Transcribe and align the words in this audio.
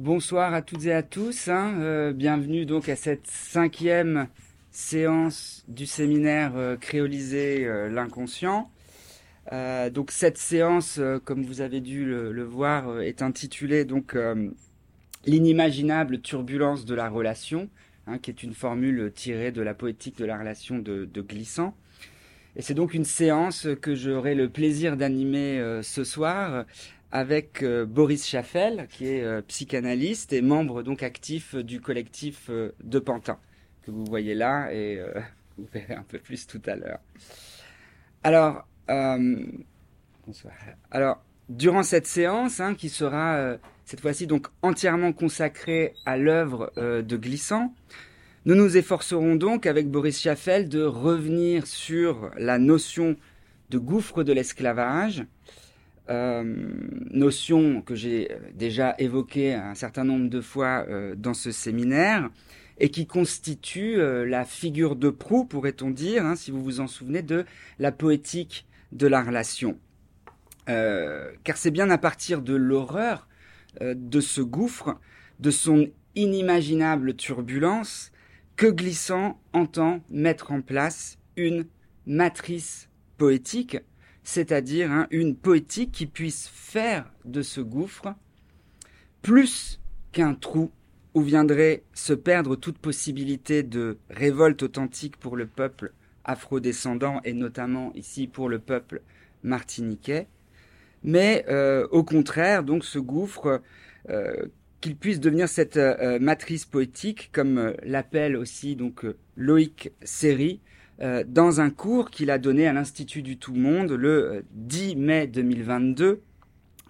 Bonsoir 0.00 0.54
à 0.54 0.62
toutes 0.62 0.86
et 0.86 0.94
à 0.94 1.02
tous. 1.02 1.48
Hein. 1.48 1.74
Euh, 1.82 2.14
bienvenue 2.14 2.64
donc 2.64 2.88
à 2.88 2.96
cette 2.96 3.26
cinquième 3.26 4.28
séance 4.70 5.62
du 5.68 5.84
séminaire 5.84 6.52
euh, 6.56 6.78
créolisé 6.78 7.66
euh, 7.66 7.90
l'inconscient. 7.90 8.70
donc 9.92 10.10
cette 10.10 10.38
séance, 10.38 10.98
comme 11.26 11.42
vous 11.42 11.60
avez 11.60 11.82
dû 11.82 12.06
le, 12.06 12.42
voir, 12.44 13.02
est 13.02 13.20
intitulée 13.20 13.84
donc 13.84 14.16
l'inimaginable 15.26 16.22
turbulence 16.22 16.86
de 16.86 16.94
la 16.94 17.10
relation, 17.10 17.68
hein, 18.06 18.16
qui 18.16 18.30
est 18.30 18.42
une 18.42 18.54
formule 18.54 19.12
tirée 19.14 19.52
de 19.52 19.60
la 19.60 19.74
poétique 19.74 20.16
de 20.16 20.24
la 20.24 20.38
relation 20.38 20.78
de, 20.78 21.04
de 21.04 21.20
Glissant. 21.20 21.74
Et 22.56 22.62
c'est 22.62 22.74
donc 22.74 22.94
une 22.94 23.04
séance 23.04 23.68
que 23.82 23.94
j'aurai 23.94 24.34
le 24.34 24.48
plaisir 24.48 24.96
d'animer 24.96 25.80
ce 25.82 26.04
soir 26.04 26.64
avec 27.12 27.62
euh, 27.62 27.84
Boris 27.86 28.26
Chaffel, 28.26 28.86
qui 28.90 29.06
est 29.06 29.22
euh, 29.22 29.42
psychanalyste 29.42 30.32
et 30.32 30.42
membre 30.42 30.82
donc 30.82 31.02
actif 31.02 31.54
du 31.56 31.80
collectif 31.80 32.46
euh, 32.50 32.72
de 32.82 32.98
Pantin, 32.98 33.38
que 33.82 33.90
vous 33.90 34.04
voyez 34.04 34.34
là 34.34 34.72
et 34.72 35.00
vous 35.58 35.66
verrez 35.72 35.94
un 35.94 36.04
peu 36.04 36.18
plus 36.18 36.46
tout 36.46 36.62
à 36.66 36.76
l'heure. 36.76 37.00
Alors, 38.22 38.66
alors, 40.90 41.22
durant 41.48 41.82
cette 41.82 42.06
séance, 42.06 42.60
hein, 42.60 42.74
qui 42.74 42.88
sera 42.88 43.56
cette 43.84 44.00
fois-ci 44.00 44.26
donc 44.26 44.48
entièrement 44.62 45.12
consacrée 45.12 45.94
à 46.04 46.16
l'œuvre 46.16 46.72
de 46.76 47.16
Glissant, 47.16 47.72
nous 48.46 48.56
nous 48.56 48.76
efforcerons 48.76 49.36
donc 49.36 49.66
avec 49.66 49.88
Boris 49.88 50.20
Chaffel 50.20 50.68
de 50.68 50.82
revenir 50.82 51.66
sur 51.66 52.30
la 52.36 52.58
notion 52.58 53.16
de 53.70 53.78
gouffre 53.78 54.24
de 54.24 54.32
l'esclavage, 54.32 55.24
euh, 56.10 56.42
notion 57.10 57.82
que 57.82 57.94
j'ai 57.94 58.28
déjà 58.54 58.96
évoquée 58.98 59.54
un 59.54 59.74
certain 59.74 60.02
nombre 60.02 60.28
de 60.28 60.40
fois 60.40 60.84
euh, 60.88 61.14
dans 61.14 61.34
ce 61.34 61.52
séminaire 61.52 62.30
et 62.78 62.90
qui 62.90 63.06
constitue 63.06 64.00
euh, 64.00 64.26
la 64.26 64.44
figure 64.44 64.96
de 64.96 65.10
proue, 65.10 65.44
pourrait-on 65.44 65.90
dire, 65.90 66.24
hein, 66.24 66.34
si 66.34 66.50
vous 66.50 66.64
vous 66.64 66.80
en 66.80 66.88
souvenez, 66.88 67.22
de 67.22 67.44
la 67.78 67.92
poétique 67.92 68.66
de 68.90 69.06
la 69.06 69.22
relation. 69.22 69.78
car 70.66 71.56
c'est 71.56 71.70
bien 71.70 71.90
à 71.90 71.98
partir 71.98 72.42
de 72.42 72.54
l'horreur 72.54 73.28
de 73.80 74.20
ce 74.20 74.40
gouffre, 74.40 74.98
de 75.38 75.50
son 75.50 75.88
inimaginable 76.16 77.14
turbulence, 77.14 78.10
que 78.56 78.66
Glissant 78.66 79.40
entend 79.52 80.00
mettre 80.10 80.50
en 80.50 80.60
place 80.60 81.18
une 81.36 81.66
matrice 82.06 82.88
poétique 83.16 83.78
c'est-à-dire 84.30 84.92
hein, 84.92 85.08
une 85.10 85.34
poétique 85.34 85.90
qui 85.90 86.06
puisse 86.06 86.46
faire 86.46 87.12
de 87.24 87.42
ce 87.42 87.60
gouffre 87.60 88.14
plus 89.22 89.80
qu'un 90.12 90.34
trou 90.34 90.70
où 91.14 91.20
viendrait 91.20 91.82
se 91.94 92.12
perdre 92.12 92.54
toute 92.54 92.78
possibilité 92.78 93.64
de 93.64 93.98
révolte 94.08 94.62
authentique 94.62 95.16
pour 95.16 95.36
le 95.36 95.48
peuple 95.48 95.92
afrodescendant 96.22 97.20
et 97.24 97.32
notamment 97.32 97.92
ici 97.96 98.28
pour 98.28 98.48
le 98.48 98.60
peuple 98.60 99.02
martiniquais, 99.42 100.28
mais 101.02 101.44
euh, 101.48 101.88
au 101.90 102.04
contraire, 102.04 102.62
donc 102.62 102.84
ce 102.84 103.00
gouffre, 103.00 103.60
euh, 104.10 104.46
qu'il 104.80 104.94
puisse 104.94 105.18
devenir 105.18 105.48
cette 105.48 105.76
euh, 105.76 106.20
matrice 106.20 106.66
poétique, 106.66 107.30
comme 107.32 107.74
l'appelle 107.82 108.36
aussi 108.36 108.76
donc 108.76 109.04
Loïc 109.36 109.90
Séry, 110.04 110.60
euh, 111.02 111.24
dans 111.26 111.62
un 111.62 111.70
cours 111.70 112.10
qu'il 112.10 112.30
a 112.30 112.38
donné 112.38 112.66
à 112.66 112.74
l'Institut 112.74 113.22
du 113.22 113.38
Tout 113.38 113.54
Monde 113.54 113.92
le 113.92 114.44
10 114.52 114.92
euh, 114.92 114.98
mai 114.98 115.26
2022, 115.26 116.20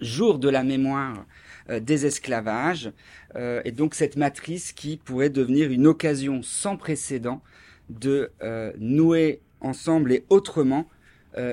jour 0.01 0.41
de 0.41 0.49
la 0.49 0.65
mémoire 0.65 1.25
euh, 1.69 1.79
des 1.79 2.07
esclavages, 2.07 2.93
et 3.37 3.71
donc 3.71 3.95
cette 3.95 4.17
matrice 4.17 4.73
qui 4.73 4.97
pourrait 4.97 5.31
devenir 5.31 5.71
une 5.71 5.87
occasion 5.87 6.43
sans 6.43 6.77
précédent 6.77 7.43
de 7.91 8.33
nouer 8.77 9.41
ensemble 9.61 10.11
et 10.11 10.25
autrement 10.31 10.89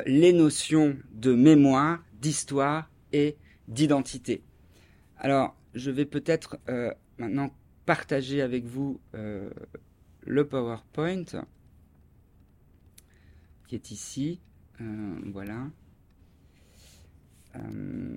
les 0.08 0.34
notions 0.34 0.98
de 1.14 1.36
mémoire, 1.36 2.04
d'histoire 2.20 2.90
et 3.14 3.36
d'identité. 3.68 4.42
Alors, 5.20 5.56
je 5.76 5.92
vais 5.92 6.06
peut-être 6.06 6.58
maintenant 7.20 7.52
partager 7.86 8.42
avec 8.42 8.66
vous 8.66 9.00
le 9.14 10.48
PowerPoint 10.48 11.26
qui 13.68 13.76
est 13.76 13.92
ici. 13.92 14.40
Euh, 14.82 15.16
voilà. 15.32 15.68
Euh. 17.56 18.16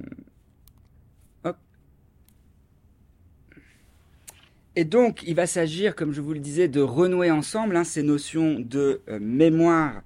Et 4.76 4.84
donc, 4.84 5.24
il 5.26 5.34
va 5.34 5.46
s'agir, 5.46 5.96
comme 5.96 6.12
je 6.12 6.20
vous 6.20 6.32
le 6.32 6.38
disais, 6.38 6.68
de 6.68 6.80
renouer 6.80 7.30
ensemble 7.30 7.76
hein, 7.76 7.84
ces 7.84 8.04
notions 8.04 8.60
de 8.60 9.02
euh, 9.08 9.18
mémoire, 9.20 10.02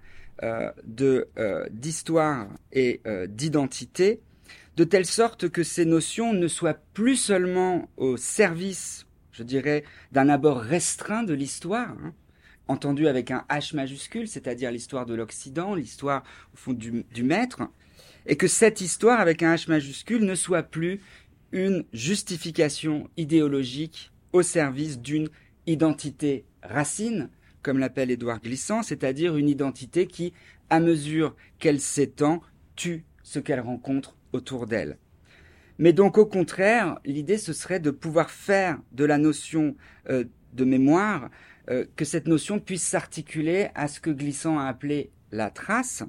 de 0.85 1.29
d'histoire 1.71 2.49
et 2.73 3.01
d'identité, 3.29 4.21
de 4.77 4.85
telle 4.85 5.07
sorte 5.07 5.49
que 5.49 5.63
ces 5.63 5.87
notions 5.87 6.35
ne 6.35 6.49
soient 6.49 6.77
plus 6.93 7.17
seulement 7.17 7.89
au 7.97 8.19
service, 8.19 9.07
je 9.33 9.43
dirais, 9.43 9.85
d'un 10.13 10.29
abord 10.29 10.59
restreint 10.59 11.23
de 11.23 11.33
l'histoire, 11.33 11.97
hein, 12.05 12.13
entendu 12.69 13.09
avec 13.09 13.31
un 13.31 13.45
H 13.49 13.75
majuscule, 13.77 14.29
c'est-à-dire 14.29 14.71
l'histoire 14.71 15.07
de 15.07 15.15
l'Occident, 15.15 15.75
l'histoire 15.75 16.23
au 16.53 16.57
fond 16.57 16.73
du, 16.73 17.23
maître, 17.23 17.63
et 18.27 18.37
que 18.37 18.47
cette 18.47 18.81
histoire 18.81 19.21
avec 19.21 19.43
un 19.43 19.55
H 19.55 19.69
majuscule 19.69 20.25
ne 20.25 20.35
soit 20.35 20.63
plus 20.63 21.01
une 21.53 21.85
justification 21.93 23.09
idéologique 23.17 24.13
au 24.33 24.43
service 24.43 24.99
d'une 24.99 25.29
identité 25.67 26.45
racine, 26.63 27.29
comme 27.63 27.79
l'appelle 27.79 28.11
Édouard 28.11 28.41
Glissant, 28.41 28.83
c'est-à-dire 28.83 29.37
une 29.37 29.49
identité 29.49 30.07
qui, 30.07 30.33
à 30.71 30.81
mesure 30.81 31.37
qu'elle 31.59 31.81
s'étend, 31.81 32.43
tue 32.77 33.05
ce 33.23 33.39
qu'elle 33.39 33.61
rencontre 33.61 34.17
autour 34.33 34.67
d'elle. 34.67 34.99
Mais 35.79 35.93
donc 35.93 36.19
au 36.19 36.27
contraire, 36.27 36.99
l'idée 37.05 37.39
ce 37.39 37.53
serait 37.53 37.81
de 37.81 37.91
pouvoir 37.91 38.31
faire 38.31 38.79
de 38.93 39.05
la 39.05 39.19
notion 39.19 39.77
euh, 40.09 40.25
de 40.53 40.65
mémoire 40.65 41.31
euh, 41.71 41.85
que 41.97 42.05
cette 42.05 42.29
notion 42.29 42.61
puisse 42.61 42.83
s'articuler 42.83 43.69
à 43.75 43.89
ce 43.89 44.01
que 44.01 44.11
Glissant 44.11 44.59
a 44.59 44.67
appelé 44.67 45.11
la 45.33 45.51
trace, 45.51 46.03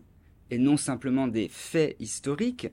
et 0.52 0.58
non 0.58 0.78
simplement 0.78 1.28
des 1.28 1.48
faits 1.48 1.96
historiques, 2.00 2.68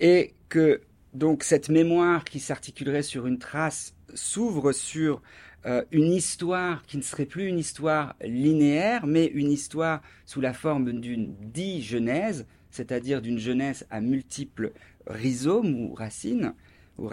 et 0.00 0.34
que 0.48 0.82
donc 1.14 1.44
cette 1.44 1.68
mémoire 1.68 2.24
qui 2.24 2.40
s'articulerait 2.40 3.02
sur 3.02 3.26
une 3.26 3.38
trace 3.38 3.94
s'ouvre 4.14 4.72
sur 4.72 5.22
euh, 5.64 5.82
une 5.90 6.12
histoire 6.12 6.84
qui 6.84 6.96
ne 6.96 7.02
serait 7.02 7.26
plus 7.26 7.48
une 7.48 7.58
histoire 7.58 8.14
linéaire, 8.20 9.06
mais 9.06 9.26
une 9.26 9.50
histoire 9.50 10.02
sous 10.24 10.40
la 10.40 10.52
forme 10.52 11.00
d'une 11.00 11.34
digenèse, 11.40 12.46
c'est-à-dire 12.70 13.22
d'une 13.22 13.38
jeunesse 13.38 13.86
à 13.90 14.00
multiples 14.00 14.72
rhizomes 15.06 15.74
ou 15.74 15.94
racines, 15.94 16.54
ou 16.98 17.10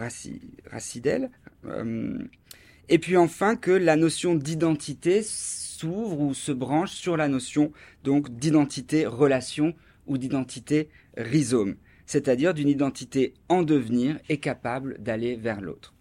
racidelles, 0.70 1.30
euh, 1.64 2.18
et 2.88 2.98
puis 2.98 3.16
enfin 3.16 3.56
que 3.56 3.70
la 3.70 3.96
notion 3.96 4.34
d'identité 4.34 5.22
s'ouvre 5.22 6.20
ou 6.20 6.34
se 6.34 6.52
branche 6.52 6.92
sur 6.92 7.16
la 7.16 7.28
notion 7.28 7.72
donc 8.02 8.30
d'identité 8.30 9.06
relation 9.06 9.74
ou 10.06 10.18
d'identité 10.18 10.88
rhizome, 11.16 11.76
c'est-à-dire 12.06 12.54
d'une 12.54 12.68
identité 12.68 13.34
en 13.48 13.62
devenir 13.62 14.18
et 14.28 14.38
capable 14.38 15.02
d'aller 15.02 15.36
vers 15.36 15.60
l'autre. 15.60 15.94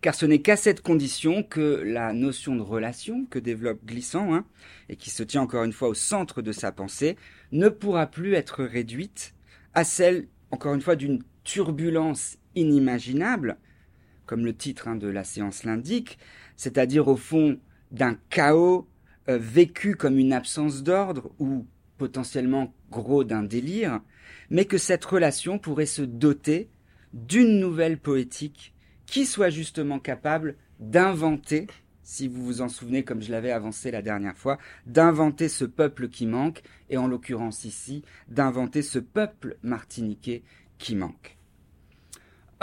Car 0.00 0.14
ce 0.14 0.26
n'est 0.26 0.40
qu'à 0.40 0.56
cette 0.56 0.82
condition 0.82 1.42
que 1.42 1.82
la 1.84 2.12
notion 2.12 2.56
de 2.56 2.60
relation 2.60 3.26
que 3.26 3.38
développe 3.38 3.84
Glissant, 3.84 4.34
hein, 4.34 4.44
et 4.88 4.96
qui 4.96 5.10
se 5.10 5.22
tient 5.22 5.42
encore 5.42 5.64
une 5.64 5.72
fois 5.72 5.88
au 5.88 5.94
centre 5.94 6.42
de 6.42 6.52
sa 6.52 6.72
pensée, 6.72 7.16
ne 7.52 7.68
pourra 7.68 8.06
plus 8.06 8.34
être 8.34 8.64
réduite 8.64 9.34
à 9.72 9.82
celle, 9.82 10.28
encore 10.50 10.74
une 10.74 10.82
fois, 10.82 10.96
d'une 10.96 11.22
turbulence 11.42 12.36
inimaginable, 12.54 13.58
comme 14.26 14.44
le 14.44 14.54
titre 14.54 14.88
hein, 14.88 14.96
de 14.96 15.08
la 15.08 15.24
séance 15.24 15.64
l'indique, 15.64 16.18
c'est-à-dire 16.56 17.08
au 17.08 17.16
fond 17.16 17.58
d'un 17.90 18.16
chaos 18.30 18.88
euh, 19.28 19.38
vécu 19.38 19.94
comme 19.94 20.18
une 20.18 20.32
absence 20.32 20.82
d'ordre 20.82 21.30
ou 21.38 21.66
potentiellement 21.98 22.74
gros 22.90 23.24
d'un 23.24 23.42
délire, 23.42 24.00
mais 24.50 24.64
que 24.64 24.78
cette 24.78 25.04
relation 25.04 25.58
pourrait 25.58 25.86
se 25.86 26.02
doter 26.02 26.68
d'une 27.12 27.58
nouvelle 27.58 27.98
poétique 27.98 28.74
qui 29.06 29.26
soit 29.26 29.50
justement 29.50 29.98
capable 29.98 30.56
d'inventer, 30.80 31.68
si 32.02 32.28
vous 32.28 32.44
vous 32.44 32.60
en 32.60 32.68
souvenez 32.68 33.04
comme 33.04 33.22
je 33.22 33.30
l'avais 33.30 33.52
avancé 33.52 33.90
la 33.90 34.02
dernière 34.02 34.36
fois, 34.36 34.58
d'inventer 34.86 35.48
ce 35.48 35.64
peuple 35.64 36.08
qui 36.08 36.26
manque, 36.26 36.62
et 36.90 36.98
en 36.98 37.06
l'occurrence 37.06 37.64
ici, 37.64 38.02
d'inventer 38.28 38.82
ce 38.82 38.98
peuple 38.98 39.56
martiniquais 39.62 40.42
qui 40.78 40.96
manque. 40.96 41.33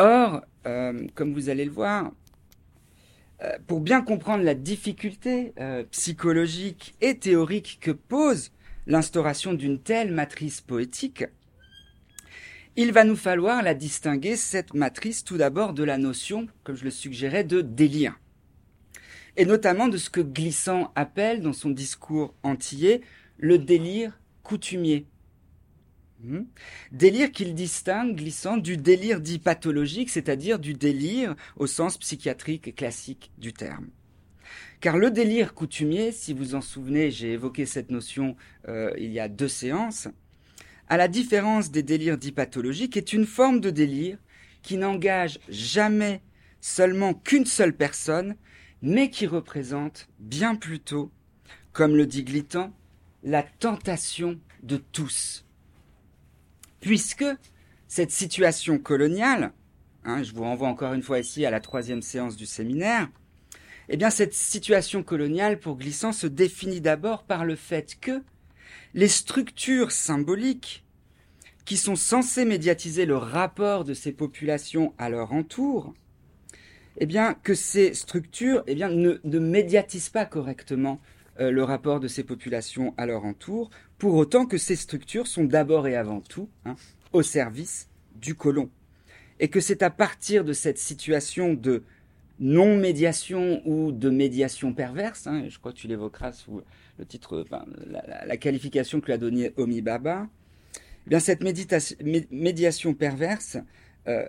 Or, 0.03 0.42
euh, 0.65 1.06
comme 1.13 1.31
vous 1.31 1.50
allez 1.50 1.63
le 1.63 1.71
voir, 1.71 2.12
euh, 3.44 3.56
pour 3.68 3.81
bien 3.81 4.01
comprendre 4.01 4.44
la 4.44 4.56
difficulté 4.56 5.53
euh, 5.59 5.83
psychologique 5.92 6.95
et 7.01 7.19
théorique 7.19 7.77
que 7.80 7.92
pose 7.92 8.51
l'instauration 8.88 9.53
d'une 9.53 9.77
telle 9.77 10.12
matrice 10.12 10.59
poétique, 10.59 11.25
il 12.75 12.92
va 12.94 13.03
nous 13.03 13.15
falloir 13.15 13.62
la 13.62 13.75
distinguer, 13.75 14.38
cette 14.38 14.74
matrice, 14.74 15.24
tout 15.24 15.38
d'abord 15.38 15.74
de 15.74 15.83
la 15.83 16.00
notion, 16.00 16.48
comme 16.63 16.75
je 16.75 16.86
le 16.86 16.89
suggérais, 16.89 17.44
de 17.44 17.62
délire. 17.62 18.19
Et 19.38 19.45
notamment 19.45 19.88
de 19.88 19.98
ce 19.98 20.09
que 20.09 20.21
Glissant 20.21 20.92
appelle, 20.95 21.44
dans 21.44 21.53
son 21.53 21.69
discours 21.69 22.33
antillais, 22.42 23.01
le 23.38 23.59
délire 23.59 24.19
coutumier. 24.42 25.06
Hmm. 26.24 26.44
Délire 26.92 27.32
qu'il 27.32 27.56
distingue, 27.56 28.16
glissant, 28.16 28.58
du 28.58 28.78
délire 28.78 29.22
dit 29.22 29.40
pathologique, 29.40 30.12
c'est-à-dire 30.12 30.60
du 30.60 30.76
délire 30.76 31.36
au 31.58 31.66
sens 31.66 31.98
psychiatrique 31.98 32.76
classique 32.76 33.32
du 33.40 33.54
terme. 33.54 33.88
Car 34.82 34.98
le 34.98 35.10
délire 35.10 35.56
coutumier, 35.56 36.12
si 36.12 36.34
vous 36.34 36.54
en 36.54 36.62
souvenez, 36.62 37.10
j'ai 37.10 37.32
évoqué 37.32 37.66
cette 37.66 37.90
notion 37.90 38.36
euh, 38.68 38.92
il 39.00 39.12
y 39.12 39.20
a 39.20 39.30
deux 39.30 39.48
séances, 39.48 40.10
à 40.90 40.98
la 40.98 41.08
différence 41.08 41.72
des 41.72 41.82
délires 41.82 42.20
dits 42.20 42.32
pathologiques, 42.32 42.98
est 42.98 43.14
une 43.14 43.26
forme 43.26 43.60
de 43.60 43.72
délire 43.72 44.20
qui 44.62 44.78
n'engage 44.78 45.40
jamais 45.50 46.22
seulement 46.60 47.16
qu'une 47.16 47.46
seule 47.46 47.76
personne, 47.76 48.36
mais 48.84 49.10
qui 49.10 49.26
représente 49.26 50.08
bien 50.20 50.56
plutôt, 50.56 51.12
comme 51.74 51.96
le 51.96 52.06
dit 52.06 52.24
Glittan, 52.24 52.72
la 53.24 53.42
tentation 53.42 54.40
de 54.62 54.78
tous 54.78 55.46
puisque 56.81 57.25
cette 57.88 58.12
situation 58.12 58.78
coloniale, 58.80 59.54
hein, 60.04 60.24
je 60.24 60.33
vous 60.33 60.44
renvoie 60.44 60.68
encore 60.68 60.94
une 60.94 61.04
fois 61.04 61.19
ici 61.19 61.45
à 61.45 61.51
la 61.51 61.60
troisième 61.60 62.01
séance 62.01 62.36
du 62.36 62.45
séminaire, 62.45 63.10
eh 63.88 63.98
bien 63.98 64.10
cette 64.10 64.33
situation 64.33 65.04
coloniale 65.04 65.60
pour 65.60 65.78
Glissant 65.78 66.12
se 66.12 66.28
définit 66.28 66.81
d'abord 66.81 67.24
par 67.24 67.45
le 67.45 67.56
fait 67.56 67.98
que 68.00 68.22
les 68.94 69.07
structures 69.07 69.92
symboliques 69.92 70.83
qui 71.66 71.78
sont 71.78 71.95
censées 71.95 72.45
médiatiser 72.45 73.06
le 73.06 73.18
rapport 73.18 73.84
de 73.84 73.94
ces 73.94 74.12
populations 74.12 74.94
à 74.98 75.10
leur 75.10 75.34
entour, 75.34 75.94
eh 76.98 77.07
que 77.44 77.54
ces 77.54 77.94
structures 77.94 78.63
eh 78.68 78.75
ne 78.75 79.39
médiatisent 79.39 80.10
pas 80.10 80.25
correctement 80.25 81.00
euh, 81.39 81.51
le 81.51 81.63
rapport 81.63 82.00
de 82.00 82.07
ces 82.07 82.24
populations 82.24 82.94
à 82.98 83.06
leur 83.06 83.24
entour, 83.24 83.69
pour 84.01 84.15
autant 84.15 84.48
que 84.48 84.57
ces 84.57 84.75
structures 84.75 85.27
sont 85.27 85.44
d'abord 85.44 85.88
et 85.88 85.95
avant 85.95 86.21
tout 86.21 86.50
hein, 86.65 86.75
au 87.13 87.21
service 87.21 87.88
du 88.15 88.33
colon. 88.33 88.68
Et 89.39 89.48
que 89.48 89.59
c'est 89.59 89.83
à 89.83 89.92
partir 89.92 90.44
de 90.44 90.53
cette 90.53 90.80
situation 90.80 91.53
de 91.53 91.83
non-médiation 92.39 93.62
ou 93.63 93.92
de 93.92 94.09
médiation 94.09 94.74
perverse, 94.74 95.27
hein, 95.27 95.44
je 95.48 95.59
crois 95.59 95.71
que 95.71 95.77
tu 95.77 95.88
l'évoqueras 95.88 96.31
sous 96.31 96.63
le 96.98 97.06
titre, 97.06 97.45
la, 98.25 98.38
qualification 98.38 99.01
que 99.01 99.06
lui 99.06 99.13
a 99.13 99.19
donnée 99.19 99.53
Omi 99.57 99.83
Baba, 99.83 100.27
eh 101.06 101.09
bien 101.12 101.19
cette 101.19 101.44
médiation 101.44 102.95
perverse 102.95 103.59
euh, 104.07 104.25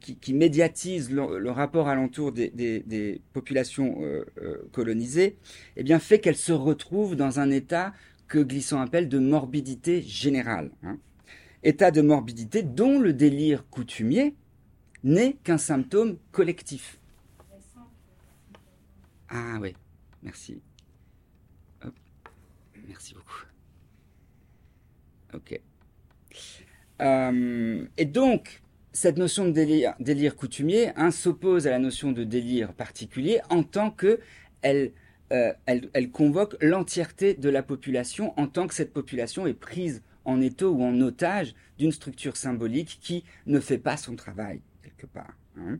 qui, 0.00 0.32
médiatise 0.32 1.10
le, 1.10 1.50
rapport 1.50 1.86
alentour 1.86 2.32
des, 2.32 2.48
des, 2.48 3.20
populations 3.34 3.98
euh, 4.00 4.24
euh, 4.40 4.56
colonisées, 4.72 5.36
eh 5.76 5.82
bien 5.82 5.98
fait 5.98 6.18
qu'elles 6.18 6.34
se 6.34 6.52
retrouvent 6.52 7.14
dans 7.14 7.38
un 7.38 7.50
état 7.50 7.92
que 8.32 8.38
Glissant 8.38 8.80
appelle 8.80 9.10
de 9.10 9.18
morbidité 9.18 10.00
générale. 10.00 10.70
Hein. 10.82 10.98
État 11.62 11.90
de 11.90 12.00
morbidité 12.00 12.62
dont 12.62 12.98
le 12.98 13.12
délire 13.12 13.68
coutumier 13.68 14.34
n'est 15.04 15.34
qu'un 15.44 15.58
symptôme 15.58 16.16
collectif. 16.30 16.98
Ah 19.28 19.58
oui, 19.60 19.74
merci. 20.22 20.62
Merci 22.88 23.12
beaucoup. 23.12 23.44
Ok. 25.34 25.60
et 27.98 28.04
donc, 28.06 28.62
cette 28.94 29.18
notion 29.18 29.46
de 29.46 29.50
délire, 30.00 30.36
coutumier 30.36 30.92
hein, 30.96 31.10
s'oppose 31.10 31.66
à 31.66 31.70
la 31.70 31.78
notion 31.78 32.12
de 32.12 32.24
délire 32.24 32.72
particulier 32.72 33.42
en 33.50 33.62
tant 33.62 33.90
que 33.90 34.20
elle, 34.62 34.92
euh, 35.32 35.52
elle, 35.66 36.10
convoque 36.10 36.56
l'entièreté 36.60 37.34
de 37.34 37.48
la 37.48 37.62
population 37.62 38.38
en 38.38 38.46
tant 38.46 38.66
que 38.66 38.74
cette 38.74 38.92
population 38.92 39.46
est 39.46 39.54
prise 39.54 40.02
en 40.24 40.40
étau 40.40 40.72
ou 40.72 40.82
en 40.82 41.00
otage 41.00 41.54
d'une 41.78 41.92
structure 41.92 42.36
symbolique 42.36 42.98
qui 43.00 43.24
ne 43.46 43.58
fait 43.58 43.78
pas 43.78 43.96
son 43.96 44.14
travail 44.14 44.60
quelque 44.82 45.06
part. 45.06 45.34
Hein. 45.58 45.78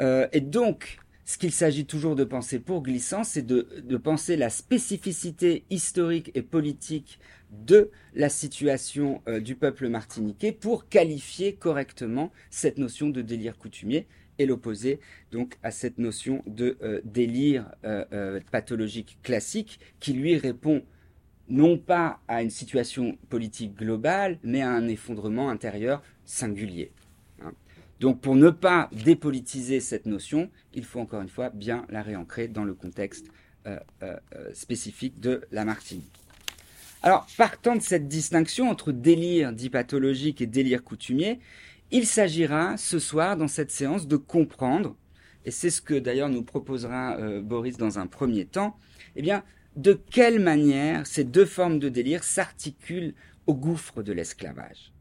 Euh, 0.00 0.26
et 0.32 0.40
donc, 0.40 0.98
ce 1.24 1.38
qu'il 1.38 1.52
s'agit 1.52 1.86
toujours 1.86 2.16
de 2.16 2.24
penser 2.24 2.58
pour 2.58 2.82
Glissant, 2.82 3.22
c'est 3.22 3.42
de, 3.46 3.68
de, 3.84 3.96
penser 3.96 4.36
la 4.36 4.50
spécificité 4.50 5.64
historique 5.70 6.32
et 6.34 6.42
politique 6.42 7.20
de 7.52 7.90
la 8.14 8.28
situation 8.28 9.22
euh, 9.28 9.38
du 9.38 9.54
peuple 9.54 9.88
martiniquais 9.88 10.52
pour 10.52 10.88
qualifier 10.88 11.54
correctement 11.54 12.32
cette 12.50 12.78
notion 12.78 13.10
de 13.10 13.22
délire 13.22 13.58
coutumier 13.58 14.06
et 14.38 14.46
l'opposer 14.46 15.00
donc 15.30 15.58
à 15.62 15.70
cette 15.70 15.98
notion 15.98 16.42
de 16.46 16.78
euh, 16.82 17.00
délire 17.04 17.70
euh, 17.84 18.40
pathologique 18.50 19.18
classique 19.22 19.78
qui 20.00 20.14
lui 20.14 20.36
répond 20.36 20.82
non 21.48 21.76
pas 21.76 22.20
à 22.28 22.42
une 22.42 22.50
situation 22.50 23.18
politique 23.28 23.74
globale, 23.76 24.38
mais 24.42 24.62
à 24.62 24.70
un 24.70 24.88
effondrement 24.88 25.50
intérieur 25.50 26.02
singulier. 26.24 26.92
Hein. 27.42 27.52
Donc 28.00 28.22
pour 28.22 28.36
ne 28.36 28.48
pas 28.48 28.88
dépolitiser 29.04 29.80
cette 29.80 30.06
notion, 30.06 30.50
il 30.72 30.84
faut 30.84 31.00
encore 31.00 31.20
une 31.20 31.28
fois 31.28 31.50
bien 31.50 31.84
la 31.90 32.00
réancrer 32.00 32.48
dans 32.48 32.64
le 32.64 32.74
contexte 32.74 33.26
spécifique 34.54 35.20
de 35.20 35.42
la 35.52 35.64
Martinique. 35.64 36.21
Alors, 37.04 37.26
partant 37.36 37.74
de 37.74 37.82
cette 37.82 38.06
distinction 38.06 38.70
entre 38.70 38.92
délire 38.92 39.52
dit 39.52 39.70
pathologique 39.70 40.40
et 40.40 40.46
délire 40.46 40.84
coutumier, 40.84 41.40
il 41.90 42.06
s'agira 42.06 42.76
ce 42.76 43.00
soir 43.00 43.36
dans 43.36 43.48
cette 43.48 43.72
séance 43.72 44.06
de 44.06 44.16
comprendre, 44.16 44.96
et 45.44 45.50
c'est 45.50 45.70
ce 45.70 45.82
que 45.82 45.98
d'ailleurs 45.98 46.28
nous 46.28 46.44
proposera 46.44 47.16
euh, 47.16 47.42
Boris 47.42 47.76
dans 47.76 47.98
un 47.98 48.06
premier 48.06 48.44
temps, 48.44 48.76
eh 49.16 49.22
bien, 49.22 49.42
de 49.74 49.94
quelle 49.94 50.38
manière 50.38 51.04
ces 51.08 51.24
deux 51.24 51.44
formes 51.44 51.80
de 51.80 51.88
délire 51.88 52.22
s'articulent 52.22 53.14
au 53.48 53.54
gouffre 53.54 54.04
de 54.04 54.12
l'esclavage. 54.12 54.92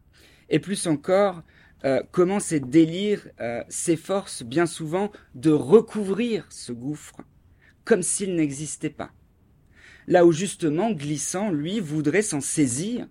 Et 0.49 0.57
plus 0.57 0.87
encore, 0.87 1.43
euh, 1.85 2.01
comment 2.09 2.39
ces 2.39 2.59
délires 2.59 3.27
euh, 3.41 3.63
s'efforcent 3.69 4.43
bien 4.43 4.65
souvent 4.65 5.11
de 5.35 5.51
recouvrir 5.51 6.47
ce 6.49 6.71
gouffre 6.71 7.17
comme 7.85 8.01
s'il 8.01 8.35
n'existait 8.35 8.89
pas 8.89 9.11
là 10.11 10.25
où 10.25 10.33
justement 10.33 10.91
Glissant, 10.91 11.51
lui, 11.51 11.79
voudrait 11.79 12.21
s'en 12.21 12.41
saisir 12.41 13.07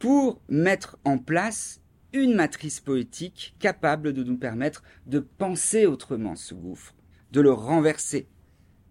pour 0.00 0.42
mettre 0.48 0.98
en 1.04 1.16
place 1.16 1.80
une 2.12 2.34
matrice 2.34 2.80
poétique 2.80 3.54
capable 3.60 4.12
de 4.12 4.24
nous 4.24 4.36
permettre 4.36 4.82
de 5.06 5.20
penser 5.20 5.86
autrement 5.86 6.34
ce 6.34 6.54
gouffre, 6.54 6.96
de 7.30 7.40
le 7.40 7.52
renverser. 7.52 8.26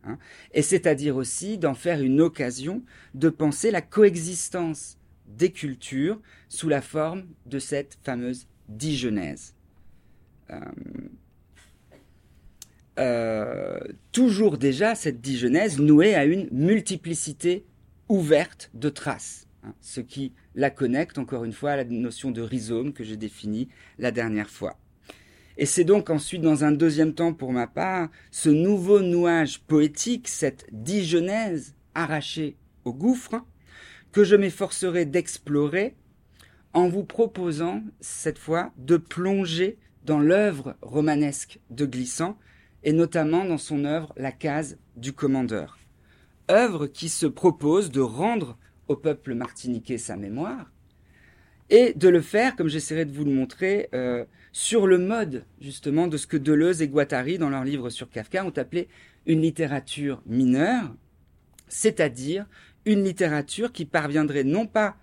Hein. 0.04 0.18
et 0.54 0.64
c'est-à-dire 0.64 1.16
aussi 1.16 1.60
d'en 1.60 1.76
faire 1.76 2.02
une 2.02 2.22
occasion 2.22 2.82
de 3.14 3.30
penser 3.30 3.70
la 3.70 3.84
coexistence 3.84 4.98
des 5.28 5.52
cultures 5.52 6.20
sous 6.50 6.70
la 6.70 6.82
forme 6.82 7.26
de 7.46 7.60
cette 7.60 8.00
fameuse 8.04 8.48
digenèse. 8.68 9.54
Euh, 10.50 10.60
euh, 13.00 13.80
toujours 14.12 14.58
déjà 14.58 14.96
cette 14.96 15.22
digenèse 15.22 15.80
nouée 15.80 16.16
à 16.16 16.26
une 16.26 16.48
multiplicité 16.52 17.66
ouverte 18.10 18.70
de 18.74 18.90
traces, 18.90 19.48
hein, 19.64 19.74
ce 19.80 20.02
qui 20.02 20.34
la 20.56 20.70
connecte 20.70 21.18
encore 21.18 21.46
une 21.46 21.54
fois 21.54 21.72
à 21.72 21.78
la 21.78 21.86
notion 21.86 22.32
de 22.32 22.42
rhizome 22.42 22.94
que 22.94 23.04
j'ai 23.04 23.18
définie 23.18 23.70
la 23.98 24.12
dernière 24.12 24.50
fois. 24.50 24.78
Et 25.58 25.66
c'est 25.66 25.84
donc 25.84 26.10
ensuite, 26.10 26.42
dans 26.42 26.64
un 26.64 26.72
deuxième 26.72 27.14
temps 27.14 27.34
pour 27.34 27.52
ma 27.52 27.68
part, 27.68 28.10
ce 28.32 28.50
nouveau 28.50 29.02
nouage 29.02 29.60
poétique, 29.62 30.28
cette 30.28 30.66
digenèse 30.72 31.76
arrachée 31.94 32.56
au 32.84 32.94
gouffre, 32.94 33.46
que 34.12 34.24
je 34.24 34.36
m'efforcerai 34.36 35.06
d'explorer 35.06 35.96
en 36.74 36.90
vous 36.90 37.04
proposant 37.04 37.82
cette 38.00 38.40
fois 38.40 38.72
de 38.78 38.98
plonger 38.98 39.78
dans 40.06 40.20
l'œuvre 40.20 40.76
romanesque 40.82 41.60
de 41.70 41.86
Glissant, 41.86 42.38
et 42.84 42.94
notamment 42.94 43.46
dans 43.46 43.58
son 43.58 43.86
œuvre 43.86 44.14
La 44.18 44.32
case 44.32 44.78
du 44.96 45.14
commandeur. 45.14 45.78
Œuvre 46.50 46.88
qui 46.88 47.10
se 47.10 47.26
propose 47.26 47.92
de 47.92 48.02
rendre 48.02 48.58
au 48.88 48.96
peuple 48.96 49.34
martiniquais 49.34 49.98
sa 49.98 50.18
mémoire 50.18 50.72
et 51.72 51.94
de 51.94 52.10
le 52.10 52.20
faire, 52.22 52.58
comme 52.58 52.68
j'essaierai 52.68 53.06
de 53.06 53.14
vous 53.14 53.24
le 53.24 53.32
montrer, 53.32 53.88
euh, 53.94 54.26
sur 54.52 54.88
le 54.88 54.98
mode 54.98 55.46
justement 55.62 56.08
de 56.08 56.18
ce 56.18 56.28
que 56.28 56.36
Deleuze 56.36 56.82
et 56.82 56.90
Guattari, 56.90 57.38
dans 57.38 57.50
leur 57.50 57.64
livre 57.64 57.90
sur 57.90 58.10
Kafka, 58.10 58.46
ont 58.46 58.58
appelé 58.58 58.90
une 59.26 59.42
littérature 59.42 60.22
mineure, 60.26 60.94
c'est-à-dire 61.70 62.46
une 62.86 63.06
littérature 63.06 63.72
qui 63.72 63.86
parviendrait 63.86 64.44
non 64.44 64.68
pas, 64.68 64.98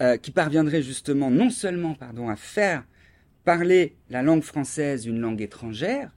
euh, 0.00 0.16
qui 0.16 0.30
parviendrait 0.30 0.82
justement 0.82 1.32
non 1.32 1.50
seulement 1.50 1.94
pardon, 1.94 2.28
à 2.28 2.36
faire 2.36 2.84
parler 3.44 3.96
la 4.08 4.22
langue 4.22 4.42
française 4.42 5.04
une 5.06 5.18
langue 5.18 5.40
étrangère, 5.40 6.12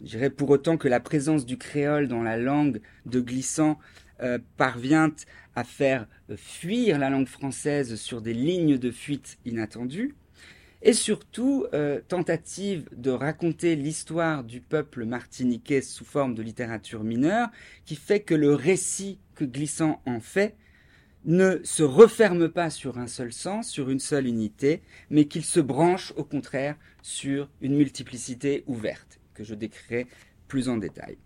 je 0.00 0.06
dirais 0.06 0.30
pour 0.30 0.50
autant 0.50 0.76
que 0.76 0.88
la 0.88 1.00
présence 1.00 1.46
du 1.46 1.58
créole 1.58 2.08
dans 2.08 2.22
la 2.22 2.36
langue 2.36 2.80
de 3.06 3.20
Glissant 3.20 3.78
parvient 4.56 5.12
à 5.54 5.64
faire 5.64 6.06
fuir 6.36 6.98
la 6.98 7.10
langue 7.10 7.28
française 7.28 7.96
sur 7.96 8.22
des 8.22 8.34
lignes 8.34 8.78
de 8.78 8.90
fuite 8.90 9.38
inattendues, 9.44 10.14
et 10.82 10.92
surtout 10.92 11.66
tentative 12.08 12.88
de 12.96 13.10
raconter 13.10 13.76
l'histoire 13.76 14.44
du 14.44 14.60
peuple 14.60 15.04
martiniquais 15.04 15.82
sous 15.82 16.04
forme 16.04 16.34
de 16.34 16.42
littérature 16.42 17.04
mineure, 17.04 17.48
qui 17.84 17.96
fait 17.96 18.20
que 18.20 18.34
le 18.34 18.54
récit 18.54 19.18
que 19.34 19.44
Glissant 19.44 20.00
en 20.06 20.20
fait 20.20 20.56
ne 21.24 21.58
se 21.64 21.82
referme 21.82 22.48
pas 22.48 22.70
sur 22.70 22.98
un 22.98 23.08
seul 23.08 23.32
sens, 23.32 23.68
sur 23.68 23.90
une 23.90 23.98
seule 23.98 24.26
unité, 24.26 24.80
mais 25.10 25.24
qu'il 25.24 25.44
se 25.44 25.60
branche 25.60 26.12
au 26.16 26.24
contraire 26.24 26.76
sur 27.02 27.50
une 27.60 27.76
multiplicité 27.76 28.62
ouverte, 28.66 29.18
que 29.36 29.44
je 29.44 29.54
décrirai 29.54 30.06
plus 30.48 30.68
en 30.68 30.76
détail. 30.78 31.18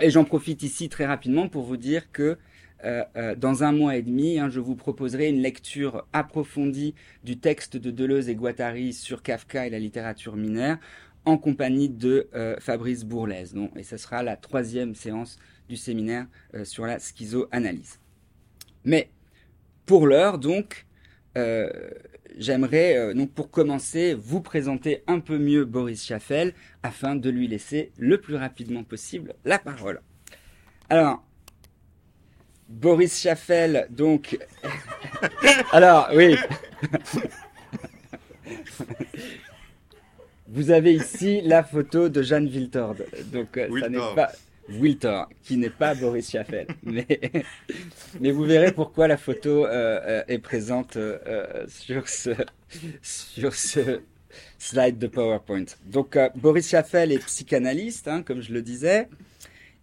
Et 0.00 0.10
j'en 0.10 0.24
profite 0.24 0.62
ici 0.62 0.88
très 0.88 1.06
rapidement 1.06 1.48
pour 1.48 1.64
vous 1.64 1.76
dire 1.76 2.10
que 2.10 2.38
euh, 2.84 3.04
euh, 3.16 3.34
dans 3.34 3.62
un 3.64 3.72
mois 3.72 3.96
et 3.96 4.02
demi, 4.02 4.38
hein, 4.38 4.50
je 4.50 4.60
vous 4.60 4.74
proposerai 4.74 5.28
une 5.28 5.40
lecture 5.40 6.06
approfondie 6.12 6.94
du 7.22 7.38
texte 7.38 7.76
de 7.76 7.90
Deleuze 7.90 8.28
et 8.28 8.34
Guattari 8.34 8.92
sur 8.92 9.22
Kafka 9.22 9.66
et 9.66 9.70
la 9.70 9.78
littérature 9.78 10.36
mineure 10.36 10.76
en 11.24 11.38
compagnie 11.38 11.88
de 11.88 12.28
euh, 12.34 12.56
Fabrice 12.60 13.04
Bourlaise. 13.04 13.54
et 13.76 13.82
ce 13.82 13.96
sera 13.96 14.22
la 14.22 14.36
troisième 14.36 14.94
séance 14.94 15.38
du 15.68 15.76
séminaire 15.76 16.26
sur 16.64 16.84
la 16.84 16.98
schizoanalyse. 16.98 17.98
Mais 18.84 19.08
pour 19.86 20.06
l'heure, 20.06 20.38
donc, 20.38 20.84
j'aimerais, 22.38 22.96
euh, 22.96 23.14
donc 23.14 23.32
pour 23.32 23.50
commencer, 23.50 24.14
vous 24.14 24.40
présenter 24.40 25.02
un 25.06 25.20
peu 25.20 25.38
mieux 25.38 25.64
Boris 25.64 26.04
Chaffel 26.04 26.54
afin 26.82 27.16
de 27.16 27.30
lui 27.30 27.48
laisser 27.48 27.92
le 27.98 28.20
plus 28.20 28.36
rapidement 28.36 28.84
possible 28.84 29.34
la 29.44 29.58
parole. 29.58 30.00
Alors, 30.90 31.24
Boris 32.68 33.20
Chaffel, 33.20 33.86
donc. 33.90 34.38
Alors, 35.72 36.08
oui. 36.14 36.36
Vous 40.48 40.70
avez 40.70 40.94
ici 40.94 41.40
la 41.42 41.64
photo 41.64 42.08
de 42.08 42.22
Jeanne 42.22 42.48
Viltord. 42.48 42.96
Donc, 43.32 43.56
euh, 43.56 43.68
ça 43.80 43.88
n'est 43.88 43.98
pas. 44.14 44.30
Wiltor, 44.68 45.28
qui 45.42 45.56
n'est 45.56 45.70
pas 45.70 45.94
Boris 45.94 46.30
Chaffel. 46.30 46.66
mais, 46.82 48.30
vous 48.30 48.44
verrez 48.44 48.72
pourquoi 48.72 49.08
la 49.08 49.16
photo 49.16 49.66
euh, 49.66 50.00
euh, 50.04 50.22
est 50.28 50.38
présente 50.38 50.96
euh, 50.96 51.64
sur, 51.68 52.08
ce, 52.08 54.00
slide 54.58 54.98
de 54.98 55.06
PowerPoint. 55.06 55.64
Donc 55.86 56.18
Boris 56.36 56.68
Chaffel 56.68 57.12
est 57.12 57.24
psychanalyste, 57.24 58.08
hein, 58.08 58.22
comme 58.22 58.40
je 58.40 58.52
le 58.52 58.62
disais. 58.62 59.08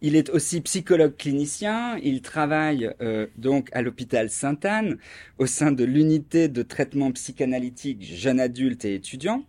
Il 0.03 0.15
est 0.15 0.31
aussi 0.31 0.61
psychologue 0.61 1.15
clinicien. 1.15 1.97
Il 2.01 2.23
travaille 2.23 2.91
donc 3.38 3.69
à 3.71 3.83
l'hôpital 3.83 4.31
Sainte-Anne 4.31 4.97
au 5.38 5.45
sein 5.45 5.71
de 5.71 5.83
l'unité 5.83 6.47
de 6.47 6.63
traitement 6.63 7.11
psychanalytique 7.11 8.03
jeunes 8.03 8.39
adultes 8.39 8.83
et 8.83 8.95
étudiants. 8.95 9.45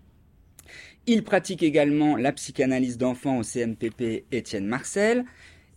Il 1.07 1.25
pratique 1.25 1.65
également 1.65 2.17
la 2.17 2.31
psychanalyse 2.33 2.97
d'enfants 2.97 3.39
au 3.39 3.43
CMPP 3.43 4.25
Étienne 4.31 4.67
Marcel. 4.67 5.25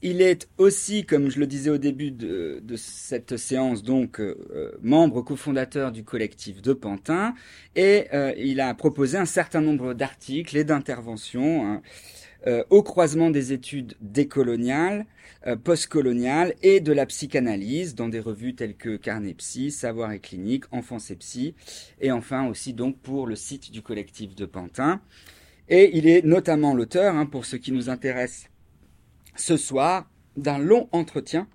Il 0.03 0.21
est 0.21 0.47
aussi, 0.59 1.03
comme 1.03 1.31
je 1.31 1.39
le 1.39 1.47
disais 1.47 1.71
au 1.71 1.79
début 1.79 2.11
de, 2.11 2.61
cette 2.75 3.37
séance, 3.37 3.81
donc 3.81 4.19
euh, 4.19 4.77
membre 4.83 5.23
cofondateur 5.23 5.91
du 5.91 6.03
collectif 6.03 6.61
de 6.61 6.73
Pantin, 6.73 7.33
et 7.75 8.05
euh, 8.13 8.31
il 8.37 8.59
a 8.59 8.71
proposé 8.75 9.17
un 9.17 9.25
certain 9.25 9.61
nombre 9.61 9.95
d'articles 9.95 10.57
et 10.57 10.63
d'interventions 10.63 11.65
hein, 11.65 11.81
euh, 12.47 12.63
au 12.69 12.83
croisement 12.83 13.29
des 13.29 13.53
études 13.53 13.95
décoloniales, 14.01 15.05
euh, 15.47 15.55
postcoloniales 15.55 16.53
et 16.61 16.79
de 16.79 16.91
la 16.91 17.05
psychanalyse 17.05 17.95
dans 17.95 18.09
des 18.09 18.19
revues 18.19 18.55
telles 18.55 18.75
que 18.75 18.97
Carnet 18.97 19.33
Psy, 19.33 19.71
Savoir 19.71 20.11
et 20.11 20.19
Clinique, 20.19 20.65
Enfance 20.71 21.11
et 21.11 21.15
Psy, 21.15 21.55
et 21.99 22.11
enfin 22.11 22.47
aussi 22.47 22.73
donc 22.73 22.99
pour 22.99 23.27
le 23.27 23.35
site 23.35 23.71
du 23.71 23.81
collectif 23.81 24.35
de 24.35 24.45
Pantin. 24.45 25.01
Et 25.69 25.97
il 25.97 26.07
est 26.07 26.23
notamment 26.23 26.75
l'auteur, 26.75 27.15
hein, 27.15 27.25
pour 27.25 27.45
ce 27.45 27.55
qui 27.55 27.71
nous 27.71 27.89
intéresse 27.89 28.49
ce 29.35 29.57
soir, 29.57 30.09
d'un 30.37 30.59
long 30.59 30.89
entretien 30.91 31.47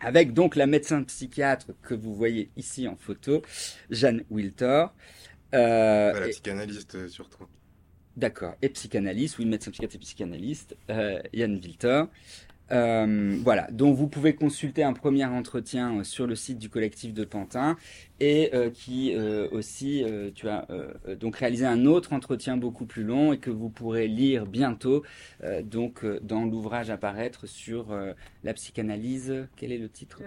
avec 0.00 0.32
donc 0.32 0.56
la 0.56 0.66
médecin 0.66 1.02
psychiatre 1.02 1.72
que 1.82 1.94
vous 1.94 2.14
voyez 2.14 2.50
ici 2.56 2.86
en 2.88 2.96
photo, 2.96 3.42
Jeanne 3.90 4.24
Wiltor. 4.30 4.94
Euh, 5.54 6.20
la 6.20 6.28
psychanalyste 6.28 7.08
surtout. 7.08 7.46
D'accord. 8.18 8.56
Et 8.62 8.68
psychanalyste, 8.68 9.38
oui, 9.38 9.46
médecin 9.46 9.70
psychiatre 9.70 9.94
et 9.94 9.98
psychanalyste, 10.00 10.76
euh, 10.90 11.20
Yann 11.32 11.54
Wilter. 11.54 12.02
Euh, 12.72 13.38
voilà, 13.44 13.70
donc 13.70 13.96
vous 13.96 14.08
pouvez 14.08 14.34
consulter 14.34 14.82
un 14.82 14.92
premier 14.92 15.24
entretien 15.24 16.00
euh, 16.00 16.02
sur 16.02 16.26
le 16.26 16.34
site 16.34 16.58
du 16.58 16.68
collectif 16.68 17.14
de 17.14 17.24
Pantin 17.24 17.76
et 18.18 18.50
qui 18.74 19.14
aussi, 19.52 20.04
tu 20.34 20.48
as 20.48 20.66
donc 21.20 21.36
réalisé 21.36 21.64
un 21.64 21.86
autre 21.86 22.12
entretien 22.12 22.56
beaucoup 22.56 22.86
plus 22.86 23.04
long 23.04 23.32
et 23.32 23.38
que 23.38 23.50
vous 23.50 23.68
pourrez 23.68 24.08
lire 24.08 24.46
bientôt 24.46 25.04
donc 25.62 26.04
dans 26.22 26.44
l'ouvrage 26.44 26.90
à 26.90 26.96
paraître 26.96 27.46
sur 27.46 27.96
la 28.42 28.54
psychanalyse. 28.54 29.46
Quel 29.54 29.70
est 29.70 29.78
le 29.78 29.88
titre? 29.88 30.20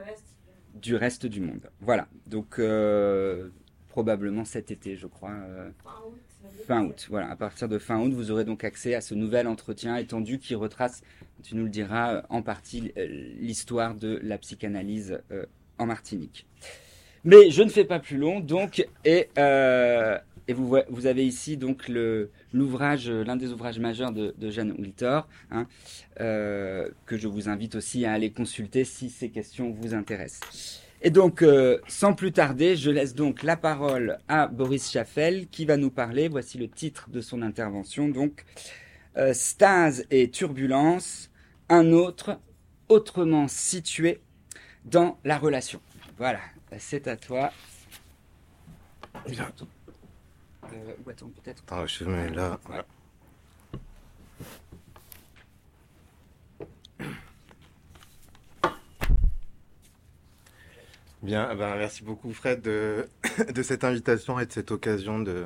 Du 0.76 0.96
reste 0.96 1.26
du 1.26 1.42
monde. 1.42 1.70
Voilà, 1.82 2.08
donc 2.28 2.62
probablement 3.90 4.46
cet 4.46 4.72
été, 4.72 4.96
je 4.96 5.08
crois. 5.08 5.36
Fin 5.84 6.00
août, 6.08 6.31
voilà. 7.10 7.30
À 7.30 7.36
partir 7.36 7.68
de 7.68 7.78
fin 7.78 8.00
août, 8.00 8.14
vous 8.14 8.32
aurez 8.32 8.46
donc 8.46 8.64
accès 8.64 8.96
à 8.96 9.02
ce 9.02 9.14
nouvel 9.14 9.48
entretien 9.48 9.96
étendu 9.98 10.40
qui 10.40 10.56
retrace, 10.56 11.02
tu 11.44 11.56
nous 11.56 11.64
le 11.64 11.70
diras, 11.70 12.16
euh, 12.16 12.22
en 12.30 12.42
partie 12.42 12.92
euh, 12.98 13.08
l'histoire 13.40 13.96
de 13.96 14.20
la 14.24 14.38
psychanalyse 14.38 15.20
euh, 15.32 15.46
en 15.78 15.86
Martinique. 15.86 16.46
Mais 17.24 17.52
je 17.52 17.62
ne 17.62 17.70
fais 17.70 17.86
pas 17.86 18.00
plus 18.00 18.18
long, 18.18 18.40
donc, 18.40 18.86
et, 19.06 19.28
vous 20.48 21.06
avez 21.06 21.26
ici 21.26 21.56
donc 21.56 21.88
l'ouvrage, 22.52 23.10
l'un 23.10 23.36
des 23.36 23.54
ouvrages 23.54 23.80
majeurs 23.80 24.12
de, 24.12 24.34
Jeanne 24.50 24.72
Wiltor, 24.72 25.28
hein, 25.52 25.68
que 26.18 27.18
je 27.18 27.28
vous 27.28 27.48
invite 27.48 27.76
aussi 27.76 28.06
à 28.06 28.14
aller 28.14 28.32
consulter 28.32 28.84
si 28.86 29.10
ces 29.10 29.30
questions 29.30 29.70
vous 29.70 29.94
intéressent. 29.94 30.82
Et 31.04 31.10
donc, 31.10 31.42
euh, 31.42 31.80
sans 31.88 32.14
plus 32.14 32.32
tarder, 32.32 32.76
je 32.76 32.92
laisse 32.92 33.16
donc 33.16 33.42
la 33.42 33.58
parole 33.58 34.20
à 34.28 34.48
Boris 34.48 34.92
Chaffel 34.92 35.48
qui 35.48 35.66
va 35.66 35.76
nous 35.76 35.90
parler. 35.90 36.28
Voici 36.28 36.60
le 36.60 36.70
titre 36.70 37.10
de 37.10 37.22
son 37.22 37.42
intervention. 37.42 38.08
Donc, 38.08 38.46
euh, 39.18 39.34
stase 39.34 40.06
et 40.12 40.30
turbulence, 40.30 41.32
un 41.70 41.92
autre 41.92 42.40
autrement 42.88 43.48
situé 43.48 44.22
dans 44.86 45.18
la 45.24 45.38
relation. 45.38 45.82
Voilà, 46.18 46.40
c'est 46.78 47.08
à 47.08 47.18
toi. 47.18 47.52
Bien. 49.28 49.52
Euh, 50.72 50.94
attends, 51.10 51.32
peut-être? 51.44 51.64
Ah, 51.72 51.86
je 51.88 52.04
mets 52.06 52.30
là. 52.30 52.60
Bien, 61.22 61.54
ben, 61.54 61.76
merci 61.76 62.04
beaucoup 62.04 62.34
Fred 62.34 62.62
de, 62.64 63.06
cette 63.62 63.84
invitation 63.84 64.40
et 64.40 64.48
de 64.48 64.52
cette 64.52 64.72
occasion 64.72 65.20
de, 65.20 65.46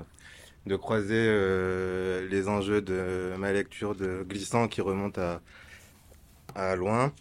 croiser 0.77 1.27
euh, 1.27 2.29
les 2.29 2.47
enjeux 2.47 2.81
de 2.81 3.33
ma 3.37 3.51
lecture 3.51 3.93
de 3.93 4.23
Glissant 4.23 4.69
qui 4.69 4.79
remonte 4.79 5.17
à, 5.17 6.75
loin 6.77 7.13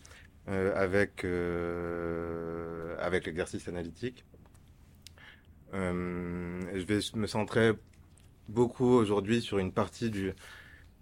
euh, 0.48 0.72
avec, 0.76 1.24
euh, 1.24 2.96
avec 3.00 3.26
l'exercice 3.26 3.66
analytique. 3.66 4.24
je 5.72 6.84
vais 6.86 7.00
me 7.16 7.26
centrer 7.26 7.72
beaucoup 8.48 8.86
aujourd'hui 8.86 9.42
sur 9.42 9.58
une 9.58 9.72
partie 9.72 10.10
du 10.10 10.32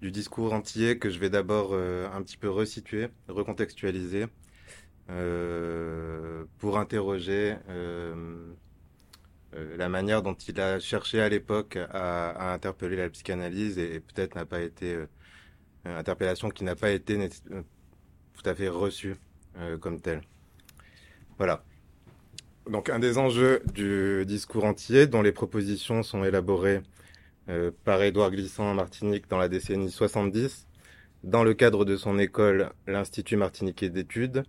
discours 0.00 0.54
entier 0.54 0.98
que 0.98 1.10
je 1.10 1.18
vais 1.18 1.28
d'abord 1.28 1.74
un 1.74 2.22
petit 2.22 2.38
peu 2.38 2.48
resituer, 2.48 3.08
recontextualiser 3.28 4.26
euh, 5.12 6.44
pour 6.58 6.78
interroger 6.78 7.56
euh, 7.68 8.14
euh, 9.54 9.76
la 9.76 9.90
manière 9.90 10.22
dont 10.22 10.32
il 10.32 10.58
a 10.58 10.80
cherché 10.80 11.20
à 11.20 11.28
l'époque 11.28 11.76
à, 11.76 12.54
interpeller 12.54 12.96
la 12.96 13.10
psychanalyse 13.10 13.78
et, 13.78 14.00
peut-être 14.00 14.36
n'a 14.36 14.46
pas 14.46 14.62
été 14.62 14.96
interpellation 15.84 16.48
qui 16.48 16.64
n'a 16.64 16.76
pas 16.76 16.90
été 16.90 17.28
tout 17.44 18.48
à 18.48 18.54
fait 18.54 18.68
reçue 18.68 19.16
comme 19.80 20.00
telle. 20.00 20.22
Voilà. 21.36 21.62
Donc 22.70 22.88
un 22.88 22.98
des 23.00 23.18
enjeux 23.18 23.62
du 23.74 24.24
discours 24.24 24.64
entier, 24.64 25.06
dont 25.06 25.20
les 25.20 25.32
propositions 25.32 26.02
sont 26.02 26.24
élaborées 26.24 26.80
par 27.84 28.02
Édouard 28.02 28.30
Glissant 28.30 28.70
en 28.70 28.74
Martinique 28.74 29.28
dans 29.28 29.38
la 29.38 29.48
décennie 29.48 29.90
70, 29.90 30.68
dans 31.24 31.44
le 31.44 31.52
cadre 31.52 31.84
de 31.84 31.96
son 31.96 32.18
école, 32.18 32.70
l'Institut 32.86 33.36
martiniquais 33.36 33.90
d'études, 33.90 34.44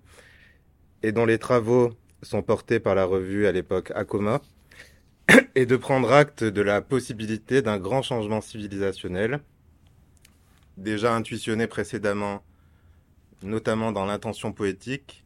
et 1.04 1.12
dont 1.12 1.26
les 1.26 1.38
travaux 1.38 1.92
sont 2.22 2.42
portés 2.42 2.80
par 2.80 2.96
la 2.96 3.06
revue 3.06 3.46
à 3.46 3.52
l'époque 3.52 3.92
Acoma, 3.94 4.42
et 5.56 5.66
de 5.66 5.76
prendre 5.76 6.12
acte 6.12 6.44
de 6.44 6.62
la 6.62 6.82
possibilité 6.82 7.62
d'un 7.62 7.78
grand 7.78 8.02
changement 8.02 8.42
civilisationnel, 8.42 9.42
déjà 10.78 11.14
intuitionné 11.14 11.68
précédemment, 11.68 12.44
notamment 13.42 13.92
dans 13.92 14.06
l'intention 14.06 14.54
poétique, 14.54 15.24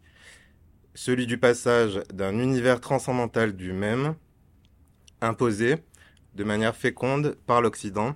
celui 0.95 1.27
du 1.27 1.37
passage 1.37 2.01
d'un 2.11 2.39
univers 2.39 2.81
transcendantal 2.81 3.55
du 3.55 3.71
même, 3.71 4.15
imposé 5.21 5.77
de 6.33 6.43
manière 6.43 6.75
féconde 6.75 7.37
par 7.45 7.61
l'Occident. 7.61 8.15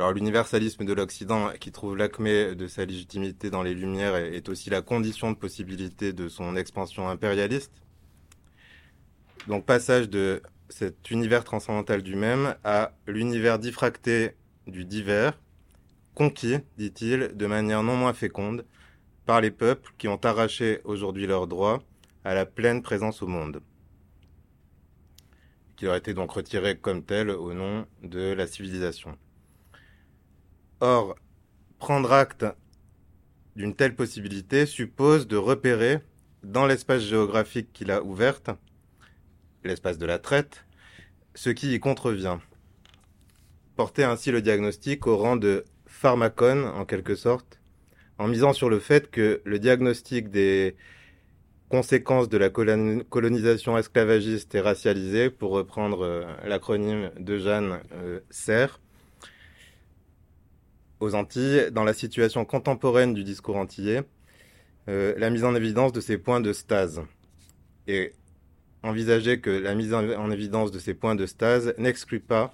Alors 0.00 0.14
l'universalisme 0.14 0.86
de 0.86 0.94
l'Occident, 0.94 1.50
qui 1.60 1.72
trouve 1.72 1.94
l'acmé 1.94 2.54
de 2.54 2.66
sa 2.68 2.86
légitimité 2.86 3.50
dans 3.50 3.62
les 3.62 3.74
Lumières, 3.74 4.16
est 4.16 4.48
aussi 4.48 4.70
la 4.70 4.80
condition 4.80 5.30
de 5.30 5.36
possibilité 5.36 6.14
de 6.14 6.30
son 6.30 6.56
expansion 6.56 7.10
impérialiste. 7.10 7.82
Donc 9.46 9.66
passage 9.66 10.08
de 10.08 10.42
cet 10.70 11.10
univers 11.10 11.44
transcendantal 11.44 12.02
du 12.02 12.16
même 12.16 12.54
à 12.64 12.92
l'univers 13.06 13.58
diffracté 13.58 14.30
du 14.66 14.86
divers, 14.86 15.38
conquis, 16.14 16.60
dit-il, 16.78 17.36
de 17.36 17.46
manière 17.46 17.82
non 17.82 17.96
moins 17.98 18.14
féconde, 18.14 18.64
par 19.26 19.42
les 19.42 19.50
peuples 19.50 19.92
qui 19.98 20.08
ont 20.08 20.24
arraché 20.24 20.80
aujourd'hui 20.84 21.26
leurs 21.26 21.46
droits 21.46 21.82
à 22.24 22.32
la 22.32 22.46
pleine 22.46 22.80
présence 22.80 23.20
au 23.20 23.26
monde, 23.26 23.60
qui 25.76 25.84
leur 25.84 25.96
été 25.96 26.14
donc 26.14 26.30
retirés 26.30 26.78
comme 26.78 27.04
tels 27.04 27.28
au 27.28 27.52
nom 27.52 27.84
de 28.02 28.32
la 28.32 28.46
civilisation. 28.46 29.18
Or, 30.80 31.14
prendre 31.78 32.10
acte 32.10 32.46
d'une 33.54 33.74
telle 33.74 33.94
possibilité 33.94 34.64
suppose 34.64 35.26
de 35.26 35.36
repérer 35.36 35.98
dans 36.42 36.66
l'espace 36.66 37.02
géographique 37.02 37.70
qu'il 37.72 37.90
a 37.90 38.02
ouverte, 38.02 38.50
l'espace 39.62 39.98
de 39.98 40.06
la 40.06 40.18
traite, 40.18 40.64
ce 41.34 41.50
qui 41.50 41.74
y 41.74 41.80
contrevient. 41.80 42.38
Porter 43.76 44.04
ainsi 44.04 44.30
le 44.30 44.40
diagnostic 44.40 45.06
au 45.06 45.18
rang 45.18 45.36
de 45.36 45.64
pharmacone, 45.86 46.64
en 46.64 46.86
quelque 46.86 47.14
sorte, 47.14 47.60
en 48.16 48.26
misant 48.28 48.54
sur 48.54 48.70
le 48.70 48.78
fait 48.78 49.10
que 49.10 49.42
le 49.44 49.58
diagnostic 49.58 50.30
des 50.30 50.76
conséquences 51.68 52.30
de 52.30 52.38
la 52.38 52.48
colonisation 52.48 53.76
esclavagiste 53.76 54.54
et 54.54 54.60
racialisée, 54.60 55.28
pour 55.28 55.50
reprendre 55.52 56.02
euh, 56.04 56.24
l'acronyme 56.44 57.10
de 57.18 57.38
Jeanne 57.38 57.80
euh, 57.92 58.20
aux 61.00 61.14
Antilles, 61.14 61.70
dans 61.72 61.84
la 61.84 61.94
situation 61.94 62.44
contemporaine 62.44 63.14
du 63.14 63.24
discours 63.24 63.56
antillais, 63.56 64.02
euh, 64.88 65.14
la 65.16 65.30
mise 65.30 65.44
en 65.44 65.54
évidence 65.54 65.92
de 65.92 66.00
ces 66.00 66.18
points 66.18 66.40
de 66.40 66.52
stase. 66.52 67.02
Et 67.86 68.12
envisager 68.82 69.40
que 69.40 69.50
la 69.50 69.74
mise 69.74 69.92
en, 69.92 70.30
évidence 70.30 70.70
de 70.70 70.78
ces 70.78 70.94
points 70.94 71.14
de 71.14 71.26
stase 71.26 71.74
n'exclut 71.76 72.20
pas 72.20 72.52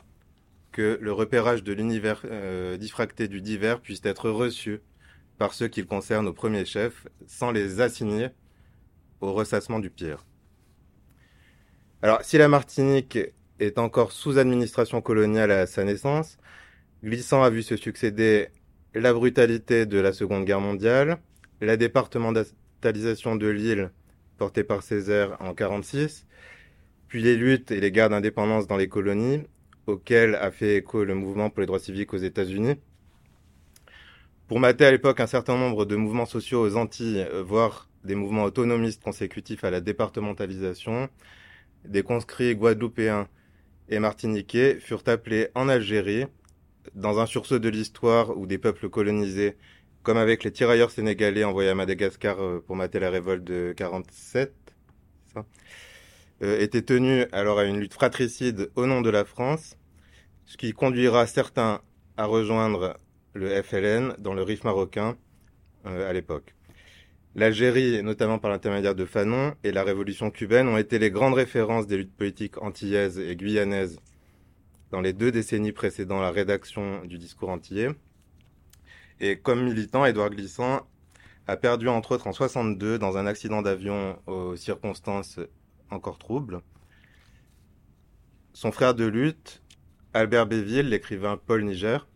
que 0.72 0.98
le 1.00 1.12
repérage 1.12 1.62
de 1.62 1.72
l'univers 1.72 2.24
diffracté 2.78 3.28
du 3.28 3.40
divers 3.40 3.80
puisse 3.80 4.00
être 4.04 4.28
reçu 4.28 4.80
par 5.38 5.52
ceux 5.52 5.68
qu'il 5.68 5.86
concerne 5.86 6.26
au 6.26 6.32
premier 6.32 6.64
chef, 6.64 7.06
sans 7.26 7.50
les 7.50 7.80
assigner 7.80 8.28
au 9.20 9.32
ressassement 9.32 9.78
du 9.78 9.90
pire. 9.90 10.24
Alors, 12.02 12.22
si 12.22 12.38
la 12.38 12.48
Martinique 12.48 13.18
est 13.58 13.78
encore 13.78 14.12
sous 14.12 14.38
administration 14.38 15.00
coloniale 15.00 15.50
à 15.50 15.66
sa 15.66 15.84
naissance, 15.84 16.36
Glissant 17.06 17.44
a 17.44 17.50
vu 17.50 17.62
se 17.62 17.76
succéder 17.76 18.48
la 18.92 19.12
brutalité 19.12 19.86
de 19.86 20.00
la 20.00 20.12
Seconde 20.12 20.44
Guerre 20.44 20.60
mondiale, 20.60 21.18
la 21.60 21.76
départementalisation 21.76 23.36
de 23.36 23.46
l'île 23.46 23.92
portée 24.38 24.64
par 24.64 24.82
Césaire 24.82 25.36
en 25.38 25.54
1946, 25.54 26.26
puis 27.06 27.22
les 27.22 27.36
luttes 27.36 27.70
et 27.70 27.78
les 27.78 27.92
guerres 27.92 28.08
d'indépendance 28.08 28.66
dans 28.66 28.76
les 28.76 28.88
colonies, 28.88 29.44
auxquelles 29.86 30.34
a 30.34 30.50
fait 30.50 30.78
écho 30.78 31.04
le 31.04 31.14
mouvement 31.14 31.48
pour 31.48 31.60
les 31.60 31.66
droits 31.66 31.78
civiques 31.78 32.12
aux 32.12 32.18
États-Unis, 32.18 32.74
pour 34.48 34.58
mater 34.58 34.84
à 34.84 34.90
l'époque 34.90 35.20
un 35.20 35.28
certain 35.28 35.56
nombre 35.56 35.84
de 35.84 35.94
mouvements 35.94 36.26
sociaux 36.26 36.66
aux 36.66 36.76
Antilles, 36.76 37.24
voire 37.44 37.88
des 38.02 38.16
mouvements 38.16 38.42
autonomistes 38.42 39.04
consécutifs 39.04 39.62
à 39.62 39.70
la 39.70 39.80
départementalisation, 39.80 41.08
des 41.84 42.02
conscrits 42.02 42.56
guadeloupéens 42.56 43.28
et 43.90 44.00
martiniquais 44.00 44.80
furent 44.80 45.04
appelés 45.06 45.50
en 45.54 45.68
Algérie, 45.68 46.26
dans 46.94 47.18
un 47.18 47.26
sursaut 47.26 47.58
de 47.58 47.68
l'histoire 47.68 48.36
où 48.36 48.46
des 48.46 48.58
peuples 48.58 48.88
colonisés, 48.88 49.56
comme 50.02 50.16
avec 50.16 50.44
les 50.44 50.52
tirailleurs 50.52 50.90
sénégalais 50.90 51.44
envoyés 51.44 51.70
à 51.70 51.74
Madagascar 51.74 52.40
euh, 52.40 52.62
pour 52.64 52.76
mater 52.76 53.00
la 53.00 53.10
révolte 53.10 53.44
de 53.44 53.74
47, 53.76 54.54
ça, 55.34 55.44
euh, 56.42 56.60
étaient 56.60 56.82
tenus 56.82 57.26
alors 57.32 57.58
à 57.58 57.64
une 57.64 57.80
lutte 57.80 57.94
fratricide 57.94 58.70
au 58.76 58.86
nom 58.86 59.00
de 59.00 59.10
la 59.10 59.24
France, 59.24 59.76
ce 60.44 60.56
qui 60.56 60.72
conduira 60.72 61.26
certains 61.26 61.80
à 62.16 62.26
rejoindre 62.26 62.96
le 63.34 63.62
FLN 63.62 64.14
dans 64.18 64.34
le 64.34 64.42
Rif 64.42 64.64
marocain 64.64 65.16
euh, 65.86 66.08
à 66.08 66.12
l'époque. 66.12 66.54
L'Algérie, 67.34 68.02
notamment 68.02 68.38
par 68.38 68.50
l'intermédiaire 68.50 68.94
de 68.94 69.04
Fanon, 69.04 69.54
et 69.62 69.70
la 69.70 69.82
révolution 69.82 70.30
cubaine 70.30 70.68
ont 70.68 70.78
été 70.78 70.98
les 70.98 71.10
grandes 71.10 71.34
références 71.34 71.86
des 71.86 71.98
luttes 71.98 72.16
politiques 72.16 72.62
antillaises 72.62 73.18
et 73.18 73.36
guyanaises 73.36 73.98
dans 74.90 75.00
les 75.00 75.12
deux 75.12 75.30
décennies 75.30 75.72
précédant 75.72 76.20
la 76.20 76.30
rédaction 76.30 77.04
du 77.04 77.18
discours 77.18 77.48
antillais. 77.48 77.90
Et 79.20 79.38
comme 79.38 79.64
militant, 79.64 80.04
Édouard 80.04 80.30
Glissant 80.30 80.86
a 81.46 81.56
perdu 81.56 81.88
entre 81.88 82.12
autres 82.12 82.26
en 82.26 82.32
62 82.32 82.98
dans 82.98 83.16
un 83.16 83.26
accident 83.26 83.62
d'avion 83.62 84.18
aux 84.26 84.56
circonstances 84.56 85.40
encore 85.90 86.18
troubles. 86.18 86.60
Son 88.52 88.72
frère 88.72 88.94
de 88.94 89.04
lutte, 89.04 89.62
Albert 90.14 90.46
Béville, 90.46 90.88
l'écrivain 90.88 91.36
Paul 91.36 91.64
Niger, 91.64 92.06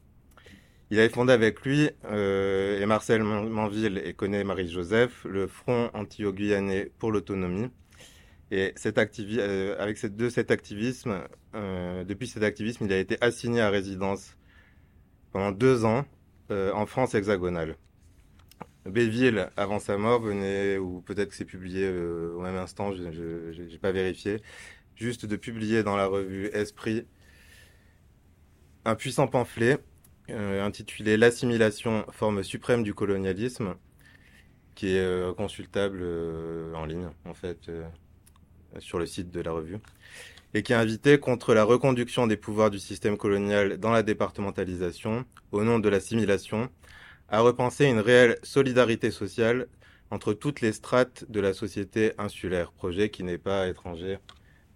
il 0.90 0.98
avait 0.98 1.08
fondé 1.08 1.32
avec 1.32 1.60
lui 1.60 1.88
euh, 2.06 2.80
et 2.80 2.86
Marcel 2.86 3.22
Manville 3.22 4.02
et 4.04 4.12
connaît 4.12 4.42
Marie-Joseph 4.42 5.24
le 5.24 5.46
Front 5.46 5.88
anti-guyanais 5.94 6.90
pour 6.98 7.12
l'autonomie. 7.12 7.68
Et 8.50 8.72
cet 8.76 8.98
euh, 8.98 9.76
avec 9.78 10.04
de 10.16 10.28
cet 10.28 10.50
activisme, 10.50 11.22
euh, 11.54 12.04
depuis 12.04 12.26
cet 12.26 12.42
activisme, 12.42 12.84
il 12.84 12.92
a 12.92 12.98
été 12.98 13.16
assigné 13.20 13.60
à 13.60 13.70
résidence 13.70 14.36
pendant 15.32 15.52
deux 15.52 15.84
ans 15.84 16.04
en 16.50 16.84
France 16.84 17.14
hexagonale. 17.14 17.76
Béville, 18.84 19.50
avant 19.56 19.78
sa 19.78 19.96
mort, 19.96 20.20
venait, 20.20 20.78
ou 20.78 21.00
peut-être 21.00 21.28
que 21.28 21.36
c'est 21.36 21.44
publié 21.44 21.88
au 21.88 22.40
même 22.40 22.56
instant, 22.56 22.92
je 22.92 23.62
n'ai 23.62 23.78
pas 23.78 23.92
vérifié, 23.92 24.38
juste 24.96 25.26
de 25.26 25.36
publier 25.36 25.84
dans 25.84 25.96
la 25.96 26.06
revue 26.06 26.46
Esprit 26.46 27.06
un 28.84 28.94
puissant 28.94 29.26
pamphlet 29.26 29.78
euh, 30.30 30.64
intitulé 30.64 31.16
L'assimilation, 31.16 32.04
forme 32.10 32.42
suprême 32.42 32.82
du 32.82 32.94
colonialisme, 32.94 33.74
qui 34.74 34.94
est 34.96 35.00
euh, 35.00 35.34
consultable 35.34 35.98
euh, 36.02 36.72
en 36.74 36.84
ligne, 36.84 37.08
en 37.24 37.34
fait, 37.34 37.70
sur 38.78 38.98
le 38.98 39.06
site 39.06 39.30
de 39.30 39.40
la 39.40 39.52
revue, 39.52 39.78
et 40.54 40.62
qui 40.62 40.72
a 40.72 40.80
invité 40.80 41.18
contre 41.18 41.54
la 41.54 41.64
reconduction 41.64 42.26
des 42.26 42.36
pouvoirs 42.36 42.70
du 42.70 42.78
système 42.78 43.16
colonial 43.16 43.78
dans 43.78 43.90
la 43.90 44.02
départementalisation, 44.02 45.24
au 45.52 45.64
nom 45.64 45.78
de 45.78 45.88
l'assimilation, 45.88 46.70
à 47.28 47.40
repenser 47.40 47.86
une 47.86 48.00
réelle 48.00 48.38
solidarité 48.42 49.10
sociale 49.10 49.66
entre 50.10 50.32
toutes 50.32 50.60
les 50.60 50.72
strates 50.72 51.24
de 51.30 51.40
la 51.40 51.52
société 51.52 52.12
insulaire, 52.18 52.72
projet 52.72 53.10
qui 53.10 53.22
n'est 53.22 53.38
pas 53.38 53.68
étranger 53.68 54.18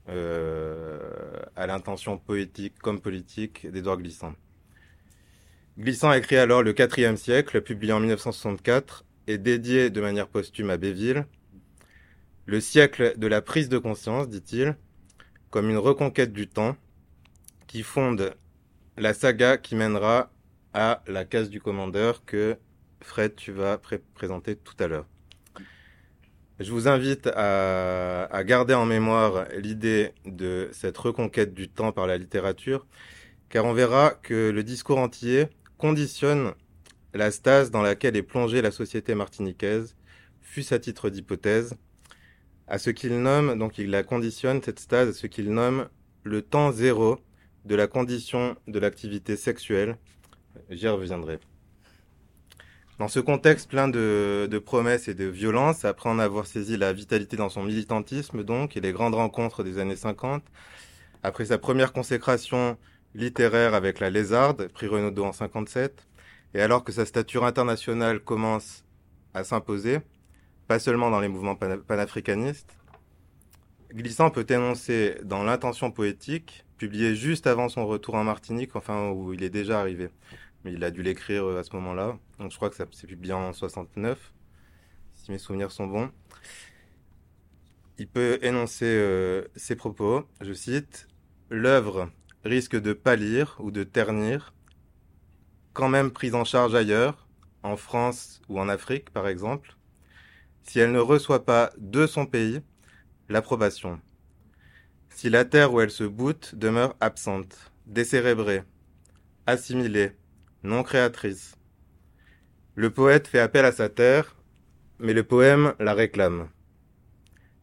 à 0.07 1.67
l'intention 1.67 2.19
poétique 2.19 2.79
comme 2.79 3.01
politique 3.01 3.67
d'Édouard 3.71 3.97
Glissant. 3.97 4.35
Glissant 5.79 6.13
écrit 6.13 6.37
alors 6.37 6.63
Le 6.63 6.73
quatrième 6.73 7.17
siècle, 7.17 7.61
publié 7.61 7.93
en 7.93 8.01
1964 8.01 9.05
et 9.27 9.39
dédié 9.39 9.91
de 9.91 10.01
manière 10.01 10.29
posthume 10.29 10.71
à 10.71 10.77
Béville. 10.77 11.25
Le 12.47 12.61
siècle 12.61 13.15
de 13.17 13.27
la 13.27 13.41
prise 13.41 13.71
de 13.71 13.79
conscience, 13.79 14.29
dit-il, 14.29 14.77
comme 15.49 15.71
une 15.71 15.79
reconquête 15.79 16.33
du 16.33 16.47
temps 16.47 16.77
qui 17.67 17.83
fonde 17.83 18.35
la 18.99 19.15
saga 19.15 19.57
qui 19.57 19.75
mènera 19.75 20.31
à 20.75 21.03
la 21.07 21.25
case 21.25 21.49
du 21.49 21.61
commandeur 21.61 22.25
que 22.27 22.59
Fred, 23.01 23.35
tu 23.35 23.51
vas 23.51 23.81
présenter 24.15 24.57
tout 24.57 24.75
à 24.79 24.89
l'heure. 24.89 25.07
Je 26.61 26.71
vous 26.71 26.87
invite 26.87 27.29
à, 27.29 28.45
garder 28.45 28.75
en 28.75 28.85
mémoire 28.85 29.47
l'idée 29.57 30.13
de 30.27 30.69
cette 30.73 30.99
reconquête 30.99 31.55
du 31.55 31.69
temps 31.69 31.93
par 31.93 32.07
la 32.07 32.19
littérature, 32.19 32.87
car 33.49 33.65
on 33.65 33.73
verra 33.73 34.11
que 34.23 34.51
le 34.51 34.63
discours 34.63 34.99
entier 34.99 35.49
conditionne 35.79 36.53
la 37.15 37.31
stase 37.31 37.71
dans 37.71 37.83
laquelle 37.83 38.17
est 38.17 38.23
plongée 38.23 38.61
la 38.61 38.71
société 38.71 39.15
martiniquaise, 39.15 39.97
fût 40.43 40.73
à 40.73 40.79
titre 40.79 41.09
d'hypothèse, 41.09 41.75
à 42.69 42.79
ce 42.79 42.91
qu'il 42.91 43.21
nomme, 43.21 43.59
donc 43.59 43.79
il 43.79 43.91
la 43.91 44.03
conditionne, 44.03 44.63
cette 44.63 44.81
stase, 44.81 45.09
à 45.09 45.13
ce 45.13 45.27
qu'il 45.27 45.53
nomme 45.53 45.89
le 46.23 46.43
temps 46.43 46.73
zéro 46.73 47.19
de 47.65 47.75
la 47.75 47.87
condition 47.87 48.57
de 48.67 48.79
l'activité 48.79 49.37
sexuelle. 49.37 49.97
J'y 50.71 50.89
reviendrai. 50.89 51.39
Dans 52.99 53.09
ce 53.09 53.19
contexte 53.19 53.69
plein 53.69 53.89
de, 53.89 54.63
promesses 54.65 55.09
et 55.09 55.15
de 55.15 55.25
violences, 55.25 55.85
après 55.85 56.09
en 56.09 56.19
avoir 56.19 56.47
saisi 56.47 56.77
la 56.77 56.93
vitalité 56.93 57.37
dans 57.37 57.49
son 57.49 57.65
militantisme, 57.65 58.45
donc, 58.45 58.77
et 58.77 58.81
les 58.81 58.93
grandes 58.93 59.17
rencontres 59.17 59.65
des 59.65 59.79
années 59.79 59.97
50, 59.97 60.45
après 61.23 61.47
sa 61.47 61.59
première 61.59 61.93
consécration 61.93 62.79
littéraire 63.15 63.75
avec 63.75 63.99
La 63.99 64.11
Lézarde, 64.11 64.69
prix 64.69 64.87
Renaudot 64.87 65.25
en 65.25 65.33
57, 65.33 66.07
et 66.55 66.61
alors 66.61 66.85
que 66.85 66.93
sa 66.93 67.05
stature 67.05 67.45
internationale 67.45 68.21
commence 68.21 68.85
à 69.35 69.43
s'imposer, 69.43 69.99
pas 70.67 70.79
seulement 70.79 71.11
dans 71.11 71.21
les 71.21 71.29
mouvements 71.29 71.57
panafricanistes, 71.57 72.77
Glissant 73.95 74.31
peut 74.31 74.47
énoncer 74.49 75.21
dans 75.23 75.45
l'intention 75.45 75.93
poétique, 75.93 76.65
publiée 76.79 77.15
juste 77.15 77.47
avant 77.47 77.69
son 77.69 77.87
retour 77.87 78.17
en 78.17 78.25
Martinique, 78.25 78.75
enfin 78.75 79.11
où 79.11 79.33
il 79.33 79.45
est 79.45 79.51
déjà 79.51 79.79
arrivé. 79.79 80.09
Mais 80.65 80.73
il 80.73 80.83
a 80.83 80.91
dû 80.91 81.03
l'écrire 81.05 81.45
euh, 81.45 81.61
à 81.61 81.63
ce 81.63 81.77
moment-là. 81.77 82.19
Donc 82.41 82.51
je 82.51 82.57
crois 82.57 82.71
que 82.71 82.77
ça 82.77 82.87
s'est 82.91 83.07
publié 83.07 83.35
en 83.35 83.53
69, 83.53 84.33
si 85.15 85.31
mes 85.31 85.39
souvenirs 85.39 85.71
sont 85.71 85.87
bons. 85.87 86.11
Il 87.99 88.09
peut 88.09 88.41
énoncer 88.43 88.87
euh, 88.87 89.45
ses 89.55 89.77
propos, 89.77 90.27
je 90.41 90.53
cite, 90.53 91.07
L'œuvre 91.51 92.11
risque 92.45 92.75
de 92.75 92.93
pâlir 92.95 93.57
ou 93.61 93.71
de 93.71 93.85
ternir, 93.85 94.55
quand 95.73 95.89
même 95.89 96.11
prise 96.11 96.35
en 96.35 96.45
charge 96.45 96.75
ailleurs, 96.75 97.29
en 97.63 97.77
France 97.77 98.43
ou 98.49 98.59
en 98.59 98.69
Afrique 98.69 99.11
par 99.11 99.29
exemple, 99.29 99.77
si 100.65 100.81
elle 100.81 100.93
ne 100.93 100.99
reçoit 100.99 101.45
pas 101.45 101.71
de 101.79 102.07
son 102.07 102.27
pays 102.27 102.61
l'approbation. 103.29 104.01
Si 105.11 105.31
la 105.31 105.45
terre 105.45 105.73
où 105.73 105.81
elle 105.81 105.91
se 105.91 106.05
boute 106.05 106.55
demeure 106.57 106.97
absente, 107.01 107.73
décérébrée, 107.87 108.65
assimilée, 109.47 110.13
non 110.63 110.83
créatrice. 110.83 111.57
Le 112.75 112.91
poète 112.91 113.29
fait 113.29 113.39
appel 113.39 113.65
à 113.65 113.73
sa 113.73 113.89
terre, 113.89 114.37
mais 114.99 115.13
le 115.13 115.23
poème 115.23 115.75
la 115.79 115.95
réclame. 115.95 116.49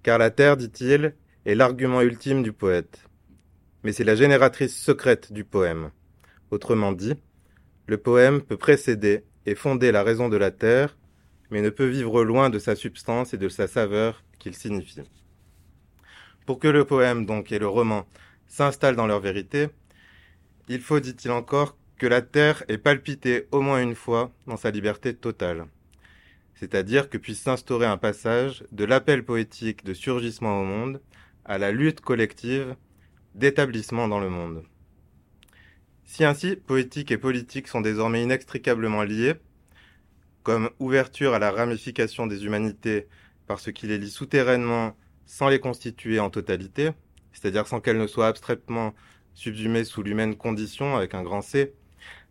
Car 0.04 0.18
la 0.18 0.32
terre, 0.32 0.56
dit-il, 0.56 1.16
est 1.46 1.56
l'argument 1.56 2.02
ultime 2.02 2.44
du 2.44 2.54
poète. 2.54 3.08
Mais 3.84 3.92
c'est 3.92 4.04
la 4.04 4.16
génératrice 4.16 4.78
secrète 4.78 5.34
du 5.34 5.44
poème. 5.44 5.92
Autrement 6.52 6.92
dit, 6.92 7.16
le 7.88 7.98
poème 7.98 8.42
peut 8.42 8.58
précéder 8.58 9.26
et 9.46 9.56
fonder 9.56 9.92
la 9.92 10.04
raison 10.04 10.30
de 10.30 10.38
la 10.38 10.52
terre, 10.52 10.98
mais 11.52 11.62
ne 11.62 11.70
peut 11.70 11.88
vivre 11.88 12.24
loin 12.24 12.50
de 12.50 12.58
sa 12.58 12.76
substance 12.76 13.34
et 13.34 13.38
de 13.38 13.50
sa 13.50 13.68
saveur 13.68 14.24
qu'il 14.40 14.56
signifie. 14.56 15.02
Pour 16.46 16.60
que 16.60 16.68
le 16.68 16.86
poème, 16.86 17.26
donc, 17.26 17.52
et 17.52 17.60
le 17.60 17.68
roman 17.68 18.08
s'installent 18.48 18.96
dans 18.96 19.08
leur 19.08 19.20
vérité, 19.20 19.68
il 20.68 20.82
faut, 20.82 21.00
dit-il 21.00 21.32
encore, 21.32 21.78
que 21.98 22.08
la 22.08 22.22
terre 22.22 22.64
ait 22.68 22.78
palpité 22.78 23.48
au 23.52 23.62
moins 23.62 23.82
une 23.82 23.96
fois 23.96 24.32
dans 24.48 24.58
sa 24.58 24.72
liberté 24.72 25.14
totale. 25.14 25.68
C'est-à-dire 26.56 27.10
que 27.10 27.18
puisse 27.18 27.42
s'instaurer 27.42 27.86
un 27.86 27.98
passage 27.98 28.64
de 28.72 28.86
l'appel 28.86 29.24
poétique 29.24 29.84
de 29.84 29.94
surgissement 29.94 30.62
au 30.62 30.64
monde 30.64 31.02
à 31.46 31.58
la 31.58 31.72
lutte 31.72 32.02
collective 32.02 32.76
d'établissement 33.36 34.08
dans 34.08 34.20
le 34.20 34.30
monde. 34.30 34.64
Si 36.06 36.24
ainsi 36.24 36.56
poétique 36.56 37.12
et 37.12 37.18
politique 37.18 37.68
sont 37.68 37.82
désormais 37.82 38.24
inextricablement 38.24 39.04
liés, 39.04 39.36
comme 40.44 40.70
ouverture 40.80 41.34
à 41.34 41.40
la 41.40 41.52
ramification 41.52 42.28
des 42.28 42.46
humanités 42.46 43.08
parce 43.48 43.72
qu'il 43.72 43.90
les 43.90 43.98
lie 43.98 44.10
souterrainement 44.10 44.96
sans 45.26 45.50
les 45.50 45.60
constituer 45.60 46.20
en 46.20 46.30
totalité, 46.30 46.92
c'est-à-dire 47.34 47.68
sans 47.68 47.80
qu'elles 47.80 47.98
ne 47.98 48.08
soient 48.08 48.28
abstraitement 48.28 48.94
subsumées 49.34 49.84
sous 49.84 50.04
l'humaine 50.04 50.36
condition 50.36 50.96
avec 50.96 51.14
un 51.14 51.24
grand 51.24 51.42
C, 51.42 51.74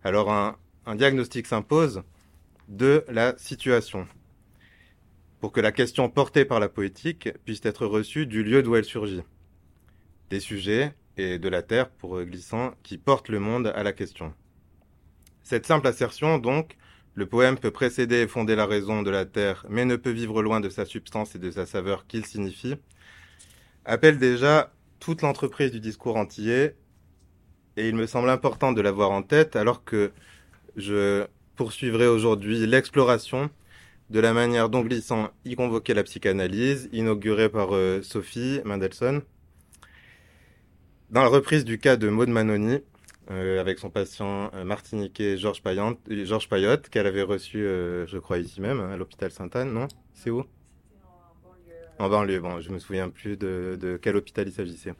alors 0.04 0.30
un, 0.30 0.56
diagnostic 0.96 1.46
s'impose 1.46 2.02
de 2.68 3.04
la 3.08 3.36
situation 3.38 4.08
pour 5.40 5.52
que 5.52 5.60
la 5.60 5.72
question 5.72 6.08
portée 6.10 6.44
par 6.44 6.60
la 6.60 6.68
poétique 6.68 7.30
puisse 7.44 7.64
être 7.64 7.86
reçue 7.86 8.26
du 8.26 8.42
lieu 8.42 8.62
d'où 8.62 8.76
elle 8.76 8.84
surgit. 8.84 9.22
Des 10.28 10.40
sujets 10.40 10.94
et 11.16 11.38
de 11.38 11.48
la 11.48 11.62
terre, 11.62 11.90
pour 11.90 12.22
glissant, 12.22 12.74
qui 12.82 12.98
portent 12.98 13.28
le 13.28 13.40
monde 13.40 13.68
à 13.68 13.82
la 13.82 13.92
question. 13.92 14.34
Cette 15.42 15.66
simple 15.66 15.86
assertion, 15.86 16.38
donc, 16.38 16.76
le 17.14 17.26
poème 17.26 17.58
peut 17.58 17.70
précéder 17.70 18.16
et 18.16 18.28
fonder 18.28 18.56
la 18.56 18.66
raison 18.66 19.02
de 19.02 19.10
la 19.10 19.24
terre, 19.24 19.66
mais 19.68 19.84
ne 19.84 19.96
peut 19.96 20.10
vivre 20.10 20.42
loin 20.42 20.60
de 20.60 20.68
sa 20.68 20.84
substance 20.84 21.34
et 21.34 21.38
de 21.38 21.50
sa 21.50 21.66
saveur 21.66 22.06
qu'il 22.06 22.24
signifie, 22.24 22.76
appelle 23.84 24.18
déjà 24.18 24.72
toute 25.00 25.22
l'entreprise 25.22 25.70
du 25.70 25.80
discours 25.80 26.16
antillais, 26.16 26.76
et 27.76 27.88
il 27.88 27.94
me 27.94 28.06
semble 28.06 28.30
important 28.30 28.72
de 28.72 28.80
l'avoir 28.80 29.10
en 29.10 29.22
tête 29.22 29.56
alors 29.56 29.84
que 29.84 30.12
je 30.76 31.26
poursuivrai 31.56 32.06
aujourd'hui 32.06 32.66
l'exploration 32.66 33.50
de 34.10 34.20
la 34.20 34.32
manière 34.32 34.68
dont 34.68 34.82
Glissant 34.82 35.30
y 35.44 35.54
convoquait 35.54 35.94
la 35.94 36.02
psychanalyse, 36.02 36.88
inaugurée 36.92 37.48
par 37.48 37.74
euh, 37.74 38.02
Sophie 38.02 38.60
Mendelssohn. 38.64 39.22
Dans 41.10 41.22
la 41.22 41.28
reprise 41.28 41.64
du 41.64 41.78
cas 41.78 41.96
de 41.96 42.08
Maud 42.08 42.28
Manoni, 42.28 42.80
euh, 43.30 43.60
avec 43.60 43.78
son 43.78 43.90
patient 43.90 44.50
euh, 44.54 44.64
martiniquais 44.64 45.36
Georges 45.36 45.62
Payotte, 45.62 46.88
qu'elle 46.90 47.06
avait 47.06 47.22
reçu, 47.22 47.58
je 47.58 48.18
crois, 48.18 48.38
ici 48.38 48.60
même, 48.60 48.80
à 48.80 48.96
l'hôpital 48.96 49.30
Sainte-Anne, 49.30 49.72
non? 49.72 49.88
C'est 50.14 50.30
où? 50.30 50.44
En 51.98 52.08
banlieue, 52.08 52.40
bon, 52.40 52.60
je 52.60 52.70
me 52.70 52.78
souviens 52.78 53.10
plus 53.10 53.36
de, 53.36 53.98
quel 54.00 54.16
hôpital 54.16 54.48
il 54.48 54.52
s'agissait. 54.52 54.94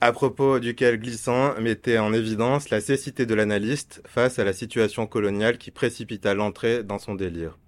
À 0.00 0.12
propos 0.12 0.60
duquel 0.60 1.00
Glissant 1.00 1.58
mettait 1.60 1.98
en 1.98 2.12
évidence 2.12 2.70
la 2.70 2.80
cécité 2.80 3.26
de 3.26 3.34
l'analyste 3.34 4.02
face 4.06 4.38
à 4.38 4.44
la 4.44 4.52
situation 4.52 5.06
coloniale 5.06 5.58
qui 5.58 5.70
précipita 5.70 6.34
l'entrée 6.34 6.84
dans 6.84 6.98
son 6.98 7.14
délire. 7.14 7.58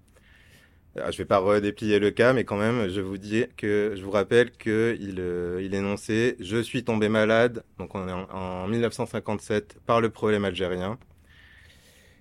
Ah, 0.97 1.11
je 1.11 1.17
vais 1.17 1.25
pas 1.25 1.37
redéplier 1.37 1.99
le 1.99 2.09
cas, 2.11 2.33
mais 2.33 2.43
quand 2.43 2.57
même, 2.57 2.89
je 2.89 2.99
vous 2.99 3.17
dis 3.17 3.45
que 3.57 3.93
je 3.95 4.03
vous 4.03 4.09
rappelle 4.11 4.51
euh, 4.67 5.59
il 5.61 5.73
énonçait 5.75 6.35
Je 6.39 6.57
suis 6.57 6.83
tombé 6.83 7.09
malade, 7.09 7.63
donc 7.77 7.95
en 7.95 8.67
1957, 8.67 9.77
par 9.85 10.01
le 10.01 10.09
problème 10.09 10.45
algérien. 10.45 10.97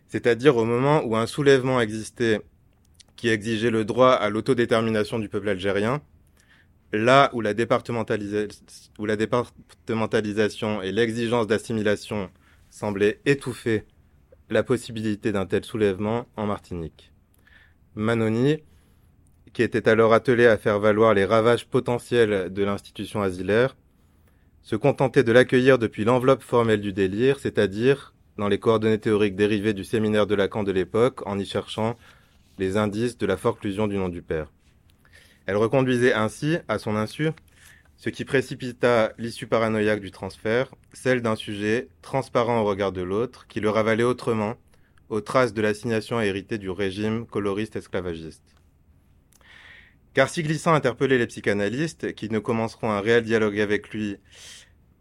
C'est-à-dire 0.08 0.56
au 0.56 0.64
moment 0.64 1.02
où 1.04 1.16
un 1.16 1.26
soulèvement 1.26 1.80
existait 1.80 2.40
qui 3.16 3.28
exigeait 3.28 3.70
le 3.70 3.84
droit 3.84 4.12
à 4.12 4.30
l'autodétermination 4.30 5.18
du 5.18 5.28
peuple 5.28 5.48
algérien, 5.48 6.02
là 6.92 7.30
où 7.32 7.40
la, 7.40 7.52
où 8.98 9.06
la 9.06 9.16
départementalisation 9.16 10.82
et 10.82 10.92
l'exigence 10.92 11.46
d'assimilation 11.46 12.30
semblaient 12.70 13.20
étouffer 13.26 13.84
la 14.50 14.62
possibilité 14.62 15.32
d'un 15.32 15.46
tel 15.46 15.64
soulèvement 15.64 16.26
en 16.36 16.46
Martinique. 16.46 17.12
Manoni, 17.98 18.58
qui 19.52 19.62
était 19.64 19.88
alors 19.88 20.14
attelé 20.14 20.46
à 20.46 20.56
faire 20.56 20.78
valoir 20.78 21.14
les 21.14 21.24
ravages 21.24 21.66
potentiels 21.66 22.52
de 22.52 22.62
l'institution 22.62 23.22
asilaire, 23.22 23.76
se 24.62 24.76
contentait 24.76 25.24
de 25.24 25.32
l'accueillir 25.32 25.80
depuis 25.80 26.04
l'enveloppe 26.04 26.42
formelle 26.42 26.80
du 26.80 26.92
délire, 26.92 27.40
c'est-à-dire 27.40 28.14
dans 28.36 28.46
les 28.46 28.60
coordonnées 28.60 29.00
théoriques 29.00 29.34
dérivées 29.34 29.74
du 29.74 29.82
séminaire 29.82 30.28
de 30.28 30.36
Lacan 30.36 30.62
de 30.62 30.70
l'époque, 30.70 31.26
en 31.26 31.40
y 31.40 31.44
cherchant 31.44 31.98
les 32.58 32.76
indices 32.76 33.18
de 33.18 33.26
la 33.26 33.36
forclusion 33.36 33.88
du 33.88 33.96
nom 33.96 34.08
du 34.08 34.22
père. 34.22 34.52
Elle 35.46 35.56
reconduisait 35.56 36.12
ainsi, 36.12 36.58
à 36.68 36.78
son 36.78 36.94
insu, 36.94 37.30
ce 37.96 38.10
qui 38.10 38.24
précipita 38.24 39.12
l'issue 39.18 39.48
paranoïaque 39.48 40.00
du 40.00 40.12
transfert, 40.12 40.72
celle 40.92 41.20
d'un 41.20 41.34
sujet 41.34 41.88
transparent 42.00 42.60
au 42.60 42.64
regard 42.64 42.92
de 42.92 43.02
l'autre, 43.02 43.48
qui 43.48 43.58
le 43.58 43.70
ravalait 43.70 44.04
autrement, 44.04 44.54
aux 45.08 45.20
traces 45.20 45.54
de 45.54 45.62
l'assignation 45.62 46.20
héritée 46.20 46.58
du 46.58 46.70
régime 46.70 47.26
coloriste 47.26 47.76
esclavagiste. 47.76 48.42
Car 50.14 50.28
si 50.28 50.42
Glissant 50.42 50.74
interpellait 50.74 51.18
les 51.18 51.26
psychanalystes, 51.26 52.14
qui 52.14 52.30
ne 52.30 52.38
commenceront 52.38 52.90
un 52.90 53.00
réel 53.00 53.22
dialogue 53.22 53.60
avec 53.60 53.90
lui 53.90 54.16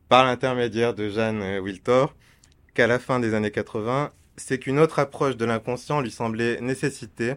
par 0.10 0.26
l'intermédiaire 0.26 0.94
de 0.94 1.10
Jeanne 1.10 1.60
Wiltor, 1.60 2.16
qu'à 2.74 2.88
la 2.88 3.00
fin 3.00 3.20
des 3.20 3.34
années 3.34 3.52
80, 3.52 4.14
c'est 4.36 4.60
qu'une 4.60 4.80
autre 4.80 5.00
approche 5.00 5.36
de 5.36 5.46
l'inconscient 5.46 6.02
lui 6.02 6.12
semblait 6.12 6.62
nécessiter 6.62 7.36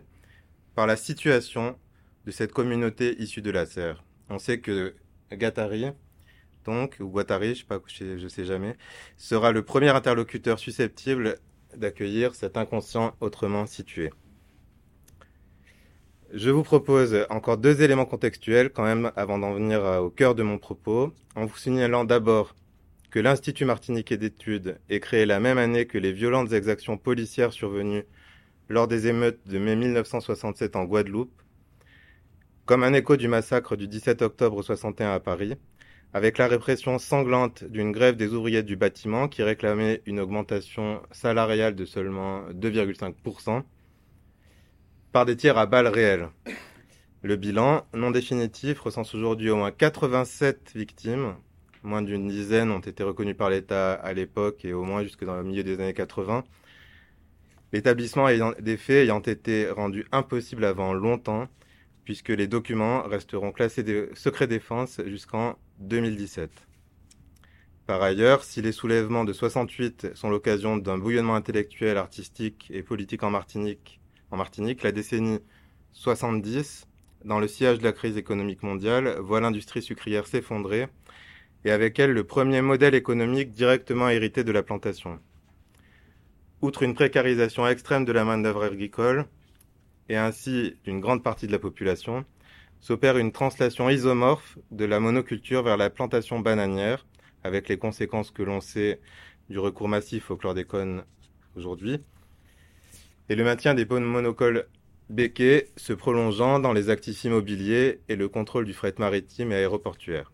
par 0.75 0.87
la 0.87 0.97
situation 0.97 1.79
de 2.27 2.31
cette 2.31 2.53
communauté 2.53 3.21
issue 3.21 3.43
de 3.43 3.51
la 3.51 3.67
serre. 3.67 4.05
On 4.29 4.39
sait 4.39 4.61
que 4.61 4.95
Gatari, 5.33 5.87
donc, 6.65 6.97
ou 7.01 7.09
Guattari, 7.09 7.55
je 7.55 8.05
ne 8.05 8.19
sais, 8.19 8.29
sais 8.29 8.45
jamais, 8.45 8.77
sera 9.17 9.53
le 9.53 9.63
premier 9.65 9.89
interlocuteur 9.89 10.59
susceptible 10.59 11.39
d'accueillir 11.77 12.35
cet 12.35 12.57
inconscient 12.57 13.15
autrement 13.21 13.67
situé. 13.67 14.11
Je 16.33 16.51
vous 16.51 16.63
propose 16.63 17.27
encore 17.29 17.59
deux 17.59 17.83
éléments 17.83 18.05
contextuels 18.07 18.71
quand 18.71 18.85
même 18.85 19.11
avant 19.17 19.39
d'en 19.39 19.53
venir 19.53 19.83
au 20.01 20.11
cœur 20.11 20.35
de 20.35 20.45
mon 20.45 20.59
propos, 20.59 21.13
en 21.35 21.47
vous 21.47 21.57
signalant 21.57 22.05
d'abord 22.05 22.55
que 23.11 23.19
l'Institut 23.19 23.65
martiniquais 23.65 24.17
d'études 24.17 24.79
est 24.89 25.01
créé 25.01 25.27
la 25.27 25.41
même 25.41 25.59
année 25.59 25.87
que 25.87 25.99
les 25.99 26.13
violentes 26.13 26.53
exactions 26.53 26.97
policières 26.97 27.53
survenues 27.53 28.05
lors 28.69 28.87
des 28.87 29.09
émeutes 29.09 29.41
de 29.49 29.59
mai 29.59 29.75
1967 29.75 30.77
en 30.77 30.85
Guadeloupe, 30.85 31.43
comme 32.65 32.85
un 32.85 32.93
écho 32.93 33.17
du 33.17 33.27
massacre 33.27 33.75
du 33.75 33.89
17 33.89 34.23
octobre 34.23 34.63
61 34.63 35.13
à 35.13 35.19
Paris, 35.19 35.57
avec 36.13 36.39
la 36.39 36.49
répression 36.49 36.99
sanglante 36.99 37.65
d'une 37.65 37.93
grève 37.93 38.17
des 38.17 38.33
ouvriers 38.33 38.63
du 38.63 38.77
bâtiment 38.77 39.29
qui 39.29 39.43
réclamait 39.43 40.03
une 40.07 40.21
augmentation 40.21 41.03
salariale 41.13 41.75
de 41.75 41.85
seulement 41.85 42.49
2,5%, 42.51 43.63
par 45.13 45.25
des 45.25 45.37
tirs 45.37 45.59
à 45.59 45.67
balles 45.67 45.89
réelles. 45.89 46.29
Le 47.23 47.37
bilan, 47.37 47.87
non 47.95 48.11
définitif, 48.11 48.81
recense 48.81 49.15
aujourd'hui 49.15 49.51
au 49.51 49.57
moins 49.57 49.71
87 49.71 50.73
victimes. 50.75 51.35
Moins 51.83 52.03
d'une 52.03 52.29
dizaine 52.29 52.71
ont 52.71 52.81
été 52.81 53.03
reconnues 53.03 53.35
par 53.35 53.51
l'État 53.51 53.95
à 53.95 54.13
l'époque 54.13 54.65
et 54.65 54.73
au 54.73 54.85
moins 54.85 55.03
jusque 55.03 55.25
dans 55.25 55.37
le 55.37 55.45
milieu 55.45 55.63
des 55.63 55.75
années 55.81 55.95
80 55.95 56.45
l'établissement 57.73 58.27
des 58.59 58.77
faits 58.77 59.05
ayant 59.05 59.21
été 59.21 59.71
rendu 59.71 60.07
impossible 60.13 60.65
avant 60.65 60.93
longtemps, 60.93 61.49
puisque 62.11 62.31
les 62.31 62.49
documents 62.49 63.05
resteront 63.05 63.53
classés 63.53 63.85
de 63.85 64.11
secret 64.15 64.49
défense 64.49 65.01
jusqu'en 65.07 65.57
2017. 65.79 66.51
Par 67.87 68.03
ailleurs, 68.03 68.43
si 68.43 68.61
les 68.61 68.73
soulèvements 68.73 69.23
de 69.23 69.33
68 69.33 70.17
sont 70.17 70.29
l'occasion 70.29 70.77
d'un 70.77 70.99
bouillonnement 70.99 71.37
intellectuel, 71.37 71.97
artistique 71.99 72.67
et 72.75 72.83
politique 72.83 73.23
en 73.23 73.31
Martinique, 73.31 74.01
en 74.33 74.37
Martinique, 74.39 74.83
la 74.83 74.91
décennie 74.91 75.39
70, 75.93 76.89
dans 77.25 77.39
le 77.39 77.47
sillage 77.47 77.79
de 77.79 77.85
la 77.85 77.93
crise 77.93 78.17
économique 78.17 78.65
mondiale, 78.65 79.17
voit 79.21 79.41
l'industrie 79.41 79.81
sucrière 79.81 80.27
s'effondrer 80.27 80.89
et 81.65 81.71
avec 81.71 82.01
elle 82.01 82.11
le 82.11 82.25
premier 82.25 82.61
modèle 82.61 82.97
économique 82.97 83.53
directement 83.53 84.09
hérité 84.09 84.43
de 84.43 84.51
la 84.51 84.65
plantation. 84.65 85.21
Outre 86.61 86.83
une 86.83 86.95
précarisation 86.95 87.69
extrême 87.69 88.05
de 88.05 88.11
la 88.11 88.25
main-d'œuvre 88.25 88.65
agricole 88.65 89.27
et 90.11 90.17
ainsi 90.17 90.77
d'une 90.83 90.99
grande 90.99 91.23
partie 91.23 91.47
de 91.47 91.53
la 91.53 91.61
population, 91.61 92.25
s'opère 92.81 93.17
une 93.17 93.31
translation 93.31 93.89
isomorphe 93.89 94.59
de 94.73 94.85
la 94.85 94.99
monoculture 94.99 95.63
vers 95.63 95.77
la 95.77 95.89
plantation 95.89 96.41
bananière, 96.41 97.07
avec 97.45 97.69
les 97.69 97.79
conséquences 97.79 98.33
que 98.33 98.43
l'on 98.43 98.61
sait 98.61 99.01
du 99.51 99.61
recours 99.61 99.89
massif 99.89 100.33
au 100.33 100.37
chlordécone 100.37 101.05
aujourd'hui, 101.57 102.01
et 103.29 103.37
le 103.37 103.45
maintien 103.45 103.75
des 103.75 103.85
monocoles 103.87 104.67
béquets 105.11 105.69
se 105.77 105.93
prolongeant 105.93 106.59
dans 106.59 106.73
les 106.73 106.91
actifs 106.91 107.23
immobiliers 107.23 108.01
et 108.09 108.17
le 108.17 108.29
contrôle 108.29 108.65
du 108.65 108.73
fret 108.73 108.95
maritime 108.99 109.53
et 109.53 109.57
aéroportuaire. 109.57 110.33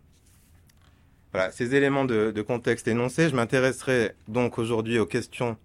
Voilà, 1.33 1.51
ces 1.51 1.75
éléments 1.75 2.07
de, 2.07 2.31
de 2.31 2.43
contexte 2.43 2.89
énoncés, 2.89 3.29
je 3.29 3.37
m'intéresserai 3.37 4.13
donc 4.27 4.59
aujourd'hui 4.59 4.99
aux 4.99 5.05
questions 5.05 5.59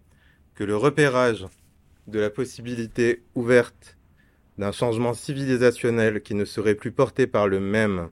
que 0.53 0.65
le 0.65 0.75
repérage 0.75 1.45
de 2.07 2.19
la 2.19 2.29
possibilité 2.29 3.23
ouverte 3.35 3.95
d'un 4.61 4.71
changement 4.71 5.13
civilisationnel 5.13 6.21
qui 6.21 6.35
ne 6.35 6.45
serait 6.45 6.75
plus 6.75 6.91
porté 6.91 7.27
par 7.27 7.47
le 7.47 7.59
même 7.59 8.09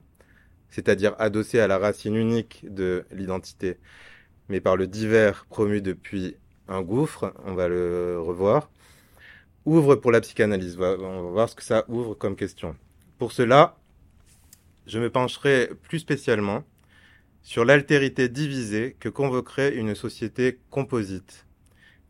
c'est-à-dire 0.70 1.14
adossé 1.18 1.60
à 1.60 1.66
la 1.66 1.78
racine 1.78 2.14
unique 2.14 2.64
de 2.68 3.04
l'identité, 3.10 3.76
mais 4.48 4.60
par 4.60 4.76
le 4.76 4.86
divers 4.86 5.46
promu 5.46 5.80
depuis 5.80 6.36
un 6.68 6.82
gouffre, 6.82 7.34
on 7.44 7.54
va 7.54 7.68
le 7.68 8.20
revoir, 8.20 8.70
ouvre 9.64 9.96
pour 9.96 10.12
la 10.12 10.20
psychanalyse. 10.20 10.76
On 10.78 11.22
va 11.22 11.30
voir 11.30 11.48
ce 11.48 11.56
que 11.56 11.62
ça 11.62 11.84
ouvre 11.88 12.14
comme 12.14 12.36
question. 12.36 12.76
Pour 13.18 13.32
cela, 13.32 13.76
je 14.86 14.98
me 14.98 15.10
pencherai 15.10 15.70
plus 15.82 15.98
spécialement 15.98 16.64
sur 17.42 17.64
l'altérité 17.64 18.28
divisée 18.28 18.96
que 18.98 19.08
convoquerait 19.08 19.74
une 19.74 19.94
société 19.94 20.60
composite, 20.70 21.46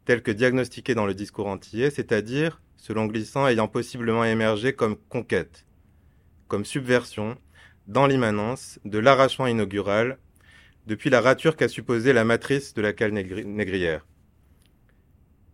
telle 0.05 0.22
que 0.22 0.31
diagnostiquée 0.31 0.94
dans 0.94 1.07
le 1.07 1.14
discours 1.14 1.46
entier, 1.46 1.90
c'est-à-dire, 1.90 2.61
selon 2.81 3.07
Glissant, 3.07 3.47
ayant 3.47 3.69
possiblement 3.69 4.25
émergé 4.25 4.73
comme 4.73 4.97
conquête, 4.97 5.66
comme 6.49 6.64
subversion, 6.64 7.37
dans 7.87 8.07
l'immanence 8.07 8.81
de 8.87 8.99
l'arrachement 8.99 9.47
inaugural 9.47 10.19
depuis 10.87 11.11
la 11.11 11.21
rature 11.21 11.57
qu'a 11.57 11.69
supposé 11.69 12.14
la 12.14 12.25
matrice 12.25 12.73
de 12.73 12.81
la 12.81 12.95
cale 12.95 13.12
négrière. 13.12 14.07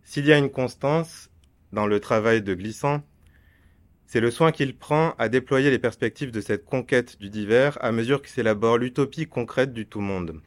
S'il 0.03 0.25
y 0.25 0.31
a 0.31 0.37
une 0.37 0.49
constance 0.49 1.29
dans 1.73 1.85
le 1.85 1.99
travail 1.99 2.41
de 2.41 2.53
Glissant, 2.53 3.03
c'est 4.05 4.21
le 4.21 4.31
soin 4.31 4.53
qu'il 4.53 4.77
prend 4.77 5.13
à 5.17 5.27
déployer 5.27 5.69
les 5.69 5.79
perspectives 5.79 6.31
de 6.31 6.39
cette 6.39 6.63
conquête 6.63 7.19
du 7.19 7.29
divers 7.29 7.77
à 7.83 7.91
mesure 7.91 8.21
qu'il 8.21 8.31
s'élabore 8.31 8.77
l'utopie 8.77 9.27
concrète 9.27 9.73
du 9.73 9.85
tout-monde, 9.85 10.39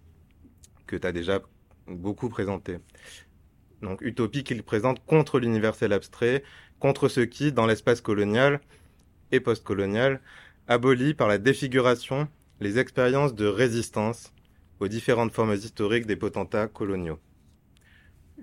que 0.87 0.97
tu 0.97 1.07
as 1.07 1.13
déjà 1.13 1.43
beaucoup 1.87 2.31
présenté. 2.31 2.79
Donc 3.83 4.01
utopie 4.03 4.45
qu'il 4.45 4.63
présente 4.63 5.05
contre 5.05 5.39
l'universel 5.39 5.93
abstrait, 5.93 6.43
contre 6.81 7.09
ce 7.09 7.21
qui, 7.21 7.53
dans 7.53 7.67
l'espace 7.67 8.01
colonial 8.01 8.61
et 9.31 9.39
postcolonial, 9.39 10.21
abolit 10.67 11.15
par 11.15 11.29
la 11.29 11.39
défiguration 11.39 12.27
les 12.61 12.79
expériences 12.79 13.35
de 13.35 13.47
résistance 13.47 14.33
aux 14.81 14.89
différentes 14.89 15.33
formes 15.33 15.55
historiques 15.55 16.07
des 16.07 16.17
potentats 16.17 16.67
coloniaux. 16.67 17.21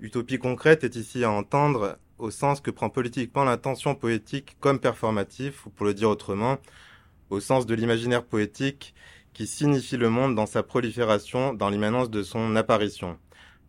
Utopie 0.00 0.38
concrète 0.38 0.84
est 0.84 0.96
ici 0.96 1.24
à 1.24 1.30
entendre 1.30 1.98
au 2.18 2.30
sens 2.30 2.60
que 2.60 2.70
prend 2.70 2.88
politiquement 2.90 3.44
l'intention 3.44 3.94
poétique 3.94 4.56
comme 4.60 4.78
performatif, 4.78 5.66
ou 5.66 5.70
pour 5.70 5.86
le 5.86 5.94
dire 5.94 6.08
autrement, 6.08 6.58
au 7.30 7.40
sens 7.40 7.66
de 7.66 7.74
l'imaginaire 7.74 8.24
poétique 8.24 8.94
qui 9.32 9.46
signifie 9.46 9.96
le 9.96 10.10
monde 10.10 10.34
dans 10.34 10.46
sa 10.46 10.62
prolifération, 10.62 11.54
dans 11.54 11.70
l'immanence 11.70 12.10
de 12.10 12.22
son 12.22 12.56
apparition, 12.56 13.18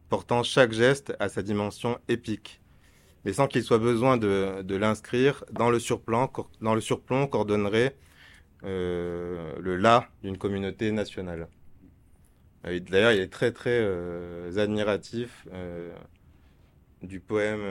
portant 0.07 0.43
chaque 0.43 0.71
geste 0.71 1.15
à 1.19 1.29
sa 1.29 1.41
dimension 1.41 1.99
épique, 2.07 2.58
mais 3.25 3.33
sans 3.33 3.47
qu'il 3.47 3.63
soit 3.63 3.79
besoin 3.79 4.17
de, 4.17 4.75
l'inscrire 4.75 5.43
dans 5.51 5.69
le 5.69 5.79
surplomb, 5.79 6.29
dans 6.61 6.75
le 6.75 6.81
surplomb 6.81 7.27
qu'ordonnerait 7.27 7.95
euh, 8.63 9.53
le 9.59 9.75
là 9.77 10.09
d'une 10.23 10.37
communauté 10.37 10.91
nationale. 10.91 11.47
D'ailleurs, 12.63 13.13
il 13.13 13.21
est 13.21 13.31
très 13.31 13.51
très 13.53 13.79
euh, 13.81 14.57
admiratif 14.57 15.47
euh, 15.53 15.93
du 17.01 17.19
poème, 17.21 17.61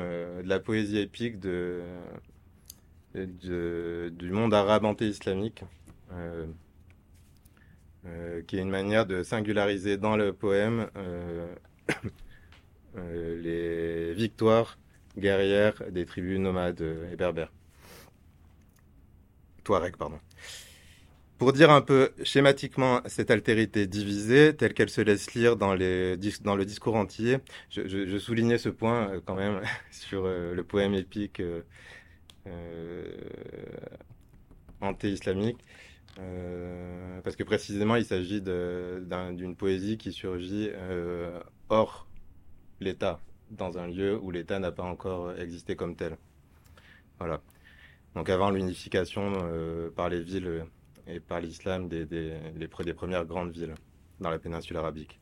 de 0.43 0.49
la 0.49 0.61
poésie 0.61 0.99
épique 0.99 1.39
du 1.39 1.83
monde 4.31 4.55
arabe 4.55 4.87
anté-islamique, 4.87 5.65
qui 8.47 8.57
est 8.57 8.63
une 8.63 8.71
manière 8.71 9.05
de 9.05 9.23
singulariser 9.23 9.99
dans 9.99 10.17
le 10.17 10.33
poème 10.33 10.89
les 12.97 14.15
victoires 14.15 14.79
guerrières 15.19 15.83
des 15.91 16.07
tribus 16.07 16.39
nomades 16.39 16.85
et 17.13 17.17
berbères. 17.17 17.53
Touareg, 19.65 19.97
pardon. 19.97 20.19
Pour 21.39 21.53
dire 21.53 21.71
un 21.71 21.83
peu 21.83 22.11
schématiquement 22.25 23.01
cette 23.07 23.31
altérité 23.31 23.87
divisée, 23.87 24.57
telle 24.57 24.75
qu'elle 24.75 24.91
se 24.91 25.01
laisse 25.01 25.35
lire 25.35 25.57
dans, 25.57 25.73
le 25.73 26.17
discours 26.65 26.97
entier, 26.97 27.39
je, 27.71 28.19
soulignais 28.19 28.59
ce 28.59 28.69
point 28.69 29.09
euh, 29.09 29.21
quand 29.25 29.37
même 29.37 29.61
sur 29.93 30.25
euh, 30.25 30.53
le 30.53 30.65
poème 30.65 30.95
épique 30.95 31.39
euh, 31.39 31.63
euh 32.49 33.05
anti-islamique, 34.81 35.59
euh, 36.21 37.21
parce 37.23 37.35
que 37.35 37.43
précisément 37.43 37.97
il 37.97 38.05
s'agit 38.05 38.41
d'une 38.41 39.57
poésie 39.57 39.99
qui 39.99 40.13
surgit 40.13 40.71
hors 41.69 42.07
l'État, 42.81 43.21
dans 43.51 43.79
un 43.79 43.87
lieu 43.87 44.19
où 44.19 44.31
l'État 44.31 44.59
n'a 44.59 44.73
pas 44.73 44.83
encore 44.83 45.33
existé 45.39 45.77
comme 45.77 45.97
tel. 45.97 46.17
Voilà. 47.19 47.41
Donc 48.15 48.31
avant 48.31 48.51
l'unification 48.51 49.33
par 49.95 50.09
les 50.09 50.23
villes 50.23 50.65
et 51.07 51.21
par 51.21 51.41
l'islam 51.41 51.89
des, 51.89 52.05
des, 52.05 52.33
des, 52.57 52.69
premières 52.69 53.25
grandes 53.25 53.51
villes 53.51 53.75
dans 54.21 54.31
la 54.31 54.39
péninsule 54.39 54.77
arabique. 54.77 55.19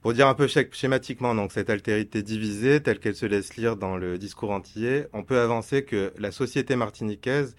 Pour 0.00 0.14
dire 0.14 0.28
un 0.28 0.34
peu 0.34 0.46
schématiquement 0.46 1.34
donc 1.34 1.52
cette 1.52 1.68
altérité 1.68 2.22
divisée 2.22 2.82
telle 2.82 3.00
qu'elle 3.00 3.14
se 3.14 3.26
laisse 3.26 3.56
lire 3.56 3.76
dans 3.76 3.96
le 3.96 4.16
discours 4.16 4.50
entier, 4.50 5.04
on 5.12 5.22
peut 5.24 5.40
avancer 5.40 5.84
que 5.84 6.12
la 6.18 6.30
société 6.30 6.74
martiniquaise 6.76 7.54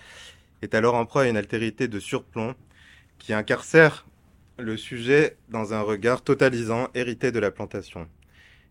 est 0.64 0.74
alors 0.74 0.96
en 0.96 1.06
proie 1.06 1.24
à 1.24 1.28
une 1.28 1.38
altérité 1.38 1.88
de 1.88 2.00
surplomb 2.00 2.56
qui 3.20 3.34
incarcère 3.34 4.08
le 4.58 4.76
sujet 4.78 5.38
dans 5.50 5.74
un 5.74 5.82
regard 5.82 6.24
totalisant 6.24 6.88
hérité 6.96 7.32
de 7.32 7.40
la 7.40 7.52
plantation 7.52 8.08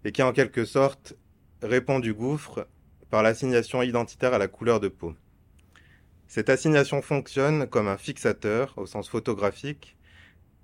et 0.05 0.13
qui 0.13 0.23
en 0.23 0.33
quelque 0.33 0.65
sorte 0.65 1.15
répond 1.63 1.99
du 1.99 2.15
gouffre 2.15 2.67
par 3.11 3.23
l'assignation 3.23 3.83
identitaire 3.83 4.35
à 4.35 4.39
la 4.39 4.49
couleur 4.49 4.81
de 4.81 4.89
peau. 4.89 5.15
Cette 6.27 6.49
assignation 6.49 7.03
fonctionne 7.03 7.67
comme 7.67 7.89
un 7.89 7.97
fixateur 7.97 8.73
au 8.77 8.87
sens 8.87 9.09
photographique, 9.09 9.97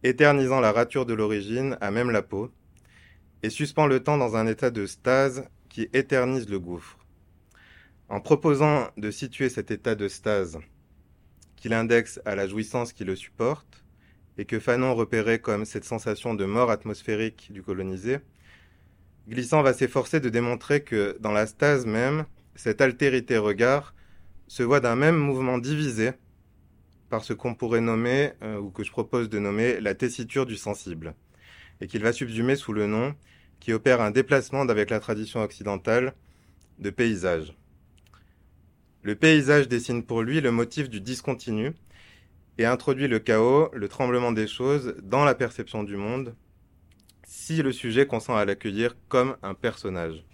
éternisant 0.05 0.61
la 0.61 0.73
rature 0.73 1.07
de 1.07 1.15
l'origine 1.15 1.77
à 1.81 1.91
même 1.91 2.11
la 2.11 2.23
peau, 2.23 2.51
et 3.43 3.51
suspend 3.51 3.87
le 3.87 4.03
temps 4.03 4.17
dans 4.17 4.37
un 4.37 4.47
état 4.47 4.71
de 4.71 4.87
stase 4.87 5.49
qui 5.69 5.89
éternise 5.93 6.49
le 6.49 6.61
gouffre. 6.61 6.99
En 8.09 8.21
proposant 8.21 8.89
de 8.97 9.11
situer 9.11 9.49
cet 9.49 9.71
état 9.73 9.97
de 9.97 10.07
stase, 10.07 10.61
qu'il 11.57 11.75
indexe 11.75 12.21
à 12.25 12.37
la 12.37 12.47
jouissance 12.47 12.93
qui 12.93 13.05
le 13.05 13.17
supporte, 13.17 13.85
et 14.39 14.45
que 14.45 14.61
Fanon 14.61 14.95
repérait 14.95 15.41
comme 15.41 15.65
cette 15.65 15.85
sensation 15.85 16.35
de 16.35 16.45
mort 16.45 16.71
atmosphérique 16.71 17.49
du 17.51 17.63
colonisé, 17.63 18.19
Glissant 19.29 19.63
va 19.63 19.73
s'efforcer 19.73 20.21
de 20.21 20.29
démontrer 20.29 20.83
que, 20.83 21.17
dans 21.21 21.33
la 21.33 21.47
stase 21.47 21.85
même, 21.85 22.27
cette 22.55 22.81
altérité 22.81 23.39
regard 23.39 23.95
se 24.47 24.63
voit 24.63 24.81
d'un 24.81 24.95
même 24.95 25.17
mouvement 25.17 25.59
divisé 25.59 26.13
par 27.11 27.25
ce 27.25 27.33
qu'on 27.33 27.55
pourrait 27.55 27.81
nommer, 27.81 28.33
euh, 28.43 28.59
ou 28.59 28.71
que 28.71 28.85
je 28.85 28.91
propose 28.91 29.29
de 29.29 29.39
nommer, 29.39 29.81
la 29.81 29.95
tessiture 29.95 30.47
du 30.47 30.57
sensible, 30.57 31.15
et 31.81 31.89
qu'il 31.89 32.03
va 32.03 32.13
subsumer 32.13 32.57
sous 32.57 32.73
le 32.73 32.87
nom 32.87 33.15
qui 33.59 33.73
opère 33.73 34.01
un 34.01 34.11
déplacement 34.11 34.65
d'avec 34.65 34.91
la 34.91 35.01
tradition 35.01 35.43
occidentale 35.43 36.15
de 36.79 36.91
paysage. 36.91 37.55
Le 39.03 39.15
paysage 39.15 39.69
dessine 39.69 40.05
pour 40.05 40.23
lui 40.23 40.41
le 40.41 40.51
motif 40.51 40.89
du 40.89 41.01
discontinu 41.01 41.73
et 42.59 42.65
introduit 42.65 43.09
le 43.09 43.19
chaos, 43.19 43.71
le 43.73 43.89
tremblement 43.89 44.33
des 44.33 44.47
choses 44.47 44.95
dans 45.03 45.25
la 45.25 45.35
perception 45.35 45.85
du 45.85 45.97
monde, 45.97 46.35
si 47.27 47.61
le 47.61 47.73
sujet 47.73 48.07
consent 48.07 48.37
à 48.37 48.45
l'accueillir 48.45 48.97
comme 49.09 49.37
un 49.43 49.55
personnage. 49.55 50.25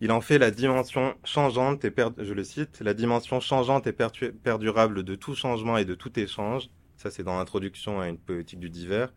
Il 0.00 0.12
en 0.12 0.20
fait 0.20 0.38
la 0.38 0.50
dimension 0.50 1.14
changeante 1.24 1.84
et 1.84 1.92
je 2.18 2.32
le 2.32 2.44
cite, 2.44 2.80
la 2.80 2.94
dimension 2.94 3.40
changeante 3.40 3.86
et 3.86 3.92
perdurable 3.92 5.02
de 5.02 5.14
tout 5.16 5.34
changement 5.34 5.76
et 5.76 5.84
de 5.84 5.94
tout 5.94 6.18
échange. 6.18 6.70
Ça, 6.96 7.10
c'est 7.10 7.24
dans 7.24 7.36
l'introduction 7.36 8.00
à 8.00 8.08
une 8.08 8.18
poétique 8.18 8.60
du 8.60 8.70
divers. 8.70 9.12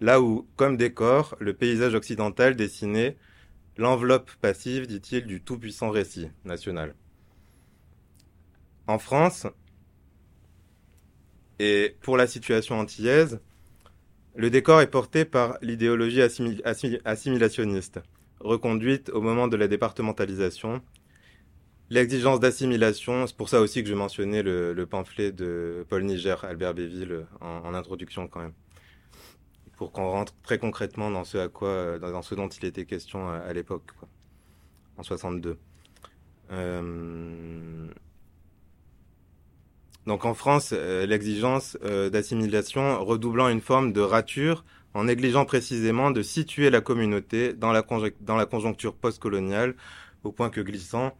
Là 0.00 0.20
où, 0.20 0.46
comme 0.56 0.76
décor, 0.76 1.36
le 1.40 1.54
paysage 1.54 1.94
occidental 1.94 2.54
dessinait 2.54 3.16
l'enveloppe 3.76 4.30
passive, 4.40 4.86
dit-il, 4.86 5.26
du 5.26 5.42
tout-puissant 5.42 5.90
récit 5.90 6.28
national. 6.44 6.94
En 8.86 8.98
France, 8.98 9.46
et 11.58 11.96
pour 12.02 12.16
la 12.16 12.26
situation 12.26 12.78
antillaise, 12.78 13.40
le 14.36 14.50
décor 14.50 14.82
est 14.82 14.90
porté 14.90 15.24
par 15.24 15.56
l'idéologie 15.62 16.20
assimilationniste, 16.20 18.00
reconduite 18.40 19.08
au 19.08 19.22
moment 19.22 19.48
de 19.48 19.56
la 19.56 19.66
départementalisation. 19.66 20.82
L'exigence 21.88 22.38
d'assimilation, 22.38 23.26
c'est 23.26 23.36
pour 23.36 23.48
ça 23.48 23.60
aussi 23.62 23.82
que 23.82 23.88
je 23.88 23.94
mentionnais 23.94 24.42
le, 24.42 24.86
pamphlet 24.86 25.32
de 25.32 25.86
Paul 25.88 26.04
Niger, 26.04 26.44
Albert 26.44 26.74
Béville, 26.74 27.26
en, 27.40 27.72
introduction 27.72 28.28
quand 28.28 28.40
même, 28.40 28.52
pour 29.78 29.90
qu'on 29.90 30.10
rentre 30.10 30.34
très 30.42 30.58
concrètement 30.58 31.10
dans 31.10 31.24
ce 31.24 31.38
à 31.38 31.48
quoi, 31.48 31.98
dans 31.98 32.22
ce 32.22 32.34
dont 32.34 32.48
il 32.48 32.66
était 32.66 32.84
question 32.84 33.30
à, 33.30 33.52
l'époque, 33.54 33.90
en 34.98 35.02
62. 35.02 35.56
Euh, 36.50 37.88
donc 40.06 40.24
en 40.24 40.34
France, 40.34 40.70
euh, 40.72 41.04
l'exigence 41.04 41.76
euh, 41.84 42.10
d'assimilation 42.10 43.04
redoublant 43.04 43.48
une 43.48 43.60
forme 43.60 43.92
de 43.92 44.00
rature 44.00 44.64
en 44.94 45.04
négligeant 45.04 45.44
précisément 45.44 46.12
de 46.12 46.22
situer 46.22 46.70
la 46.70 46.80
communauté 46.80 47.52
dans 47.52 47.72
la, 47.72 47.82
conjoncture 47.82 48.94
postcoloniale, 48.94 49.74
au 50.22 50.32
point 50.32 50.48
que 50.48 50.60
Glissant 50.60 51.12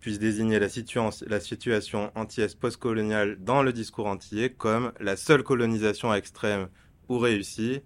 puisse 0.00 0.18
désigner 0.18 0.58
la, 0.58 0.68
situation 0.68 2.10
antillaise 2.14 2.54
postcoloniale 2.54 3.42
dans 3.42 3.62
le 3.62 3.72
discours 3.72 4.06
antillais 4.06 4.50
comme 4.50 4.92
la 5.00 5.16
seule 5.16 5.42
colonisation 5.42 6.12
extrême 6.12 6.68
ou 7.08 7.18
réussie, 7.18 7.80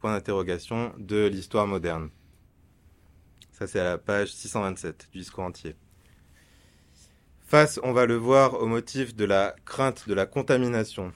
point 0.00 0.12
d'interrogation, 0.12 0.92
de 0.98 1.26
l'histoire 1.26 1.66
moderne. 1.66 2.10
Ça 3.52 3.66
c'est 3.66 3.80
à 3.80 3.84
la 3.84 3.98
page 3.98 4.32
627 4.32 5.08
du 5.12 5.20
discours 5.20 5.44
entier. 5.44 5.74
Face, 7.52 7.78
on 7.82 7.92
va 7.92 8.06
le 8.06 8.16
voir, 8.16 8.62
au 8.62 8.66
motif 8.66 9.14
de 9.14 9.26
la 9.26 9.54
crainte 9.66 10.08
de 10.08 10.14
la 10.14 10.24
contamination, 10.24 11.12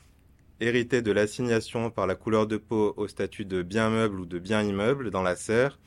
hérité 0.60 1.00
de 1.00 1.10
l'assignation 1.10 1.88
par 1.88 2.06
la 2.06 2.14
couleur 2.14 2.46
de 2.46 2.58
peau 2.58 2.92
au 2.98 3.08
statut 3.08 3.46
de 3.46 3.62
bien 3.62 3.88
meuble 3.88 4.20
ou 4.20 4.26
de 4.26 4.38
bien 4.38 4.60
immeuble 4.62 5.10
dans 5.10 5.22
la 5.22 5.34
serre, 5.34 5.78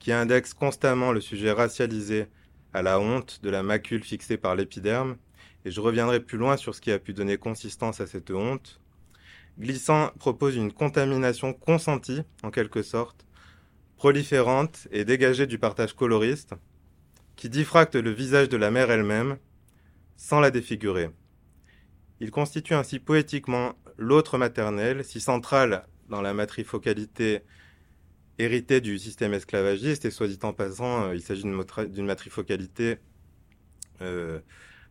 qui 0.00 0.10
indexe 0.10 0.54
constamment 0.54 1.12
le 1.12 1.20
sujet 1.20 1.52
racialisé 1.52 2.26
à 2.74 2.82
la 2.82 2.98
honte 2.98 3.38
de 3.44 3.50
la 3.50 3.62
macule 3.62 4.02
fixée 4.02 4.36
par 4.36 4.56
l'épiderme, 4.56 5.18
et 5.64 5.70
je 5.70 5.80
reviendrai 5.80 6.18
plus 6.18 6.36
loin 6.36 6.56
sur 6.56 6.74
ce 6.74 6.80
qui 6.80 6.90
a 6.90 6.98
pu 6.98 7.12
donner 7.12 7.36
consistance 7.36 8.00
à 8.00 8.08
cette 8.08 8.32
honte. 8.32 8.80
Glissant 9.56 10.10
propose 10.18 10.56
une 10.56 10.72
contamination 10.72 11.52
consentie, 11.52 12.22
en 12.42 12.50
quelque 12.50 12.82
sorte, 12.82 13.24
proliférante 13.98 14.88
et 14.90 15.04
dégagée 15.04 15.46
du 15.46 15.60
partage 15.60 15.94
coloriste, 15.94 16.54
qui 17.36 17.48
diffracte 17.48 17.94
le 17.94 18.10
visage 18.10 18.48
de 18.48 18.56
la 18.56 18.72
mère 18.72 18.90
elle-même, 18.90 19.38
sans 20.22 20.38
la 20.38 20.52
défigurer. 20.52 21.10
Il 22.20 22.30
constitue 22.30 22.74
ainsi 22.74 23.00
poétiquement 23.00 23.74
l'autre 23.98 24.38
maternelle, 24.38 25.04
si 25.04 25.18
centrale 25.18 25.84
dans 26.08 26.22
la 26.22 26.32
matrifocalité 26.32 27.40
héritée 28.38 28.80
du 28.80 29.00
système 29.00 29.34
esclavagiste, 29.34 30.04
et 30.04 30.12
soit 30.12 30.28
dit 30.28 30.38
en 30.44 30.52
passant, 30.52 31.06
euh, 31.06 31.16
il 31.16 31.22
s'agit 31.22 31.42
d'une 31.42 32.06
matrifocalité 32.06 32.98
euh, 34.00 34.38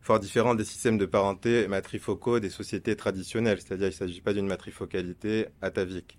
fort 0.02 0.20
différente 0.20 0.58
des 0.58 0.66
systèmes 0.66 0.98
de 0.98 1.06
parenté 1.06 1.66
matrifocaux 1.66 2.38
des 2.38 2.50
sociétés 2.50 2.94
traditionnelles, 2.94 3.58
c'est-à-dire 3.58 3.86
il 3.86 3.92
ne 3.92 3.96
s'agit 3.96 4.20
pas 4.20 4.34
d'une 4.34 4.46
matrifocalité 4.46 5.46
atavique. 5.62 6.18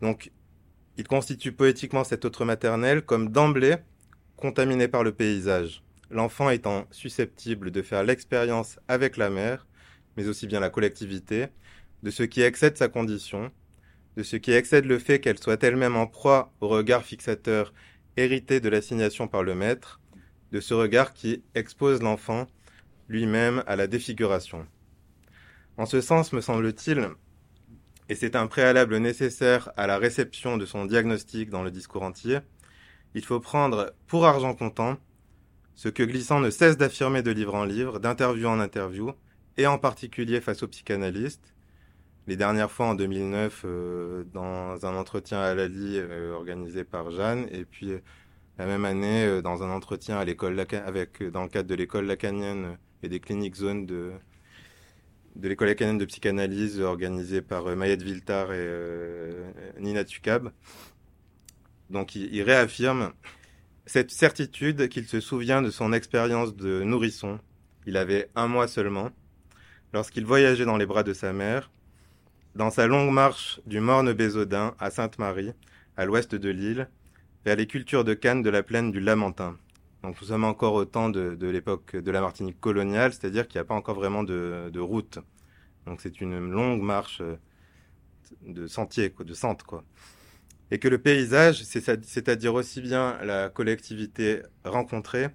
Donc, 0.00 0.30
il 0.98 1.06
constitue 1.08 1.50
poétiquement 1.50 2.04
cette 2.04 2.24
autre 2.24 2.44
maternelle 2.44 3.02
comme 3.02 3.28
d'emblée 3.28 3.74
contaminée 4.36 4.86
par 4.86 5.02
le 5.02 5.10
paysage 5.10 5.82
l'enfant 6.10 6.50
étant 6.50 6.86
susceptible 6.90 7.70
de 7.70 7.82
faire 7.82 8.04
l'expérience 8.04 8.78
avec 8.88 9.16
la 9.16 9.30
mère, 9.30 9.66
mais 10.16 10.28
aussi 10.28 10.46
bien 10.46 10.60
la 10.60 10.70
collectivité, 10.70 11.46
de 12.02 12.10
ce 12.10 12.22
qui 12.22 12.42
excède 12.42 12.76
sa 12.76 12.88
condition, 12.88 13.50
de 14.16 14.22
ce 14.22 14.36
qui 14.36 14.52
excède 14.52 14.86
le 14.86 14.98
fait 14.98 15.20
qu'elle 15.20 15.38
soit 15.38 15.62
elle-même 15.62 15.96
en 15.96 16.06
proie 16.06 16.52
au 16.60 16.68
regard 16.68 17.04
fixateur 17.04 17.72
hérité 18.16 18.60
de 18.60 18.68
l'assignation 18.68 19.28
par 19.28 19.42
le 19.42 19.54
maître, 19.54 20.00
de 20.52 20.60
ce 20.60 20.74
regard 20.74 21.12
qui 21.12 21.44
expose 21.54 22.02
l'enfant 22.02 22.46
lui-même 23.08 23.62
à 23.66 23.76
la 23.76 23.86
défiguration. 23.86 24.66
En 25.76 25.86
ce 25.86 26.00
sens, 26.00 26.32
me 26.32 26.40
semble-t-il, 26.40 27.08
et 28.08 28.14
c'est 28.14 28.34
un 28.34 28.48
préalable 28.48 28.96
nécessaire 28.98 29.70
à 29.76 29.86
la 29.86 29.96
réception 29.96 30.56
de 30.56 30.66
son 30.66 30.84
diagnostic 30.84 31.48
dans 31.48 31.62
le 31.62 31.70
discours 31.70 32.02
entier, 32.02 32.40
il 33.14 33.24
faut 33.24 33.40
prendre 33.40 33.92
pour 34.06 34.26
argent 34.26 34.54
comptant 34.54 34.98
ce 35.80 35.88
que 35.88 36.02
Glissant 36.02 36.40
ne 36.40 36.50
cesse 36.50 36.76
d'affirmer 36.76 37.22
de 37.22 37.30
livre 37.30 37.54
en 37.54 37.64
livre, 37.64 38.00
d'interview 38.00 38.46
en 38.48 38.60
interview, 38.60 39.12
et 39.56 39.66
en 39.66 39.78
particulier 39.78 40.42
face 40.42 40.62
aux 40.62 40.68
psychanalystes. 40.68 41.54
Les 42.26 42.36
dernières 42.36 42.70
fois 42.70 42.88
en 42.88 42.94
2009, 42.94 43.62
euh, 43.64 44.24
dans 44.34 44.84
un 44.84 44.94
entretien 44.94 45.40
à 45.40 45.54
Lali 45.54 45.96
euh, 45.96 46.34
organisé 46.34 46.84
par 46.84 47.10
Jeanne, 47.10 47.46
et 47.50 47.64
puis 47.64 47.92
euh, 47.92 48.00
la 48.58 48.66
même 48.66 48.84
année 48.84 49.40
dans 49.40 49.62
un 49.62 49.70
entretien 49.70 50.18
à 50.18 50.24
l'école 50.26 50.60
avec 50.84 51.22
dans 51.22 51.44
le 51.44 51.48
cadre 51.48 51.70
de 51.70 51.74
l'école 51.74 52.04
lacanienne 52.04 52.76
et 53.02 53.08
des 53.08 53.18
cliniques 53.18 53.56
zones 53.56 53.86
de 53.86 54.12
de 55.36 55.48
l'école 55.48 55.68
lacanienne 55.68 55.96
de 55.96 56.04
psychanalyse 56.04 56.78
organisée 56.78 57.40
par 57.40 57.74
Mayette 57.74 58.02
Viltar 58.02 58.52
et 58.52 58.68
Nina 59.78 60.04
Tukab. 60.04 60.52
Donc 61.88 62.16
il 62.16 62.42
réaffirme 62.42 63.14
cette 63.90 64.12
certitude 64.12 64.88
qu'il 64.88 65.08
se 65.08 65.18
souvient 65.18 65.62
de 65.62 65.70
son 65.72 65.92
expérience 65.92 66.54
de 66.54 66.84
nourrisson, 66.84 67.40
il 67.86 67.96
avait 67.96 68.30
un 68.36 68.46
mois 68.46 68.68
seulement, 68.68 69.10
lorsqu'il 69.92 70.24
voyageait 70.24 70.64
dans 70.64 70.76
les 70.76 70.86
bras 70.86 71.02
de 71.02 71.12
sa 71.12 71.32
mère, 71.32 71.72
dans 72.54 72.70
sa 72.70 72.86
longue 72.86 73.10
marche 73.10 73.60
du 73.66 73.80
morne 73.80 74.12
Bézodin 74.12 74.76
à 74.78 74.92
Sainte-Marie, 74.92 75.54
à 75.96 76.04
l'ouest 76.04 76.36
de 76.36 76.50
l'île, 76.50 76.88
vers 77.44 77.56
les 77.56 77.66
cultures 77.66 78.04
de 78.04 78.14
canne 78.14 78.42
de 78.42 78.50
la 78.50 78.62
plaine 78.62 78.92
du 78.92 79.00
Lamentin. 79.00 79.58
Donc 80.04 80.20
nous 80.20 80.28
sommes 80.28 80.44
encore 80.44 80.74
au 80.74 80.84
temps 80.84 81.08
de, 81.08 81.36
l'époque 81.48 81.96
de 81.96 82.10
la 82.12 82.20
Martinique 82.20 82.60
coloniale, 82.60 83.12
c'est-à-dire 83.12 83.48
qu'il 83.48 83.58
n'y 83.58 83.62
a 83.62 83.66
pas 83.66 83.74
encore 83.74 83.96
vraiment 83.96 84.22
de, 84.22 84.78
route. 84.78 85.18
Donc 85.86 86.00
c'est 86.00 86.20
une 86.20 86.38
longue 86.38 86.80
marche 86.80 87.22
de 88.46 88.68
sentier, 88.68 89.12
de 89.18 89.34
centre, 89.34 89.66
quoi 89.66 89.82
et 90.70 90.78
que 90.78 90.88
le 90.88 90.98
paysage, 90.98 91.62
c'est-à-dire 91.64 92.54
aussi 92.54 92.80
bien 92.80 93.18
la 93.24 93.48
collectivité 93.48 94.42
rencontrée, 94.64 95.28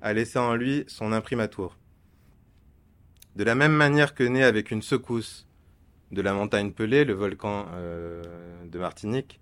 a 0.00 0.12
laissé 0.12 0.38
en 0.38 0.54
lui 0.54 0.84
son 0.86 1.12
imprimatur. 1.12 1.76
De 3.34 3.44
la 3.44 3.54
même 3.54 3.72
manière 3.72 4.14
que 4.14 4.24
né 4.24 4.44
avec 4.44 4.70
une 4.70 4.82
secousse 4.82 5.46
de 6.12 6.22
la 6.22 6.32
montagne 6.32 6.72
Pelée, 6.72 7.04
le 7.04 7.12
volcan 7.12 7.66
euh, 7.72 8.22
de 8.66 8.78
Martinique, 8.78 9.40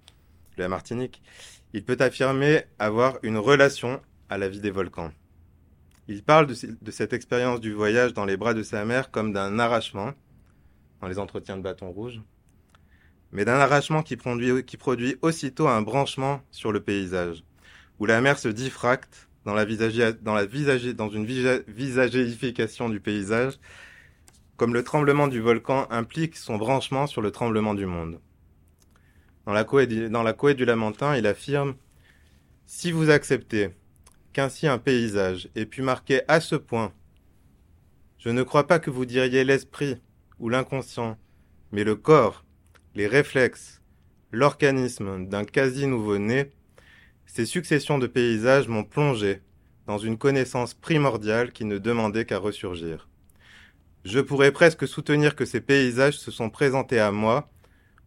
il 1.73 1.85
peut 1.85 1.97
affirmer 2.01 2.65
avoir 2.79 3.19
une 3.23 3.37
relation 3.37 4.01
à 4.29 4.39
la 4.39 4.49
vie 4.49 4.61
des 4.61 4.71
volcans. 4.71 5.13
Il 6.09 6.23
parle 6.23 6.47
de, 6.47 6.55
de 6.81 6.91
cette 6.91 7.13
expérience 7.13 7.61
du 7.61 7.73
voyage 7.73 8.15
dans 8.15 8.25
les 8.25 8.37
bras 8.37 8.55
de 8.55 8.63
sa 8.63 8.85
mère 8.85 9.11
comme 9.11 9.33
d'un 9.33 9.59
arrachement, 9.59 10.13
dans 11.01 11.09
les 11.09 11.19
entretiens 11.19 11.57
de 11.57 11.63
bâton 11.63 11.91
rouge, 11.91 12.21
mais 13.33 13.45
d'un 13.45 13.55
arrachement 13.55 14.03
qui 14.03 14.17
produit, 14.17 15.17
aussitôt 15.23 15.69
un 15.69 15.83
branchement 15.83 16.41
sur 16.51 16.73
le 16.73 16.81
paysage, 16.81 17.45
où 17.99 18.07
la 18.07 18.21
mer 18.21 18.39
se 18.39 18.49
diffracte 18.49 19.29
dans, 19.45 19.55
la 19.55 19.65
une 19.65 21.27
visagéification 21.69 22.89
du 22.89 23.01
paysage, 23.01 23.55
comme 24.57 24.75
le 24.75 24.83
tremblement 24.83 25.29
du 25.29 25.41
volcan 25.41 25.87
implique 25.91 26.37
son 26.37 26.57
branchement 26.57 27.07
sur 27.07 27.23
le 27.23 27.31
tremblement 27.31 27.75
du 27.75 27.87
monde. 27.87 28.21
Dans 29.45 29.53
la 29.53 29.65
Coé 29.65 29.87
du 29.87 30.65
Lamentin, 30.65 31.17
il 31.17 31.27
affirme 31.27 31.77
Si 32.67 32.91
vous 32.91 33.11
acceptez 33.11 33.71
qu'ainsi 34.33 34.67
un 34.67 34.79
paysage 34.79 35.49
ait 35.55 35.67
pu 35.67 35.83
marquer 35.83 36.23
à 36.27 36.41
ce 36.41 36.57
point, 36.57 36.93
je 38.19 38.31
ne 38.31 38.43
crois 38.43 38.67
pas 38.67 38.81
que 38.81 38.91
vous 38.91 39.05
diriez 39.05 39.45
l'esprit 39.45 40.01
ou 40.41 40.49
l'inconscient, 40.49 41.17
mais 41.71 41.85
le 41.85 41.95
corps 41.95 42.46
les 42.97 43.07
réflexes, 43.07 43.83
l'organisme 44.33 45.27
d'un 45.27 45.45
quasi 45.45 45.87
nouveau-né, 45.87 46.51
ces 47.27 47.45
successions 47.45 47.99
de 47.99 48.07
paysages 48.07 48.69
m'ont 48.69 48.85
plongé 48.85 49.43
dans 49.87 49.99
une 49.99 50.17
connaissance 50.17 50.73
primordiale 50.73 51.53
qui 51.53 51.67
ne 51.67 51.77
demandait 51.77 52.25
qu'à 52.25 52.39
ressurgir. 52.39 53.11
Je 54.07 54.19
pourrais 54.19 54.51
presque 54.51 54.89
soutenir 54.89 55.37
que 55.37 55.45
ces 55.45 55.61
paysages 55.61 56.19
se 56.19 56.31
sont 56.31 56.49
présentés 56.49 56.99
à 56.99 57.13
moi, 57.13 57.51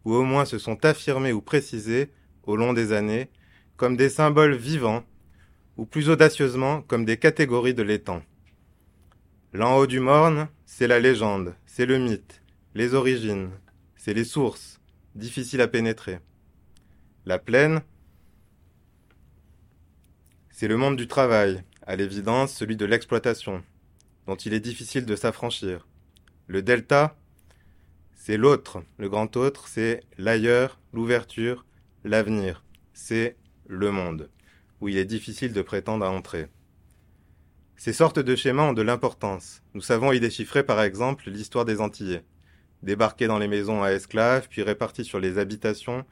ou 0.04 0.12
au 0.14 0.24
moins 0.24 0.44
se 0.44 0.58
sont 0.58 0.84
affirmés 0.84 1.32
ou 1.32 1.40
précisés 1.40 2.10
au 2.42 2.56
long 2.56 2.72
des 2.72 2.92
années, 2.92 3.30
comme 3.76 3.96
des 3.96 4.08
symboles 4.08 4.56
vivants, 4.56 5.04
ou 5.76 5.86
plus 5.86 6.10
audacieusement 6.10 6.82
comme 6.82 7.04
des 7.04 7.16
catégories 7.16 7.74
de 7.74 7.84
l'étang. 7.84 8.22
L'en 9.52 9.76
haut 9.76 9.86
du 9.86 10.00
morne, 10.00 10.48
c'est 10.66 10.88
la 10.88 10.98
légende, 10.98 11.54
c'est 11.64 11.86
le 11.86 11.98
mythe, 11.98 12.42
les 12.74 12.94
origines, 12.94 13.50
c'est 13.96 14.14
les 14.14 14.24
sources, 14.24 14.79
difficiles 15.14 15.60
à 15.60 15.68
pénétrer. 15.68 16.20
La 17.26 17.38
plaine, 17.38 17.82
c'est 20.50 20.68
le 20.68 20.76
monde 20.76 20.96
du 20.96 21.08
travail, 21.08 21.62
à 21.86 21.96
l'évidence 21.96 22.52
celui 22.52 22.76
de 22.76 22.84
l'exploitation, 22.84 23.62
dont 24.26 24.36
il 24.36 24.54
est 24.54 24.60
difficile 24.60 25.06
de 25.06 25.16
s'affranchir. 25.16 25.86
Le 26.46 26.62
delta, 26.62 27.16
c'est 28.14 28.36
l'autre, 28.36 28.82
le 28.98 29.08
grand 29.08 29.36
autre, 29.36 29.68
c'est 29.68 30.02
l'ailleurs, 30.18 30.78
l'ouverture, 30.92 31.64
l'avenir, 32.04 32.64
c'est 32.92 33.36
le 33.66 33.90
monde, 33.90 34.28
où 34.80 34.88
il 34.88 34.98
est 34.98 35.04
difficile 35.04 35.52
de 35.52 35.62
prétendre 35.62 36.04
à 36.04 36.10
entrer. 36.10 36.48
Ces 37.76 37.94
sortes 37.94 38.18
de 38.18 38.36
schémas 38.36 38.68
ont 38.68 38.72
de 38.74 38.82
l'importance. 38.82 39.62
Nous 39.72 39.80
savons 39.80 40.12
y 40.12 40.20
déchiffrer 40.20 40.62
par 40.62 40.82
exemple 40.82 41.30
l'histoire 41.30 41.64
des 41.64 41.80
Antillais. 41.80 42.22
Débarqués 42.82 43.26
dans 43.26 43.38
les 43.38 43.48
maisons 43.48 43.82
à 43.82 43.90
esclaves, 43.90 44.48
puis 44.48 44.62
répartis 44.62 45.04
sur 45.04 45.20
les 45.20 45.38
habitations, 45.38 46.04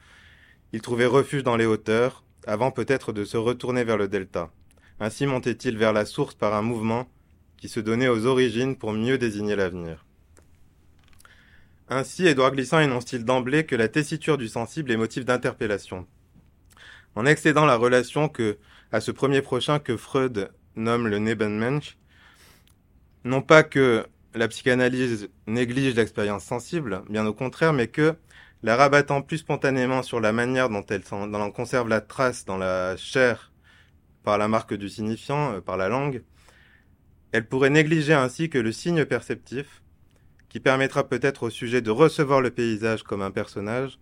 ils 0.72 0.82
trouvaient 0.82 1.06
refuge 1.06 1.42
dans 1.42 1.56
les 1.56 1.66
hauteurs, 1.66 2.24
avant 2.46 2.70
peut-être 2.70 3.12
de 3.12 3.24
se 3.24 3.36
retourner 3.36 3.84
vers 3.84 3.96
le 3.96 4.08
delta. 4.08 4.50
Ainsi 5.00 5.26
montaient-ils 5.26 5.78
vers 5.78 5.92
la 5.92 6.04
source 6.04 6.34
par 6.34 6.54
un 6.54 6.62
mouvement 6.62 7.08
qui 7.56 7.68
se 7.68 7.80
donnait 7.80 8.08
aux 8.08 8.26
origines 8.26 8.76
pour 8.76 8.92
mieux 8.92 9.18
désigner 9.18 9.56
l'avenir. 9.56 10.04
Ainsi, 11.88 12.26
Édouard 12.26 12.52
Glissant 12.52 12.80
énonce-t-il 12.80 13.24
d'emblée 13.24 13.64
que 13.64 13.76
la 13.76 13.88
tessiture 13.88 14.36
du 14.36 14.48
sensible 14.48 14.92
est 14.92 14.96
motif 14.96 15.24
d'interpellation. 15.24 16.06
En 17.14 17.24
excédant 17.24 17.64
la 17.64 17.76
relation 17.76 18.28
que, 18.28 18.58
à 18.92 19.00
ce 19.00 19.10
premier 19.10 19.40
prochain 19.40 19.78
que 19.78 19.96
Freud 19.96 20.50
nomme 20.76 21.08
le 21.08 21.18
Nebenmensch, 21.18 21.96
non 23.24 23.40
pas 23.40 23.62
que 23.62 24.06
la 24.34 24.48
psychanalyse 24.48 25.28
néglige 25.46 25.94
l'expérience 25.94 26.44
sensible, 26.44 27.02
bien 27.08 27.26
au 27.26 27.34
contraire, 27.34 27.72
mais 27.72 27.88
que, 27.88 28.14
la 28.62 28.76
rabattant 28.76 29.22
plus 29.22 29.38
spontanément 29.38 30.02
sur 30.02 30.20
la 30.20 30.32
manière 30.32 30.68
dont 30.68 30.84
elle 30.86 31.02
en 31.12 31.50
conserve 31.50 31.88
la 31.88 32.00
trace 32.00 32.44
dans 32.44 32.58
la 32.58 32.96
chair 32.96 33.52
par 34.24 34.36
la 34.36 34.48
marque 34.48 34.74
du 34.74 34.88
signifiant, 34.88 35.54
euh, 35.54 35.60
par 35.60 35.76
la 35.76 35.88
langue, 35.88 36.22
elle 37.32 37.46
pourrait 37.46 37.70
négliger 37.70 38.14
ainsi 38.14 38.50
que 38.50 38.58
le 38.58 38.72
signe 38.72 39.04
perceptif, 39.04 39.82
qui 40.48 40.60
permettra 40.60 41.08
peut-être 41.08 41.44
au 41.44 41.50
sujet 41.50 41.82
de 41.82 41.90
recevoir 41.90 42.40
le 42.40 42.50
paysage 42.50 43.02
comme 43.02 43.22
un 43.22 43.30
personnage, 43.30 43.98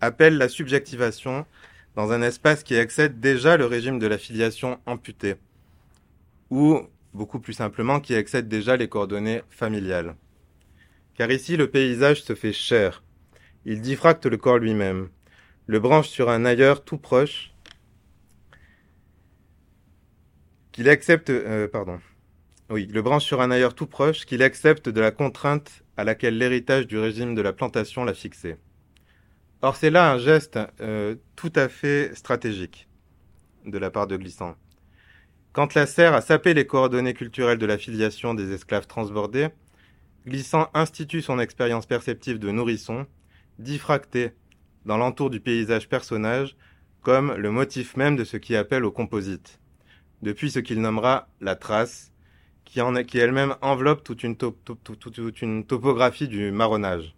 appelle 0.00 0.36
la 0.36 0.48
subjectivation 0.48 1.46
dans 1.94 2.12
un 2.12 2.22
espace 2.22 2.62
qui 2.64 2.74
excède 2.74 3.20
déjà 3.20 3.56
le 3.56 3.66
régime 3.66 3.98
de 3.98 4.06
la 4.06 4.18
filiation 4.18 4.80
amputée, 4.86 5.36
ou, 6.50 6.80
beaucoup 7.14 7.40
plus 7.40 7.52
simplement, 7.52 8.00
qui 8.00 8.14
excède 8.14 8.48
déjà 8.48 8.76
les 8.76 8.88
coordonnées 8.88 9.42
familiales. 9.50 10.16
Car 11.14 11.30
ici, 11.30 11.56
le 11.56 11.70
paysage 11.70 12.22
se 12.22 12.34
fait 12.34 12.52
cher. 12.52 13.02
Il 13.64 13.80
diffracte 13.80 14.26
le 14.26 14.36
corps 14.36 14.58
lui-même, 14.58 15.08
le 15.66 15.78
branche 15.78 16.08
sur 16.08 16.30
un 16.30 16.44
ailleurs 16.44 16.84
tout 16.84 16.98
proche, 16.98 17.52
qu'il 20.72 20.88
accepte, 20.88 21.30
euh, 21.30 21.68
pardon, 21.68 22.00
oui, 22.70 22.86
le 22.86 23.02
branche 23.02 23.24
sur 23.24 23.40
un 23.40 23.50
ailleurs 23.50 23.74
tout 23.74 23.86
proche, 23.86 24.24
qu'il 24.24 24.42
accepte 24.42 24.88
de 24.88 25.00
la 25.00 25.10
contrainte 25.10 25.84
à 25.96 26.04
laquelle 26.04 26.38
l'héritage 26.38 26.86
du 26.86 26.98
régime 26.98 27.34
de 27.34 27.42
la 27.42 27.52
plantation 27.52 28.04
l'a 28.04 28.14
fixé. 28.14 28.56
Or, 29.60 29.76
c'est 29.76 29.90
là 29.90 30.10
un 30.10 30.18
geste 30.18 30.58
euh, 30.80 31.14
tout 31.36 31.52
à 31.54 31.68
fait 31.68 32.14
stratégique 32.16 32.88
de 33.66 33.78
la 33.78 33.90
part 33.90 34.06
de 34.06 34.16
Glissant. 34.16 34.56
Quand 35.52 35.74
la 35.74 35.86
serre 35.86 36.14
a 36.14 36.22
sapé 36.22 36.54
les 36.54 36.66
coordonnées 36.66 37.12
culturelles 37.12 37.58
de 37.58 37.66
la 37.66 37.76
filiation 37.76 38.32
des 38.32 38.52
esclaves 38.52 38.86
transbordés, 38.86 39.48
Glissant 40.26 40.70
institue 40.72 41.20
son 41.20 41.40
expérience 41.40 41.84
perceptive 41.84 42.38
de 42.38 42.50
nourrisson, 42.50 43.06
diffracté 43.58 44.30
dans 44.86 44.96
l'entour 44.96 45.30
du 45.30 45.40
paysage 45.40 45.88
personnage, 45.88 46.56
comme 47.02 47.34
le 47.34 47.50
motif 47.50 47.96
même 47.96 48.14
de 48.14 48.22
ce 48.22 48.36
qui 48.36 48.54
appelle 48.54 48.84
au 48.84 48.92
composite, 48.92 49.58
depuis 50.22 50.50
ce 50.50 50.60
qu'il 50.60 50.80
nommera 50.80 51.28
la 51.40 51.56
trace, 51.56 52.12
qui 52.64 53.18
elle-même 53.18 53.56
enveloppe 53.60 54.04
toute 54.04 54.22
une, 54.22 54.36
toute 54.36 55.42
une 55.42 55.66
topographie 55.66 56.28
du 56.28 56.52
marronnage. 56.52 57.14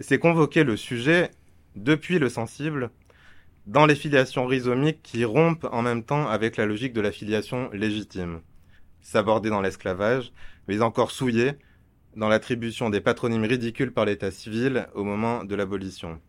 C'est 0.00 0.18
convoquer 0.18 0.64
le 0.64 0.76
sujet 0.76 1.30
depuis 1.76 2.18
le 2.18 2.30
sensible 2.30 2.90
dans 3.66 3.84
les 3.84 3.96
filiations 3.96 4.46
rhizomiques 4.46 5.02
qui 5.02 5.24
rompent 5.24 5.66
en 5.72 5.82
même 5.82 6.04
temps 6.04 6.28
avec 6.28 6.56
la 6.56 6.66
logique 6.66 6.92
de 6.92 7.00
la 7.00 7.10
filiation 7.10 7.68
légitime, 7.72 8.40
s'aborder 9.00 9.50
dans 9.50 9.60
l'esclavage, 9.60 10.32
mais 10.68 10.82
encore 10.82 11.10
souillé 11.10 11.52
dans 12.14 12.28
l'attribution 12.28 12.90
des 12.90 13.00
patronymes 13.00 13.44
ridicules 13.44 13.92
par 13.92 14.04
l'État 14.04 14.30
civil 14.30 14.86
au 14.94 15.02
moment 15.02 15.44
de 15.44 15.54
l'abolition. 15.54 16.20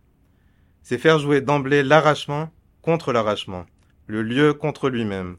C'est 0.82 0.98
faire 0.98 1.20
jouer 1.20 1.42
d'emblée 1.42 1.84
l'arrachement 1.84 2.50
contre 2.82 3.14
l'arrachement, 3.14 3.66
le 4.08 4.24
lieu 4.24 4.54
contre 4.54 4.90
lui-même, 4.90 5.38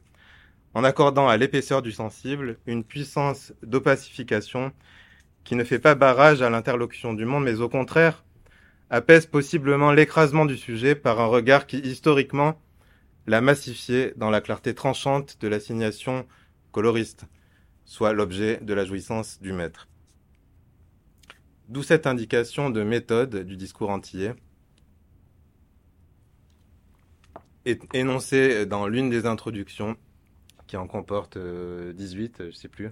en 0.73 0.83
accordant 0.83 1.27
à 1.27 1.35
l'épaisseur 1.35 1.81
du 1.81 1.91
sensible 1.91 2.57
une 2.65 2.83
puissance 2.83 3.53
d'opacification 3.61 4.71
qui 5.43 5.55
ne 5.55 5.63
fait 5.63 5.79
pas 5.79 5.95
barrage 5.95 6.41
à 6.41 6.49
l'interlocution 6.49 7.13
du 7.13 7.25
monde, 7.25 7.43
mais 7.43 7.59
au 7.59 7.67
contraire 7.67 8.23
apaise 8.89 9.25
possiblement 9.25 9.91
l'écrasement 9.91 10.45
du 10.45 10.57
sujet 10.57 10.95
par 10.95 11.19
un 11.19 11.27
regard 11.27 11.67
qui, 11.67 11.77
historiquement, 11.77 12.59
l'a 13.27 13.41
massifié 13.41 14.13
dans 14.15 14.29
la 14.29 14.41
clarté 14.41 14.73
tranchante 14.73 15.37
de 15.39 15.47
l'assignation 15.47 16.25
coloriste, 16.71 17.25
soit 17.85 18.13
l'objet 18.13 18.59
de 18.61 18.73
la 18.73 18.85
jouissance 18.85 19.39
du 19.41 19.53
maître. 19.53 19.87
D'où 21.67 21.83
cette 21.83 22.07
indication 22.07 22.71
de 22.71 22.81
méthode 22.81 23.43
du 23.43 23.55
discours 23.55 23.91
antillais, 23.91 24.33
énoncée 27.93 28.65
dans 28.65 28.87
l'une 28.87 29.09
des 29.09 29.25
introductions 29.27 29.95
qui 30.65 30.77
en 30.77 30.87
comporte 30.87 31.37
18, 31.37 32.41
euh, 32.41 32.51
je 32.51 32.55
sais 32.55 32.67
plus. 32.67 32.89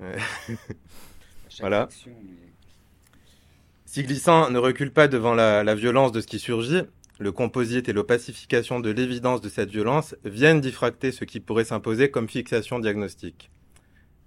voilà. 1.60 1.88
Si 3.94 4.04
Glissant 4.04 4.48
ne 4.48 4.56
recule 4.56 4.90
pas 4.90 5.06
devant 5.06 5.34
la, 5.34 5.74
violence 5.74 6.12
de 6.12 6.22
ce 6.22 6.26
qui 6.26 6.38
surgit, 6.38 6.80
le 7.18 7.30
composite 7.30 7.90
et 7.90 7.92
l'opacification 7.92 8.80
de 8.80 8.88
l'évidence 8.88 9.42
de 9.42 9.50
cette 9.50 9.68
violence 9.68 10.14
viennent 10.24 10.62
diffracter 10.62 11.12
ce 11.12 11.26
qui 11.26 11.40
pourrait 11.40 11.66
s'imposer 11.66 12.10
comme 12.10 12.26
fixation 12.26 12.78
diagnostique. 12.78 13.50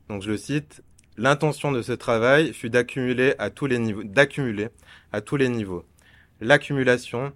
Donc 0.07 0.21
je 0.21 0.29
le 0.29 0.37
cite, 0.37 0.83
l'intention 1.17 1.71
de 1.71 1.81
ce 1.81 1.93
travail 1.93 2.53
fut 2.53 2.69
d'accumuler 2.69 3.33
à 3.39 3.49
tous 3.49 3.65
les 3.65 3.79
niveaux, 3.79 4.03
d'accumuler 4.03 4.67
à 5.11 5.21
tous 5.21 5.35
les 5.35 5.49
niveaux 5.49 5.83
l'accumulation 6.41 7.33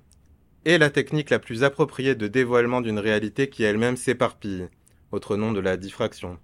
et 0.65 0.77
la 0.77 0.91
technique 0.91 1.31
la 1.31 1.39
plus 1.39 1.63
appropriée 1.63 2.13
de 2.13 2.27
dévoilement 2.27 2.81
d'une 2.81 2.99
réalité 2.99 3.49
qui 3.49 3.63
elle-même 3.63 3.97
s'éparpille, 3.97 4.67
autre 5.11 5.35
nom 5.35 5.51
de 5.51 5.61
la 5.61 5.77
diffraction. 5.77 6.37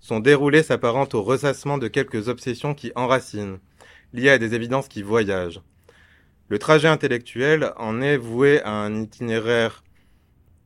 Son 0.00 0.20
déroulé 0.20 0.62
s'apparente 0.62 1.14
au 1.14 1.22
ressassement 1.22 1.78
de 1.78 1.88
quelques 1.88 2.28
obsessions 2.28 2.74
qui 2.74 2.92
enracinent, 2.94 3.58
liées 4.12 4.30
à 4.30 4.38
des 4.38 4.54
évidences 4.54 4.88
qui 4.88 5.02
voyagent. 5.02 5.60
Le 6.48 6.58
trajet 6.58 6.88
intellectuel 6.88 7.72
en 7.76 8.00
est 8.00 8.16
voué 8.16 8.62
à 8.62 8.72
un 8.72 9.02
itinéraire 9.02 9.84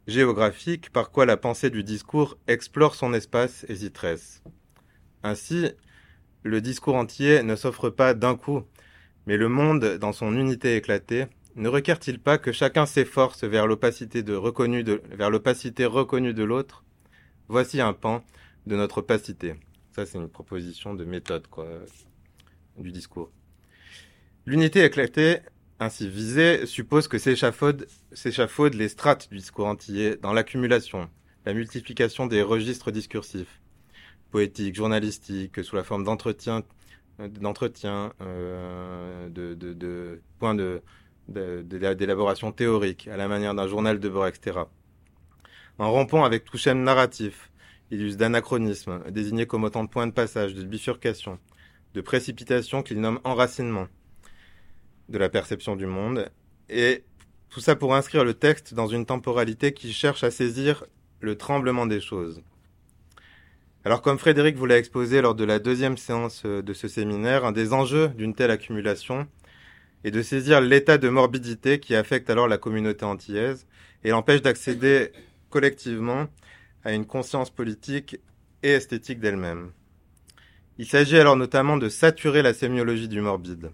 géographique 0.06 0.90
par 0.90 1.10
quoi 1.10 1.26
la 1.26 1.36
pensée 1.36 1.70
du 1.70 1.82
discours 1.82 2.38
explore 2.46 2.94
son 2.94 3.14
espace 3.14 3.64
et 3.68 3.76
s'y 3.76 3.90
tresse. 3.90 4.42
Ainsi, 5.22 5.70
le 6.42 6.60
discours 6.60 6.96
entier 6.96 7.42
ne 7.42 7.56
s'offre 7.56 7.90
pas 7.90 8.14
d'un 8.14 8.36
coup, 8.36 8.62
mais 9.26 9.36
le 9.36 9.48
monde, 9.48 9.98
dans 9.98 10.12
son 10.12 10.36
unité 10.36 10.76
éclatée, 10.76 11.26
ne 11.54 11.68
requiert-il 11.68 12.18
pas 12.18 12.38
que 12.38 12.50
chacun 12.50 12.86
s'efforce 12.86 13.44
vers 13.44 13.66
l'opacité 13.66 14.22
reconnue 14.28 14.84
de, 14.84 15.02
vers 15.10 15.30
de 15.30 16.42
l'autre? 16.42 16.84
Voici 17.48 17.80
un 17.80 17.92
pan 17.92 18.24
de 18.66 18.76
notre 18.76 18.98
opacité. 18.98 19.54
Ça, 19.90 20.06
c'est 20.06 20.18
une 20.18 20.28
proposition 20.28 20.94
de 20.94 21.04
méthode, 21.04 21.46
quoi, 21.48 21.66
du 22.78 22.92
discours. 22.92 23.30
L'unité 24.46 24.84
éclatée, 24.84 25.38
ainsi 25.78 26.08
visée, 26.08 26.66
suppose 26.66 27.08
que 27.08 27.18
s'échafaudent 27.18 28.74
les 28.74 28.88
strates 28.88 29.28
du 29.30 29.38
discours 29.38 29.66
antillais 29.66 30.16
dans 30.16 30.32
l'accumulation, 30.32 31.08
la 31.44 31.54
multiplication 31.54 32.26
des 32.26 32.42
registres 32.42 32.90
discursifs, 32.90 33.60
poétiques, 34.30 34.74
journalistiques, 34.74 35.62
sous 35.64 35.76
la 35.76 35.84
forme 35.84 36.04
d'entretien, 36.04 36.62
d'entretien, 37.18 38.12
euh, 38.20 39.28
de, 39.28 40.20
points 40.38 40.56
d'élaboration 41.28 42.52
théorique, 42.52 43.08
à 43.08 43.16
la 43.16 43.28
manière 43.28 43.54
d'un 43.54 43.68
journal 43.68 44.00
de 44.00 44.08
bord, 44.08 44.26
etc 44.26 44.62
en 45.78 45.90
rompant 45.90 46.24
avec 46.24 46.44
tout 46.44 46.58
schème 46.58 46.82
narratif, 46.82 47.50
il 47.90 48.02
use 48.02 48.16
d'anachronisme, 48.16 49.02
désigné 49.10 49.46
comme 49.46 49.64
autant 49.64 49.84
de 49.84 49.88
points 49.88 50.06
de 50.06 50.12
passage, 50.12 50.54
de 50.54 50.62
bifurcation, 50.62 51.38
de 51.94 52.00
précipitation 52.00 52.82
qu'il 52.82 53.00
nomme 53.00 53.20
enracinement 53.24 53.88
de 55.08 55.18
la 55.18 55.28
perception 55.28 55.76
du 55.76 55.86
monde, 55.86 56.30
et 56.68 57.04
tout 57.50 57.60
ça 57.60 57.76
pour 57.76 57.94
inscrire 57.94 58.24
le 58.24 58.34
texte 58.34 58.72
dans 58.72 58.86
une 58.86 59.04
temporalité 59.04 59.72
qui 59.72 59.92
cherche 59.92 60.24
à 60.24 60.30
saisir 60.30 60.84
le 61.20 61.36
tremblement 61.36 61.86
des 61.86 62.00
choses. 62.00 62.42
Alors 63.84 64.00
comme 64.00 64.18
Frédéric 64.18 64.56
vous 64.56 64.66
l'a 64.66 64.78
exposé 64.78 65.20
lors 65.20 65.34
de 65.34 65.44
la 65.44 65.58
deuxième 65.58 65.96
séance 65.96 66.42
euh, 66.46 66.62
de 66.62 66.72
ce 66.72 66.86
séminaire, 66.86 67.44
un 67.44 67.52
des 67.52 67.72
enjeux 67.72 68.08
d'une 68.08 68.34
telle 68.34 68.52
accumulation 68.52 69.26
est 70.04 70.12
de 70.12 70.22
saisir 70.22 70.60
l'état 70.60 70.98
de 70.98 71.08
morbidité 71.08 71.80
qui 71.80 71.94
affecte 71.94 72.30
alors 72.30 72.48
la 72.48 72.58
communauté 72.58 73.04
antillaise 73.04 73.66
et 74.04 74.10
l'empêche 74.10 74.40
d'accéder 74.40 75.10
collectivement 75.50 76.28
à 76.84 76.92
une 76.92 77.06
conscience 77.06 77.50
politique 77.50 78.18
et 78.62 78.70
esthétique 78.70 79.20
d'elle-même. 79.20 79.72
Il 80.78 80.86
s'agit 80.86 81.18
alors 81.18 81.36
notamment 81.36 81.76
de 81.76 81.90
saturer 81.90 82.40
la 82.40 82.54
sémiologie 82.54 83.08
du 83.08 83.20
morbide, 83.20 83.70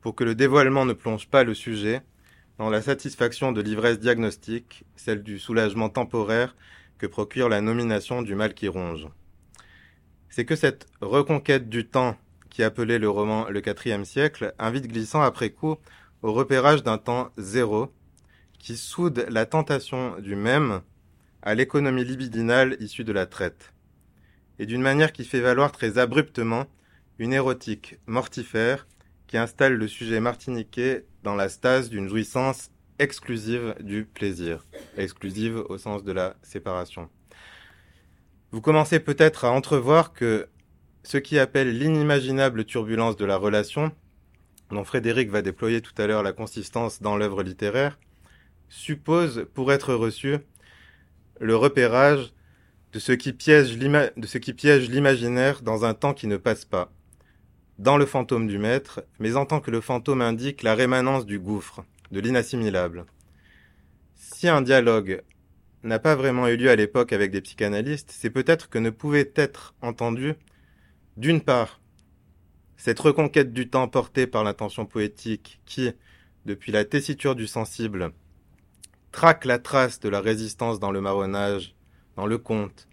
pour 0.00 0.14
que 0.14 0.22
le 0.22 0.36
dévoilement 0.36 0.84
ne 0.84 0.92
plonge 0.92 1.28
pas 1.28 1.42
le 1.42 1.54
sujet 1.54 2.02
dans 2.58 2.70
la 2.70 2.80
satisfaction 2.80 3.50
de 3.50 3.60
l'ivresse 3.60 3.98
diagnostique, 3.98 4.84
celle 4.94 5.24
du 5.24 5.40
soulagement 5.40 5.88
temporaire 5.88 6.54
que 6.98 7.06
procure 7.06 7.48
la 7.48 7.60
nomination 7.60 8.22
du 8.22 8.36
mal 8.36 8.54
qui 8.54 8.68
ronge. 8.68 9.08
C'est 10.28 10.44
que 10.44 10.54
cette 10.54 10.86
reconquête 11.00 11.68
du 11.68 11.86
temps 11.86 12.16
qui 12.48 12.62
appelait 12.62 13.00
le 13.00 13.10
roman 13.10 13.48
le 13.48 13.60
quatrième 13.60 14.04
siècle 14.04 14.54
invite 14.60 14.86
Glissant 14.86 15.22
après 15.22 15.50
coup 15.50 15.76
au 16.22 16.32
repérage 16.32 16.84
d'un 16.84 16.98
temps 16.98 17.30
zéro 17.36 17.92
qui 18.60 18.76
soude 18.76 19.26
la 19.28 19.46
tentation 19.46 20.18
du 20.20 20.36
même 20.36 20.80
à 21.42 21.56
l'économie 21.56 22.04
libidinale 22.04 22.76
issue 22.78 23.04
de 23.04 23.12
la 23.12 23.26
traite, 23.26 23.73
et 24.58 24.66
d'une 24.66 24.82
manière 24.82 25.12
qui 25.12 25.24
fait 25.24 25.40
valoir 25.40 25.72
très 25.72 25.98
abruptement 25.98 26.66
une 27.18 27.32
érotique 27.32 27.98
mortifère 28.06 28.86
qui 29.26 29.36
installe 29.36 29.74
le 29.74 29.88
sujet 29.88 30.20
martiniquais 30.20 31.06
dans 31.22 31.34
la 31.34 31.48
stase 31.48 31.90
d'une 31.90 32.08
jouissance 32.08 32.70
exclusive 32.98 33.74
du 33.80 34.04
plaisir, 34.04 34.64
exclusive 34.96 35.64
au 35.68 35.78
sens 35.78 36.04
de 36.04 36.12
la 36.12 36.36
séparation. 36.42 37.08
Vous 38.52 38.60
commencez 38.60 39.00
peut-être 39.00 39.44
à 39.44 39.50
entrevoir 39.50 40.12
que 40.12 40.48
ce 41.02 41.18
qui 41.18 41.38
appelle 41.38 41.76
l'inimaginable 41.76 42.64
turbulence 42.64 43.16
de 43.16 43.24
la 43.24 43.36
relation, 43.36 43.92
dont 44.70 44.84
Frédéric 44.84 45.30
va 45.30 45.42
déployer 45.42 45.80
tout 45.80 45.94
à 45.98 46.06
l'heure 46.06 46.22
la 46.22 46.32
consistance 46.32 47.02
dans 47.02 47.16
l'œuvre 47.16 47.42
littéraire, 47.42 47.98
suppose, 48.68 49.46
pour 49.54 49.72
être 49.72 49.94
reçu, 49.94 50.38
le 51.40 51.56
repérage 51.56 52.33
de 52.94 53.00
ce 53.00 53.12
qui 53.12 53.32
piège 53.32 54.88
l'imaginaire 54.88 55.62
dans 55.62 55.84
un 55.84 55.94
temps 55.94 56.14
qui 56.14 56.28
ne 56.28 56.36
passe 56.36 56.64
pas, 56.64 56.92
dans 57.78 57.96
le 57.96 58.06
fantôme 58.06 58.46
du 58.46 58.56
maître, 58.58 59.04
mais 59.18 59.34
en 59.34 59.46
tant 59.46 59.60
que 59.60 59.72
le 59.72 59.80
fantôme 59.80 60.22
indique 60.22 60.62
la 60.62 60.76
rémanence 60.76 61.26
du 61.26 61.40
gouffre, 61.40 61.84
de 62.12 62.20
l'inassimilable. 62.20 63.04
Si 64.14 64.46
un 64.46 64.62
dialogue 64.62 65.22
n'a 65.82 65.98
pas 65.98 66.14
vraiment 66.14 66.46
eu 66.46 66.56
lieu 66.56 66.70
à 66.70 66.76
l'époque 66.76 67.12
avec 67.12 67.32
des 67.32 67.40
psychanalystes, 67.40 68.14
c'est 68.16 68.30
peut-être 68.30 68.70
que 68.70 68.78
ne 68.78 68.90
pouvait 68.90 69.32
être 69.34 69.74
entendu, 69.82 70.34
d'une 71.16 71.40
part, 71.40 71.80
cette 72.76 73.00
reconquête 73.00 73.52
du 73.52 73.68
temps 73.68 73.88
portée 73.88 74.28
par 74.28 74.44
l'intention 74.44 74.86
poétique 74.86 75.60
qui, 75.66 75.90
depuis 76.46 76.70
la 76.70 76.84
tessiture 76.84 77.34
du 77.34 77.48
sensible, 77.48 78.12
traque 79.10 79.44
la 79.46 79.58
trace 79.58 79.98
de 79.98 80.08
la 80.08 80.20
résistance 80.20 80.78
dans 80.78 80.92
le 80.92 81.00
marronnage, 81.00 81.74
dans 82.16 82.26
le 82.26 82.38
conte, 82.38 82.88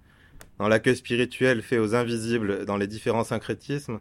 dans 0.58 0.68
l'accueil 0.68 0.96
spirituel 0.96 1.62
fait 1.62 1.78
aux 1.78 1.96
invisibles 1.96 2.66
dans 2.66 2.78
les 2.78 2.88
différents 2.88 3.24
syncrétismes, 3.24 4.00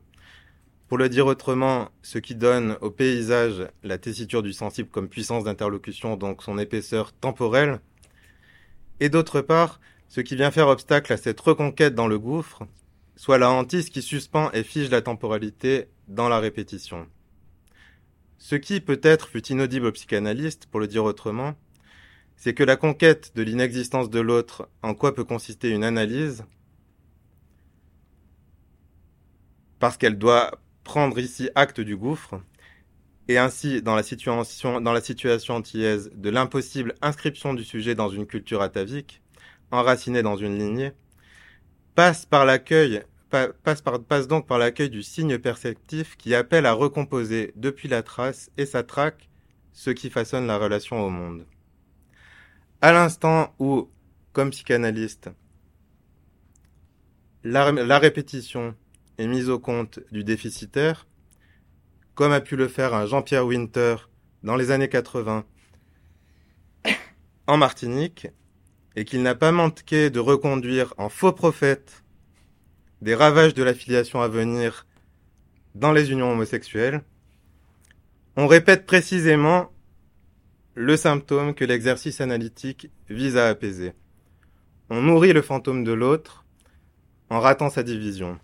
pour 0.89 0.99
le 0.99 1.09
dire 1.09 1.27
autrement, 1.27 1.91
ce 2.03 2.19
qui 2.19 2.35
donne 2.35 2.77
au 2.81 2.91
paysage 2.91 3.69
la 3.85 3.97
tessiture 3.97 4.43
du 4.43 4.53
sensible 4.53 4.89
comme 4.89 5.09
puissance 5.09 5.45
d'interlocution, 5.45 6.17
donc 6.17 6.43
son 6.43 6.59
épaisseur 6.59 7.13
temporelle, 7.13 7.81
et 8.99 9.09
d'autre 9.09 9.41
part, 9.41 9.81
ce 10.09 10.21
qui 10.21 10.35
vient 10.35 10.51
faire 10.51 10.69
obstacle 10.69 11.13
à 11.13 11.17
cette 11.17 11.41
reconquête 11.41 11.95
dans 11.95 12.09
le 12.09 12.19
gouffre, 12.19 12.65
soit 13.15 13.39
la 13.39 13.51
hantise 13.51 13.91
qui 13.91 14.03
suspend 14.03 14.51
et 14.51 14.65
fige 14.65 14.91
la 14.91 15.03
temporalité 15.03 15.87
dans 16.09 16.29
la 16.29 16.41
répétition. 16.41 17.07
Ce 18.39 18.57
qui 18.57 18.81
peut-être 18.81 19.29
fut 19.29 19.47
inaudible 19.47 19.87
au 19.87 19.93
psychanalyste, 19.93 20.67
pour 20.67 20.81
le 20.81 20.89
dire 20.89 21.05
autrement, 21.05 21.55
c'est 22.41 22.55
que 22.55 22.65
la 22.65 22.77
conquête 22.77 23.33
de 23.37 23.43
l'inexistence 23.43 24.09
de 24.09 24.19
l'autre, 24.19 24.71
en 24.83 24.95
quoi 24.95 25.15
peut 25.15 25.25
consister 25.25 25.69
une 25.69 25.85
analyse, 25.85 26.43
parce 29.79 29.99
qu'elle 29.99 30.17
doit 30.17 30.59
prendre 30.83 31.19
ici 31.19 31.51
acte 31.55 31.83
du 31.83 31.99
gouffre, 31.99 32.41
et 33.29 33.37
ainsi, 33.37 33.83
dans 33.83 33.95
la 33.95 34.03
situation, 34.03 35.55
antillaise, 35.55 36.11
de 36.15 36.31
l'impossible 36.31 36.95
inscription 37.03 37.53
du 37.53 37.63
sujet 37.63 37.95
dans 37.95 38.09
une 38.09 38.27
culture 38.27 38.63
atavique, 38.63 39.21
enracinée 39.71 40.23
dans 40.23 40.37
une 40.37 40.59
lignée, 40.59 40.93
passe 41.95 42.25
par 42.25 42.47
l'accueil, 42.47 43.03
passe 43.29 44.29
donc 44.29 44.47
par 44.47 44.59
l'accueil 44.59 44.89
du 44.89 45.03
signe 45.03 45.37
perceptif 45.37 46.17
qui 46.17 46.35
appelle 46.35 46.65
à 46.65 46.73
recomposer 46.73 47.53
depuis 47.57 47.89
la 47.89 48.03
trace 48.03 48.51
et 48.57 48.65
sa 48.65 48.83
traque 48.83 49.29
ce 49.75 49.91
qui 49.91 50.09
façonne 50.09 50.47
la 50.47 50.57
relation 50.57 51.05
au 51.05 51.11
monde 51.11 51.45
à 52.83 52.93
l'instant 52.93 53.55
où, 53.59 53.91
comme 54.33 54.51
psychanalyste, 54.51 55.31
la, 57.45 57.99
répétition 57.99 58.75
est 59.19 59.27
mise 59.27 59.49
au 59.49 59.59
compte 59.59 60.01
du 60.13 60.25
déficitaire, 60.25 61.07
comme 62.15 62.33
a 62.33 62.41
pu 62.41 62.57
le 62.57 62.69
faire 62.69 62.95
un 62.95 63.07
Jean-Pierre 63.07 63.47
Winter 63.47 63.97
dans 64.43 64.57
les 64.57 64.71
années 64.71 64.89
80 64.89 65.45
en 67.47 67.57
Martinique, 67.57 68.29
et 68.97 69.05
qu'il 69.05 69.23
n'a 69.23 69.35
pas 69.35 69.53
manqué 69.53 70.11
de 70.11 70.21
reconduire 70.21 70.95
en 70.99 71.09
faux 71.09 71.33
prophète 71.33 72.03
des 73.03 73.15
ravages 73.15 73.55
de 73.55 73.63
la 73.63 73.73
filiation 73.73 74.21
à 74.21 74.29
venir 74.29 74.87
dans 75.75 75.93
les 75.93 76.11
unions 76.11 76.33
homosexuelles, 76.33 77.03
on 78.37 78.47
répète 78.47 78.87
précisément 78.87 79.71
le 80.81 80.97
symptôme 80.97 81.53
que 81.53 81.67
l'exercice 81.67 82.23
analytique 82.23 82.91
vise 83.11 83.37
à 83.37 83.49
apaiser. 83.49 83.93
On 84.89 85.03
nourrit 85.03 85.35
le 85.35 85.43
fantôme 85.43 85.85
de 85.85 85.93
l'autre 85.93 86.47
en 87.29 87.39
ratant 87.39 87.69
sa 87.69 87.83
division. 87.83 88.39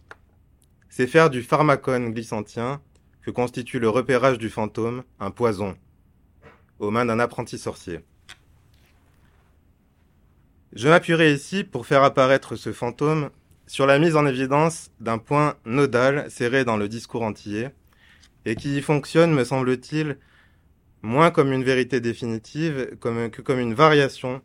C'est 0.91 1.07
faire 1.07 1.31
du 1.31 1.43
pharmacone 1.43 2.13
glissantien 2.13 2.83
que 3.23 3.31
constitue 3.31 3.79
le 3.79 3.89
repérage 3.89 4.37
du 4.37 4.51
fantôme 4.51 5.03
un 5.19 5.31
poison 5.31 5.79
aux 6.79 6.91
mains 6.91 7.07
d'un 7.07 7.21
apprenti 7.21 7.57
sorcier. 7.57 8.01
Je 10.75 10.91
m'appuierai 10.91 11.33
ici 11.33 11.65
pour 11.65 11.87
faire 11.87 12.05
apparaître 12.05 12.55
ce 12.55 12.71
fantôme 12.71 13.31
sur 13.67 13.87
la 13.87 13.99
mise 13.99 14.15
en 14.15 14.27
évidence 14.27 14.91
d'un 15.01 15.17
point 15.17 15.57
nodal 15.65 16.31
serré 16.31 16.67
dans 16.67 16.77
le 16.77 16.87
discours 16.87 17.23
antillais 17.23 17.75
et 18.45 18.57
qui 18.57 18.83
fonctionne, 18.83 19.33
me 19.33 19.43
semble-t-il, 19.43 20.19
moins 21.07 21.31
comme 21.31 21.53
une 21.53 21.65
vérité 21.65 22.01
définitive 22.01 22.99
que 23.01 23.41
comme 23.41 23.61
une 23.61 23.75
variation 23.75 24.43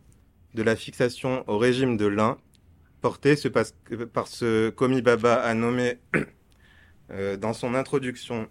de 0.54 0.62
la 0.62 0.76
fixation 0.76 1.44
au 1.48 1.58
régime 1.58 1.96
de 1.96 2.06
l'un, 2.06 2.38
portée 3.00 3.34
par 4.12 4.28
ce 4.28 4.70
Komi 4.70 5.02
Baba 5.02 5.34
a 5.42 5.54
nommé 5.54 5.98
euh, 7.10 7.36
dans 7.36 7.52
son 7.52 7.74
introduction 7.74 8.48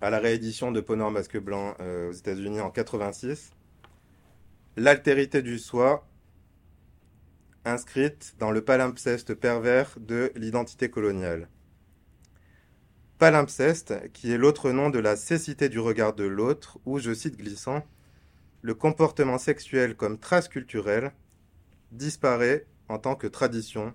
à 0.00 0.10
la 0.10 0.18
réédition 0.18 0.72
de 0.72 0.80
Ponor 0.80 1.10
Masque 1.12 1.38
Blanc 1.38 1.76
euh, 1.80 2.10
aux 2.10 2.12
États-Unis 2.12 2.60
en 2.60 2.70
86, 2.70 3.52
l'altérité 4.76 5.40
du 5.40 5.58
soi 5.58 6.06
inscrite 7.64 8.34
dans 8.38 8.50
le 8.50 8.62
palimpseste 8.62 9.34
pervers 9.34 9.96
de 9.98 10.32
l'identité 10.34 10.90
coloniale 10.90 11.48
palimpseste, 13.18 14.12
qui 14.12 14.32
est 14.32 14.38
l'autre 14.38 14.70
nom 14.70 14.90
de 14.90 14.98
la 14.98 15.16
cécité 15.16 15.68
du 15.68 15.78
regard 15.78 16.14
de 16.14 16.24
l'autre, 16.24 16.78
ou, 16.84 16.98
je 16.98 17.14
cite 17.14 17.36
glissant, 17.36 17.86
le 18.62 18.74
comportement 18.74 19.38
sexuel 19.38 19.96
comme 19.96 20.18
trace 20.18 20.48
culturelle 20.48 21.12
disparaît 21.92 22.66
en 22.88 22.98
tant 22.98 23.14
que 23.14 23.26
tradition, 23.26 23.94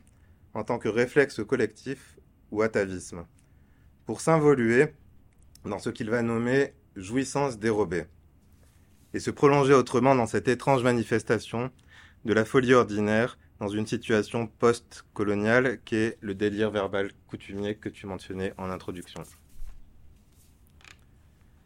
en 0.53 0.63
tant 0.63 0.79
que 0.79 0.89
réflexe 0.89 1.43
collectif 1.43 2.17
ou 2.51 2.61
atavisme, 2.61 3.25
pour 4.05 4.21
s'involuer 4.21 4.93
dans 5.65 5.79
ce 5.79 5.89
qu'il 5.89 6.09
va 6.09 6.21
nommer 6.21 6.73
jouissance 6.95 7.59
dérobée, 7.59 8.05
et 9.13 9.19
se 9.19 9.31
prolonger 9.31 9.73
autrement 9.73 10.15
dans 10.15 10.27
cette 10.27 10.47
étrange 10.47 10.83
manifestation 10.83 11.71
de 12.25 12.33
la 12.33 12.45
folie 12.45 12.73
ordinaire 12.73 13.37
dans 13.59 13.67
une 13.67 13.85
situation 13.85 14.47
post-coloniale 14.47 15.79
qui 15.83 15.95
est 15.95 16.17
le 16.21 16.33
délire 16.33 16.71
verbal 16.71 17.11
coutumier 17.27 17.75
que 17.75 17.89
tu 17.89 18.07
mentionnais 18.07 18.53
en 18.57 18.69
introduction. 18.69 19.23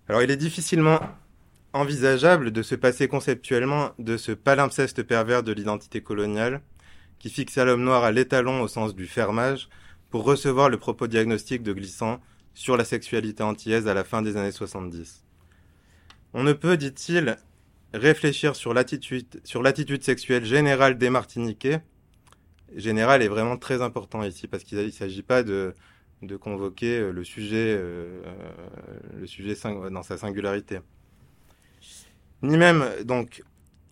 Alors 0.07 0.21
il 0.21 0.31
est 0.31 0.37
difficilement 0.37 0.99
envisageable 1.71 2.51
de 2.51 2.61
se 2.61 2.75
passer 2.75 3.07
conceptuellement 3.07 3.91
de 3.99 4.17
ce 4.17 4.31
palimpseste 4.31 5.03
pervers 5.03 5.43
de 5.43 5.51
l'identité 5.51 6.01
coloniale 6.01 6.61
qui 7.19 7.29
fixe 7.29 7.57
l'homme 7.57 7.83
noir 7.83 8.03
à 8.03 8.11
l'étalon 8.11 8.61
au 8.61 8.67
sens 8.67 8.95
du 8.95 9.07
fermage 9.07 9.69
pour 10.09 10.25
recevoir 10.25 10.69
le 10.69 10.77
propos 10.77 11.07
diagnostique 11.07 11.63
de 11.63 11.73
Glissant 11.73 12.19
sur 12.53 12.77
la 12.77 12.85
sexualité 12.85 13.43
antillaise 13.43 13.87
à 13.87 13.93
la 13.93 14.03
fin 14.03 14.21
des 14.21 14.37
années 14.37 14.51
70. 14.51 15.23
On 16.33 16.43
ne 16.43 16.53
peut, 16.53 16.77
dit-il, 16.77 17.37
réfléchir 17.93 18.55
sur 18.55 18.73
l'attitude, 18.73 20.03
sexuelle 20.03 20.45
générale 20.45 20.97
des 20.97 21.09
Martiniquais. 21.09 21.81
Général 22.75 23.21
est 23.21 23.27
vraiment 23.27 23.57
très 23.57 23.81
important 23.81 24.23
ici 24.23 24.47
parce 24.47 24.63
qu'il 24.63 24.79
ne 24.79 24.89
s'agit 24.89 25.21
pas 25.21 25.43
de, 25.43 25.75
de 26.21 26.35
convoquer 26.37 26.99
euh, 26.99 27.11
le 27.11 27.23
sujet, 27.23 27.75
euh, 27.77 28.23
le 29.19 29.27
sujet 29.27 29.55
dans 29.91 30.03
sa 30.03 30.17
singularité. 30.17 30.79
Ni 32.41 32.57
même, 32.57 32.83
donc, 33.05 33.43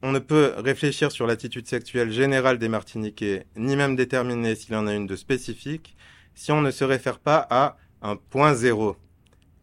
on 0.02 0.12
ne 0.12 0.20
peut 0.20 0.54
réfléchir 0.58 1.12
sur 1.12 1.28
l'attitude 1.28 1.68
sexuelle 1.68 2.12
générale 2.12 2.58
des 2.58 2.70
Martiniquais, 2.70 3.46
ni 3.56 3.76
même 3.76 3.96
déterminer 3.96 4.56
s'il 4.56 4.76
en 4.76 4.88
a 4.88 4.96
une 4.96 5.06
de 5.06 5.16
spécifique, 5.16 5.96
si 6.34 6.52
on 6.52 6.62
ne 6.62 6.72
se 6.72 6.84
réfère 6.84 7.20
pas 7.20 7.46
à 7.50 7.78
un 8.02 8.16
point 8.16 8.56
zéro, 8.56 8.98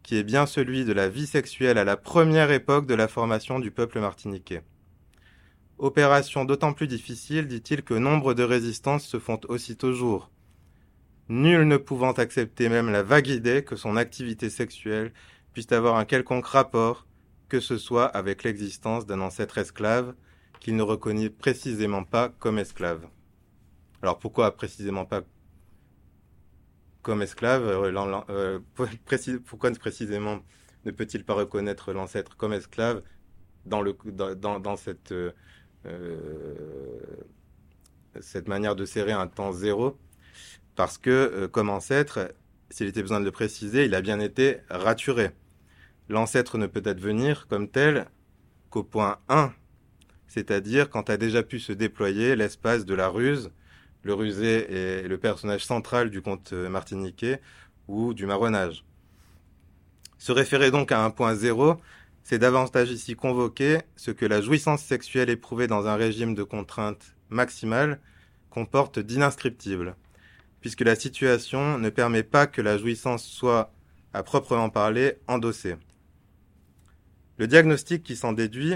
qui 0.09 0.17
est 0.17 0.23
bien 0.23 0.47
celui 0.47 0.85
de 0.85 0.91
la 0.91 1.07
vie 1.07 1.27
sexuelle 1.27 1.77
à 1.77 1.83
la 1.83 1.95
première 1.95 2.49
époque 2.49 2.87
de 2.87 2.95
la 2.95 3.07
formation 3.07 3.59
du 3.59 3.69
peuple 3.69 3.99
martiniquais. 3.99 4.63
Opération 5.77 6.45
d'autant 6.45 6.73
plus 6.73 6.87
difficile, 6.87 7.47
dit-il, 7.47 7.83
que 7.83 7.93
nombre 7.93 8.33
de 8.33 8.41
résistances 8.41 9.05
se 9.05 9.19
font 9.19 9.39
aussitôt 9.49 9.93
jour, 9.93 10.31
nul 11.27 11.67
ne 11.67 11.77
pouvant 11.77 12.13
accepter 12.13 12.69
même 12.69 12.89
la 12.89 13.03
vague 13.03 13.27
idée 13.27 13.63
que 13.63 13.75
son 13.75 13.97
activité 13.97 14.49
sexuelle 14.49 15.13
puisse 15.53 15.71
avoir 15.71 15.97
un 15.97 16.05
quelconque 16.05 16.47
rapport, 16.47 17.05
que 17.47 17.59
ce 17.59 17.77
soit 17.77 18.07
avec 18.07 18.43
l'existence 18.43 19.05
d'un 19.05 19.21
ancêtre 19.21 19.59
esclave, 19.59 20.15
qu'il 20.59 20.75
ne 20.75 20.81
reconnaît 20.81 21.29
précisément 21.29 22.03
pas 22.03 22.29
comme 22.29 22.57
esclave. 22.57 23.05
Alors 24.01 24.17
pourquoi 24.17 24.57
précisément 24.57 25.05
pas 25.05 25.21
comme 27.01 27.21
esclave 27.21 27.67
euh, 27.67 28.19
euh, 28.29 28.59
Pourquoi 29.45 29.71
précisément 29.71 30.39
ne 30.85 30.91
peut-il 30.91 31.23
pas 31.23 31.33
reconnaître 31.33 31.93
l'ancêtre 31.93 32.37
comme 32.37 32.53
esclave 32.53 33.01
dans, 33.65 33.83
cette, 34.77 35.11
euh, 35.11 35.31
cette 38.19 38.47
manière 38.47 38.75
de 38.75 38.85
serrer 38.85 39.11
un 39.11 39.27
temps 39.27 39.51
zéro? 39.51 39.97
Parce 40.75 40.97
que 40.97 41.47
comme 41.47 41.69
ancêtre, 41.69 42.33
s'il 42.69 42.87
était 42.87 43.01
besoin 43.01 43.19
de 43.19 43.25
le 43.25 43.31
préciser, 43.31 43.85
il 43.85 43.95
a 43.95 44.01
bien 44.01 44.19
été 44.19 44.59
raturé. 44.69 45.31
L'ancêtre 46.07 46.57
ne 46.57 46.67
peut 46.67 46.83
advenir 46.85 47.47
comme 47.47 47.69
tel 47.69 48.07
qu'au 48.69 48.83
point 48.83 49.19
1 49.27 49.51
c'est-à-dire 50.29 50.89
quand 50.89 51.09
a 51.09 51.17
déjà 51.17 51.43
pu 51.43 51.59
se 51.59 51.73
déployer 51.73 52.35
l'espace 52.35 52.85
de 52.85 52.93
la 52.93 53.09
ruse. 53.09 53.51
Le 54.03 54.13
rusé 54.13 55.01
est 55.01 55.07
le 55.07 55.17
personnage 55.17 55.65
central 55.65 56.09
du 56.09 56.21
conte 56.21 56.53
martiniquais 56.53 57.41
ou 57.87 58.13
du 58.13 58.25
marronnage. 58.25 58.85
Se 60.17 60.31
référer 60.31 60.71
donc 60.71 60.91
à 60.91 61.03
un 61.03 61.09
point 61.09 61.35
zéro, 61.35 61.75
c'est 62.23 62.39
davantage 62.39 62.91
ici 62.91 63.15
convoquer 63.15 63.79
ce 63.95 64.11
que 64.11 64.25
la 64.25 64.41
jouissance 64.41 64.83
sexuelle 64.83 65.29
éprouvée 65.29 65.67
dans 65.67 65.87
un 65.87 65.95
régime 65.95 66.35
de 66.35 66.43
contrainte 66.43 67.15
maximale 67.29 67.99
comporte 68.49 68.99
d'inscriptible, 68.99 69.95
puisque 70.61 70.81
la 70.81 70.95
situation 70.95 71.77
ne 71.77 71.89
permet 71.89 72.23
pas 72.23 72.47
que 72.47 72.61
la 72.61 72.77
jouissance 72.77 73.25
soit, 73.25 73.73
à 74.13 74.23
proprement 74.23 74.69
parler, 74.69 75.17
endossée. 75.27 75.75
Le 77.37 77.47
diagnostic 77.47 78.03
qui 78.03 78.15
s'en 78.15 78.33
déduit 78.33 78.75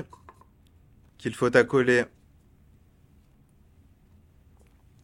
qu'il 1.17 1.35
faut 1.35 1.55
accoler 1.55 2.05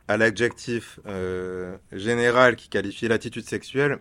à 0.10 0.18
l'adjectif 0.18 0.99
euh, 1.05 1.78
général 1.91 2.55
qui 2.55 2.68
qualifie 2.68 3.07
l'attitude 3.07 3.47
sexuelle 3.47 3.99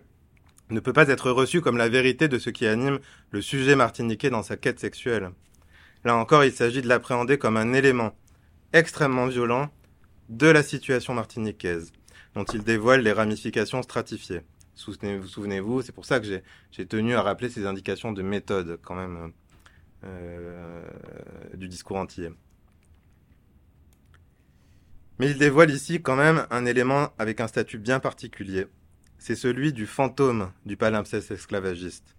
ne 0.71 0.79
peut 0.79 0.91
pas 0.91 1.07
être 1.07 1.29
reçu 1.29 1.61
comme 1.61 1.77
la 1.77 1.87
vérité 1.87 2.27
de 2.27 2.39
ce 2.39 2.49
qui 2.49 2.65
anime 2.65 2.97
le 3.29 3.43
sujet 3.43 3.75
martiniquais 3.75 4.31
dans 4.31 4.41
sa 4.41 4.57
quête 4.57 4.79
sexuelle. 4.79 5.29
Là 6.03 6.15
encore, 6.15 6.43
il 6.43 6.51
s'agit 6.51 6.81
de 6.81 6.87
l'appréhender 6.87 7.37
comme 7.37 7.57
un 7.57 7.73
élément 7.73 8.15
extrêmement 8.73 9.27
violent 9.27 9.69
de 10.29 10.47
la 10.47 10.63
situation 10.63 11.13
martiniquaise, 11.13 11.91
dont 12.33 12.43
il 12.43 12.63
dévoile 12.63 13.01
les 13.01 13.11
ramifications 13.11 13.83
stratifiées. 13.83 14.41
Souvenez-vous, 14.73 15.83
c'est 15.83 15.91
pour 15.91 16.05
ça 16.05 16.19
que 16.19 16.41
j'ai 16.71 16.85
tenu 16.87 17.13
à 17.13 17.21
rappeler 17.21 17.49
ces 17.49 17.67
indications 17.67 18.13
de 18.13 18.23
méthode 18.23 18.79
quand 18.81 18.95
même 18.95 19.31
euh, 20.05 20.81
du 21.53 21.67
discours 21.67 21.97
entier. 21.97 22.29
Mais 25.19 25.31
il 25.31 25.37
dévoile 25.37 25.69
ici 25.69 26.01
quand 26.01 26.15
même 26.15 26.47
un 26.49 26.65
élément 26.65 27.09
avec 27.19 27.41
un 27.41 27.47
statut 27.47 27.77
bien 27.77 27.99
particulier. 27.99 28.67
C'est 29.17 29.35
celui 29.35 29.73
du 29.73 29.85
fantôme 29.85 30.51
du 30.65 30.77
palimpseste 30.77 31.31
esclavagiste. 31.31 32.15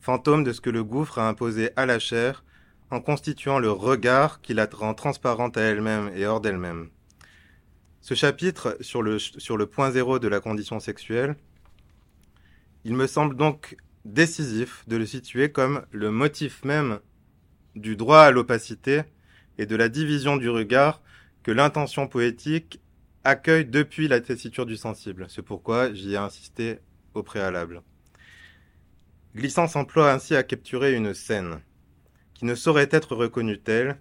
Fantôme 0.00 0.42
de 0.42 0.52
ce 0.52 0.60
que 0.60 0.70
le 0.70 0.82
gouffre 0.82 1.20
a 1.20 1.28
imposé 1.28 1.70
à 1.76 1.86
la 1.86 2.00
chair 2.00 2.44
en 2.90 3.00
constituant 3.00 3.60
le 3.60 3.70
regard 3.70 4.40
qui 4.40 4.52
la 4.52 4.66
rend 4.66 4.94
transparente 4.94 5.56
à 5.56 5.60
elle-même 5.60 6.10
et 6.16 6.26
hors 6.26 6.40
d'elle-même. 6.40 6.88
Ce 8.00 8.14
chapitre 8.14 8.76
sur 8.80 9.02
le, 9.02 9.20
sur 9.20 9.56
le 9.56 9.66
point 9.66 9.92
zéro 9.92 10.18
de 10.18 10.26
la 10.26 10.40
condition 10.40 10.80
sexuelle, 10.80 11.36
il 12.84 12.94
me 12.94 13.06
semble 13.06 13.36
donc 13.36 13.76
décisif 14.04 14.82
de 14.88 14.96
le 14.96 15.06
situer 15.06 15.52
comme 15.52 15.84
le 15.92 16.10
motif 16.10 16.64
même 16.64 16.98
du 17.76 17.94
droit 17.94 18.22
à 18.22 18.30
l'opacité 18.32 19.02
et 19.58 19.66
de 19.66 19.76
la 19.76 19.88
division 19.88 20.36
du 20.36 20.48
regard 20.48 21.00
que 21.42 21.50
l'intention 21.50 22.06
poétique 22.06 22.80
accueille 23.24 23.64
depuis 23.64 24.08
la 24.08 24.20
tessiture 24.20 24.66
du 24.66 24.76
sensible. 24.76 25.26
C'est 25.28 25.42
pourquoi 25.42 25.92
j'y 25.92 26.14
ai 26.14 26.16
insisté 26.16 26.78
au 27.14 27.22
préalable. 27.22 27.82
Glissant 29.34 29.68
s'emploie 29.68 30.12
ainsi 30.12 30.34
à 30.34 30.42
capturer 30.42 30.94
une 30.94 31.14
scène 31.14 31.60
qui 32.34 32.44
ne 32.44 32.54
saurait 32.54 32.88
être 32.90 33.14
reconnue 33.14 33.60
telle 33.60 33.98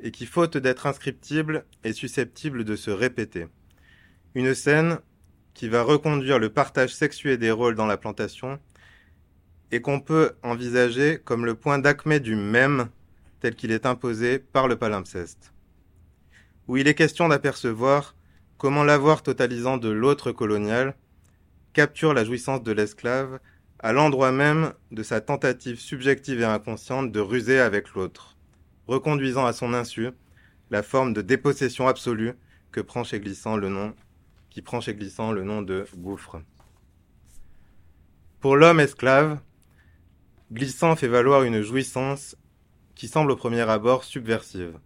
et 0.00 0.10
qui, 0.10 0.26
faute 0.26 0.56
d'être 0.56 0.86
inscriptible, 0.86 1.64
est 1.84 1.92
susceptible 1.92 2.64
de 2.64 2.76
se 2.76 2.90
répéter. 2.90 3.46
Une 4.34 4.54
scène 4.54 4.98
qui 5.54 5.68
va 5.68 5.82
reconduire 5.82 6.38
le 6.38 6.50
partage 6.50 6.94
sexué 6.94 7.38
des 7.38 7.50
rôles 7.50 7.76
dans 7.76 7.86
la 7.86 7.96
plantation 7.96 8.58
et 9.72 9.80
qu'on 9.80 10.00
peut 10.00 10.32
envisager 10.42 11.18
comme 11.24 11.46
le 11.46 11.54
point 11.54 11.78
d'acmé 11.78 12.20
du 12.20 12.36
même 12.36 12.88
tel 13.40 13.54
qu'il 13.54 13.70
est 13.70 13.86
imposé 13.86 14.38
par 14.38 14.68
le 14.68 14.76
palimpseste, 14.76 15.52
où 16.68 16.76
il 16.76 16.88
est 16.88 16.94
question 16.94 17.28
d'apercevoir 17.28 18.14
comment 18.58 18.84
l'avoir 18.84 19.22
totalisant 19.22 19.76
de 19.76 19.88
l'autre 19.88 20.32
colonial 20.32 20.94
capture 21.72 22.14
la 22.14 22.24
jouissance 22.24 22.62
de 22.62 22.72
l'esclave 22.72 23.38
à 23.78 23.92
l'endroit 23.92 24.32
même 24.32 24.72
de 24.90 25.02
sa 25.02 25.20
tentative 25.20 25.78
subjective 25.78 26.40
et 26.40 26.44
inconsciente 26.44 27.12
de 27.12 27.20
ruser 27.20 27.60
avec 27.60 27.92
l'autre, 27.92 28.36
reconduisant 28.86 29.44
à 29.44 29.52
son 29.52 29.74
insu 29.74 30.08
la 30.70 30.82
forme 30.82 31.12
de 31.12 31.22
dépossession 31.22 31.86
absolue 31.86 32.32
que 32.72 32.80
prend 32.80 33.04
chez 33.04 33.20
Glissant 33.20 33.56
le 33.56 33.68
nom, 33.68 33.94
qui 34.50 34.62
prend 34.62 34.80
chez 34.80 34.94
Glissant 34.94 35.32
le 35.32 35.44
nom 35.44 35.62
de 35.62 35.86
gouffre. 35.96 36.40
Pour 38.40 38.56
l'homme 38.56 38.80
esclave, 38.80 39.40
Glissant 40.52 40.96
fait 40.96 41.08
valoir 41.08 41.42
une 41.42 41.60
jouissance 41.60 42.36
qui 42.94 43.08
semble 43.08 43.32
au 43.32 43.36
premier 43.36 43.62
abord 43.62 44.04
subversive, 44.04 44.78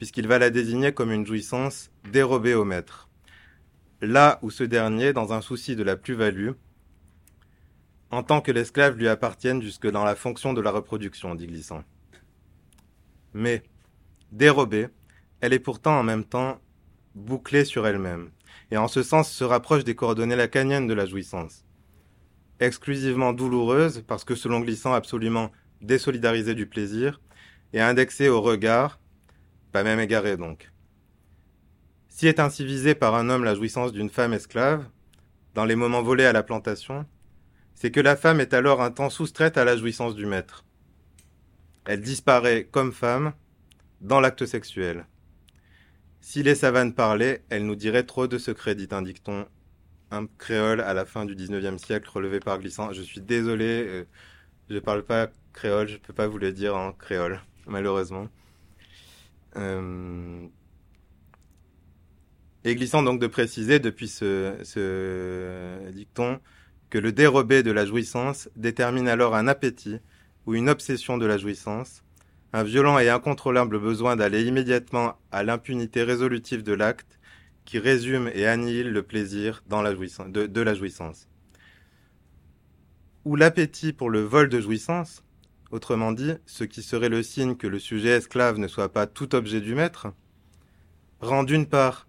puisqu'il 0.00 0.26
va 0.26 0.38
la 0.38 0.48
désigner 0.48 0.94
comme 0.94 1.12
une 1.12 1.26
jouissance 1.26 1.90
dérobée 2.10 2.54
au 2.54 2.64
maître, 2.64 3.10
là 4.00 4.38
où 4.40 4.50
ce 4.50 4.64
dernier, 4.64 5.12
dans 5.12 5.34
un 5.34 5.42
souci 5.42 5.76
de 5.76 5.82
la 5.82 5.94
plus-value, 5.94 6.52
entend 8.10 8.40
que 8.40 8.50
l'esclave 8.50 8.96
lui 8.96 9.08
appartienne 9.08 9.60
jusque 9.60 9.86
dans 9.86 10.02
la 10.02 10.14
fonction 10.14 10.54
de 10.54 10.62
la 10.62 10.70
reproduction, 10.70 11.34
dit 11.34 11.46
Glissant. 11.46 11.84
Mais, 13.34 13.62
dérobée, 14.32 14.88
elle 15.42 15.52
est 15.52 15.58
pourtant 15.58 16.00
en 16.00 16.02
même 16.02 16.24
temps 16.24 16.62
bouclée 17.14 17.66
sur 17.66 17.86
elle-même, 17.86 18.30
et 18.70 18.78
en 18.78 18.88
ce 18.88 19.02
sens 19.02 19.30
se 19.30 19.44
rapproche 19.44 19.84
des 19.84 19.96
coordonnées 19.96 20.34
lacaniennes 20.34 20.86
de 20.86 20.94
la 20.94 21.04
jouissance. 21.04 21.66
Exclusivement 22.58 23.34
douloureuse, 23.34 24.02
parce 24.06 24.24
que 24.24 24.34
selon 24.34 24.60
Glissant 24.60 24.94
absolument 24.94 25.52
désolidarisé 25.82 26.54
du 26.54 26.66
plaisir 26.66 27.20
et 27.74 27.82
indexé 27.82 28.30
au 28.30 28.40
regard, 28.40 28.98
pas 29.70 29.82
même 29.82 30.00
égaré 30.00 30.36
donc. 30.36 30.70
Si 32.08 32.26
est 32.26 32.40
ainsi 32.40 32.64
visée 32.64 32.94
par 32.94 33.14
un 33.14 33.30
homme 33.30 33.44
la 33.44 33.54
jouissance 33.54 33.92
d'une 33.92 34.10
femme 34.10 34.32
esclave, 34.32 34.86
dans 35.54 35.64
les 35.64 35.76
moments 35.76 36.02
volés 36.02 36.26
à 36.26 36.32
la 36.32 36.42
plantation, 36.42 37.06
c'est 37.74 37.90
que 37.90 38.00
la 38.00 38.16
femme 38.16 38.40
est 38.40 38.52
alors 38.52 38.82
un 38.82 38.90
temps 38.90 39.10
soustraite 39.10 39.56
à 39.56 39.64
la 39.64 39.76
jouissance 39.76 40.14
du 40.14 40.26
maître. 40.26 40.64
Elle 41.86 42.02
disparaît 42.02 42.68
comme 42.70 42.92
femme 42.92 43.32
dans 44.00 44.20
l'acte 44.20 44.44
sexuel. 44.44 45.06
Si 46.20 46.42
les 46.42 46.54
savanes 46.54 46.92
parlaient, 46.92 47.42
elles 47.48 47.64
nous 47.64 47.76
diraient 47.76 48.04
trop 48.04 48.26
de 48.26 48.36
secrets, 48.36 48.74
dit 48.74 48.88
un 48.90 49.02
dicton, 49.02 49.46
un 50.10 50.26
créole 50.38 50.80
à 50.80 50.92
la 50.92 51.06
fin 51.06 51.24
du 51.24 51.34
XIXe 51.34 51.82
siècle 51.82 52.10
relevé 52.12 52.40
par 52.40 52.58
Glissant. 52.58 52.92
Je 52.92 53.02
suis 53.02 53.20
désolé, 53.20 53.84
euh, 53.86 54.04
je 54.68 54.74
ne 54.74 54.80
parle 54.80 55.02
pas 55.02 55.30
créole, 55.52 55.88
je 55.88 55.94
ne 55.94 55.98
peux 55.98 56.12
pas 56.12 56.28
vous 56.28 56.38
le 56.38 56.52
dire 56.52 56.76
en 56.76 56.92
créole, 56.92 57.40
malheureusement. 57.66 58.28
Euh... 59.56 60.46
Et 62.64 62.74
glissant 62.74 63.02
donc 63.02 63.20
de 63.20 63.26
préciser 63.26 63.78
depuis 63.78 64.08
ce, 64.08 65.90
dicton 65.92 66.40
que 66.90 66.98
le 66.98 67.12
dérobé 67.12 67.62
de 67.62 67.70
la 67.70 67.86
jouissance 67.86 68.50
détermine 68.56 69.08
alors 69.08 69.34
un 69.34 69.48
appétit 69.48 69.98
ou 70.46 70.54
une 70.54 70.68
obsession 70.68 71.16
de 71.16 71.24
la 71.24 71.38
jouissance, 71.38 72.02
un 72.52 72.62
violent 72.62 72.98
et 72.98 73.08
incontrôlable 73.08 73.78
besoin 73.78 74.16
d'aller 74.16 74.42
immédiatement 74.42 75.16
à 75.30 75.42
l'impunité 75.42 76.02
résolutive 76.02 76.62
de 76.62 76.72
l'acte 76.72 77.18
qui 77.64 77.78
résume 77.78 78.30
et 78.34 78.46
annihile 78.46 78.90
le 78.90 79.02
plaisir 79.02 79.62
de 79.68 80.60
la 80.60 80.74
jouissance. 80.74 81.28
Ou 83.24 83.36
l'appétit 83.36 83.92
pour 83.92 84.10
le 84.10 84.20
vol 84.20 84.48
de 84.48 84.60
jouissance, 84.60 85.22
autrement 85.70 86.12
dit, 86.12 86.34
ce 86.46 86.64
qui 86.64 86.82
serait 86.82 87.08
le 87.08 87.22
signe 87.22 87.56
que 87.56 87.66
le 87.66 87.78
sujet 87.78 88.10
esclave 88.10 88.58
ne 88.58 88.68
soit 88.68 88.92
pas 88.92 89.06
tout 89.06 89.34
objet 89.34 89.60
du 89.60 89.74
maître, 89.74 90.08
rend 91.20 91.44
d'une 91.44 91.66
part 91.66 92.08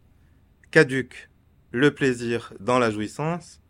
caduque 0.72 1.30
le 1.72 1.93
plaisir 1.93 2.53
dans 2.59 2.80
la 2.80 2.91
jouissance, 2.91 3.62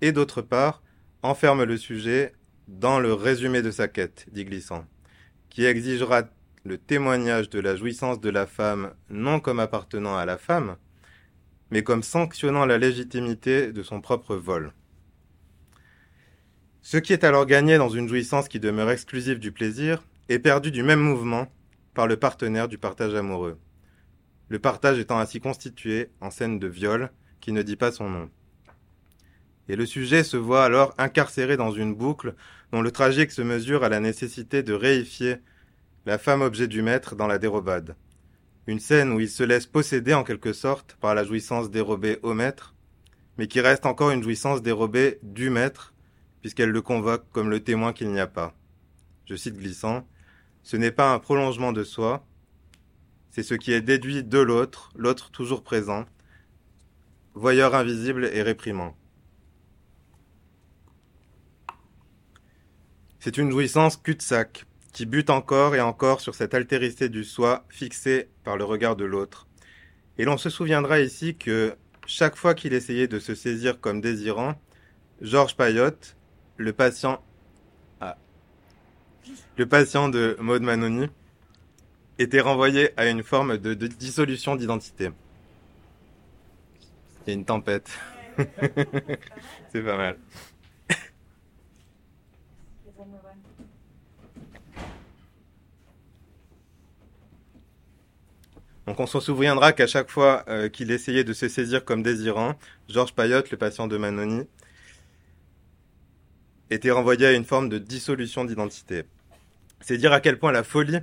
et 0.00 0.12
d'autre 0.12 0.42
part 0.42 0.82
enferme 1.22 1.64
le 1.64 1.76
sujet 1.76 2.32
dans 2.68 3.00
le 3.00 3.12
résumé 3.12 3.62
de 3.62 3.70
sa 3.70 3.88
quête, 3.88 4.26
dit 4.32 4.44
Glissant, 4.44 4.86
qui 5.50 5.64
exigera 5.64 6.24
le 6.64 6.78
témoignage 6.78 7.50
de 7.50 7.60
la 7.60 7.76
jouissance 7.76 8.20
de 8.20 8.30
la 8.30 8.46
femme 8.46 8.94
non 9.10 9.40
comme 9.40 9.60
appartenant 9.60 10.16
à 10.16 10.24
la 10.24 10.38
femme, 10.38 10.76
mais 11.70 11.82
comme 11.82 12.02
sanctionnant 12.02 12.66
la 12.66 12.78
légitimité 12.78 13.72
de 13.72 13.82
son 13.82 14.00
propre 14.00 14.36
vol. 14.36 14.72
Ce 16.84 16.96
qui 16.96 17.12
est 17.12 17.22
alors 17.22 17.46
gagné 17.46 17.78
dans 17.78 17.88
une 17.88 18.08
jouissance 18.08 18.48
qui 18.48 18.58
demeure 18.58 18.90
exclusive 18.90 19.38
du 19.38 19.52
plaisir 19.52 20.02
est 20.28 20.40
perdu 20.40 20.72
du 20.72 20.82
même 20.82 21.00
mouvement 21.00 21.46
par 21.94 22.08
le 22.08 22.16
partenaire 22.16 22.66
du 22.66 22.76
partage 22.76 23.14
amoureux. 23.14 23.56
Le 24.48 24.58
partage 24.58 24.98
étant 24.98 25.20
ainsi 25.20 25.40
constitué 25.40 26.10
en 26.20 26.32
scène 26.32 26.58
de 26.58 26.66
viol 26.66 27.10
qui 27.40 27.52
ne 27.52 27.62
dit 27.62 27.76
pas 27.76 27.92
son 27.92 28.10
nom. 28.10 28.30
Et 29.68 29.76
le 29.76 29.86
sujet 29.86 30.24
se 30.24 30.36
voit 30.36 30.64
alors 30.64 30.92
incarcéré 30.98 31.56
dans 31.56 31.70
une 31.70 31.94
boucle 31.94 32.34
dont 32.72 32.82
le 32.82 32.90
tragique 32.90 33.30
se 33.30 33.42
mesure 33.42 33.84
à 33.84 33.88
la 33.88 34.00
nécessité 34.00 34.64
de 34.64 34.72
réifier 34.72 35.36
la 36.04 36.18
femme 36.18 36.42
objet 36.42 36.66
du 36.66 36.82
maître 36.82 37.14
dans 37.14 37.28
la 37.28 37.38
dérobade. 37.38 37.94
Une 38.66 38.80
scène 38.80 39.12
où 39.12 39.20
il 39.20 39.30
se 39.30 39.44
laisse 39.44 39.66
posséder 39.66 40.14
en 40.14 40.24
quelque 40.24 40.52
sorte 40.52 40.96
par 41.00 41.14
la 41.14 41.22
jouissance 41.22 41.70
dérobée 41.70 42.18
au 42.24 42.34
maître, 42.34 42.74
mais 43.38 43.46
qui 43.46 43.60
reste 43.60 43.86
encore 43.86 44.10
une 44.10 44.22
jouissance 44.22 44.62
dérobée 44.62 45.20
du 45.22 45.48
maître, 45.48 45.91
puisqu'elle 46.42 46.70
le 46.70 46.82
convoque 46.82 47.24
comme 47.32 47.48
le 47.48 47.60
témoin 47.64 47.94
qu'il 47.94 48.12
n'y 48.12 48.20
a 48.20 48.26
pas. 48.26 48.54
Je 49.24 49.36
cite 49.36 49.56
glissant, 49.56 50.06
Ce 50.62 50.76
n'est 50.76 50.92
pas 50.92 51.14
un 51.14 51.18
prolongement 51.18 51.72
de 51.72 51.84
soi, 51.84 52.26
c'est 53.30 53.42
ce 53.42 53.54
qui 53.54 53.72
est 53.72 53.80
déduit 53.80 54.22
de 54.22 54.38
l'autre, 54.38 54.92
l'autre 54.94 55.30
toujours 55.30 55.62
présent, 55.62 56.04
voyeur 57.34 57.74
invisible 57.74 58.26
et 58.26 58.42
réprimant. 58.42 58.94
C'est 63.18 63.38
une 63.38 63.50
jouissance 63.50 63.96
cul-de-sac, 63.96 64.66
qui 64.92 65.06
bute 65.06 65.30
encore 65.30 65.74
et 65.74 65.80
encore 65.80 66.20
sur 66.20 66.34
cette 66.34 66.54
altérité 66.54 67.08
du 67.08 67.24
soi 67.24 67.64
fixée 67.70 68.28
par 68.44 68.56
le 68.56 68.64
regard 68.64 68.96
de 68.96 69.04
l'autre. 69.04 69.46
Et 70.18 70.24
l'on 70.24 70.36
se 70.36 70.50
souviendra 70.50 71.00
ici 71.00 71.36
que 71.36 71.74
chaque 72.06 72.36
fois 72.36 72.54
qu'il 72.54 72.74
essayait 72.74 73.08
de 73.08 73.18
se 73.18 73.34
saisir 73.34 73.80
comme 73.80 74.00
désirant, 74.00 74.60
Georges 75.22 75.56
Payotte, 75.56 76.16
le 76.62 76.72
patient, 76.72 77.20
de 80.08 80.36
Maud 80.40 80.62
Manoni, 80.62 81.08
était 82.18 82.40
renvoyé 82.40 82.90
à 82.96 83.06
une 83.06 83.22
forme 83.22 83.58
de, 83.58 83.74
dissolution 83.74 84.56
d'identité. 84.56 85.10
Il 87.26 87.34
une 87.34 87.44
tempête. 87.44 87.90
C'est 89.72 89.82
pas 89.82 89.96
mal. 89.96 90.18
Donc 98.86 98.98
on 98.98 99.06
s'en 99.06 99.20
souviendra 99.20 99.72
qu'à 99.72 99.86
chaque 99.86 100.10
fois 100.10 100.44
euh, 100.48 100.68
qu'il 100.68 100.90
essayait 100.90 101.22
de 101.22 101.32
se 101.32 101.48
saisir 101.48 101.84
comme 101.84 102.02
désirant, 102.02 102.54
Georges 102.88 103.14
Payotte, 103.14 103.52
le 103.52 103.56
patient 103.56 103.86
de 103.86 103.96
Manoni, 103.96 104.48
était 106.72 106.90
renvoyé 106.90 107.26
à 107.26 107.32
une 107.32 107.44
forme 107.44 107.68
de 107.68 107.78
dissolution 107.78 108.44
d'identité. 108.44 109.04
C'est 109.80 109.98
dire 109.98 110.12
à 110.12 110.20
quel 110.20 110.38
point 110.38 110.52
la 110.52 110.62
folie 110.62 110.98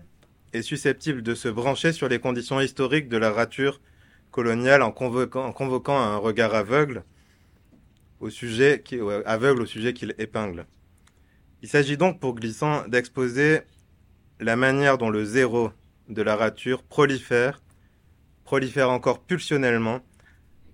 est 0.54 0.62
susceptible 0.62 1.22
de 1.22 1.36
se 1.36 1.48
brancher 1.48 1.92
sur 1.92 2.08
les 2.08 2.20
conditions 2.20 2.60
historiques 2.60 3.10
de 3.10 3.18
la 3.18 3.32
rature 3.32 3.82
coloniale 4.32 4.82
en 4.82 4.92
convoquant, 4.92 6.00
un 6.00 6.18
regard 6.18 6.56
aveugle 6.56 7.04
au 8.20 8.30
sujet 8.30 8.84
aveugle 9.26 9.62
au 9.62 9.66
sujet 9.66 9.94
qu'il 9.94 10.14
épingle. 10.18 10.66
Il 11.62 11.70
s'agit 11.70 11.98
donc 11.98 12.20
pour 12.20 12.36
Glissant 12.36 12.88
d'exposer 12.88 13.62
la 14.40 14.56
manière 14.56 14.98
dont 14.98 15.10
le 15.10 15.24
zéro 15.24 15.72
de 16.10 16.22
la 16.22 16.36
rature 16.36 16.84
prolifère 16.84 17.62
prolifère 18.50 18.90
encore 18.90 19.22
pulsionnellement, 19.22 20.00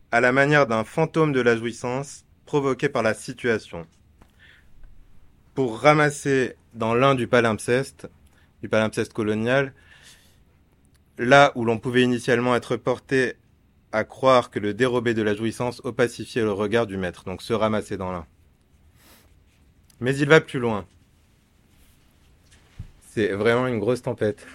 à 0.09 0.21
la 0.21 0.31
manière 0.31 0.65
d'un 0.65 0.85
fantôme 0.85 1.33
de 1.33 1.41
la 1.41 1.57
jouissance 1.57 2.23
provoqué 2.45 2.87
par 2.87 3.03
la 3.03 3.13
situation. 3.13 3.85
Pour 5.55 5.79
ramasser 5.79 6.55
dans 6.73 6.93
l'un 6.93 7.15
du 7.15 7.27
palimpseste, 7.27 8.07
du 8.61 8.69
palimpseste 8.69 9.13
colonial, 9.13 9.73
là 11.17 11.51
où 11.55 11.65
l'on 11.65 11.79
pouvait 11.79 12.03
initialement 12.03 12.55
être 12.55 12.75
porté 12.75 13.35
à 13.91 14.03
croire 14.03 14.51
que 14.51 14.59
le 14.59 14.73
dérobé 14.73 15.13
de 15.13 15.21
la 15.21 15.33
jouissance 15.33 15.81
opacifiait 15.85 16.43
le 16.43 16.51
regard 16.51 16.85
du 16.85 16.97
maître, 16.97 17.23
donc 17.23 17.41
se 17.41 17.53
ramasser 17.53 17.95
dans 17.95 18.11
l'un. 18.11 18.27
Mais 20.01 20.15
il 20.17 20.27
va 20.27 20.41
plus 20.41 20.59
loin. 20.59 20.85
C'est 23.11 23.31
vraiment 23.31 23.67
une 23.67 23.79
grosse 23.79 24.01
tempête. 24.01 24.45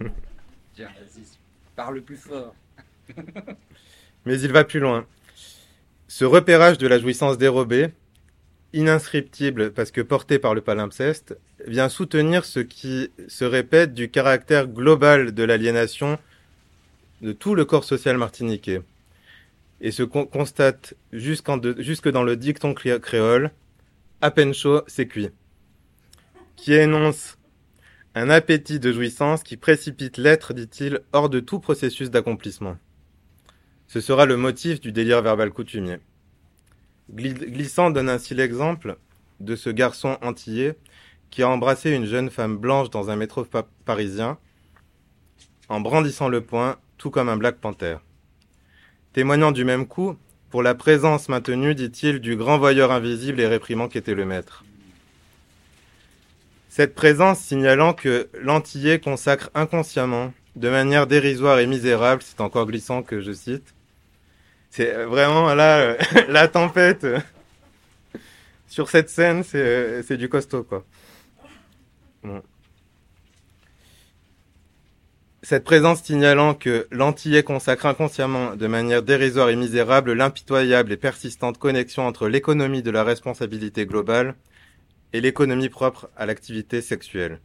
Parle 1.76 2.00
plus 2.00 2.16
fort. 2.16 2.54
Mais 4.24 4.40
il 4.40 4.50
va 4.50 4.64
plus 4.64 4.80
loin. 4.80 5.06
Ce 6.08 6.24
repérage 6.24 6.78
de 6.78 6.88
la 6.88 6.98
jouissance 6.98 7.38
dérobée, 7.38 7.92
inscriptible 8.74 9.72
parce 9.72 9.90
que 9.90 10.00
porté 10.00 10.38
par 10.38 10.54
le 10.54 10.60
palimpseste, 10.60 11.36
vient 11.66 11.88
soutenir 11.88 12.44
ce 12.44 12.60
qui 12.60 13.10
se 13.28 13.44
répète 13.44 13.94
du 13.94 14.10
caractère 14.10 14.68
global 14.68 15.32
de 15.32 15.42
l'aliénation 15.42 16.18
de 17.22 17.32
tout 17.32 17.54
le 17.54 17.64
corps 17.64 17.84
social 17.84 18.18
martiniquais. 18.18 18.82
Et 19.80 19.90
se 19.90 20.02
constate 20.02 20.94
jusque 21.12 22.08
dans 22.08 22.22
le 22.22 22.36
dicton 22.36 22.74
créole, 22.74 23.50
à 24.20 24.30
peine 24.30 24.54
chaud, 24.54 24.82
c'est 24.86 25.06
cuit, 25.06 25.28
qui 26.56 26.72
énonce 26.72 27.36
un 28.14 28.30
appétit 28.30 28.80
de 28.80 28.92
jouissance 28.92 29.42
qui 29.42 29.58
précipite 29.58 30.16
l'être, 30.16 30.54
dit-il, 30.54 31.00
hors 31.12 31.28
de 31.28 31.40
tout 31.40 31.60
processus 31.60 32.10
d'accomplissement. 32.10 32.78
Ce 33.88 34.00
sera 34.00 34.24
le 34.24 34.38
motif 34.38 34.80
du 34.80 34.90
délire 34.90 35.20
verbal 35.20 35.50
coutumier. 35.50 35.98
Glissant 37.10 37.90
donne 37.90 38.08
ainsi 38.08 38.34
l'exemple 38.34 38.96
de 39.40 39.54
ce 39.54 39.70
garçon 39.70 40.18
antillais 40.22 40.76
qui 41.30 41.42
a 41.42 41.48
embrassé 41.48 41.90
une 41.90 42.06
jeune 42.06 42.30
femme 42.30 42.56
blanche 42.56 42.90
dans 42.90 43.10
un 43.10 43.16
métro 43.16 43.46
parisien 43.84 44.38
en 45.68 45.80
brandissant 45.80 46.28
le 46.28 46.40
poing, 46.40 46.76
tout 46.98 47.10
comme 47.10 47.28
un 47.28 47.36
Black 47.36 47.56
Panther. 47.56 47.96
Témoignant 49.12 49.52
du 49.52 49.64
même 49.64 49.86
coup, 49.86 50.16
pour 50.50 50.62
la 50.62 50.74
présence 50.74 51.28
maintenue, 51.28 51.74
dit-il, 51.74 52.20
du 52.20 52.36
grand 52.36 52.58
voyeur 52.58 52.92
invisible 52.92 53.40
et 53.40 53.46
réprimant 53.46 53.88
qu'était 53.88 54.14
le 54.14 54.24
maître. 54.24 54.64
Cette 56.68 56.94
présence 56.94 57.40
signalant 57.40 57.94
que 57.94 58.28
l'antillais 58.40 59.00
consacre 59.00 59.50
inconsciemment, 59.54 60.32
de 60.56 60.68
manière 60.68 61.06
dérisoire 61.06 61.58
et 61.58 61.66
misérable, 61.66 62.22
c'est 62.22 62.40
encore 62.40 62.66
glissant 62.66 63.02
que 63.02 63.20
je 63.20 63.32
cite, 63.32 63.74
c'est 64.76 64.92
vraiment 65.04 65.54
là 65.54 65.78
euh, 65.78 65.96
la 66.28 66.48
tempête. 66.48 67.06
Sur 68.68 68.90
cette 68.90 69.08
scène, 69.08 69.42
c'est 69.42 70.16
du 70.18 70.28
costaud 70.28 70.64
quoi. 70.64 70.84
Cette 75.42 75.64
présence 75.64 76.02
signalant 76.02 76.54
que 76.54 76.88
l'antillais 76.90 77.44
consacre 77.44 77.86
inconsciemment, 77.86 78.56
de 78.56 78.66
manière 78.66 79.02
dérisoire 79.02 79.48
et 79.48 79.56
misérable, 79.56 80.12
l'impitoyable 80.12 80.92
et 80.92 80.96
persistante 80.96 81.56
connexion 81.56 82.06
entre 82.06 82.28
l'économie 82.28 82.82
de 82.82 82.90
la 82.90 83.04
responsabilité 83.04 83.86
globale 83.86 84.34
et 85.12 85.20
l'économie 85.20 85.68
propre 85.68 86.10
à 86.16 86.26
l'activité 86.26 86.82
sexuelle, 86.82 87.40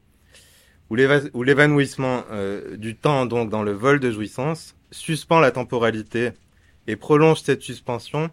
où 0.90 0.96
l'évanouissement 0.96 2.24
euh, 2.32 2.76
du 2.76 2.98
temps 2.98 3.26
donc 3.28 3.50
dans 3.50 3.64
le 3.64 3.72
vol 3.72 4.00
de 4.00 4.12
jouissance 4.12 4.76
suspend 4.90 5.40
la 5.40 5.52
temporalité 5.52 6.32
et 6.88 6.96
prolonge 6.96 7.42
cette 7.42 7.62
suspension 7.62 8.30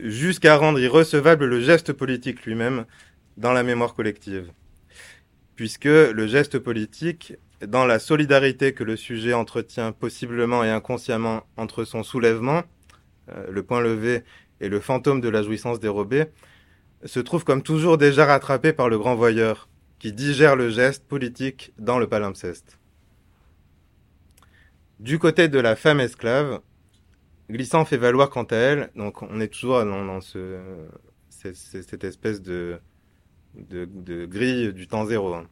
jusqu'à 0.00 0.56
rendre 0.56 0.80
irrecevable 0.80 1.44
le 1.44 1.60
geste 1.60 1.92
politique 1.92 2.44
lui-même 2.44 2.84
dans 3.36 3.52
la 3.52 3.62
mémoire 3.62 3.94
collective. 3.94 4.50
Puisque 5.56 5.84
le 5.84 6.26
geste 6.26 6.58
politique, 6.58 7.34
dans 7.66 7.86
la 7.86 7.98
solidarité 7.98 8.72
que 8.72 8.84
le 8.84 8.96
sujet 8.96 9.32
entretient 9.32 9.92
possiblement 9.92 10.64
et 10.64 10.70
inconsciemment 10.70 11.44
entre 11.56 11.84
son 11.84 12.02
soulèvement, 12.02 12.62
euh, 13.30 13.46
le 13.50 13.62
point 13.62 13.80
levé, 13.80 14.22
et 14.60 14.68
le 14.68 14.80
fantôme 14.80 15.20
de 15.20 15.28
la 15.28 15.42
jouissance 15.42 15.80
dérobée, 15.80 16.26
se 17.04 17.20
trouve 17.20 17.44
comme 17.44 17.62
toujours 17.62 17.98
déjà 17.98 18.24
rattrapé 18.24 18.72
par 18.72 18.88
le 18.88 18.98
grand 18.98 19.14
voyeur, 19.14 19.68
qui 19.98 20.12
digère 20.12 20.56
le 20.56 20.70
geste 20.70 21.06
politique 21.06 21.72
dans 21.78 21.98
le 21.98 22.06
palimpseste. 22.06 22.78
Du 25.00 25.18
côté 25.18 25.48
de 25.48 25.58
la 25.58 25.76
femme 25.76 26.00
esclave, 26.00 26.60
Glissant 27.50 27.84
fait 27.84 27.98
valoir 27.98 28.30
quant 28.30 28.44
à 28.44 28.56
elle, 28.56 28.90
donc 28.96 29.20
on 29.20 29.38
est 29.38 29.48
toujours 29.48 29.84
dans, 29.84 30.20
ce, 30.22 30.58
cette 31.28 32.04
espèce 32.04 32.40
de, 32.40 32.80
grille 33.54 34.72
du 34.72 34.86
temps 34.86 35.04
zéro. 35.04 35.34
Hein. 35.34 35.46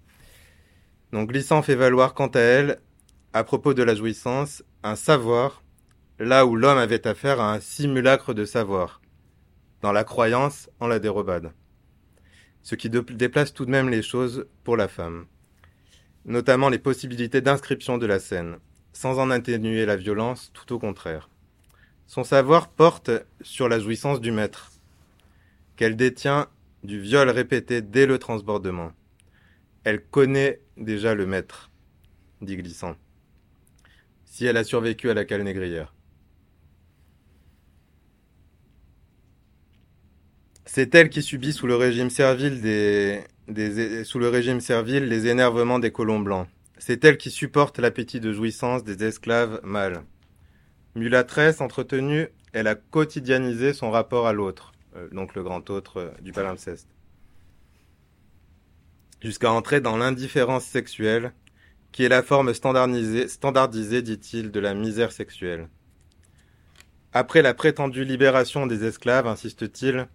Donc 1.13 1.29
Glissant 1.29 1.61
fait 1.61 1.75
valoir 1.75 2.15
quant 2.15 2.29
à 2.29 2.41
elle, 2.41 2.81
à 3.35 3.45
propos 3.45 3.75
de 3.75 3.83
la 3.83 3.95
jouissance, 3.95 4.63
un 4.83 4.97
savoir, 4.97 5.63
là 6.19 6.47
où 6.47 6.57
l'homme 6.57 6.79
avait 6.79 7.07
affaire 7.07 7.41
à 7.41 7.53
un 7.53 7.61
simulacre 7.61 8.33
de 8.33 8.47
savoir, 8.47 9.03
dans 9.83 9.93
la 9.93 10.05
croyance 10.05 10.71
en 10.81 10.87
la 10.87 10.99
dérobade. 10.99 11.53
Ce 12.63 12.75
qui 12.75 12.89
déplace 12.89 13.53
tout 13.53 13.67
de 13.67 13.71
même 13.71 13.91
les 13.91 14.03
choses 14.03 14.47
pour 14.65 14.79
la 14.79 14.89
femme, 14.89 15.27
notamment 16.25 16.71
les 16.71 16.79
possibilités 16.79 17.43
d'inscription 17.43 17.99
de 17.99 18.07
la 18.07 18.19
scène, 18.19 18.57
sans 18.95 19.19
en 19.19 19.31
atténuer 19.31 19.85
la 19.85 19.97
violence, 19.97 20.53
tout 20.55 20.73
au 20.73 20.79
contraire. 20.79 21.29
Son 22.07 22.25
savoir 22.25 22.69
porte 22.69 23.11
sur 23.41 23.69
la 23.69 23.79
jouissance 23.79 24.21
du 24.21 24.33
maître, 24.33 24.73
qu'elle 25.77 25.97
détient 25.97 26.49
du 26.85 27.01
viol 27.01 27.29
répété 27.31 27.81
dès 27.81 28.07
le 28.07 28.19
transbordement. 28.19 28.93
Elle 29.85 30.03
connaît 30.03 30.61
déjà 30.77 31.15
le 31.15 31.27
maître, 31.27 31.71
dit 32.41 32.57
Glissant, 32.57 32.97
si 34.25 34.47
elle 34.47 34.57
a 34.57 34.65
survécu 34.65 35.11
à 35.11 35.15
la 35.15 35.25
cale 35.25 35.43
négrière. 35.43 35.95
C'est 40.65 40.95
elle 40.95 41.11
qui 41.11 41.23
subit 41.23 41.53
sous 41.53 41.67
le 41.67 41.77
régime 41.77 42.09
servile 42.09 42.55
sous 44.05 44.19
le 44.19 44.29
régime 44.29 44.61
servile 44.61 45.05
les 45.05 45.27
énervements 45.27 45.79
des 45.79 45.91
colons 45.91 46.21
blancs. 46.21 46.49
C'est 46.79 47.05
elle 47.05 47.19
qui 47.19 47.31
supporte 47.31 47.79
l'appétit 47.79 48.21
de 48.21 48.33
jouissance 48.33 48.85
des 48.85 49.05
esclaves 49.05 49.61
mâles. 49.65 50.03
Mulatresse 50.95 51.63
entretenue, 51.63 52.29
elle 52.53 52.67
a 52.67 52.75
quotidianisé 52.75 53.73
son 53.73 53.91
rapport 53.91 54.27
à 54.27 54.35
l'autre, 54.35 54.73
euh, 54.95 55.09
donc 55.11 55.35
le 55.35 55.43
grand 55.43 55.71
autre 55.71 55.99
euh, 55.99 56.11
du 56.21 56.33
palimpseste, 56.33 56.89
jusqu'à 59.23 59.51
entrer 59.51 59.81
dans 59.81 59.97
l'indifférence 59.97 60.65
sexuelle, 60.65 61.33
qui 61.93 62.05
est 62.05 62.11
la 62.11 62.23
forme 62.23 62.53
standardisée, 62.53 63.29
standardisée 63.29 64.03
dit-il, 64.03 64.51
de 64.51 64.61
la 64.61 64.75
misère 64.75 65.13
sexuelle. 65.13 65.69
Après 67.15 67.41
la 67.41 67.55
prétendue 67.55 68.05
libération 68.05 68.67
des 68.67 68.85
esclaves, 68.85 69.27
insiste-t-il, 69.27 70.09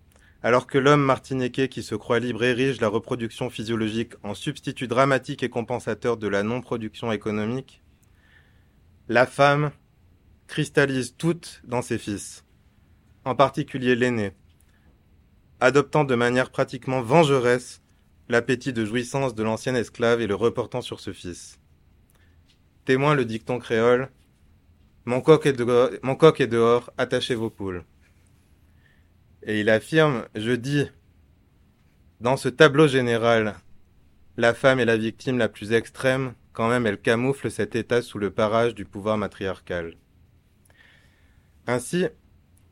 alors 0.43 0.67
que 0.67 0.77
l'homme 0.77 1.01
martiniquais 1.01 1.69
qui 1.69 1.81
se 1.81 1.95
croit 1.95 2.19
libre 2.19 2.43
érige 2.43 2.81
la 2.81 2.87
reproduction 2.87 3.49
physiologique 3.49 4.13
en 4.21 4.35
substitut 4.35 4.87
dramatique 4.87 5.41
et 5.41 5.49
compensateur 5.49 6.17
de 6.17 6.27
la 6.27 6.43
non-production 6.43 7.11
économique, 7.11 7.81
la 9.09 9.25
femme 9.25 9.71
cristallise 10.47 11.15
toute 11.17 11.61
dans 11.65 11.81
ses 11.81 11.97
fils, 11.97 12.45
en 13.25 13.35
particulier 13.35 13.95
l'aîné, 13.95 14.31
adoptant 15.59 16.03
de 16.03 16.15
manière 16.15 16.49
pratiquement 16.49 17.01
vengeresse 17.01 17.81
l'appétit 18.29 18.73
de 18.73 18.85
jouissance 18.85 19.35
de 19.35 19.43
l'ancien 19.43 19.75
esclave 19.75 20.21
et 20.21 20.27
le 20.27 20.35
reportant 20.35 20.81
sur 20.81 20.99
ce 20.99 21.13
fils. 21.13 21.59
Témoin 22.85 23.15
le 23.15 23.25
dicton 23.25 23.59
créole 23.59 24.09
Mon 25.05 25.21
coq 25.21 25.45
est 25.45 25.53
dehors, 25.53 25.89
mon 26.03 26.15
coq 26.15 26.39
est 26.41 26.47
dehors 26.47 26.91
attachez 26.97 27.35
vos 27.35 27.49
poules. 27.49 27.83
Et 29.43 29.59
il 29.59 29.69
affirme 29.69 30.25
Je 30.35 30.51
dis, 30.51 30.87
dans 32.19 32.37
ce 32.37 32.49
tableau 32.49 32.87
général, 32.87 33.55
la 34.37 34.53
femme 34.53 34.79
est 34.79 34.85
la 34.85 34.97
victime 34.97 35.37
la 35.37 35.49
plus 35.49 35.73
extrême, 35.73 36.33
quand 36.53 36.69
même 36.69 36.87
elle 36.87 36.99
camoufle 36.99 37.51
cet 37.51 37.75
état 37.75 38.01
sous 38.01 38.17
le 38.17 38.31
parage 38.31 38.75
du 38.75 38.85
pouvoir 38.85 39.17
matriarcal. 39.17 39.95
Ainsi, 41.67 42.05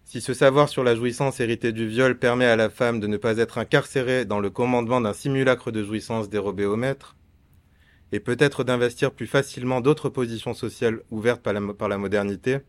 si 0.06 0.22
ce 0.22 0.34
savoir 0.34 0.70
sur 0.70 0.82
la 0.82 0.96
jouissance 0.96 1.42
héritée 1.42 1.74
du 1.74 1.86
viol 1.86 2.18
permet 2.18 2.46
à 2.46 2.56
la 2.56 2.70
femme 2.70 3.02
de 3.02 3.08
ne 3.08 3.18
pas 3.18 3.38
être 3.40 3.58
incarcérée 3.58 4.24
dans 4.24 4.40
le 4.40 4.50
commandement 4.50 5.02
d'un 5.02 5.12
simulacre 5.12 5.70
de 5.72 5.84
jouissance 5.84 6.30
dérobé 6.30 6.66
au 6.66 6.78
maître, 6.78 7.18
et 8.14 8.22
peut-être 8.22 8.64
d'investir 8.64 9.12
plus 9.12 9.28
facilement 9.28 9.82
d'autres 9.82 10.08
positions 10.08 10.54
sociales 10.54 11.02
ouvertes 11.12 11.42
par 11.42 11.54
la, 11.90 11.98
modernité, 11.98 12.60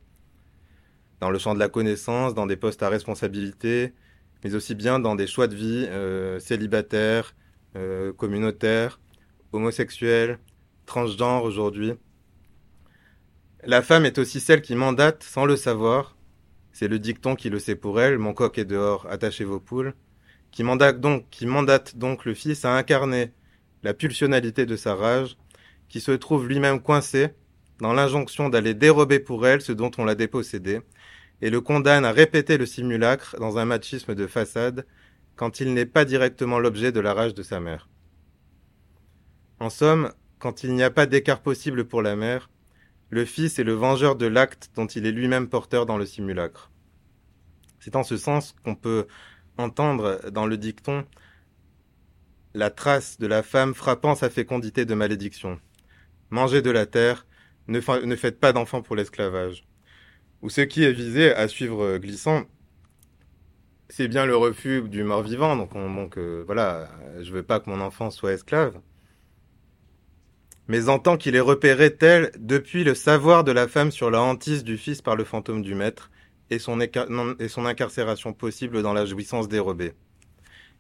dans 1.20 1.30
le 1.30 1.38
champ 1.38 1.54
de 1.54 1.60
la 1.60 1.68
connaissance, 1.68 2.34
dans 2.34 2.46
des 2.46 2.56
postes 2.56 2.82
à 2.82 2.88
responsabilité, 2.88 3.92
mais 4.42 4.56
aussi 4.56 4.74
bien 4.74 4.98
dans 4.98 5.14
des 5.14 5.28
choix 5.28 5.46
de 5.46 5.54
vie 5.54 5.86
euh, 5.88 6.40
célibataires, 6.40 7.36
euh, 7.76 8.12
communautaires, 8.12 8.98
homosexuels, 9.52 10.40
transgenres 10.86 11.44
aujourd'hui. 11.44 11.92
La 13.62 13.82
femme 13.82 14.04
est 14.04 14.18
aussi 14.18 14.40
celle 14.40 14.62
qui 14.62 14.74
mandate, 14.74 15.22
sans 15.22 15.44
le 15.44 15.54
savoir, 15.54 16.15
c'est 16.78 16.88
le 16.88 16.98
dicton 16.98 17.36
qui 17.36 17.48
le 17.48 17.58
sait 17.58 17.74
pour 17.74 18.02
elle, 18.02 18.18
mon 18.18 18.34
coq 18.34 18.58
est 18.58 18.66
dehors, 18.66 19.06
attachez 19.08 19.44
vos 19.44 19.58
poules, 19.58 19.94
qui 20.50 20.62
mandate 20.62 21.00
donc, 21.00 22.24
le 22.26 22.34
fils 22.34 22.66
à 22.66 22.76
incarner 22.76 23.32
la 23.82 23.94
pulsionalité 23.94 24.66
de 24.66 24.76
sa 24.76 24.94
rage, 24.94 25.38
qui 25.88 26.02
se 26.02 26.12
trouve 26.12 26.46
lui-même 26.46 26.82
coincé 26.82 27.28
dans 27.80 27.94
l'injonction 27.94 28.50
d'aller 28.50 28.74
dérober 28.74 29.20
pour 29.20 29.46
elle 29.46 29.62
ce 29.62 29.72
dont 29.72 29.90
on 29.96 30.04
l'a 30.04 30.14
dépossédé, 30.14 30.82
et 31.40 31.48
le 31.48 31.62
condamne 31.62 32.04
à 32.04 32.12
répéter 32.12 32.58
le 32.58 32.66
simulacre 32.66 33.36
dans 33.40 33.56
un 33.56 33.64
machisme 33.64 34.14
de 34.14 34.26
façade 34.26 34.84
quand 35.34 35.60
il 35.60 35.72
n'est 35.72 35.86
pas 35.86 36.04
directement 36.04 36.58
l'objet 36.58 36.92
de 36.92 37.00
la 37.00 37.14
rage 37.14 37.32
de 37.32 37.42
sa 37.42 37.58
mère. 37.58 37.88
En 39.60 39.70
somme, 39.70 40.12
quand 40.38 40.62
il 40.62 40.74
n'y 40.74 40.82
a 40.82 40.90
pas 40.90 41.06
d'écart 41.06 41.40
possible 41.40 41.86
pour 41.86 42.02
la 42.02 42.16
mère, 42.16 42.50
le 43.10 43.24
Fils 43.24 43.58
est 43.58 43.64
le 43.64 43.72
vengeur 43.72 44.16
de 44.16 44.26
l'acte 44.26 44.70
dont 44.74 44.86
il 44.86 45.06
est 45.06 45.12
lui-même 45.12 45.48
porteur 45.48 45.86
dans 45.86 45.96
le 45.96 46.06
simulacre. 46.06 46.70
C'est 47.78 47.96
en 47.96 48.02
ce 48.02 48.16
sens 48.16 48.54
qu'on 48.64 48.74
peut 48.74 49.06
entendre 49.58 50.20
dans 50.30 50.46
le 50.46 50.56
dicton 50.56 51.04
la 52.54 52.70
trace 52.70 53.18
de 53.18 53.26
la 53.26 53.42
femme 53.42 53.74
frappant 53.74 54.14
sa 54.14 54.30
fécondité 54.30 54.84
de 54.84 54.94
malédiction. 54.94 55.60
Mangez 56.30 56.62
de 56.62 56.70
la 56.70 56.86
terre, 56.86 57.26
ne, 57.68 57.80
faites 57.80 58.40
pas 58.40 58.52
d'enfants 58.52 58.82
pour 58.82 58.96
l'esclavage. 58.96 59.64
Ou 60.42 60.50
ce 60.50 60.62
qui 60.62 60.82
est 60.82 60.92
visé 60.92 61.32
à 61.32 61.48
suivre 61.48 61.98
glissant, 61.98 62.44
c'est 63.88 64.08
bien 64.08 64.26
le 64.26 64.36
refus 64.36 64.82
du 64.82 65.04
mort-vivant. 65.04 65.56
Donc, 65.56 65.74
donc 65.74 66.18
euh, 66.18 66.42
voilà, 66.46 66.88
je 67.20 67.30
veux 67.30 67.42
pas 67.42 67.60
que 67.60 67.70
mon 67.70 67.80
enfant 67.80 68.10
soit 68.10 68.32
esclave 68.32 68.80
mais 70.68 70.88
en 70.88 70.98
tant 70.98 71.16
qu'il 71.16 71.36
est 71.36 71.40
repéré 71.40 71.94
tel 71.94 72.30
depuis 72.38 72.84
le 72.84 72.94
savoir 72.94 73.44
de 73.44 73.52
la 73.52 73.68
femme 73.68 73.92
sur 73.92 74.10
la 74.10 74.20
hantise 74.20 74.64
du 74.64 74.76
fils 74.76 75.02
par 75.02 75.16
le 75.16 75.24
fantôme 75.24 75.62
du 75.62 75.74
maître 75.74 76.10
et 76.50 76.58
son, 76.58 76.80
et 76.80 77.48
son 77.48 77.66
incarcération 77.66 78.32
possible 78.32 78.82
dans 78.82 78.92
la 78.92 79.06
jouissance 79.06 79.48
dérobée. 79.48 79.92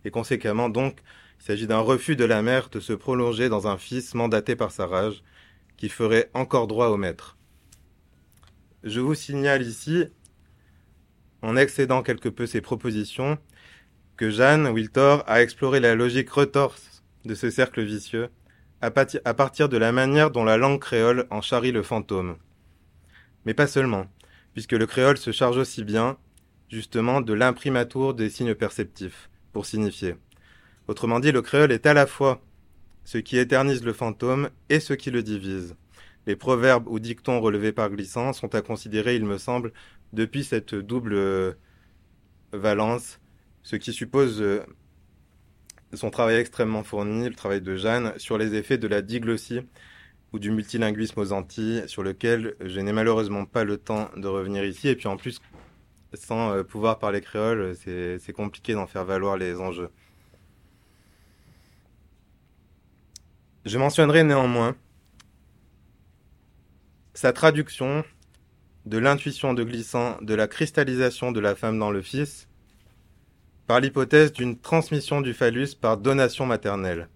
Et 0.04 0.10
conséquemment 0.10 0.68
donc, 0.68 1.00
il 1.40 1.44
s'agit 1.44 1.66
d'un 1.66 1.80
refus 1.80 2.16
de 2.16 2.24
la 2.24 2.42
mère 2.42 2.68
de 2.70 2.80
se 2.80 2.92
prolonger 2.92 3.48
dans 3.48 3.66
un 3.68 3.76
fils 3.76 4.14
mandaté 4.14 4.56
par 4.56 4.72
sa 4.72 4.86
rage, 4.86 5.22
qui 5.76 5.88
ferait 5.88 6.30
encore 6.32 6.66
droit 6.66 6.88
au 6.88 6.96
maître. 6.96 7.36
Je 8.82 9.00
vous 9.00 9.14
signale 9.14 9.62
ici, 9.62 10.04
en 11.42 11.56
excédant 11.56 12.02
quelque 12.02 12.28
peu 12.28 12.46
ces 12.46 12.60
propositions, 12.60 13.38
que 14.16 14.30
Jeanne 14.30 14.68
Wiltor 14.68 15.22
a 15.26 15.42
exploré 15.42 15.80
la 15.80 15.94
logique 15.94 16.30
retorse 16.30 17.02
de 17.24 17.34
ce 17.34 17.50
cercle 17.50 17.82
vicieux 17.82 18.30
à, 18.80 18.90
partir 18.90 19.68
de 19.68 19.76
la 19.76 19.92
manière 19.92 20.30
dont 20.30 20.44
la 20.44 20.56
langue 20.56 20.80
créole 20.80 21.26
en 21.30 21.40
charrie 21.40 21.72
le 21.72 21.82
fantôme. 21.82 22.36
Mais 23.44 23.54
pas 23.54 23.66
seulement, 23.66 24.06
puisque 24.52 24.72
le 24.72 24.86
créole 24.86 25.16
se 25.16 25.32
charge 25.32 25.56
aussi 25.56 25.84
bien, 25.84 26.18
justement, 26.68 27.20
de 27.20 27.32
l'imprimatur 27.32 28.14
des 28.14 28.30
signes 28.30 28.54
perceptifs, 28.54 29.30
pour 29.52 29.66
signifier. 29.66 30.16
Autrement 30.88 31.20
dit, 31.20 31.32
le 31.32 31.42
créole 31.42 31.72
est 31.72 31.86
à 31.86 31.94
la 31.94 32.06
fois 32.06 32.40
ce 33.04 33.18
qui 33.18 33.38
éternise 33.38 33.84
le 33.84 33.92
fantôme 33.92 34.50
et 34.68 34.80
ce 34.80 34.92
qui 34.92 35.10
le 35.10 35.22
divise. 35.22 35.76
Les 36.26 36.36
proverbes 36.36 36.88
ou 36.88 36.98
dictons 36.98 37.40
relevés 37.40 37.72
par 37.72 37.88
Glissant 37.90 38.32
sont 38.32 38.54
à 38.54 38.62
considérer, 38.62 39.14
il 39.14 39.24
me 39.24 39.38
semble, 39.38 39.72
depuis 40.12 40.44
cette 40.44 40.74
double 40.74 41.14
euh, 41.14 41.52
valence, 42.52 43.20
ce 43.62 43.76
qui 43.76 43.92
suppose 43.92 44.42
euh, 44.42 44.60
son 45.92 46.10
travail 46.10 46.36
extrêmement 46.36 46.82
fourni, 46.82 47.28
le 47.28 47.34
travail 47.34 47.60
de 47.60 47.76
Jeanne, 47.76 48.12
sur 48.16 48.38
les 48.38 48.54
effets 48.54 48.78
de 48.78 48.88
la 48.88 49.02
diglossie 49.02 49.60
ou 50.32 50.38
du 50.38 50.50
multilinguisme 50.50 51.20
aux 51.20 51.32
Antilles, 51.32 51.84
sur 51.86 52.02
lequel 52.02 52.56
je 52.60 52.80
n'ai 52.80 52.92
malheureusement 52.92 53.46
pas 53.46 53.64
le 53.64 53.78
temps 53.78 54.10
de 54.16 54.26
revenir 54.26 54.64
ici. 54.64 54.88
Et 54.88 54.96
puis 54.96 55.08
en 55.08 55.16
plus, 55.16 55.40
sans 56.14 56.52
euh, 56.52 56.62
pouvoir 56.62 56.98
parler 56.98 57.20
créole, 57.20 57.74
c'est 57.76 58.32
compliqué 58.32 58.74
d'en 58.74 58.86
faire 58.86 59.04
valoir 59.04 59.36
les 59.36 59.60
enjeux. 59.60 59.90
Je 63.64 63.78
mentionnerai 63.78 64.22
néanmoins 64.22 64.76
sa 67.14 67.32
traduction 67.32 68.04
de 68.84 68.98
l'intuition 68.98 69.54
de 69.54 69.64
glissant 69.64 70.18
de 70.20 70.34
la 70.34 70.46
cristallisation 70.46 71.32
de 71.32 71.40
la 71.40 71.56
femme 71.56 71.78
dans 71.78 71.90
le 71.90 72.02
fils 72.02 72.48
par 73.66 73.80
l'hypothèse 73.80 74.32
d'une 74.32 74.58
transmission 74.58 75.20
du 75.20 75.34
phallus 75.34 75.74
par 75.74 75.96
donation 75.96 76.46
maternelle. 76.46 77.08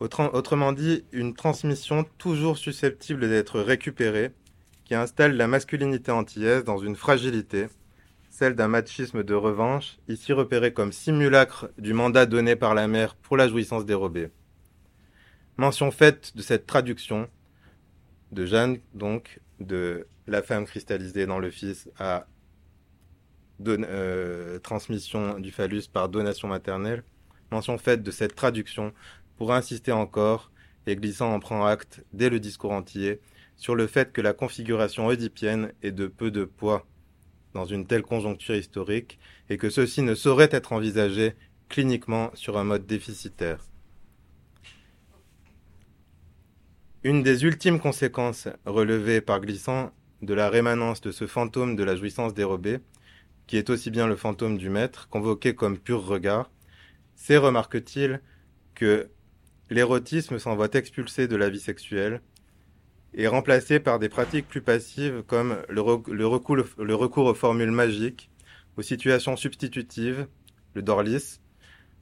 Autrement 0.00 0.72
dit, 0.72 1.04
une 1.12 1.34
transmission 1.34 2.04
toujours 2.18 2.58
susceptible 2.58 3.28
d'être 3.28 3.60
récupérée, 3.60 4.32
qui 4.84 4.94
installe 4.94 5.36
la 5.36 5.46
masculinité 5.46 6.10
antillaise 6.10 6.64
dans 6.64 6.78
une 6.78 6.96
fragilité, 6.96 7.68
celle 8.28 8.54
d'un 8.54 8.68
machisme 8.68 9.22
de 9.22 9.34
revanche, 9.34 9.98
ici 10.08 10.32
repéré 10.32 10.72
comme 10.72 10.92
simulacre 10.92 11.70
du 11.78 11.94
mandat 11.94 12.26
donné 12.26 12.56
par 12.56 12.74
la 12.74 12.88
mère 12.88 13.14
pour 13.14 13.36
la 13.36 13.48
jouissance 13.48 13.86
dérobée. 13.86 14.30
Mention 15.56 15.90
faite 15.90 16.36
de 16.36 16.42
cette 16.42 16.66
traduction 16.66 17.28
de 18.32 18.44
Jeanne, 18.44 18.78
donc, 18.92 19.40
de 19.60 20.06
la 20.26 20.42
femme 20.42 20.64
cristallisée 20.66 21.26
dans 21.26 21.38
le 21.38 21.50
Fils 21.50 21.88
à 21.98 22.26
euh, 23.66 24.58
transmission 24.58 25.38
du 25.38 25.50
phallus 25.50 25.84
par 25.92 26.08
donation 26.08 26.48
maternelle. 26.48 27.04
Mention 27.50 27.78
faite 27.78 28.02
de 28.02 28.10
cette 28.10 28.34
traduction 28.34 28.92
pour 29.36 29.52
insister 29.52 29.92
encore, 29.92 30.50
et 30.86 30.96
glissant 30.96 31.32
en 31.32 31.40
prend 31.40 31.64
acte 31.64 32.04
dès 32.12 32.30
le 32.30 32.40
discours 32.40 32.72
entier, 32.72 33.20
sur 33.56 33.74
le 33.74 33.86
fait 33.86 34.12
que 34.12 34.20
la 34.20 34.32
configuration 34.32 35.06
oedipienne 35.06 35.72
est 35.82 35.92
de 35.92 36.06
peu 36.06 36.30
de 36.30 36.44
poids 36.44 36.86
dans 37.54 37.64
une 37.64 37.86
telle 37.86 38.02
conjoncture 38.02 38.56
historique 38.56 39.18
et 39.48 39.56
que 39.56 39.70
ceci 39.70 40.02
ne 40.02 40.14
saurait 40.14 40.48
être 40.50 40.72
envisagé 40.72 41.34
cliniquement 41.68 42.30
sur 42.34 42.58
un 42.58 42.64
mode 42.64 42.86
déficitaire. 42.86 43.64
Une 47.04 47.22
des 47.22 47.44
ultimes 47.44 47.80
conséquences 47.80 48.48
relevées 48.64 49.20
par 49.20 49.40
Glissant 49.40 49.92
de 50.22 50.34
la 50.34 50.48
rémanence 50.48 51.00
de 51.00 51.12
ce 51.12 51.26
fantôme 51.26 51.76
de 51.76 51.84
la 51.84 51.96
jouissance 51.96 52.34
dérobée, 52.34 52.78
qui 53.46 53.56
est 53.56 53.70
aussi 53.70 53.90
bien 53.90 54.06
le 54.06 54.16
fantôme 54.16 54.58
du 54.58 54.70
maître, 54.70 55.08
convoqué 55.08 55.54
comme 55.54 55.78
pur 55.78 56.04
regard, 56.04 56.50
c'est, 57.14 57.36
remarque-t-il, 57.36 58.20
que 58.74 59.08
l'érotisme 59.70 60.38
s'en 60.38 60.56
voit 60.56 60.72
expulsé 60.72 61.28
de 61.28 61.36
la 61.36 61.48
vie 61.48 61.60
sexuelle 61.60 62.20
et 63.14 63.28
remplacé 63.28 63.78
par 63.78 63.98
des 63.98 64.08
pratiques 64.08 64.48
plus 64.48 64.60
passives 64.60 65.22
comme 65.26 65.58
le, 65.68 65.80
recours, 65.80 67.26
aux 67.26 67.34
formules 67.34 67.70
magiques, 67.70 68.30
aux 68.76 68.82
situations 68.82 69.36
substitutives, 69.36 70.26
le 70.74 70.82
dorlis, 70.82 71.38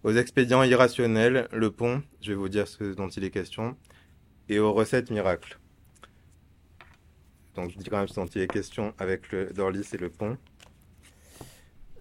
aux 0.05 0.12
expédients 0.12 0.62
irrationnels, 0.62 1.49
le 1.53 1.70
pont, 1.70 2.03
je 2.22 2.30
vais 2.30 2.36
vous 2.36 2.49
dire 2.49 2.66
ce 2.66 2.95
dont 2.95 3.09
il 3.09 3.24
est 3.24 3.30
question, 3.30 3.76
et 4.49 4.59
aux 4.59 4.72
recettes 4.72 5.11
miracles. 5.11 5.59
Donc 7.55 7.70
je 7.70 7.78
dis 7.78 7.90
même 7.90 8.09
ce 8.09 8.14
dont 8.14 8.26
il 8.26 8.40
est 8.40 8.49
question 8.49 8.95
avec 8.99 9.30
le 9.30 9.53
dorlis 9.53 9.86
et 9.93 9.99
le 9.99 10.09
pont. 10.09 10.38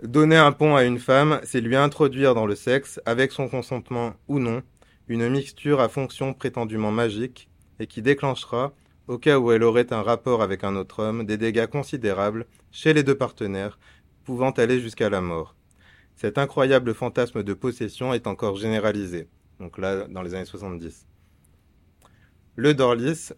Donner 0.01 0.37
un 0.37 0.51
pont 0.51 0.75
à 0.75 0.83
une 0.83 0.97
femme, 0.97 1.39
c'est 1.43 1.61
lui 1.61 1.75
introduire 1.75 2.33
dans 2.33 2.47
le 2.47 2.55
sexe, 2.55 2.99
avec 3.05 3.31
son 3.31 3.47
consentement 3.47 4.15
ou 4.27 4.39
non, 4.39 4.63
une 5.07 5.29
mixture 5.29 5.79
à 5.79 5.89
fonction 5.89 6.33
prétendument 6.33 6.91
magique 6.91 7.49
et 7.79 7.85
qui 7.85 8.01
déclenchera, 8.01 8.73
au 9.07 9.19
cas 9.19 9.37
où 9.37 9.51
elle 9.51 9.61
aurait 9.61 9.93
un 9.93 10.01
rapport 10.01 10.41
avec 10.41 10.63
un 10.63 10.75
autre 10.75 11.03
homme, 11.03 11.23
des 11.27 11.37
dégâts 11.37 11.67
considérables 11.67 12.47
chez 12.71 12.93
les 12.93 13.03
deux 13.03 13.15
partenaires, 13.15 13.77
pouvant 14.23 14.49
aller 14.49 14.79
jusqu'à 14.79 15.11
la 15.11 15.21
mort. 15.21 15.55
Cet 16.15 16.39
incroyable 16.39 16.95
fantasme 16.95 17.43
de 17.43 17.53
possession 17.53 18.11
est 18.11 18.25
encore 18.25 18.55
généralisé, 18.55 19.27
donc 19.59 19.77
là 19.77 20.07
dans 20.07 20.23
les 20.23 20.33
années 20.33 20.45
70. 20.45 21.05
Le 22.55 22.73
Dorlis, 22.73 23.29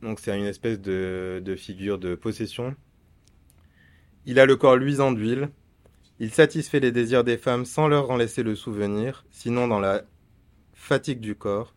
donc 0.00 0.18
c'est 0.18 0.38
une 0.38 0.46
espèce 0.46 0.80
de, 0.80 1.42
de 1.44 1.56
figure 1.56 1.98
de 1.98 2.14
possession. 2.14 2.74
Il 4.26 4.38
a 4.38 4.46
le 4.46 4.56
corps 4.56 4.76
luisant 4.76 5.12
d'huile, 5.12 5.50
il 6.20 6.32
satisfait 6.32 6.80
les 6.80 6.90
désirs 6.90 7.22
des 7.22 7.38
femmes 7.38 7.64
sans 7.64 7.86
leur 7.86 8.10
en 8.10 8.16
laisser 8.16 8.42
le 8.42 8.56
souvenir, 8.56 9.24
sinon 9.30 9.68
dans 9.68 9.78
la 9.78 10.02
fatigue 10.74 11.20
du 11.20 11.36
corps. 11.36 11.74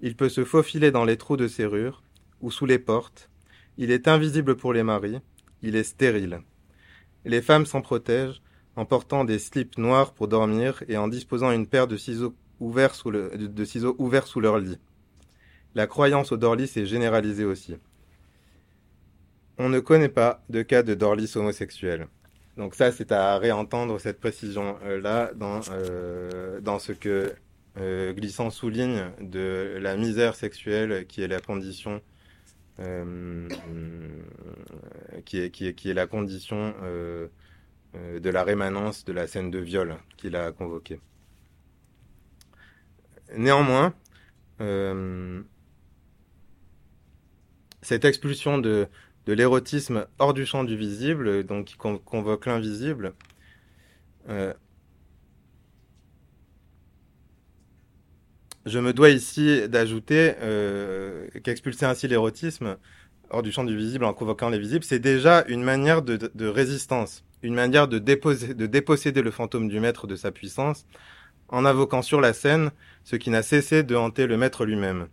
Il 0.00 0.16
peut 0.16 0.28
se 0.28 0.44
faufiler 0.44 0.92
dans 0.92 1.04
les 1.04 1.16
trous 1.16 1.36
de 1.36 1.48
serrure 1.48 2.02
ou 2.40 2.52
sous 2.52 2.66
les 2.66 2.78
portes. 2.78 3.30
Il 3.78 3.90
est 3.90 4.06
invisible 4.06 4.56
pour 4.56 4.72
les 4.72 4.84
maris. 4.84 5.18
Il 5.62 5.74
est 5.74 5.82
stérile. 5.82 6.40
Les 7.24 7.42
femmes 7.42 7.66
s'en 7.66 7.82
protègent 7.82 8.42
en 8.76 8.84
portant 8.84 9.24
des 9.24 9.40
slips 9.40 9.76
noirs 9.76 10.12
pour 10.12 10.28
dormir 10.28 10.84
et 10.88 10.96
en 10.96 11.08
disposant 11.08 11.50
une 11.50 11.66
paire 11.66 11.88
de 11.88 11.96
ciseaux 11.96 12.34
ouverts 12.60 12.94
sous, 12.94 13.10
leur 13.10 14.58
lit. 14.58 14.78
La 15.74 15.86
croyance 15.86 16.30
au 16.30 16.36
Dorlis 16.36 16.72
est 16.76 16.86
généralisée 16.86 17.44
aussi. 17.44 17.76
On 19.62 19.68
ne 19.68 19.78
connaît 19.78 20.08
pas 20.08 20.42
de 20.48 20.62
cas 20.62 20.82
de 20.82 20.94
Dorlis 20.94 21.32
homosexuel. 21.36 22.08
Donc 22.56 22.74
ça, 22.74 22.92
c'est 22.92 23.12
à 23.12 23.36
réentendre 23.36 24.00
cette 24.00 24.18
précision-là 24.18 25.32
dans, 25.34 25.60
euh, 25.70 26.62
dans 26.62 26.78
ce 26.78 26.92
que 26.92 27.34
euh, 27.76 28.14
Glissant 28.14 28.48
souligne 28.48 29.10
de 29.20 29.76
la 29.78 29.98
misère 29.98 30.34
sexuelle 30.34 31.04
qui 31.06 31.20
est 31.20 31.28
la 31.28 31.40
condition 31.40 32.00
euh, 32.78 33.46
qui, 35.26 35.40
est, 35.40 35.50
qui, 35.50 35.90
est, 35.90 35.92
la 35.92 36.06
condition 36.06 36.72
de 37.92 38.30
la 38.30 38.42
rémanence 38.42 39.04
de 39.04 39.12
la 39.12 39.26
scène 39.26 39.50
de 39.50 39.58
viol 39.58 39.98
qu'il 40.16 40.36
a 40.36 40.52
convoquée. 40.52 41.00
Néanmoins, 43.36 43.92
cette 47.82 48.06
expulsion 48.06 48.56
de, 48.56 48.88
de 49.30 49.34
l'érotisme 49.36 50.06
hors 50.18 50.34
du 50.34 50.44
champ 50.44 50.64
du 50.64 50.76
visible, 50.76 51.44
donc 51.44 51.66
qui 51.66 51.76
convoque 51.76 52.46
l'invisible. 52.46 53.14
Euh, 54.28 54.52
je 58.66 58.80
me 58.80 58.92
dois 58.92 59.10
ici 59.10 59.68
d'ajouter 59.68 60.34
euh, 60.40 61.28
qu'expulser 61.44 61.86
ainsi 61.86 62.08
l'érotisme 62.08 62.76
hors 63.30 63.44
du 63.44 63.52
champ 63.52 63.62
du 63.62 63.76
visible 63.76 64.04
en 64.04 64.12
convoquant 64.12 64.48
les 64.48 64.58
visibles, 64.58 64.82
c'est 64.82 64.98
déjà 64.98 65.44
une 65.46 65.62
manière 65.62 66.02
de, 66.02 66.46
résistance, 66.48 67.22
une 67.44 67.54
manière 67.54 67.86
de 67.86 67.98
déposséder 68.00 69.22
le 69.22 69.30
fantôme 69.30 69.68
du 69.68 69.78
maître 69.78 70.08
de 70.08 70.16
sa 70.16 70.32
puissance 70.32 70.86
en 71.46 71.64
invoquant 71.64 72.02
sur 72.02 72.20
la 72.20 72.32
scène 72.32 72.72
ce 73.04 73.14
qui 73.14 73.30
n'a 73.30 73.42
cessé 73.42 73.84
de 73.84 73.94
hanter 73.94 74.26
le 74.26 74.36
maître 74.36 74.64
lui-même. 74.64 75.06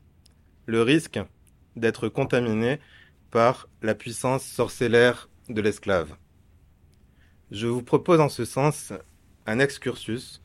Le 0.66 0.82
risque 0.82 1.20
d'être 1.76 2.10
contaminé 2.10 2.80
par 3.32 3.68
la 3.82 3.96
puissance 3.96 4.44
sorcellaire 4.44 5.30
de 5.50 5.62
l'esclave. 5.62 6.16
Je 7.52 7.68
vous 7.68 7.84
propose 7.84 8.20
en 8.20 8.30
ce 8.30 8.46
sens 8.46 8.94
un 9.46 9.60
excursus 9.60 10.42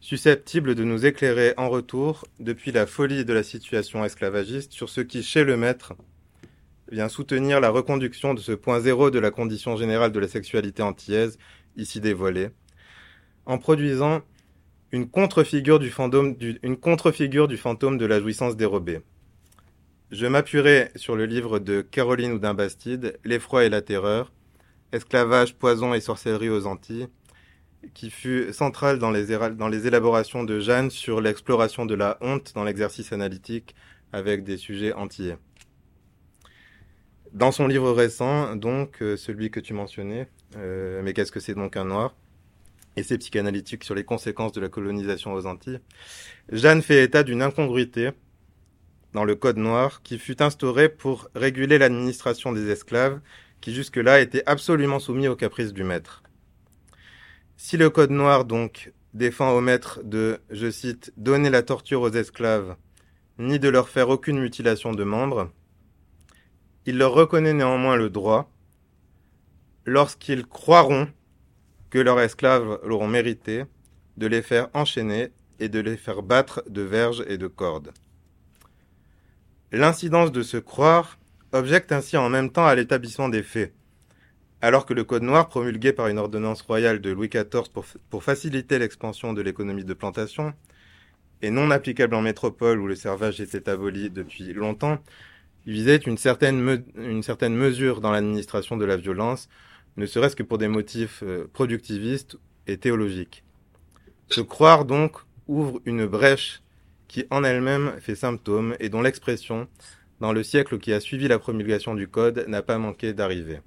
susceptible 0.00 0.74
de 0.74 0.84
nous 0.84 1.06
éclairer 1.06 1.54
en 1.56 1.68
retour 1.68 2.24
depuis 2.38 2.72
la 2.72 2.86
folie 2.86 3.24
de 3.24 3.32
la 3.32 3.42
situation 3.42 4.04
esclavagiste 4.04 4.72
sur 4.72 4.88
ce 4.88 5.00
qui, 5.00 5.22
chez 5.22 5.44
le 5.44 5.56
maître, 5.56 5.94
vient 6.90 7.08
soutenir 7.08 7.60
la 7.60 7.70
reconduction 7.70 8.34
de 8.34 8.40
ce 8.40 8.52
point 8.52 8.80
zéro 8.80 9.10
de 9.10 9.18
la 9.18 9.30
condition 9.30 9.76
générale 9.76 10.12
de 10.12 10.20
la 10.20 10.28
sexualité 10.28 10.82
antillaise, 10.82 11.38
ici 11.76 12.00
dévoilée, 12.00 12.50
en 13.44 13.58
produisant 13.58 14.22
une 14.92 15.08
contre-figure 15.08 15.78
du, 15.78 15.90
fantôme 15.90 16.36
de 16.38 18.06
la 18.06 18.20
jouissance 18.20 18.56
dérobée. 18.56 19.00
Je 20.10 20.26
m'appuierai 20.26 20.90
sur 20.96 21.16
le 21.16 21.26
livre 21.26 21.58
de 21.58 21.82
Caroline 21.82 22.32
Houdin-Bastide, 22.32 23.18
L'effroi 23.24 23.66
et 23.66 23.68
la 23.68 23.82
terreur, 23.82 24.32
Esclavage, 24.92 25.54
poison 25.54 25.92
et 25.92 26.00
sorcellerie 26.00 26.48
aux 26.48 26.66
Antilles, 26.66 27.08
qui 27.92 28.08
fut 28.08 28.54
central 28.54 28.98
dans 28.98 29.10
les, 29.10 29.86
élaborations 29.86 30.44
de 30.44 30.60
Jeanne 30.60 30.88
sur 30.90 31.20
l'exploration 31.20 31.84
de 31.84 31.94
la 31.94 32.16
honte 32.22 32.54
dans 32.54 32.64
l'exercice 32.64 33.12
analytique 33.12 33.74
avec 34.10 34.44
des 34.44 34.56
sujets 34.56 34.94
entiers. 34.94 35.36
Dans 37.34 37.52
son 37.52 37.66
livre 37.66 37.92
récent, 37.92 38.56
donc, 38.56 39.02
euh, 39.02 39.18
celui 39.18 39.50
que 39.50 39.60
tu 39.60 39.74
mentionnais, 39.74 40.26
euh, 40.56 41.02
Mais 41.02 41.12
qu'est-ce 41.12 41.32
que 41.32 41.40
c'est 41.40 41.54
donc 41.54 41.76
un 41.76 41.84
noir 41.84 42.16
Essai 42.96 43.18
psychanalytique 43.18 43.84
sur 43.84 43.94
les 43.94 44.04
conséquences 44.04 44.52
de 44.52 44.62
la 44.62 44.70
colonisation 44.70 45.34
aux 45.34 45.44
Antilles, 45.44 45.80
Jeanne 46.50 46.80
fait 46.80 47.04
état 47.04 47.22
d'une 47.24 47.42
incongruité 47.42 48.12
dans 49.18 49.24
le 49.24 49.34
Code 49.34 49.56
noir 49.56 50.00
qui 50.04 50.16
fut 50.16 50.40
instauré 50.42 50.88
pour 50.88 51.28
réguler 51.34 51.76
l'administration 51.76 52.52
des 52.52 52.70
esclaves 52.70 53.18
qui 53.60 53.74
jusque-là 53.74 54.20
étaient 54.20 54.44
absolument 54.46 55.00
soumis 55.00 55.26
aux 55.26 55.34
caprices 55.34 55.72
du 55.72 55.82
maître. 55.82 56.22
Si 57.56 57.76
le 57.76 57.90
Code 57.90 58.12
noir 58.12 58.44
donc 58.44 58.92
défend 59.14 59.50
au 59.50 59.60
maître 59.60 60.02
de, 60.04 60.38
je 60.50 60.70
cite, 60.70 61.12
donner 61.16 61.50
la 61.50 61.64
torture 61.64 62.02
aux 62.02 62.12
esclaves, 62.12 62.76
ni 63.40 63.58
de 63.58 63.68
leur 63.68 63.88
faire 63.88 64.08
aucune 64.08 64.38
mutilation 64.38 64.92
de 64.92 65.02
membres, 65.02 65.50
il 66.86 66.96
leur 66.96 67.12
reconnaît 67.12 67.54
néanmoins 67.54 67.96
le 67.96 68.10
droit, 68.10 68.48
lorsqu'ils 69.84 70.46
croiront 70.46 71.08
que 71.90 71.98
leurs 71.98 72.20
esclaves 72.20 72.78
l'auront 72.84 73.08
mérité, 73.08 73.64
de 74.16 74.28
les 74.28 74.42
faire 74.42 74.68
enchaîner 74.74 75.32
et 75.58 75.68
de 75.68 75.80
les 75.80 75.96
faire 75.96 76.22
battre 76.22 76.62
de 76.68 76.82
verges 76.82 77.24
et 77.26 77.36
de 77.36 77.48
cordes. 77.48 77.92
L'incidence 79.70 80.32
de 80.32 80.42
se 80.42 80.56
croire 80.56 81.18
objecte 81.52 81.92
ainsi 81.92 82.16
en 82.16 82.30
même 82.30 82.50
temps 82.50 82.66
à 82.66 82.74
l'établissement 82.74 83.28
des 83.28 83.42
faits. 83.42 83.74
Alors 84.62 84.86
que 84.86 84.94
le 84.94 85.04
Code 85.04 85.22
noir, 85.22 85.48
promulgué 85.48 85.92
par 85.92 86.08
une 86.08 86.18
ordonnance 86.18 86.62
royale 86.62 87.00
de 87.00 87.10
Louis 87.10 87.28
XIV 87.28 87.70
pour, 88.10 88.24
faciliter 88.24 88.78
l'expansion 88.78 89.34
de 89.34 89.42
l'économie 89.42 89.84
de 89.84 89.92
plantation, 89.92 90.54
et 91.42 91.50
non 91.50 91.70
applicable 91.70 92.14
en 92.14 92.22
métropole 92.22 92.80
où 92.80 92.86
le 92.86 92.96
servage 92.96 93.40
était 93.42 93.68
aboli 93.68 94.08
depuis 94.08 94.54
longtemps, 94.54 94.98
visait 95.66 95.96
une 95.96 96.16
certaine, 96.16 96.82
une 96.96 97.22
certaine 97.22 97.54
mesure 97.54 98.00
dans 98.00 98.10
l'administration 98.10 98.78
de 98.78 98.86
la 98.86 98.96
violence, 98.96 99.50
ne 99.98 100.06
serait-ce 100.06 100.34
que 100.34 100.42
pour 100.42 100.56
des 100.56 100.68
motifs 100.68 101.22
euh, 101.22 101.46
productivistes 101.52 102.38
et 102.66 102.78
théologiques. 102.78 103.44
Se 104.30 104.40
croire 104.40 104.86
donc 104.86 105.18
ouvre 105.46 105.80
une 105.84 106.06
brèche 106.06 106.62
qui 107.08 107.26
en 107.30 107.42
elle-même 107.42 107.94
fait 108.00 108.14
symptôme 108.14 108.76
et 108.78 108.90
dont 108.90 109.02
l'expression, 109.02 109.66
dans 110.20 110.32
le 110.32 110.42
siècle 110.42 110.78
qui 110.78 110.92
a 110.92 111.00
suivi 111.00 111.26
la 111.26 111.38
promulgation 111.38 111.94
du 111.94 112.06
Code, 112.06 112.44
n'a 112.48 112.62
pas 112.62 112.78
manqué 112.78 113.12
d'arriver. 113.12 113.60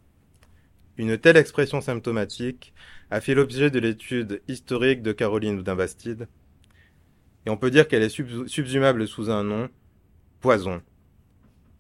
Une 0.97 1.17
telle 1.17 1.37
expression 1.37 1.81
symptomatique 1.81 2.73
a 3.09 3.21
fait 3.21 3.33
l'objet 3.33 3.71
de 3.71 3.79
l'étude 3.79 4.41
historique 4.47 5.01
de 5.01 5.11
Caroline 5.11 5.59
Oudin-Bastide, 5.59 6.27
et 7.45 7.49
on 7.49 7.57
peut 7.57 7.71
dire 7.71 7.87
qu'elle 7.87 8.03
est 8.03 8.47
subsumable 8.47 9.07
sous 9.07 9.31
un 9.31 9.43
nom, 9.43 9.69
poison, 10.41 10.81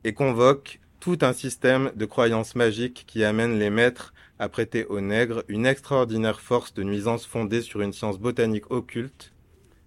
et 0.03 0.13
convoque 0.13 0.79
tout 0.99 1.19
un 1.21 1.33
système 1.33 1.91
de 1.95 2.05
croyances 2.05 2.55
magiques 2.55 3.03
qui 3.07 3.23
amène 3.23 3.59
les 3.59 3.69
maîtres 3.69 4.13
à 4.39 4.49
prêter 4.49 4.85
aux 4.85 5.01
nègres 5.01 5.43
une 5.47 5.65
extraordinaire 5.65 6.41
force 6.41 6.73
de 6.73 6.83
nuisance 6.83 7.25
fondée 7.25 7.61
sur 7.61 7.81
une 7.81 7.93
science 7.93 8.19
botanique 8.19 8.71
occulte, 8.71 9.33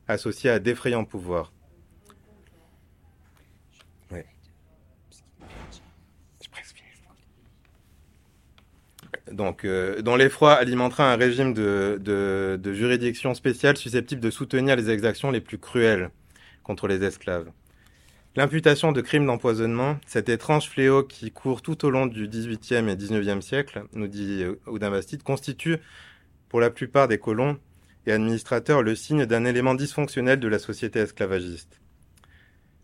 associée 0.07 0.51
à 0.51 0.59
d'effrayants 0.59 1.05
pouvoirs. 1.05 1.54
Donc, 9.33 9.65
euh, 9.65 10.03
dont 10.03 10.17
l'effroi 10.17 10.53
alimentera 10.53 11.13
un 11.13 11.17
régime 11.17 11.55
de, 11.55 11.99
de, 12.01 12.59
de 12.63 12.73
juridiction 12.73 13.35
spéciale 13.35 13.77
susceptible 13.77 14.21
de 14.21 14.31
soutenir 14.31 14.77
les 14.77 14.91
exactions 14.91 15.31
les 15.31 15.41
plus 15.41 15.59
cruelles 15.59 16.11
contre 16.63 16.89
les 16.89 17.03
esclaves. 17.03 17.51
L'imputation 18.37 18.91
de 18.91 19.01
crimes 19.01 19.27
d'empoisonnement, 19.27 19.97
cet 20.07 20.29
étrange 20.29 20.69
fléau 20.69 21.05
qui 21.05 21.31
court 21.31 21.63
tout 21.63 21.85
au 21.85 21.91
long 21.91 22.07
du 22.07 22.27
XVIIIe 22.27 22.91
et 22.91 22.97
XIXe 22.97 23.45
siècle, 23.45 23.85
nous 23.93 24.09
dit 24.09 24.45
Oudin 24.67 24.91
Bastide, 24.91 25.23
constitue, 25.23 25.79
pour 26.49 26.61
la 26.61 26.71
plupart 26.71 27.07
des 27.07 27.19
colons 27.19 27.59
et 28.07 28.13
administrateurs, 28.13 28.83
le 28.83 28.95
signe 28.95 29.25
d'un 29.25 29.45
élément 29.45 29.75
dysfonctionnel 29.75 30.41
de 30.41 30.49
la 30.49 30.59
société 30.59 30.99
esclavagiste. 30.99 31.81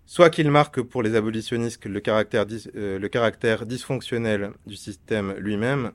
Soit 0.07 0.31
qu'il 0.31 0.51
marque 0.51 0.81
pour 0.83 1.03
les 1.03 1.15
abolitionnistes 1.15 1.85
le 1.85 2.01
caractère, 2.01 2.47
euh, 2.75 2.99
le 2.99 3.09
caractère 3.09 3.67
dysfonctionnel 3.67 4.53
du 4.67 4.77
système 4.77 5.35
lui-même, 5.39 5.93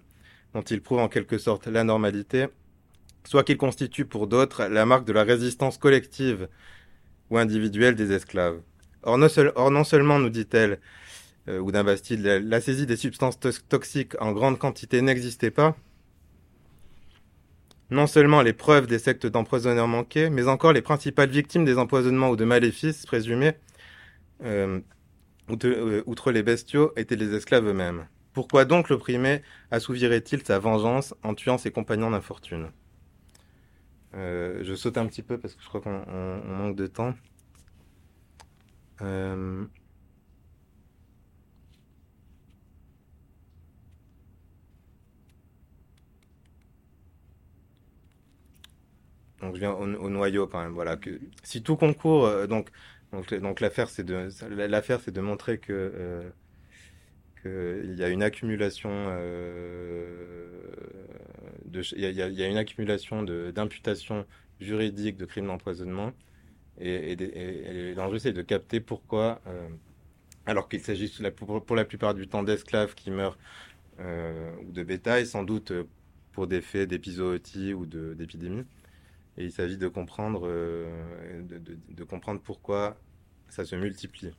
dont 0.55 0.61
il 0.61 0.81
prouve 0.81 0.99
en 0.99 1.09
quelque 1.09 1.37
sorte 1.37 1.67
la 1.67 1.83
normalité, 1.83 2.47
soit 3.25 3.43
qu'il 3.43 3.57
constitue 3.57 4.05
pour 4.05 4.25
d'autres 4.25 4.63
la 4.63 4.85
marque 4.85 5.05
de 5.05 5.11
la 5.11 5.23
résistance 5.23 5.77
collective 5.77 6.47
ou 7.29 7.37
individuelle 7.37 7.95
des 7.95 8.13
esclaves. 8.13 8.61
Or 9.03 9.17
non, 9.17 9.83
seulement, 9.83 10.17
nous 10.17 10.29
dit-elle, 10.29 10.79
euh, 11.49 11.59
ou 11.59 11.73
d'un 11.73 11.83
Bastide, 11.83 12.21
la, 12.21 12.61
saisie 12.61 12.85
des 12.85 12.95
substances 12.95 13.37
toxiques 13.67 14.19
en 14.21 14.31
grande 14.31 14.57
quantité 14.57 15.01
n'existait 15.01 15.51
pas, 15.51 15.75
non 17.91 18.07
seulement 18.07 18.41
les 18.41 18.53
preuves 18.53 18.87
des 18.87 18.97
sectes 18.97 19.27
d'empoisonneurs 19.27 19.89
manquaient, 19.89 20.29
mais 20.29 20.47
encore 20.47 20.71
les 20.71 20.81
principales 20.81 21.29
victimes 21.29 21.65
des 21.65 21.77
empoisonnements 21.77 22.29
ou 22.29 22.37
de 22.37 22.45
maléfices 22.45 23.05
présumés, 23.05 23.55
euh, 24.43 24.79
euh, 25.51 26.01
outre, 26.05 26.31
les 26.31 26.43
bestiaux, 26.43 26.93
étaient 26.95 27.17
les 27.17 27.35
esclaves 27.35 27.67
eux-mêmes. 27.67 28.07
Pourquoi 28.35 28.65
donc 28.65 28.89
l'opprimé 28.89 29.41
assouvirait-il 29.71 30.43
sa 30.43 30.59
vengeance 30.59 31.15
en 31.23 31.33
tuant 31.33 31.57
ses 31.57 31.71
compagnons 31.71 32.11
d'infortune? 32.11 32.69
Je 34.13 34.73
saute 34.75 34.97
un 34.97 35.07
petit 35.07 35.23
peu 35.23 35.37
parce 35.37 35.55
que 35.55 35.61
je 35.63 35.67
crois 35.67 35.81
qu'on 35.81 36.05
manque 36.45 36.75
de 36.75 36.87
temps. 36.87 37.13
Euh, 39.01 39.65
donc 49.41 49.55
je 49.55 49.59
viens 49.59 49.71
au, 49.73 50.09
noyau 50.09 50.47
quand 50.47 50.61
même. 50.61 50.99
Si 51.43 51.61
tout 51.63 51.75
concourt, 51.75 52.25
euh, 52.25 52.47
donc 52.47 52.69
donc 53.11 53.33
donc 53.33 53.59
l'affaire 53.59 53.89
c'est 53.89 54.03
de 54.03 55.21
montrer 55.21 55.59
que 55.59 55.73
euh, 55.73 56.29
il 57.45 57.95
y 57.97 58.03
a 58.03 58.09
une 58.09 58.23
accumulation 58.23 58.89
de 61.65 61.81
il 61.95 61.99
y 62.01 62.21
a, 62.21 62.47
une 62.47 62.57
accumulation 62.57 63.23
d'imputations 63.23 64.25
juridiques 64.59 65.17
de 65.17 65.25
crimes 65.25 65.47
d'empoisonnement 65.47 66.13
et, 66.79 67.93
l'enjeu, 67.95 68.19
c'est 68.19 68.33
de 68.33 68.41
capter 68.41 68.79
pourquoi, 68.79 69.41
euh, 69.47 69.69
alors 70.45 70.67
qu'il 70.67 70.81
s'agit 70.81 71.11
pour, 71.31 71.75
la 71.75 71.85
plupart 71.85 72.13
du 72.13 72.27
temps 72.27 72.43
d'esclaves 72.43 72.95
qui 72.95 73.11
meurent 73.11 73.37
euh, 73.99 74.51
ou 74.67 74.71
de 74.71 74.83
bétail, 74.83 75.25
sans 75.25 75.43
doute 75.43 75.71
euh, 75.71 75.85
pour 76.33 76.47
des 76.47 76.61
faits 76.61 76.89
d'épizootie 76.89 77.73
ou 77.73 77.85
d'épidémie. 77.85 78.65
Il 79.37 79.51
s'agit 79.51 79.77
de 79.77 79.87
comprendre, 79.87 80.47
de, 80.47 82.03
comprendre 82.03 82.41
pourquoi 82.41 82.97
ça 83.49 83.65
se 83.65 83.75
multiplie. 83.75 84.31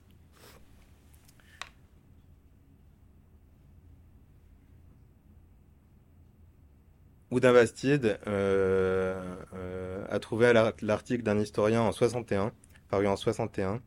Oudin 7.32 7.52
Bastide 7.52 8.18
euh, 8.28 9.20
euh, 9.54 10.04
a 10.08 10.18
trouvé 10.20 10.52
l'article 10.80 11.24
d'un 11.24 11.38
historien 11.38 11.82
en 11.82 11.90
61, 11.90 12.52
paru 12.88 13.08
en 13.08 13.16
61, 13.16 13.82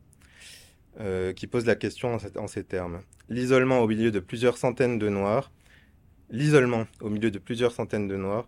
euh, 1.00 1.32
qui 1.32 1.46
pose 1.46 1.64
la 1.64 1.74
question 1.74 2.18
en, 2.36 2.46
ces 2.46 2.64
termes. 2.64 3.00
L'isolement 3.30 3.80
au 3.80 3.88
milieu 3.88 4.10
de 4.10 4.20
plusieurs 4.20 4.58
centaines 4.58 4.98
de 4.98 5.08
Noirs, 5.08 5.50
l'isolement 6.28 6.86
au 7.00 7.08
milieu 7.08 7.30
de 7.30 7.38
plusieurs 7.38 7.72
centaines 7.72 8.08
de 8.08 8.16
Noirs, 8.16 8.46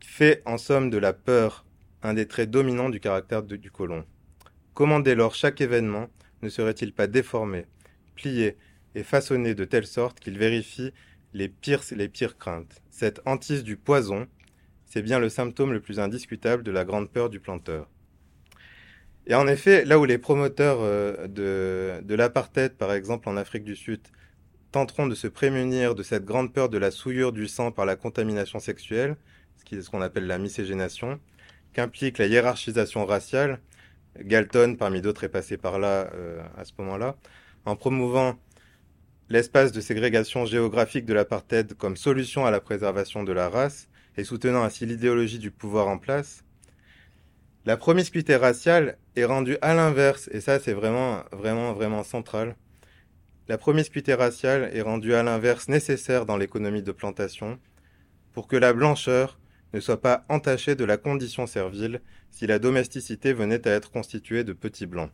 fait 0.00 0.42
en 0.46 0.58
somme 0.58 0.90
de 0.90 0.98
la 0.98 1.12
peur 1.12 1.64
un 2.02 2.14
des 2.14 2.26
traits 2.26 2.50
dominants 2.50 2.90
du 2.90 2.98
caractère 2.98 3.44
du 3.44 3.70
colon. 3.70 4.04
Comment 4.74 4.98
dès 4.98 5.14
lors 5.14 5.34
chaque 5.34 5.60
événement 5.60 6.08
ne 6.42 6.48
serait-il 6.48 6.92
pas 6.92 7.06
déformé, 7.06 7.66
plié 8.16 8.56
et 8.96 9.04
façonné 9.04 9.54
de 9.54 9.64
telle 9.64 9.86
sorte 9.86 10.18
qu'il 10.18 10.38
vérifie 10.38 10.92
les 11.36 11.48
pires, 11.48 11.82
les 11.94 12.08
pires 12.08 12.38
craintes. 12.38 12.82
Cette 12.90 13.20
hantise 13.26 13.62
du 13.62 13.76
poison, 13.76 14.26
c'est 14.86 15.02
bien 15.02 15.18
le 15.18 15.28
symptôme 15.28 15.72
le 15.72 15.80
plus 15.80 16.00
indiscutable 16.00 16.62
de 16.62 16.70
la 16.70 16.86
grande 16.86 17.10
peur 17.10 17.28
du 17.28 17.40
planteur. 17.40 17.88
Et 19.26 19.34
en 19.34 19.46
effet, 19.46 19.84
là 19.84 19.98
où 19.98 20.06
les 20.06 20.16
promoteurs 20.16 20.78
euh, 20.80 21.26
de, 21.26 22.02
de 22.02 22.14
l'apartheid, 22.14 22.72
par 22.74 22.92
exemple 22.92 23.28
en 23.28 23.36
Afrique 23.36 23.64
du 23.64 23.76
Sud, 23.76 24.00
tenteront 24.72 25.06
de 25.06 25.14
se 25.14 25.26
prémunir 25.26 25.94
de 25.94 26.02
cette 26.02 26.24
grande 26.24 26.54
peur 26.54 26.70
de 26.70 26.78
la 26.78 26.90
souillure 26.90 27.32
du 27.32 27.48
sang 27.48 27.70
par 27.70 27.84
la 27.84 27.96
contamination 27.96 28.58
sexuelle, 28.58 29.16
ce 29.58 29.64
qui 29.64 29.74
est 29.74 29.82
ce 29.82 29.90
qu'on 29.90 30.00
appelle 30.00 30.26
la 30.26 30.38
miscégénation, 30.38 31.20
qu'implique 31.74 32.16
la 32.16 32.26
hiérarchisation 32.26 33.04
raciale, 33.04 33.60
Galton, 34.20 34.76
parmi 34.78 35.02
d'autres, 35.02 35.24
est 35.24 35.28
passé 35.28 35.58
par 35.58 35.78
là 35.78 36.10
euh, 36.14 36.42
à 36.56 36.64
ce 36.64 36.72
moment-là, 36.78 37.16
en 37.66 37.76
promouvant 37.76 38.38
l'espace 39.28 39.72
de 39.72 39.80
ségrégation 39.80 40.46
géographique 40.46 41.04
de 41.04 41.14
l'apartheid 41.14 41.74
comme 41.74 41.96
solution 41.96 42.46
à 42.46 42.50
la 42.50 42.60
préservation 42.60 43.24
de 43.24 43.32
la 43.32 43.48
race 43.48 43.88
et 44.16 44.24
soutenant 44.24 44.62
ainsi 44.62 44.86
l'idéologie 44.86 45.38
du 45.38 45.50
pouvoir 45.50 45.88
en 45.88 45.98
place, 45.98 46.44
la 47.64 47.76
promiscuité 47.76 48.36
raciale 48.36 48.96
est 49.16 49.24
rendue 49.24 49.58
à 49.60 49.74
l'inverse, 49.74 50.28
et 50.32 50.40
ça 50.40 50.60
c'est 50.60 50.72
vraiment, 50.72 51.24
vraiment, 51.32 51.72
vraiment 51.72 52.04
central. 52.04 52.54
La 53.48 53.58
promiscuité 53.58 54.14
raciale 54.14 54.70
est 54.72 54.82
rendue 54.82 55.14
à 55.14 55.24
l'inverse 55.24 55.68
nécessaire 55.68 56.26
dans 56.26 56.36
l'économie 56.36 56.82
de 56.82 56.92
plantation 56.92 57.58
pour 58.32 58.46
que 58.46 58.56
la 58.56 58.72
blancheur 58.72 59.40
ne 59.74 59.80
soit 59.80 60.00
pas 60.00 60.24
entachée 60.28 60.76
de 60.76 60.84
la 60.84 60.96
condition 60.96 61.46
servile 61.46 62.00
si 62.30 62.46
la 62.46 62.60
domesticité 62.60 63.32
venait 63.32 63.66
à 63.66 63.72
être 63.72 63.90
constituée 63.90 64.44
de 64.44 64.52
petits 64.52 64.86
blancs. 64.86 65.10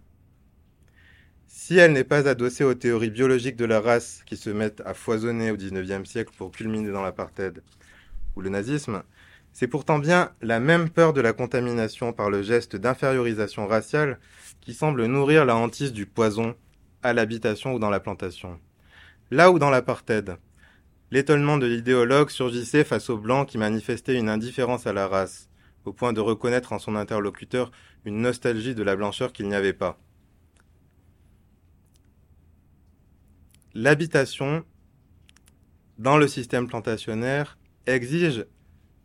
Si 1.55 1.77
elle 1.77 1.93
n'est 1.93 2.03
pas 2.03 2.27
adossée 2.29 2.65
aux 2.65 2.73
théories 2.73 3.11
biologiques 3.11 3.57
de 3.57 3.67
la 3.67 3.79
race 3.79 4.23
qui 4.25 4.39
se 4.39 4.49
mettent 4.49 4.81
à 4.87 4.95
foisonner 4.95 5.51
au 5.51 5.57
XIXe 5.57 6.09
siècle 6.09 6.33
pour 6.39 6.51
culminer 6.51 6.91
dans 6.91 7.03
l'apartheid 7.03 7.63
ou 8.35 8.41
le 8.41 8.49
nazisme, 8.49 9.03
c'est 9.53 9.69
pourtant 9.69 9.99
bien 9.99 10.33
la 10.41 10.61
même 10.61 10.89
peur 10.89 11.13
de 11.13 11.21
la 11.21 11.35
contamination 11.35 12.15
par 12.15 12.31
le 12.31 12.43
geste 12.43 12.75
d'infériorisation 12.75 13.67
raciale 13.67 14.19
qui 14.63 14.73
semble 14.73 15.05
nourrir 15.05 15.45
la 15.45 15.55
hantise 15.55 15.93
du 15.93 16.07
poison 16.07 16.57
à 17.03 17.13
l'habitation 17.13 17.75
ou 17.75 17.79
dans 17.79 17.91
la 17.91 18.01
plantation. 18.01 18.59
Là 19.31 19.51
où 19.51 19.59
dans 19.59 19.71
l'apartheid, 19.71 20.39
l'étonnement 21.11 21.59
de 21.59 21.67
l'idéologue 21.67 22.31
surgissait 22.31 22.83
face 22.83 23.11
aux 23.11 23.19
blancs 23.19 23.47
qui 23.47 23.59
manifestaient 23.59 24.19
une 24.19 24.31
indifférence 24.31 24.87
à 24.87 24.95
la 24.95 25.07
race, 25.07 25.51
au 25.85 25.93
point 25.93 26.15
de 26.15 26.21
reconnaître 26.23 26.73
en 26.73 26.79
son 26.79 26.97
interlocuteur 26.97 27.71
une 28.07 28.23
nostalgie 28.23 28.75
de 28.75 28.83
la 28.83 28.97
blancheur 28.97 29.35
qu'il 29.35 29.49
n'y 29.49 29.55
avait 29.55 29.75
pas. 29.75 29.99
L'habitation 33.75 34.65
dans 35.99 36.19
le 36.19 36.29
système 36.29 36.69
plantationnaire 36.69 37.59
exige, 37.87 38.47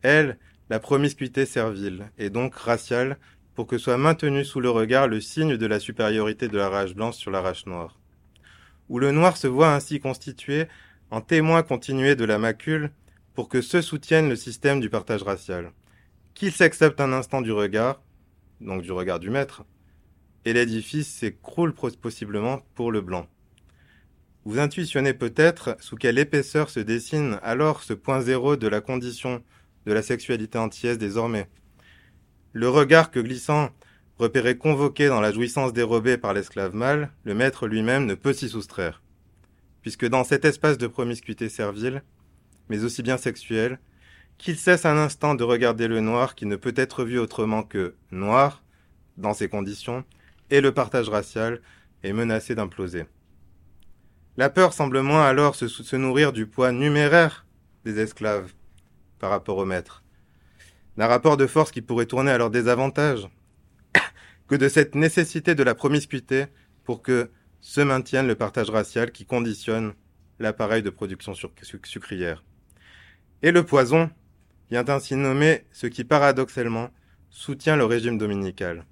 elle, 0.02 0.38
la 0.70 0.80
promiscuité 0.80 1.46
servile 1.46 2.12
et 2.18 2.30
donc 2.30 2.56
raciale 2.56 3.18
pour 3.56 3.68
que 3.68 3.78
soit 3.78 3.98
maintenu 3.98 4.46
sous 4.46 4.60
le 4.60 4.70
regard 4.70 5.08
le 5.08 5.22
signe 5.22 5.58
de 5.58 5.66
la 5.66 5.80
supériorité 5.80 6.48
de 6.48 6.58
la 6.58 6.70
rage 6.70 6.94
blanche 6.94 7.16
sur 7.16 7.32
la 7.32 7.42
race 7.42 7.66
noire. 7.66 8.00
Où 8.90 9.00
le 9.00 9.12
noir 9.12 9.38
se 9.38 9.48
voit 9.48 9.74
ainsi 9.74 10.00
constitué 10.00 10.68
en 11.10 11.22
témoin 11.22 11.64
continué 11.64 12.16
de 12.16 12.26
la 12.26 12.38
macule 12.38 12.92
pour 13.34 13.50
que 13.50 13.62
ce 13.62 13.82
soutienne 13.82 14.30
le 14.30 14.36
système 14.36 14.80
du 14.80 14.90
partage 14.90 15.24
racial. 15.24 15.72
Qu'il 16.34 16.52
s'accepte 16.52 17.00
un 17.00 17.14
instant 17.14 17.42
du 17.42 17.52
regard, 17.52 18.02
donc 18.62 18.82
du 18.82 18.92
regard 18.92 19.20
du 19.20 19.30
maître, 19.30 19.64
et 20.46 20.54
l'édifice 20.54 21.08
s'écroule 21.08 21.74
possiblement 21.74 22.60
pour 22.76 22.92
le 22.92 23.02
blanc. 23.02 23.28
Vous 24.48 24.60
intuitionnez 24.60 25.14
peut-être 25.14 25.76
sous 25.82 25.98
quelle 25.98 26.18
épaisseur 26.18 26.70
se 26.70 26.80
dessine 26.80 27.38
alors 27.44 27.84
ce 27.84 27.92
point 27.92 28.22
zéro 28.22 28.56
de 28.56 28.70
la 28.70 28.80
condition 28.80 29.44
de 29.86 29.92
la 29.92 30.02
sexualité 30.02 30.58
antillaise 30.58 30.98
désormais? 30.98 31.50
Le 32.54 32.70
regard 32.70 33.12
que 33.12 33.20
glissant, 33.20 33.72
repéré 34.18 34.58
convoqué 34.58 35.10
dans 35.10 35.20
la 35.20 35.34
jouissance 35.34 35.74
dérobée 35.74 36.18
par 36.18 36.34
l'esclave 36.34 36.74
mâle, 36.74 37.12
le 37.26 37.34
maître 37.34 37.68
lui-même 37.68 38.06
ne 38.06 38.14
peut 38.16 38.32
s'y 38.32 38.48
soustraire. 38.48 39.04
Puisque 39.82 40.08
dans 40.08 40.24
cet 40.24 40.46
espace 40.46 40.78
de 40.78 40.88
promiscuité 40.88 41.50
servile, 41.50 42.02
mais 42.70 42.86
aussi 42.86 43.04
bien 43.04 43.18
sexuelle, 43.18 43.80
qu'il 44.38 44.56
cesse 44.56 44.86
un 44.86 44.96
instant 44.96 45.36
de 45.36 45.44
regarder 45.44 45.90
le 45.90 46.00
noir 46.00 46.36
qui 46.36 46.46
ne 46.46 46.56
peut 46.56 46.74
être 46.78 47.04
vu 47.04 47.20
autrement 47.20 47.64
que 47.64 47.96
noir, 48.12 48.64
dans 49.18 49.34
ces 49.34 49.50
conditions, 49.50 50.06
et 50.52 50.62
le 50.62 50.72
partage 50.72 51.10
racial 51.10 51.60
est 52.04 52.14
menacé 52.14 52.56
d'imploser. 52.56 53.08
La 54.38 54.50
peur 54.50 54.74
semble 54.74 55.02
moins 55.02 55.26
alors 55.26 55.56
se, 55.56 55.96
nourrir 55.96 56.32
du 56.32 56.46
poids 56.46 56.72
numéraire 56.72 57.46
des 57.86 58.00
esclaves 58.00 58.54
par 59.20 59.32
rapport 59.32 59.58
au 59.58 59.66
maître, 59.66 60.04
d'un 60.96 61.08
rapport 61.08 61.38
de 61.38 61.48
force 61.48 61.72
qui 61.72 61.82
pourrait 61.82 62.06
tourner 62.06 62.32
à 62.32 62.38
leur 62.38 62.52
désavantage, 62.52 63.28
que 64.48 64.56
de 64.56 64.70
cette 64.70 64.96
nécessité 64.96 65.56
de 65.56 65.64
la 65.64 65.74
promiscuité 65.74 66.46
pour 66.84 67.02
que 67.02 67.32
se 67.62 67.82
maintienne 67.82 68.28
le 68.28 68.36
partage 68.36 68.70
racial 68.70 69.12
qui 69.12 69.26
conditionne 69.26 69.94
l'appareil 70.40 70.84
de 70.84 70.92
production 70.92 71.34
sucrière. 71.84 72.44
Et 73.42 73.52
le 73.52 73.66
poison 73.66 74.10
vient 74.70 74.88
ainsi 74.88 75.16
nommer 75.16 75.66
ce 75.72 75.88
qui 75.88 76.04
paradoxalement 76.04 76.92
soutient 77.30 77.76
le 77.76 77.86
régime 77.86 78.18
dominical 78.18 78.86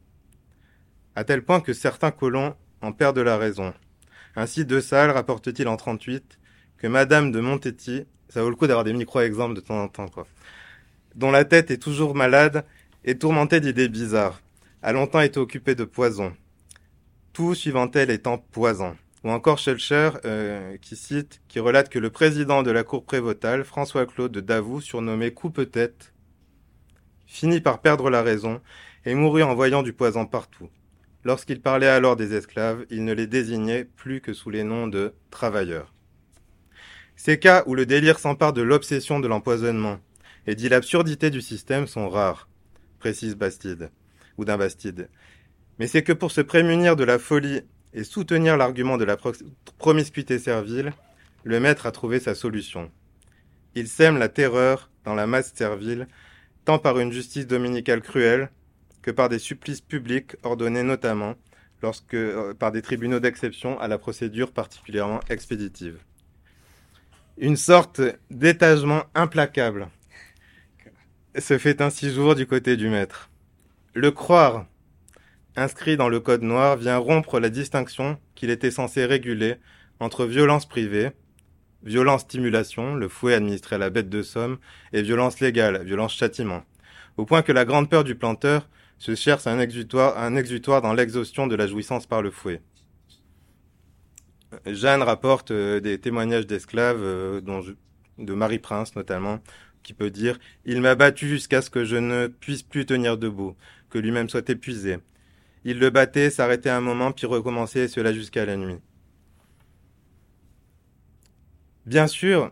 à 1.16 1.24
tel 1.24 1.44
point 1.44 1.62
que 1.62 1.74
certains 1.74 2.12
colons 2.12 2.56
en 2.82 2.92
perdent 2.92 3.20
la 3.20 3.38
raison. 3.38 3.74
Ainsi, 4.36 4.66
De 4.66 4.80
Salles 4.80 5.12
rapporte-t-il 5.12 5.68
en 5.68 5.78
38 5.78 6.40
que 6.78 6.88
Madame 6.88 7.32
de 7.32 7.40
Montetti, 7.40 8.06
ça 8.28 8.44
vaut 8.44 8.50
le 8.50 8.56
coup 8.56 8.68
d'avoir 8.68 8.84
des 8.84 8.94
micro-exemples 8.94 9.56
de 9.56 9.62
temps 9.62 9.82
en 9.82 9.88
temps, 9.88 10.10
quoi, 10.10 10.28
dont 11.16 11.32
la 11.32 11.46
tête 11.46 11.72
est 11.72 11.82
toujours 11.82 12.16
malade 12.16 12.66
et 13.06 13.18
tourmentée 13.18 13.62
d'idées 13.62 13.88
bizarres, 13.88 14.42
a 14.82 14.92
longtemps 14.92 15.22
été 15.22 15.40
occupée 15.40 15.76
de 15.76 15.86
poison. 15.86 16.36
Tout 17.32 17.56
suivant 17.56 17.90
elle 17.92 18.12
étant 18.12 18.38
poison. 18.38 18.98
Ou 19.24 19.30
encore 19.32 19.58
Schellcher, 19.58 20.12
euh, 20.26 20.78
qui 20.78 20.96
cite, 20.96 21.42
qui 21.48 21.60
relate 21.60 21.90
que 21.90 21.98
le 21.98 22.10
président 22.10 22.62
de 22.62 22.72
la 22.72 22.84
cour 22.84 23.06
prévotale, 23.06 23.64
François-Claude 23.64 24.32
de 24.32 24.42
Davout, 24.42 24.82
surnommé 24.82 25.32
Coupe-tête, 25.32 26.14
finit 27.26 27.62
par 27.62 27.80
perdre 27.80 28.10
la 28.10 28.22
raison 28.22 28.62
et 29.06 29.16
mourut 29.16 29.44
en 29.44 29.56
voyant 29.56 29.82
du 29.82 29.94
poison 29.94 30.26
partout. 30.26 30.70
Lorsqu'il 31.26 31.60
parlait 31.60 31.88
alors 31.88 32.16
des 32.16 32.36
esclaves, 32.36 32.86
il 32.92 33.04
ne 33.04 33.12
les 33.12 33.26
désignait 33.26 33.84
plus 33.84 34.22
que 34.22 34.32
sous 34.32 34.52
les 34.52 34.64
noms 34.64 34.88
de 34.88 35.16
travailleurs. 35.32 35.92
Ces 37.16 37.40
cas 37.40 37.64
où 37.66 37.74
le 37.74 37.88
délire 37.88 38.20
s'empare 38.20 38.54
de 38.54 38.62
l'obsession 38.62 39.20
de 39.20 39.28
l'empoisonnement 39.28 40.00
et 40.46 40.54
dit 40.54 40.70
l'absurdité 40.70 41.32
du 41.32 41.42
système 41.42 41.88
sont 41.88 42.10
rares, 42.10 42.48
précise 43.00 43.36
Bastide, 43.36 43.90
ou 44.38 44.46
d'un 44.46 44.58
Bastide. 44.58 45.10
Mais 45.80 45.88
c'est 45.88 46.04
que 46.04 46.14
pour 46.14 46.32
se 46.32 46.42
prémunir 46.42 46.96
de 46.96 47.04
la 47.04 47.18
folie 47.18 47.62
et 47.96 48.04
soutenir 48.04 48.56
l'argument 48.56 48.98
de 48.98 49.06
la 49.06 49.18
promiscuité 49.80 50.38
servile, 50.38 50.94
le 51.44 51.60
maître 51.60 51.88
a 51.88 51.92
trouvé 51.92 52.20
sa 52.20 52.36
solution. 52.36 52.92
Il 53.74 53.88
sème 53.88 54.20
la 54.20 54.30
terreur 54.30 54.92
dans 55.06 55.16
la 55.16 55.26
masse 55.26 55.54
servile, 55.56 56.08
tant 56.66 56.78
par 56.78 57.00
une 57.00 57.12
justice 57.12 57.48
dominicale 57.48 58.02
cruelle 58.02 58.52
que 59.06 59.12
par 59.12 59.30
des 59.30 59.38
supplices 59.38 59.82
publics 59.82 60.36
ordonnés 60.42 60.82
notamment 60.82 61.36
lorsque, 61.84 62.16
euh, 62.16 62.56
par 62.56 62.72
des 62.72 62.82
tribunaux 62.82 63.20
d'exception 63.20 63.80
à 63.80 63.88
la 63.88 64.00
procédure 64.00 64.52
particulièrement 64.52 65.20
expéditive. 65.30 66.00
Une 67.38 67.56
sorte 67.56 68.02
d'étagement 68.32 69.04
implacable 69.14 69.90
se 71.38 71.60
fait 71.60 71.82
ainsi 71.82 72.10
jour 72.10 72.34
du 72.34 72.48
côté 72.48 72.78
du 72.78 72.90
maître. 72.90 73.30
Le 73.94 74.10
croire, 74.10 74.66
inscrit 75.56 75.98
dans 75.98 76.10
le 76.10 76.20
code 76.20 76.42
noir, 76.42 76.76
vient 76.76 76.98
rompre 76.98 77.40
la 77.40 77.52
distinction 77.52 78.18
qu'il 78.34 78.50
était 78.50 78.72
censé 78.72 79.06
réguler 79.06 79.58
entre 80.00 80.26
violence 80.26 80.66
privée, 80.68 81.12
violence 81.84 82.22
stimulation, 82.22 82.96
le 82.96 83.08
fouet 83.08 83.36
administré 83.36 83.76
à 83.76 83.80
la 83.80 83.92
bête 83.92 84.10
de 84.10 84.24
somme, 84.24 84.58
et 84.94 85.04
violence 85.04 85.42
légale, 85.42 85.84
violence 85.84 86.16
châtiment, 86.16 86.64
au 87.18 87.26
point 87.26 87.44
que 87.44 87.52
la 87.52 87.66
grande 87.66 87.88
peur 87.88 88.04
du 88.04 88.16
planteur 88.16 88.68
se 88.98 89.16
cherche 89.16 89.48
un 89.48 89.60
exutoire, 89.60 90.18
un 90.18 90.36
exutoire 90.36 90.82
dans 90.82 90.94
l'exhaustion 90.94 91.48
de 91.48 91.56
la 91.56 91.68
jouissance 91.68 92.06
par 92.06 92.22
le 92.22 92.32
fouet. 92.32 92.62
Jeanne 94.66 95.04
rapporte 95.04 95.52
euh, 95.52 95.80
des 95.80 96.00
témoignages 96.00 96.48
d'esclaves, 96.48 97.02
euh, 97.02 97.42
dont 97.42 97.62
de 98.18 98.34
Marie 98.34 98.60
Prince 98.60 98.96
notamment, 98.96 99.40
qui 99.84 99.94
peut 99.94 100.10
dire 100.10 100.40
Il 100.66 100.82
m'a 100.82 100.96
battu 100.96 101.28
jusqu'à 101.28 101.62
ce 101.62 101.70
que 101.70 101.84
je 101.84 101.98
ne 101.98 102.28
puisse 102.28 102.64
plus 102.64 102.86
tenir 102.86 103.18
debout, 103.18 103.56
que 103.90 104.00
lui-même 104.00 104.30
soit 104.30 104.50
épuisé. 104.50 104.98
Il 105.64 105.80
le 105.80 105.90
battait, 105.90 106.30
s'arrêtait 106.30 106.70
un 106.70 106.82
moment, 106.82 107.12
puis 107.12 107.26
recommençait, 107.26 107.86
et 107.86 107.88
cela 107.88 108.14
jusqu'à 108.14 108.46
la 108.46 108.56
nuit. 108.56 108.78
Bien 111.86 112.08
sûr, 112.08 112.52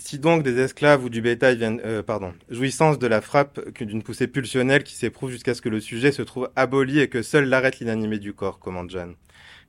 si 0.00 0.18
donc 0.18 0.42
des 0.42 0.58
esclaves 0.58 1.04
ou 1.04 1.10
du 1.10 1.20
bétail 1.20 1.56
viennent, 1.58 1.80
euh, 1.84 2.02
pardon, 2.02 2.32
jouissance 2.48 2.98
de 2.98 3.06
la 3.06 3.20
frappe 3.20 3.60
d'une 3.78 4.02
poussée 4.02 4.26
pulsionnelle 4.26 4.82
qui 4.82 4.94
s'éprouve 4.94 5.30
jusqu'à 5.30 5.54
ce 5.54 5.60
que 5.60 5.68
le 5.68 5.78
sujet 5.78 6.10
se 6.10 6.22
trouve 6.22 6.50
aboli 6.56 7.00
et 7.00 7.08
que 7.08 7.22
seul 7.22 7.44
l'arrête 7.44 7.78
l'inanimé 7.80 8.18
du 8.18 8.32
corps, 8.32 8.58
commande 8.58 8.90
Jeanne. 8.90 9.14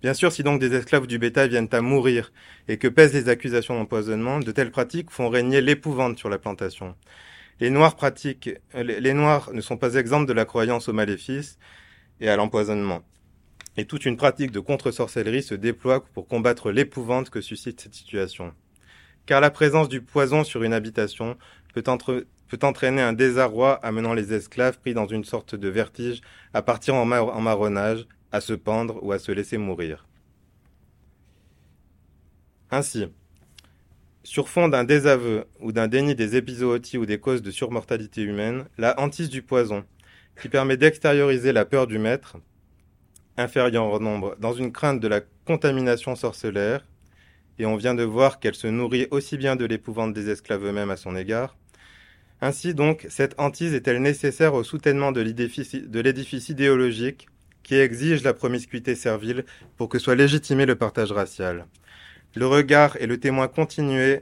Bien 0.01 0.13
sûr, 0.13 0.31
si 0.31 0.41
donc 0.41 0.59
des 0.59 0.73
esclaves 0.73 1.03
ou 1.03 1.07
du 1.07 1.19
bétail 1.19 1.49
viennent 1.49 1.67
à 1.73 1.81
mourir 1.81 2.31
et 2.69 2.77
que 2.77 2.87
pèsent 2.87 3.13
les 3.13 3.29
accusations 3.29 3.75
d'empoisonnement, 3.75 4.39
de 4.39 4.51
telles 4.51 4.71
pratiques 4.71 5.11
font 5.11 5.29
régner 5.29 5.61
l'épouvante 5.61 6.17
sur 6.17 6.29
la 6.29 6.39
plantation. 6.39 6.95
Les 7.59 7.69
noirs 7.69 7.95
pratiques, 7.95 8.49
euh, 8.73 8.83
les 8.83 9.13
noirs 9.13 9.51
ne 9.53 9.61
sont 9.61 9.77
pas 9.77 9.95
exempts 9.95 10.21
de 10.21 10.33
la 10.33 10.45
croyance 10.45 10.87
au 10.87 10.93
maléfice 10.93 11.59
et 12.21 12.29
à 12.29 12.37
l'empoisonnement. 12.37 13.01
Et 13.75 13.85
toute 13.85 14.05
une 14.05 14.17
pratique 14.17 14.51
de 14.51 14.59
contre-sorcellerie 14.59 15.43
se 15.43 15.55
déploie 15.55 16.03
pour 16.03 16.27
combattre 16.27 16.71
l'épouvante 16.71 17.29
que 17.29 17.41
suscite 17.41 17.81
cette 17.81 17.93
situation 17.93 18.53
car 19.31 19.39
la 19.39 19.49
présence 19.49 19.87
du 19.87 20.01
poison 20.01 20.43
sur 20.43 20.61
une 20.63 20.73
habitation 20.73 21.37
peut, 21.73 21.85
entraîner 22.63 23.01
un 23.01 23.13
désarroi 23.13 23.75
amenant 23.75 24.13
les 24.13 24.33
esclaves 24.33 24.77
pris 24.77 24.93
dans 24.93 25.07
une 25.07 25.23
sorte 25.23 25.55
de 25.55 25.69
vertige 25.69 26.19
à 26.53 26.61
partir 26.61 26.95
en, 26.95 27.05
marronnage, 27.05 28.05
à 28.33 28.41
se 28.41 28.51
pendre 28.51 29.01
ou 29.01 29.13
à 29.13 29.19
se 29.19 29.31
laisser 29.31 29.57
mourir. 29.57 30.05
Ainsi, 32.71 33.07
sur 34.23 34.49
fond 34.49 34.67
d'un 34.67 34.83
désaveu 34.83 35.45
ou 35.61 35.71
d'un 35.71 35.87
déni 35.87 36.13
des 36.13 36.35
épizooties 36.35 36.97
ou 36.97 37.05
des 37.05 37.21
causes 37.21 37.41
de 37.41 37.51
surmortalité 37.51 38.23
humaine, 38.23 38.65
la 38.77 38.99
hantise 38.99 39.29
du 39.29 39.43
poison, 39.43 39.85
qui 40.41 40.49
permet 40.49 40.75
d'extérioriser 40.75 41.53
la 41.53 41.63
peur 41.63 41.87
du 41.87 41.99
maître, 41.99 42.35
inférieure 43.37 43.85
en 43.85 43.99
nombre, 44.01 44.35
dans 44.41 44.51
une 44.51 44.73
crainte 44.73 44.99
de 44.99 45.07
la 45.07 45.21
contamination 45.45 46.17
sorcellaire, 46.17 46.83
et 47.59 47.65
on 47.65 47.75
vient 47.75 47.95
de 47.95 48.03
voir 48.03 48.39
qu'elle 48.39 48.55
se 48.55 48.67
nourrit 48.67 49.07
aussi 49.11 49.37
bien 49.37 49.55
de 49.55 49.65
l'épouvante 49.65 50.13
des 50.13 50.29
esclaves 50.29 50.65
eux-mêmes 50.65 50.89
à 50.89 50.97
son 50.97 51.15
égard. 51.15 51.57
Ainsi 52.41 52.73
donc, 52.73 53.05
cette 53.09 53.35
hantise 53.37 53.73
est-elle 53.73 54.01
nécessaire 54.01 54.55
au 54.55 54.63
soutènement 54.63 55.11
de 55.11 55.21
l'édifice 55.21 56.49
idéologique 56.49 57.27
qui 57.61 57.75
exige 57.75 58.23
la 58.23 58.33
promiscuité 58.33 58.95
servile 58.95 59.45
pour 59.77 59.89
que 59.89 59.99
soit 59.99 60.15
légitimé 60.15 60.65
le 60.65 60.75
partage 60.75 61.11
racial? 61.11 61.67
Le 62.33 62.47
regard 62.47 62.95
est 62.95 63.07
le 63.07 63.19
témoin 63.19 63.47
continué 63.47 64.21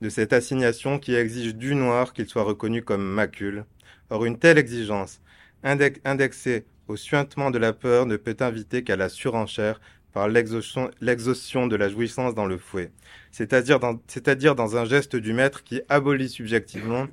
de 0.00 0.08
cette 0.08 0.32
assignation 0.32 0.98
qui 0.98 1.14
exige 1.14 1.54
du 1.54 1.74
noir 1.74 2.14
qu'il 2.14 2.28
soit 2.28 2.44
reconnu 2.44 2.82
comme 2.82 3.04
macule. 3.04 3.64
Or, 4.08 4.24
une 4.24 4.38
telle 4.38 4.58
exigence, 4.58 5.20
indexée 5.62 6.64
au 6.88 6.96
suintement 6.96 7.50
de 7.50 7.58
la 7.58 7.72
peur, 7.72 8.06
ne 8.06 8.16
peut 8.16 8.36
inviter 8.40 8.84
qu'à 8.84 8.96
la 8.96 9.08
surenchère 9.08 9.80
par 10.14 10.28
l'exhaustion 10.28 11.66
de 11.66 11.76
la 11.76 11.88
jouissance 11.88 12.36
dans 12.36 12.46
le 12.46 12.56
fouet, 12.56 12.92
c'est-à-dire 13.32 13.80
dans, 13.80 14.76
un 14.76 14.84
geste 14.84 15.16
du 15.16 15.32
maître 15.32 15.64
qui 15.64 15.82
abolit 15.88 16.28
subjectivement 16.28 17.08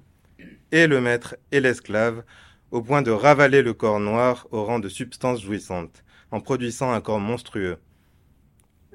et 0.71 0.85
le 0.85 1.01
maître 1.01 1.35
et 1.51 1.59
l'esclave, 1.59 2.23
au 2.69 2.83
point 2.83 3.01
de 3.01 3.09
ravaler 3.09 3.63
le 3.63 3.73
corps 3.73 3.99
noir 3.99 4.47
au 4.51 4.63
rang 4.63 4.79
de 4.79 4.87
substance 4.87 5.41
jouissante, 5.41 6.03
en 6.29 6.41
produisant 6.41 6.91
un 6.91 7.01
corps 7.01 7.19
monstrueux. 7.19 7.79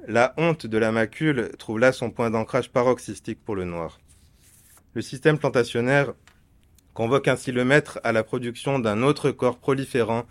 La 0.07 0.33
honte 0.37 0.65
de 0.65 0.77
la 0.77 0.93
macule 0.93 1.51
trouve 1.59 1.79
là 1.79 1.91
son 1.91 2.09
point 2.09 2.29
d'ancrage 2.29 2.71
paroxystique 2.71 3.43
pour 3.43 3.57
le 3.57 3.65
noir. 3.65 3.99
Le 4.93 5.01
système 5.01 5.37
plantationnaire 5.37 6.13
convoque 6.93 7.27
ainsi 7.27 7.51
le 7.51 7.65
maître 7.65 7.99
à 8.05 8.13
la 8.13 8.23
production 8.23 8.79
d'un 8.79 9.03
autre 9.03 9.31
corps 9.31 9.59
proliférant 9.59 10.25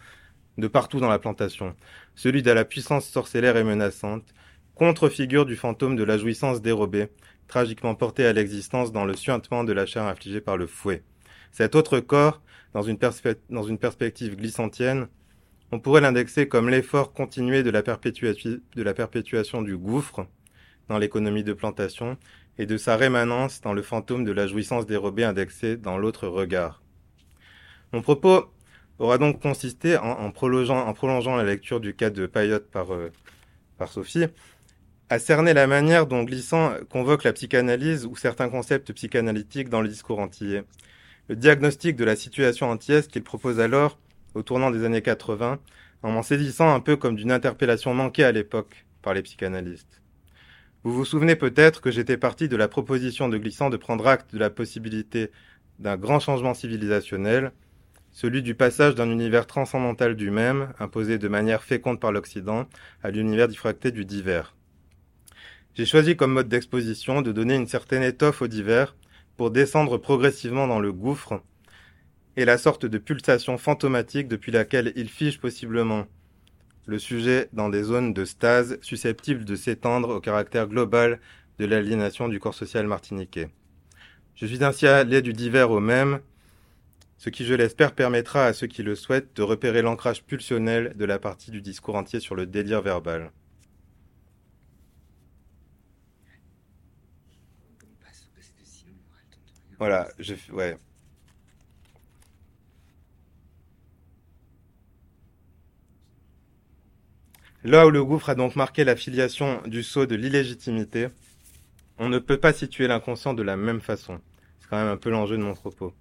de 0.59 0.69
partout 0.69 1.01
dans 1.01 1.09
la 1.09 1.19
plantation, 1.19 1.75
celui 2.15 2.43
de 2.43 2.51
la 2.51 2.65
puissance 2.65 3.07
sorcellaire 3.07 3.57
et 3.57 3.65
menaçante, 3.65 4.35
contre-figure 4.75 5.47
du 5.47 5.57
fantôme 5.57 5.97
de 5.97 6.05
la 6.05 6.19
jouissance 6.19 6.63
dérobée, 6.63 7.09
tragiquement 7.49 7.95
porté 7.95 8.27
à 8.27 8.33
l'existence 8.33 8.93
dans 8.93 9.05
le 9.05 9.15
suintement 9.15 9.65
de 9.65 9.73
la 9.73 9.87
chair 9.87 10.05
infligée 10.05 10.41
par 10.41 10.57
le 10.57 10.67
fouet. 10.67 11.03
Cet 11.53 11.75
autre 11.75 12.01
corps, 12.01 12.43
dans 12.75 12.83
une, 12.83 12.99
dans 13.51 13.63
une 13.63 13.79
perspective 13.79 14.37
glissantienne, 14.37 15.09
on 15.73 15.81
pourrait 15.81 16.01
l'indexer 16.01 16.49
comme 16.49 16.69
l'effort 16.69 17.13
continué 17.13 17.63
de 17.63 17.71
la, 17.71 17.83
de 17.83 18.83
la 18.83 18.95
perpétuation 18.95 19.63
du 19.63 19.77
gouffre 19.77 20.27
dans 20.89 20.99
l'économie 20.99 21.43
de 21.43 21.53
plantation 21.53 22.17
et 22.59 22.67
de 22.67 22.77
sa 22.77 22.97
rémanence 22.97 23.61
dans 23.61 23.73
le 23.73 23.83
fantôme 23.83 24.25
de 24.25 24.33
la 24.33 24.47
jouissance 24.47 24.87
dérobée 24.87 25.25
indexée 25.25 25.77
dans 25.77 25.99
l'autre 25.99 26.29
regard. 26.29 26.83
Mon 27.93 28.03
propos 28.03 28.47
aura 28.99 29.19
donc 29.19 29.41
consisté, 29.41 29.97
en, 29.97 30.31
prolongeant, 30.31 31.37
la 31.37 31.45
lecture 31.45 31.81
du 31.81 31.95
cas 31.95 32.11
de 32.11 32.27
Payotte 32.27 32.71
par, 32.71 32.93
euh, 32.93 33.11
par 33.79 33.89
Sophie, 33.89 34.27
à 35.09 35.19
cerner 35.19 35.55
la 35.55 35.67
manière 35.67 36.07
dont 36.07 36.25
Glissant 36.25 36.73
convoque 36.91 37.25
la 37.25 37.33
psychanalyse 37.33 38.07
ou 38.07 38.17
certains 38.17 38.49
concepts 38.49 38.93
psychanalytiques 38.93 39.69
dans 39.69 39.81
le 39.81 39.89
discours 39.89 40.19
antillais. 40.19 40.65
Le 41.29 41.37
diagnostic 41.37 41.97
de 41.97 42.05
la 42.05 42.17
situation 42.17 42.71
antillaise 42.71 43.07
qu'il 43.07 43.23
propose 43.23 43.61
alors, 43.61 43.99
au 44.35 44.43
tournant 44.43 44.71
des 44.71 44.85
années 44.85 45.03
80, 45.03 45.59
en 46.03 46.11
m'en 46.11 46.23
saisissant 46.23 46.73
un 46.73 46.81
peu 46.81 46.97
comme 46.97 47.17
d'une 47.17 47.33
interpellation 47.33 47.95
manquée 47.95 48.25
à 48.25 48.33
l'époque 48.33 48.87
par 49.03 49.15
les 49.15 49.23
psychanalystes. 49.23 50.03
Vous 50.85 50.93
vous 50.93 51.05
souvenez 51.05 51.35
peut-être 51.35 51.81
que 51.81 51.91
j'étais 51.91 52.17
parti 52.17 52.49
de 52.49 52.57
la 52.57 52.69
proposition 52.69 53.29
de 53.29 53.39
Glissant 53.39 53.71
de 53.71 53.77
prendre 53.77 54.07
acte 54.07 54.33
de 54.33 54.39
la 54.39 54.51
possibilité 54.51 55.31
d'un 55.81 55.97
grand 55.97 56.21
changement 56.21 56.55
civilisationnel, 56.55 57.53
celui 58.17 58.43
du 58.43 58.55
passage 58.55 58.95
d'un 58.95 59.11
univers 59.11 59.47
transcendantal 59.47 60.17
du 60.17 60.31
même, 60.31 60.73
imposé 60.79 61.19
de 61.19 61.29
manière 61.29 61.63
féconde 61.63 62.01
par 62.01 62.13
l'Occident, 62.13 62.67
à 63.03 63.11
l'univers 63.11 63.47
diffracté 63.47 63.91
du 63.91 64.07
divers. 64.07 64.57
J'ai 65.75 65.85
choisi 65.85 66.17
comme 66.17 66.33
mode 66.33 66.49
d'exposition 66.49 67.21
de 67.21 67.31
donner 67.31 67.57
une 67.57 67.67
certaine 67.67 68.03
étoffe 68.03 68.41
au 68.41 68.49
divers 68.49 68.97
pour 69.37 69.51
descendre 69.51 69.99
progressivement 69.99 70.67
dans 70.67 70.81
le 70.81 70.95
gouffre 70.95 71.43
et 72.39 72.47
la 72.47 72.57
sorte 72.57 72.87
de 72.87 72.97
pulsation 72.97 73.59
fantomatique 73.59 74.29
depuis 74.29 74.51
laquelle 74.51 74.95
il 74.97 75.11
fige 75.11 75.39
possiblement 75.39 76.07
le 76.87 76.99
sujet 76.99 77.51
dans 77.53 77.69
des 77.69 77.83
zones 77.83 78.15
de 78.15 78.25
stase 78.25 78.79
susceptibles 78.81 79.45
de 79.45 79.57
s'étendre 79.57 80.09
au 80.09 80.21
caractère 80.21 80.69
global 80.69 81.21
de 81.59 81.67
l'aliénation 81.67 82.29
du 82.29 82.41
corps 82.41 82.55
social 82.55 82.87
martiniquais. 82.87 83.51
Je 84.37 84.47
suis 84.47 84.65
ainsi 84.65 84.87
allé 84.87 85.21
du 85.21 85.35
divers 85.35 85.71
au 85.71 85.81
même, 85.81 86.21
ce 87.19 87.31
qui, 87.31 87.45
je 87.45 87.55
l'espère, 87.55 87.95
permettra 87.95 88.47
à 88.47 88.53
ceux 88.53 88.67
qui 88.67 88.83
le 88.83 88.95
souhaitent 88.95 89.35
de 89.37 89.43
repérer 89.43 89.83
l'ancrage 89.83 90.23
pulsionnel 90.25 90.95
de 90.97 91.05
la 91.05 91.19
partie 91.19 91.51
du 91.51 91.61
discours 91.63 91.97
entier 91.97 92.21
sur 92.21 92.35
le 92.35 92.47
délire 92.47 92.83
verbal. 92.83 93.33
Voilà, 99.79 100.09
je, 100.19 100.35
ouais, 100.53 100.79
Là 107.67 107.85
où 107.85 107.91
le 107.91 108.05
gouffre 108.05 108.31
a 108.31 108.37
donc 108.37 108.55
marqué 108.55 108.85
la 108.85 108.95
filiation 108.95 109.61
du 109.67 109.83
sceau 109.83 110.07
de 110.07 110.15
l'illégitimité, 110.15 111.09
on 111.99 112.09
ne 112.09 112.21
peut 112.21 112.39
pas 112.39 112.53
situer 112.53 112.87
l'inconscient 112.87 113.35
de 113.35 113.43
la 113.43 113.57
même 113.57 113.81
façon. 113.81 114.21
C'est 114.61 114.69
quand 114.69 114.77
même 114.77 114.93
un 114.93 114.97
peu 114.97 115.11
l'enjeu 115.11 115.37
de 115.37 115.43
mon 115.43 115.55
propos. 115.55 115.93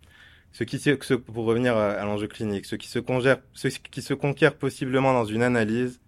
Ce 0.58 0.64
qui, 0.64 0.80
pour 1.18 1.44
revenir 1.44 1.76
à, 1.76 2.02
l'enjeu 2.06 2.28
clinique, 2.28 2.66
ce 2.66 2.78
qui, 2.78 2.88
se 2.88 3.00
ce 3.54 3.68
qui 3.68 4.02
se 4.02 4.14
conquiert 4.14 4.56
possiblement 4.56 5.12
dans 5.12 5.26
une 5.26 5.44
analyse, 5.44 6.00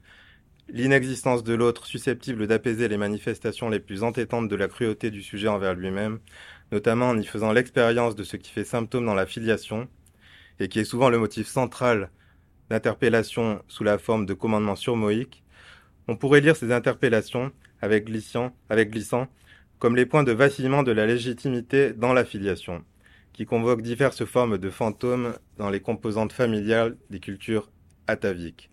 l'inexistence 0.69 1.43
de 1.43 1.53
l'autre 1.53 1.85
susceptible 1.85 2.47
d'apaiser 2.47 2.87
les 2.87 2.95
manifestations 2.95 3.67
les 3.67 3.81
plus 3.81 4.03
entêtantes 4.03 4.47
de 4.47 4.55
la 4.55 4.69
cruauté 4.69 5.11
du 5.11 5.21
sujet 5.21 5.49
envers 5.49 5.73
lui-même, 5.73 6.19
notamment 6.71 7.09
en 7.09 7.19
y 7.19 7.25
faisant 7.25 7.51
l'expérience 7.51 8.15
de 8.15 8.23
ce 8.23 8.37
qui 8.37 8.49
fait 8.49 8.63
symptôme 8.63 9.05
dans 9.05 9.15
la 9.15 9.25
filiation, 9.25 9.89
et 10.61 10.69
qui 10.69 10.79
est 10.79 10.85
souvent 10.85 11.09
le 11.09 11.19
motif 11.19 11.45
central 11.47 12.09
d'interpellation 12.69 13.61
sous 13.67 13.83
la 13.83 13.97
forme 13.97 14.25
de 14.25 14.33
commandement 14.33 14.77
surmoïque, 14.77 15.43
on 16.07 16.15
pourrait 16.15 16.39
lire 16.39 16.55
ces 16.55 16.71
interpellations, 16.71 17.51
avec 17.81 18.05
glissant, 18.05 18.55
avec 18.69 18.91
glissant, 18.91 19.27
comme 19.77 19.97
les 19.97 20.05
points 20.05 20.23
de 20.23 20.31
vacillement 20.31 20.83
de 20.83 20.93
la 20.93 21.05
légitimité 21.05 21.91
dans 21.91 22.13
l'affiliation, 22.13 22.85
qui 23.37 23.45
convoquent 23.45 23.83
diverses 23.83 24.25
formes 24.25 24.57
de 24.57 24.69
fantômes 24.71 25.35
dans 25.57 25.69
les 25.69 25.79
composantes 25.79 26.33
familiales 26.33 26.97
des 27.11 27.19
cultures 27.19 27.69
ataviques. 28.07 28.71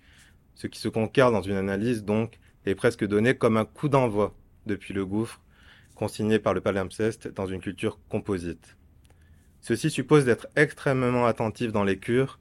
Ce 0.55 0.67
qui 0.67 0.81
se 0.81 0.89
conquiert 0.89 1.31
dans 1.31 1.43
une 1.43 1.57
analyse, 1.57 2.03
donc, 2.03 2.39
est 2.65 2.75
presque 2.75 3.05
donné 3.07 3.35
comme 3.35 3.59
un 3.59 3.67
coup 3.67 3.91
d'envoi 3.91 4.35
depuis 4.65 4.95
le 4.95 5.05
gouffre, 5.05 5.43
consigné 5.95 6.39
par 6.39 6.55
le 6.55 6.63
palimpseste 6.63 7.29
dans 7.29 7.45
une 7.45 7.61
culture 7.61 7.99
composite. 8.09 8.79
Ceci 9.61 9.91
suppose 9.91 10.25
d'être 10.25 10.47
extrêmement 10.57 11.27
attentif 11.27 11.71
dans 11.71 11.85
les 11.85 11.99
cures, 11.99 12.41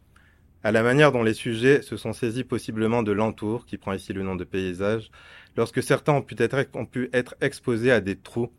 à 0.63 0.71
la 0.71 0.81
manière 0.81 1.11
dont 1.11 1.23
les 1.23 1.33
sujets 1.33 1.81
se 1.81 1.97
sont 1.97 2.13
saisis 2.13 2.45
possiblement 2.45 3.03
de 3.03 3.11
l'entour, 3.11 3.65
qui 3.65 3.75
prend 3.75 3.91
ici 3.91 4.13
le 4.13 4.23
nom 4.23 4.37
de 4.37 4.45
paysage, 4.45 5.11
lorsque 5.57 5.83
certains 5.83 6.13
ont 6.13 6.85
pu 6.85 7.09
être 7.11 7.35
exposés 7.41 7.91
à 7.91 7.99
des 7.99 8.15
trous 8.15 8.53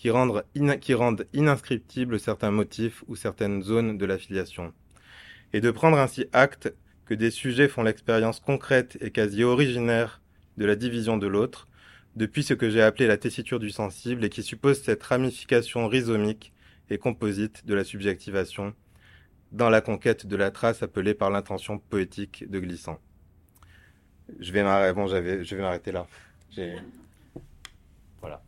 qui 0.00 0.08
rendent, 0.08 0.42
qui 0.80 0.94
rendent 0.94 1.26
uninscriptibles 1.34 2.18
certains 2.18 2.50
motifs 2.50 3.04
ou 3.06 3.16
certaines 3.16 3.62
zones 3.62 3.98
de 3.98 4.06
l'affiliation, 4.06 4.72
et 5.52 5.60
de 5.60 5.70
prendre 5.70 5.98
ainsi 5.98 6.24
acte 6.32 6.72
que 7.04 7.12
des 7.12 7.30
sujets 7.30 7.68
font 7.68 7.82
l'expérience 7.82 8.40
concrète 8.40 8.96
et 9.02 9.10
quasi 9.10 9.44
originaire 9.44 10.22
de 10.56 10.64
la 10.64 10.74
division 10.74 11.18
de 11.18 11.26
l'autre, 11.26 11.68
depuis 12.16 12.42
ce 12.42 12.54
que 12.54 12.70
j'ai 12.70 12.80
appelé 12.80 13.06
la 13.06 13.18
tessiture 13.18 13.60
du 13.60 13.68
sensible 13.68 14.24
et 14.24 14.30
qui 14.30 14.42
suppose 14.42 14.80
cette 14.80 15.02
ramification 15.02 15.86
rhizomique 15.86 16.54
et 16.88 16.96
composite 16.96 17.66
de 17.66 17.74
la 17.74 17.84
subjectivation, 17.84 18.74
dans 19.52 19.68
la 19.68 19.82
conquête 19.82 20.26
de 20.26 20.36
la 20.36 20.50
trace 20.50 20.82
appelée 20.82 21.12
par 21.12 21.28
l'intention 21.28 21.78
poétique 21.78 22.50
de 22.50 22.58
Glissant. 22.58 22.98
Je 24.38 24.50
vais 24.50 24.62
m'arrêter, 24.62 24.94
bon, 24.94 25.08
je 25.08 25.54
vais 25.54 25.60
m'arrêter 25.60 25.92
là. 25.92 26.06
Voilà. 28.22 28.42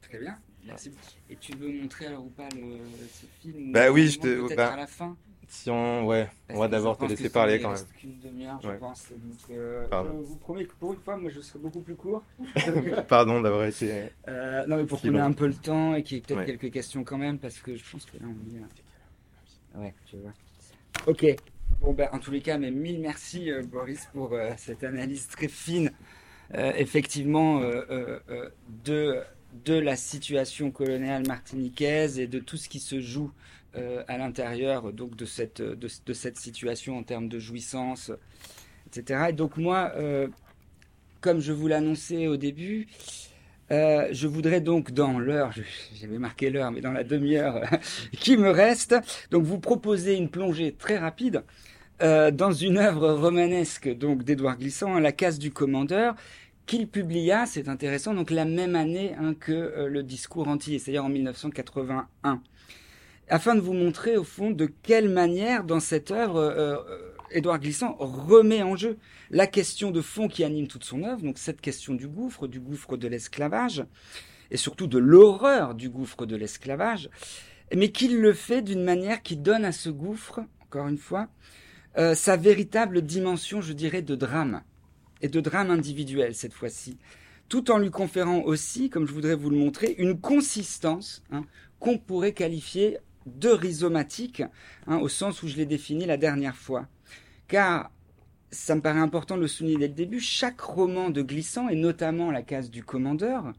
Très 0.00 0.18
bien, 0.18 0.38
merci. 0.66 0.92
Et 1.30 1.36
tu 1.36 1.52
veux 1.56 1.68
montrer 1.68 2.06
alors 2.06 2.24
ou 2.24 2.30
pas 2.30 2.48
le, 2.54 2.78
ce 3.12 3.26
film 3.40 3.72
Bah 3.72 3.90
oui, 3.90 4.08
je 4.08 4.18
te. 4.18 4.46
Peut-être 4.46 4.56
bah, 4.56 4.72
à 4.72 4.76
la 4.76 4.86
fin? 4.86 5.16
Si 5.46 5.70
on, 5.70 6.06
ouais, 6.06 6.28
on 6.48 6.58
va 6.58 6.68
d'abord 6.68 6.96
te 6.96 7.04
laisser 7.04 7.28
parler 7.28 7.60
quand 7.60 7.72
même. 7.72 7.84
qu'une 7.98 8.18
demi-heure, 8.18 8.58
je 8.62 8.70
pense. 8.70 9.08
Donc, 9.10 9.56
euh, 9.56 9.86
je 9.90 10.26
vous 10.26 10.36
promets 10.36 10.64
que 10.64 10.72
pour 10.74 10.94
une 10.94 11.00
fois, 11.00 11.16
moi, 11.16 11.30
je 11.30 11.40
serai 11.40 11.58
beaucoup 11.58 11.80
plus 11.80 11.94
court. 11.94 12.22
Pardon 13.08 13.40
d'avoir 13.40 13.64
été. 13.64 14.08
Euh, 14.26 14.66
non, 14.66 14.76
mais 14.78 14.84
pour 14.86 15.00
qu'on 15.00 15.14
ait 15.14 15.20
un 15.20 15.32
peu 15.32 15.46
le 15.46 15.54
temps 15.54 15.94
et 15.94 16.02
qu'il 16.02 16.16
y 16.16 16.20
ait 16.20 16.22
peut-être 16.22 16.46
quelques 16.46 16.72
questions 16.72 17.04
quand 17.04 17.18
même, 17.18 17.38
parce 17.38 17.58
que 17.58 17.76
je 17.76 17.84
pense 17.90 18.04
que 18.06 18.16
là, 18.16 18.24
on 18.26 18.56
est. 18.56 19.84
Ouais, 19.84 19.94
tu 20.06 20.16
vois. 20.16 20.32
Ok. 21.06 21.26
Bon, 21.80 21.92
ben, 21.92 22.08
en 22.12 22.18
tous 22.18 22.30
les 22.30 22.40
cas, 22.40 22.56
mais 22.56 22.70
mille 22.70 23.00
merci, 23.00 23.50
euh, 23.50 23.62
Boris, 23.62 24.08
pour 24.12 24.32
euh, 24.32 24.52
cette 24.56 24.84
analyse 24.84 25.28
très 25.28 25.48
fine, 25.48 25.90
euh, 26.54 26.72
effectivement, 26.76 27.60
de, 28.84 29.20
de 29.64 29.74
la 29.74 29.96
situation 29.96 30.70
coloniale 30.70 31.26
martiniquaise 31.26 32.18
et 32.18 32.26
de 32.26 32.38
tout 32.38 32.56
ce 32.56 32.68
qui 32.68 32.80
se 32.80 33.00
joue 33.00 33.30
à 34.06 34.18
l'intérieur 34.18 34.92
donc 34.92 35.16
de 35.16 35.24
cette, 35.24 35.60
de, 35.60 36.12
cette 36.12 36.36
situation 36.36 36.96
en 36.96 37.02
termes 37.02 37.28
de 37.28 37.40
jouissance, 37.40 38.12
etc. 38.86 39.26
Et 39.30 39.32
donc, 39.32 39.56
moi, 39.56 39.92
comme 41.20 41.40
je 41.40 41.52
vous 41.52 41.66
l'annonçais 41.66 42.28
au 42.28 42.36
début, 42.36 42.86
euh, 43.70 44.08
je 44.12 44.26
voudrais 44.26 44.60
donc 44.60 44.92
dans 44.92 45.18
l'heure, 45.18 45.52
j'avais 45.94 46.18
marqué 46.18 46.50
l'heure, 46.50 46.70
mais 46.70 46.82
dans 46.82 46.92
la 46.92 47.02
demi-heure 47.02 47.62
qui 48.12 48.36
me 48.36 48.50
reste, 48.50 48.94
donc 49.30 49.44
vous 49.44 49.58
proposer 49.58 50.16
une 50.16 50.28
plongée 50.28 50.74
très 50.78 50.98
rapide 50.98 51.42
euh, 52.02 52.30
dans 52.30 52.52
une 52.52 52.76
œuvre 52.76 53.12
romanesque 53.12 53.88
donc 53.96 54.22
d'Édouard 54.22 54.58
Glissant, 54.58 54.98
La 54.98 55.12
case 55.12 55.38
du 55.38 55.50
commandeur, 55.50 56.14
qu'il 56.66 56.88
publia, 56.88 57.46
c'est 57.46 57.68
intéressant, 57.68 58.14
donc 58.14 58.30
la 58.30 58.44
même 58.44 58.76
année 58.76 59.14
hein, 59.18 59.34
que 59.34 59.52
euh, 59.52 59.88
le 59.88 60.02
discours 60.02 60.48
entier, 60.48 60.78
c'est-à-dire 60.78 61.04
en 61.04 61.08
1981, 61.08 62.40
afin 63.28 63.54
de 63.54 63.60
vous 63.60 63.72
montrer 63.72 64.16
au 64.16 64.24
fond 64.24 64.50
de 64.50 64.66
quelle 64.82 65.08
manière 65.08 65.64
dans 65.64 65.80
cette 65.80 66.10
œuvre 66.10 67.04
Édouard 67.30 67.58
Glissant 67.58 67.96
remet 67.98 68.62
en 68.62 68.76
jeu 68.76 68.98
la 69.30 69.46
question 69.46 69.90
de 69.90 70.00
fond 70.00 70.28
qui 70.28 70.44
anime 70.44 70.68
toute 70.68 70.84
son 70.84 71.02
œuvre, 71.02 71.22
donc 71.22 71.38
cette 71.38 71.60
question 71.60 71.94
du 71.94 72.06
gouffre, 72.06 72.46
du 72.46 72.60
gouffre 72.60 72.96
de 72.96 73.08
l'esclavage, 73.08 73.84
et 74.50 74.56
surtout 74.56 74.86
de 74.86 74.98
l'horreur 74.98 75.74
du 75.74 75.88
gouffre 75.88 76.26
de 76.26 76.36
l'esclavage, 76.36 77.10
mais 77.74 77.90
qu'il 77.90 78.20
le 78.20 78.32
fait 78.32 78.62
d'une 78.62 78.84
manière 78.84 79.22
qui 79.22 79.36
donne 79.36 79.64
à 79.64 79.72
ce 79.72 79.88
gouffre, 79.88 80.40
encore 80.62 80.88
une 80.88 80.98
fois, 80.98 81.28
euh, 81.96 82.14
sa 82.14 82.36
véritable 82.36 83.02
dimension, 83.02 83.60
je 83.60 83.72
dirais, 83.72 84.02
de 84.02 84.14
drame, 84.14 84.62
et 85.24 85.28
de 85.28 85.40
drame 85.40 85.70
individuel 85.70 86.34
cette 86.34 86.52
fois-ci, 86.52 86.98
tout 87.48 87.70
en 87.70 87.78
lui 87.78 87.90
conférant 87.90 88.42
aussi, 88.42 88.90
comme 88.90 89.08
je 89.08 89.12
voudrais 89.12 89.34
vous 89.34 89.48
le 89.48 89.56
montrer, 89.56 89.94
une 89.96 90.20
consistance 90.20 91.22
hein, 91.32 91.46
qu'on 91.80 91.96
pourrait 91.96 92.34
qualifier 92.34 92.98
de 93.24 93.48
rhizomatique, 93.48 94.42
hein, 94.86 94.98
au 94.98 95.08
sens 95.08 95.42
où 95.42 95.48
je 95.48 95.56
l'ai 95.56 95.64
défini 95.64 96.04
la 96.04 96.18
dernière 96.18 96.56
fois. 96.56 96.86
Car, 97.48 97.90
ça 98.50 98.74
me 98.74 98.82
paraît 98.82 99.00
important 99.00 99.36
de 99.36 99.40
le 99.40 99.48
souligner 99.48 99.78
dès 99.78 99.88
le 99.88 99.94
début, 99.94 100.20
chaque 100.20 100.60
roman 100.60 101.08
de 101.08 101.22
Glissant, 101.22 101.70
et 101.70 101.74
notamment 101.74 102.30
la 102.30 102.42
case 102.42 102.70
du 102.70 102.84
commandeur, 102.84 103.54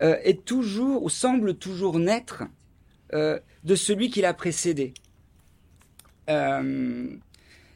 euh, 0.00 0.16
est 0.22 0.46
toujours, 0.46 1.02
ou 1.02 1.10
semble 1.10 1.58
toujours 1.58 1.98
naître 1.98 2.44
euh, 3.12 3.38
de 3.64 3.74
celui 3.74 4.08
qui 4.08 4.22
l'a 4.22 4.32
précédé. 4.32 4.94
Euh, 6.30 7.18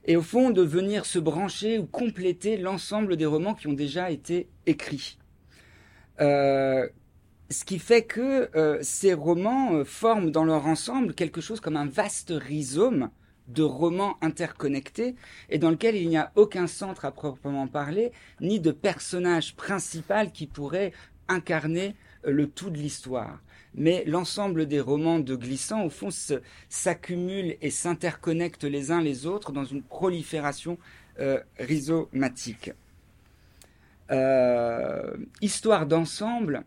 et 0.05 0.17
au 0.17 0.23
fond, 0.23 0.51
de 0.51 0.63
venir 0.63 1.07
se 1.07 1.19
brancher 1.19 1.79
ou 1.79 1.87
compléter 1.87 2.57
l'ensemble 2.57 3.17
des 3.17 3.27
romans 3.27 3.55
qui 3.55 3.69
ont 3.69 3.73
déjà 3.73 4.11
été 4.11 4.49
écrits. 4.67 5.19
ce 6.19 7.65
qui 7.67 7.79
fait 7.79 8.03
que 8.03 8.49
ces 8.83 9.15
romans 9.15 9.85
forment 9.85 10.31
dans 10.31 10.45
leur 10.45 10.67
ensemble 10.67 11.15
quelque 11.15 11.41
chose 11.41 11.61
comme 11.61 11.77
un 11.77 11.87
vaste 11.87 12.33
rhizome 12.35 13.11
de 13.49 13.63
romans 13.63 14.17
interconnectés 14.21 15.15
et 15.51 15.59
dans 15.59 15.71
lequel 15.71 15.97
il 15.97 16.09
n'y 16.09 16.17
a 16.17 16.33
aucun 16.35 16.67
centre 16.67 17.05
à 17.05 17.13
proprement 17.13 17.67
parler, 17.67 18.13
ni 18.41 18.61
de 18.61 18.73
personnage 18.73 19.55
principal 19.57 20.33
qui 20.33 20.47
pourrait 20.47 20.93
incarner 21.29 21.95
euh, 22.27 22.31
le 22.31 22.49
tout 22.49 22.71
de 22.71 22.79
l'histoire. 22.79 23.41
Mais 23.75 24.05
l'ensemble 24.07 24.67
des 24.67 24.81
romans 24.81 25.19
de 25.19 25.35
Glissant, 25.35 25.85
au 25.85 25.91
fond, 25.91 26.09
s'accumulent 26.69 27.57
et 27.61 27.71
s'interconnectent 27.71 28.65
les 28.65 28.93
uns 28.93 29.01
les 29.01 29.27
autres 29.27 29.53
dans 29.53 29.65
une 29.65 29.83
prolifération 29.83 30.79
euh, 31.19 31.41
rhizomatique. 31.59 32.73
Euh, 34.11 35.17
histoire 35.41 35.87
d'ensemble, 35.87 36.63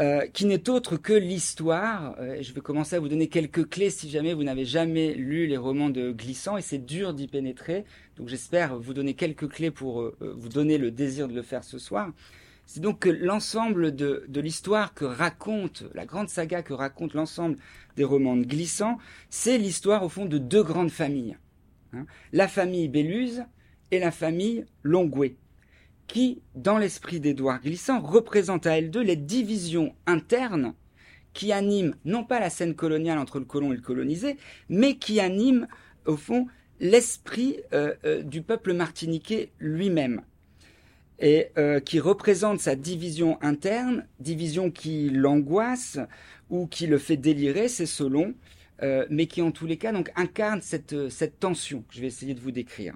euh, 0.00 0.26
qui 0.32 0.46
n'est 0.46 0.68
autre 0.68 0.96
que 0.96 1.12
l'histoire. 1.12 2.16
Je 2.40 2.52
vais 2.52 2.60
commencer 2.60 2.96
à 2.96 3.00
vous 3.00 3.08
donner 3.08 3.28
quelques 3.28 3.68
clés 3.68 3.90
si 3.90 4.10
jamais 4.10 4.34
vous 4.34 4.42
n'avez 4.42 4.64
jamais 4.64 5.14
lu 5.14 5.46
les 5.46 5.56
romans 5.56 5.90
de 5.90 6.10
Glissant 6.10 6.56
et 6.56 6.62
c'est 6.62 6.84
dur 6.84 7.14
d'y 7.14 7.28
pénétrer. 7.28 7.84
Donc 8.16 8.28
j'espère 8.28 8.76
vous 8.76 8.94
donner 8.94 9.14
quelques 9.14 9.48
clés 9.48 9.70
pour 9.70 10.10
vous 10.20 10.48
donner 10.48 10.78
le 10.78 10.90
désir 10.90 11.28
de 11.28 11.34
le 11.34 11.42
faire 11.42 11.62
ce 11.62 11.78
soir. 11.78 12.10
C'est 12.66 12.80
donc 12.80 13.04
l'ensemble 13.04 13.94
de, 13.94 14.24
de 14.28 14.40
l'histoire 14.40 14.94
que 14.94 15.04
raconte, 15.04 15.84
la 15.94 16.06
grande 16.06 16.28
saga 16.28 16.62
que 16.62 16.72
raconte 16.72 17.14
l'ensemble 17.14 17.56
des 17.96 18.04
romans 18.04 18.36
de 18.36 18.44
Glissant, 18.44 18.98
c'est 19.28 19.58
l'histoire 19.58 20.02
au 20.02 20.08
fond 20.08 20.26
de 20.26 20.38
deux 20.38 20.62
grandes 20.62 20.90
familles. 20.90 21.36
Hein. 21.92 22.06
la 22.32 22.48
famille 22.48 22.88
Béluse 22.88 23.44
et 23.90 24.00
la 24.00 24.10
famille 24.10 24.64
Longuet 24.82 25.36
qui, 26.06 26.42
dans 26.54 26.78
l'esprit 26.78 27.20
d'Édouard 27.20 27.60
Glissant, 27.62 28.00
représente 28.00 28.66
à 28.66 28.78
elle 28.78 28.90
deux 28.90 29.02
les 29.02 29.16
divisions 29.16 29.94
internes 30.06 30.74
qui 31.32 31.52
animent 31.52 31.94
non 32.04 32.24
pas 32.24 32.40
la 32.40 32.50
scène 32.50 32.74
coloniale 32.74 33.18
entre 33.18 33.38
le 33.38 33.44
colon 33.44 33.72
et 33.72 33.76
le 33.76 33.82
colonisé, 33.82 34.36
mais 34.68 34.96
qui 34.96 35.18
animent, 35.18 35.66
au 36.06 36.16
fond, 36.16 36.46
l'esprit 36.78 37.58
euh, 37.72 37.94
euh, 38.04 38.22
du 38.22 38.42
peuple 38.42 38.72
martiniquais 38.72 39.50
lui-même, 39.58 40.22
et 41.18 41.48
euh, 41.58 41.80
qui 41.80 42.00
représente 42.00 42.60
sa 42.60 42.76
division 42.76 43.38
interne, 43.42 44.06
division 44.20 44.70
qui 44.70 45.10
l'angoisse 45.10 45.98
ou 46.50 46.66
qui 46.66 46.86
le 46.86 46.98
fait 46.98 47.16
délirer, 47.16 47.68
c'est 47.68 47.86
selon, 47.86 48.34
mais 49.08 49.26
qui 49.26 49.40
en 49.40 49.50
tous 49.50 49.64
les 49.64 49.78
cas 49.78 49.92
donc 49.92 50.12
incarne 50.14 50.60
cette, 50.60 51.08
cette 51.08 51.40
tension 51.40 51.82
que 51.88 51.94
je 51.94 52.02
vais 52.02 52.08
essayer 52.08 52.34
de 52.34 52.40
vous 52.40 52.50
décrire. 52.50 52.94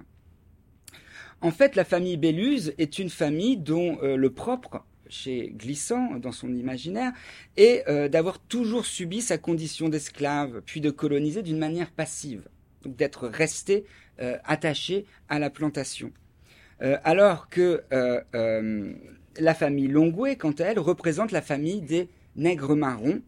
En 1.41 1.51
fait, 1.51 1.75
la 1.75 1.85
famille 1.85 2.17
Béluse 2.17 2.73
est 2.77 2.99
une 2.99 3.09
famille 3.09 3.57
dont 3.57 3.97
euh, 4.03 4.17
le 4.17 4.29
propre 4.29 4.83
chez 5.07 5.51
Glissant, 5.55 6.17
dans 6.17 6.31
son 6.31 6.53
imaginaire, 6.53 7.13
est 7.57 7.87
euh, 7.87 8.09
d'avoir 8.09 8.39
toujours 8.39 8.85
subi 8.85 9.21
sa 9.21 9.37
condition 9.37 9.89
d'esclave, 9.89 10.61
puis 10.65 10.81
de 10.81 10.91
coloniser 10.91 11.41
d'une 11.41 11.57
manière 11.57 11.91
passive, 11.91 12.47
donc 12.83 12.95
d'être 12.95 13.27
resté 13.27 13.85
euh, 14.19 14.37
attaché 14.43 15.05
à 15.29 15.39
la 15.39 15.49
plantation. 15.49 16.11
Alors 16.79 17.49
que 17.49 17.83
la 19.37 19.53
famille 19.53 19.87
Longoué, 19.87 20.35
quant 20.35 20.51
à 20.51 20.65
elle, 20.65 20.79
représente 20.79 21.31
la 21.31 21.41
famille 21.41 21.81
des 21.81 22.09
nègres 22.35 22.75
marrons, 22.75 23.21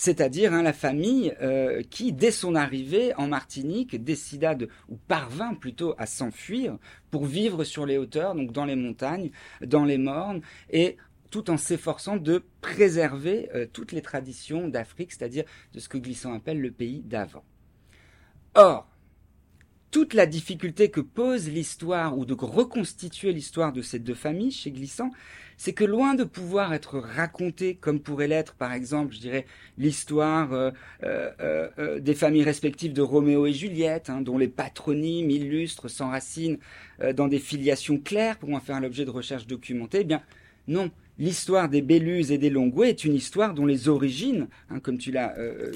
c'est-à-dire 0.00 0.54
hein, 0.54 0.62
la 0.62 0.72
famille 0.72 1.34
euh, 1.42 1.82
qui, 1.82 2.12
dès 2.12 2.30
son 2.30 2.54
arrivée 2.54 3.14
en 3.16 3.28
Martinique, 3.28 4.02
décida 4.02 4.54
de, 4.54 4.70
ou 4.88 4.96
parvint 4.96 5.52
plutôt 5.52 5.94
à 5.98 6.06
s'enfuir 6.06 6.78
pour 7.10 7.26
vivre 7.26 7.64
sur 7.64 7.84
les 7.84 7.98
hauteurs, 7.98 8.34
donc 8.34 8.50
dans 8.50 8.64
les 8.64 8.76
montagnes, 8.76 9.30
dans 9.62 9.84
les 9.84 9.98
mornes, 9.98 10.40
et 10.70 10.96
tout 11.30 11.50
en 11.50 11.58
s'efforçant 11.58 12.16
de 12.16 12.42
préserver 12.62 13.50
euh, 13.54 13.66
toutes 13.70 13.92
les 13.92 14.00
traditions 14.00 14.68
d'Afrique, 14.68 15.12
c'est-à-dire 15.12 15.44
de 15.74 15.80
ce 15.80 15.88
que 15.90 15.98
Glissant 15.98 16.32
appelle 16.32 16.62
le 16.62 16.70
pays 16.70 17.02
d'avant. 17.02 17.44
Or, 18.54 18.89
toute 19.90 20.14
la 20.14 20.26
difficulté 20.26 20.90
que 20.90 21.00
pose 21.00 21.48
l'histoire 21.48 22.16
ou 22.16 22.24
de 22.24 22.34
reconstituer 22.34 23.32
l'histoire 23.32 23.72
de 23.72 23.82
ces 23.82 23.98
deux 23.98 24.14
familles 24.14 24.52
chez 24.52 24.70
Glissant, 24.70 25.10
c'est 25.56 25.74
que 25.74 25.84
loin 25.84 26.14
de 26.14 26.24
pouvoir 26.24 26.72
être 26.72 26.98
racontée 26.98 27.74
comme 27.74 28.00
pourrait 28.00 28.28
l'être, 28.28 28.54
par 28.54 28.72
exemple, 28.72 29.14
je 29.14 29.20
dirais, 29.20 29.44
l'histoire 29.76 30.54
euh, 30.54 30.70
euh, 31.02 31.30
euh, 31.78 32.00
des 32.00 32.14
familles 32.14 32.44
respectives 32.44 32.94
de 32.94 33.02
Roméo 33.02 33.46
et 33.46 33.52
Juliette, 33.52 34.08
hein, 34.08 34.22
dont 34.22 34.38
les 34.38 34.48
patronymes 34.48 35.28
illustres 35.28 35.90
s'enracinent 35.90 36.58
dans 37.14 37.28
des 37.28 37.38
filiations 37.38 37.98
claires 37.98 38.38
pour 38.38 38.54
en 38.54 38.60
faire 38.60 38.80
l'objet 38.80 39.04
de 39.04 39.10
recherches 39.10 39.46
documentées, 39.46 40.00
eh 40.00 40.04
bien, 40.04 40.22
non. 40.66 40.90
L'histoire 41.18 41.68
des 41.68 41.82
Bélus 41.82 42.30
et 42.30 42.38
des 42.38 42.48
Longuets 42.48 42.88
est 42.88 43.04
une 43.04 43.14
histoire 43.14 43.52
dont 43.52 43.66
les 43.66 43.90
origines, 43.90 44.48
hein, 44.70 44.80
comme 44.80 44.96
tu 44.96 45.12
l'as 45.12 45.34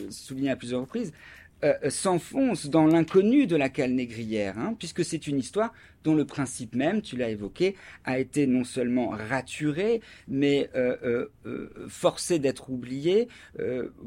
souligné 0.09 0.49
à 0.49 0.57
plusieurs 0.57 0.81
reprises, 0.81 1.13
euh, 1.65 1.89
s'enfonce 1.89 2.67
dans 2.67 2.87
l'inconnu 2.87 3.47
de 3.47 3.57
la 3.57 3.71
cale 3.71 3.93
négrière, 3.93 4.59
hein, 4.59 4.77
puisque 4.79 5.03
c'est 5.03 5.27
une 5.27 5.39
histoire 5.39 5.73
dont 6.03 6.15
le 6.15 6.27
principe 6.27 6.75
même, 6.75 7.01
tu 7.01 7.17
l'as 7.17 7.31
évoqué, 7.31 7.75
a 8.05 8.19
été 8.19 8.47
non 8.47 8.65
seulement 8.65 9.09
raturé, 9.09 10.03
mais 10.29 10.69
euh, 10.75 11.27
euh, 11.47 11.71
forcé 11.89 12.39
d'être 12.39 12.69
oublié, 12.69 13.29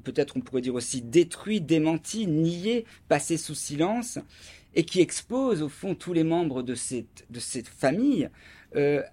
peut-être 0.03 0.38
on 0.38 0.41
pourrait 0.41 0.61
dire 0.61 0.75
aussi 0.75 1.01
détruit, 1.01 1.59
démenti, 1.59 2.27
nié, 2.27 2.85
passé 3.07 3.38
sous 3.38 3.55
silence, 3.55 4.19
et 4.75 4.84
qui 4.84 5.01
expose 5.01 5.63
au 5.63 5.69
fond 5.69 5.95
tous 5.95 6.13
les 6.13 6.23
membres 6.23 6.61
de 6.61 6.75
cette 6.75 7.67
famille 7.67 8.29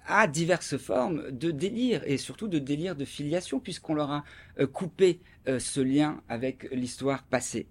à 0.06 0.26
diverses 0.26 0.76
formes 0.76 1.30
de 1.30 1.50
délire 1.50 2.02
et 2.04 2.18
surtout 2.18 2.48
de 2.48 2.58
délire 2.58 2.96
de 2.96 3.06
filiation 3.06 3.60
puisqu'on 3.60 3.94
leur 3.94 4.10
a 4.10 4.24
coupé 4.72 5.20
ce 5.46 5.80
lien 5.80 6.20
avec 6.28 6.68
l'histoire 6.70 7.22
passée. 7.22 7.66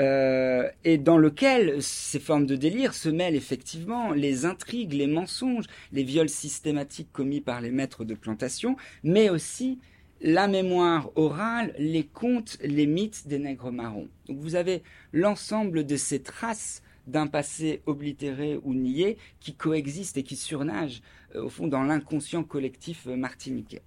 Euh, 0.00 0.70
et 0.82 0.96
dans 0.96 1.18
lequel 1.18 1.82
ces 1.82 2.20
formes 2.20 2.46
de 2.46 2.56
délire 2.56 2.94
se 2.94 3.10
mêlent 3.10 3.36
effectivement 3.36 4.12
les 4.12 4.46
intrigues, 4.46 4.94
les 4.94 5.06
mensonges, 5.06 5.66
les 5.92 6.04
viols 6.04 6.30
systématiques 6.30 7.12
commis 7.12 7.42
par 7.42 7.60
les 7.60 7.70
maîtres 7.70 8.04
de 8.04 8.14
plantation, 8.14 8.76
mais 9.04 9.28
aussi 9.28 9.78
la 10.22 10.48
mémoire 10.48 11.10
orale, 11.16 11.74
les 11.78 12.04
contes, 12.04 12.56
les 12.62 12.86
mythes 12.86 13.26
des 13.26 13.38
nègres 13.38 13.72
marrons. 13.72 14.08
Donc 14.26 14.38
vous 14.38 14.54
avez 14.54 14.82
l'ensemble 15.12 15.84
de 15.84 15.96
ces 15.96 16.22
traces 16.22 16.82
d'un 17.06 17.26
passé 17.26 17.82
oblitéré 17.86 18.58
ou 18.62 18.72
nié 18.74 19.18
qui 19.40 19.54
coexistent 19.54 20.18
et 20.18 20.22
qui 20.22 20.36
surnagent 20.36 21.02
euh, 21.34 21.44
au 21.44 21.48
fond 21.48 21.66
dans 21.66 21.82
l'inconscient 21.82 22.44
collectif 22.44 23.06
martiniquais. 23.06 23.82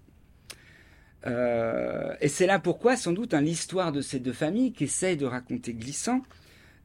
Euh, 1.26 2.16
et 2.22 2.28
c'est 2.28 2.48
là 2.48 2.60
pourquoi, 2.60 2.96
sans 2.98 3.14
doute, 3.14 3.34
hein, 3.34 3.42
l'histoire 3.42 3.92
de 3.92 4.02
ces 4.02 4.20
deux 4.20 4.34
familles 4.34 4.74
qu'essaye 4.74 5.18
de 5.18 5.26
raconter 5.26 5.74
Glissant, 5.74 6.22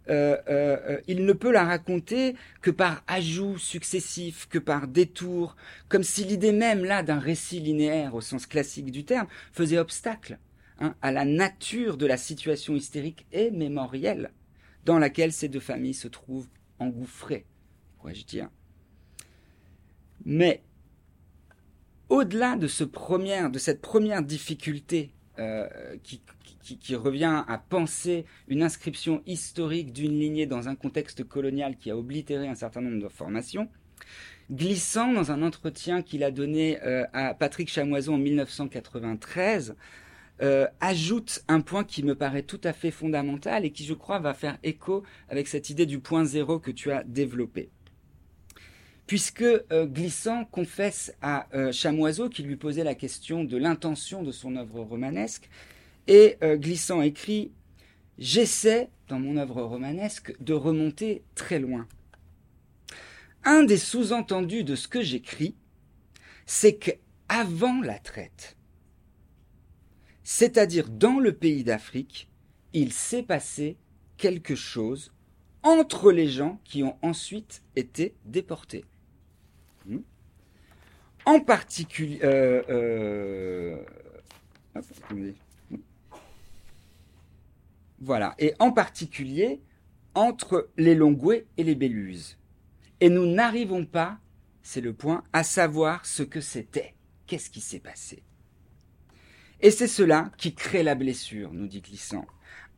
euh, 0.09 0.39
euh, 0.49 1.01
il 1.07 1.27
ne 1.27 1.33
peut 1.33 1.53
la 1.53 1.65
raconter 1.65 2.35
que 2.63 2.71
par 2.71 3.03
ajouts 3.07 3.59
successifs, 3.59 4.49
que 4.49 4.59
par 4.59 4.89
détours, 4.89 5.57
comme 5.89 6.03
si 6.03 6.25
l'idée 6.25 6.53
même 6.53 6.85
là 6.85 7.03
d'un 7.03 7.19
récit 7.19 7.61
linéaire 7.61 8.15
au 8.15 8.21
sens 8.21 8.47
classique 8.47 8.91
du 8.91 9.05
terme 9.05 9.27
faisait 9.53 9.79
obstacle 9.79 10.39
hein, 10.81 10.95
à 11.03 11.13
la 11.13 11.27
nature 11.27 11.99
de 11.99 12.07
la 12.07 12.17
situation 12.17 12.75
hystérique 12.75 13.27
et 13.33 13.51
mémorielle 13.51 14.31
dans 14.87 14.99
laquelle 14.99 15.33
ces 15.33 15.49
deux 15.49 15.61
familles 15.61 15.95
se 15.95 16.09
trouvent 16.09 16.49
engouffrées, 16.79 17.45
pourrais-je 17.99 18.25
dire. 18.25 18.49
Mais 20.25 20.63
au-delà 22.09 22.57
de, 22.57 22.67
ce 22.67 22.85
de 22.85 23.59
cette 23.59 23.81
première 23.81 24.23
difficulté 24.23 25.11
euh, 25.39 25.69
qui, 26.03 26.21
revient 26.95 27.45
à 27.47 27.57
penser 27.57 28.27
une 28.49 28.63
inscription 28.63 29.23
historique 29.25 29.93
d'une 29.93 30.19
lignée 30.19 30.45
dans 30.45 30.69
un 30.69 30.75
contexte 30.75 31.25
colonial 31.25 31.77
qui 31.77 31.91
a 31.91 31.97
oblitéré 31.97 32.47
un 32.47 32.55
certain 32.55 32.83
nombre 32.83 33.03
de 33.03 33.09
formations, 33.09 33.69
glissant 34.51 35.13
dans 35.13 35.31
un 35.31 35.43
entretien 35.43 36.03
qu'il 36.03 36.25
a 36.25 36.31
donné 36.31 36.79
euh, 36.83 37.07
à 37.15 37.33
Patrick 37.33 37.71
Chamoison 37.71 38.15
en 38.15 38.19
1993, 38.19 39.77
euh, 40.43 40.67
ajoute 40.81 41.43
un 41.49 41.61
point 41.61 41.85
qui 41.85 42.03
me 42.03 42.15
paraît 42.15 42.43
tout 42.43 42.61
à 42.65 42.73
fait 42.73 42.91
fondamental 42.91 43.65
et 43.65 43.71
qui, 43.71 43.85
je 43.85 43.95
crois, 43.95 44.19
va 44.19 44.35
faire 44.35 44.59
écho 44.63 45.05
avec 45.29 45.49
cette 45.49 45.71
idée 45.71 45.87
du 45.87 46.01
point 46.01 46.25
zéro 46.25 46.59
que 46.59 46.71
tu 46.71 46.93
as 46.93 47.03
développé 47.05 47.71
puisque 49.09 49.41
euh, 49.41 49.87
Glissant 49.87 50.45
confesse 50.45 51.15
à 51.23 51.49
euh, 51.55 51.73
Chamoiseau 51.73 52.29
qui 52.29 52.43
lui 52.43 52.57
posait 52.57 52.85
la 52.85 52.95
question 52.95 53.43
de 53.43 53.57
l'intention 53.57 54.23
de 54.23 54.31
son 54.31 54.55
œuvre 54.55 54.83
romanesque, 54.83 55.49
et 56.07 56.37
euh, 56.43 56.57
Glissant 56.57 57.01
écrit 57.01 57.51
j'essaie, 58.19 58.91
dans 59.09 59.19
mon 59.19 59.39
œuvre 59.39 59.63
romanesque, 59.63 60.37
de 60.41 60.53
remonter 60.53 61.23
très 61.35 61.59
loin. 61.59 61.89
Un 63.45 63.63
des 63.63 63.79
sous-entendus 63.79 64.63
de 64.63 64.77
ce 64.77 64.89
que 64.89 65.01
j'écris, 65.01 65.55
c'est 66.45 66.77
qu'avant 66.77 67.81
la 67.81 67.99
traite, 67.99 68.57
c'est-à-dire 70.23 70.91
dans 70.91 71.19
le 71.19 71.33
pays 71.33 71.65
d'Afrique, 71.65 72.29
il 72.75 72.93
s'est 72.93 73.23
passé 73.23 73.79
quelque 74.19 74.55
chose 74.55 75.15
entre 75.63 76.13
les 76.13 76.29
gens 76.29 76.61
qui 76.65 76.83
ont 76.83 76.99
ensuite 77.01 77.63
été 77.75 78.15
déportés. 78.27 78.85
En 81.25 81.41
particulier, 81.41 82.21
euh, 82.23 82.63
euh, 82.71 83.77
voilà, 88.01 88.35
et 88.39 88.55
en 88.59 88.73
particulier 88.73 89.61
entre 90.15 90.71
les 90.77 90.95
Longoués 90.95 91.47
et 91.57 91.65
les 91.65 91.75
Béluses. 91.75 92.39
Et 93.01 93.11
nous 93.11 93.27
n'arrivons 93.27 93.85
pas, 93.85 94.19
c'est 94.63 94.81
le 94.81 94.93
point, 94.93 95.23
à 95.33 95.45
savoir 95.45 96.07
ce 96.07 96.23
que 96.23 96.41
c'était. 96.41 96.95
Qu'est-ce 97.27 97.51
qui 97.51 97.61
s'est 97.61 97.79
passé? 97.79 98.23
Et 99.61 99.71
c'est 99.71 99.89
cela 99.89 100.31
qui 100.39 100.55
crée 100.55 100.83
la 100.83 100.95
blessure, 100.95 101.53
nous 101.53 101.67
dit 101.67 101.81
Glissant. 101.81 102.27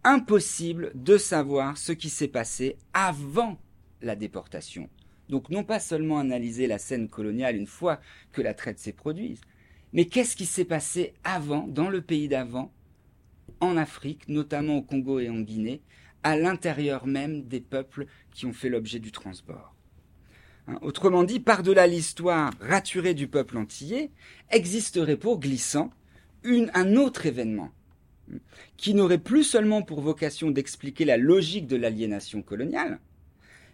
Impossible 0.02 0.92
de 0.94 1.18
savoir 1.18 1.76
ce 1.76 1.92
qui 1.92 2.08
s'est 2.08 2.28
passé 2.28 2.76
avant 2.94 3.58
la 4.00 4.16
déportation. 4.16 4.88
Donc 5.30 5.48
non 5.48 5.62
pas 5.62 5.78
seulement 5.78 6.18
analyser 6.18 6.66
la 6.66 6.78
scène 6.78 7.08
coloniale 7.08 7.54
une 7.56 7.68
fois 7.68 8.00
que 8.32 8.42
la 8.42 8.52
traite 8.52 8.80
s'est 8.80 8.92
produite, 8.92 9.40
mais 9.92 10.06
qu'est-ce 10.06 10.34
qui 10.34 10.44
s'est 10.44 10.64
passé 10.64 11.14
avant, 11.22 11.68
dans 11.68 11.88
le 11.88 12.02
pays 12.02 12.28
d'avant, 12.28 12.72
en 13.60 13.76
Afrique, 13.76 14.28
notamment 14.28 14.78
au 14.78 14.82
Congo 14.82 15.20
et 15.20 15.30
en 15.30 15.40
Guinée, 15.40 15.82
à 16.24 16.36
l'intérieur 16.36 17.06
même 17.06 17.42
des 17.42 17.60
peuples 17.60 18.06
qui 18.32 18.44
ont 18.46 18.52
fait 18.52 18.68
l'objet 18.68 18.98
du 18.98 19.12
transport? 19.12 19.74
Hein, 20.66 20.78
autrement 20.82 21.22
dit, 21.22 21.38
par-delà 21.38 21.86
l'histoire 21.86 22.52
raturée 22.60 23.14
du 23.14 23.28
peuple 23.28 23.56
antillais, 23.56 24.10
existerait 24.50 25.16
pour 25.16 25.38
Glissant 25.38 25.90
un 26.44 26.96
autre 26.96 27.26
événement 27.26 27.70
hein, 28.32 28.38
qui 28.76 28.94
n'aurait 28.94 29.18
plus 29.18 29.44
seulement 29.44 29.82
pour 29.82 30.00
vocation 30.00 30.50
d'expliquer 30.50 31.04
la 31.04 31.16
logique 31.16 31.68
de 31.68 31.76
l'aliénation 31.76 32.42
coloniale, 32.42 32.98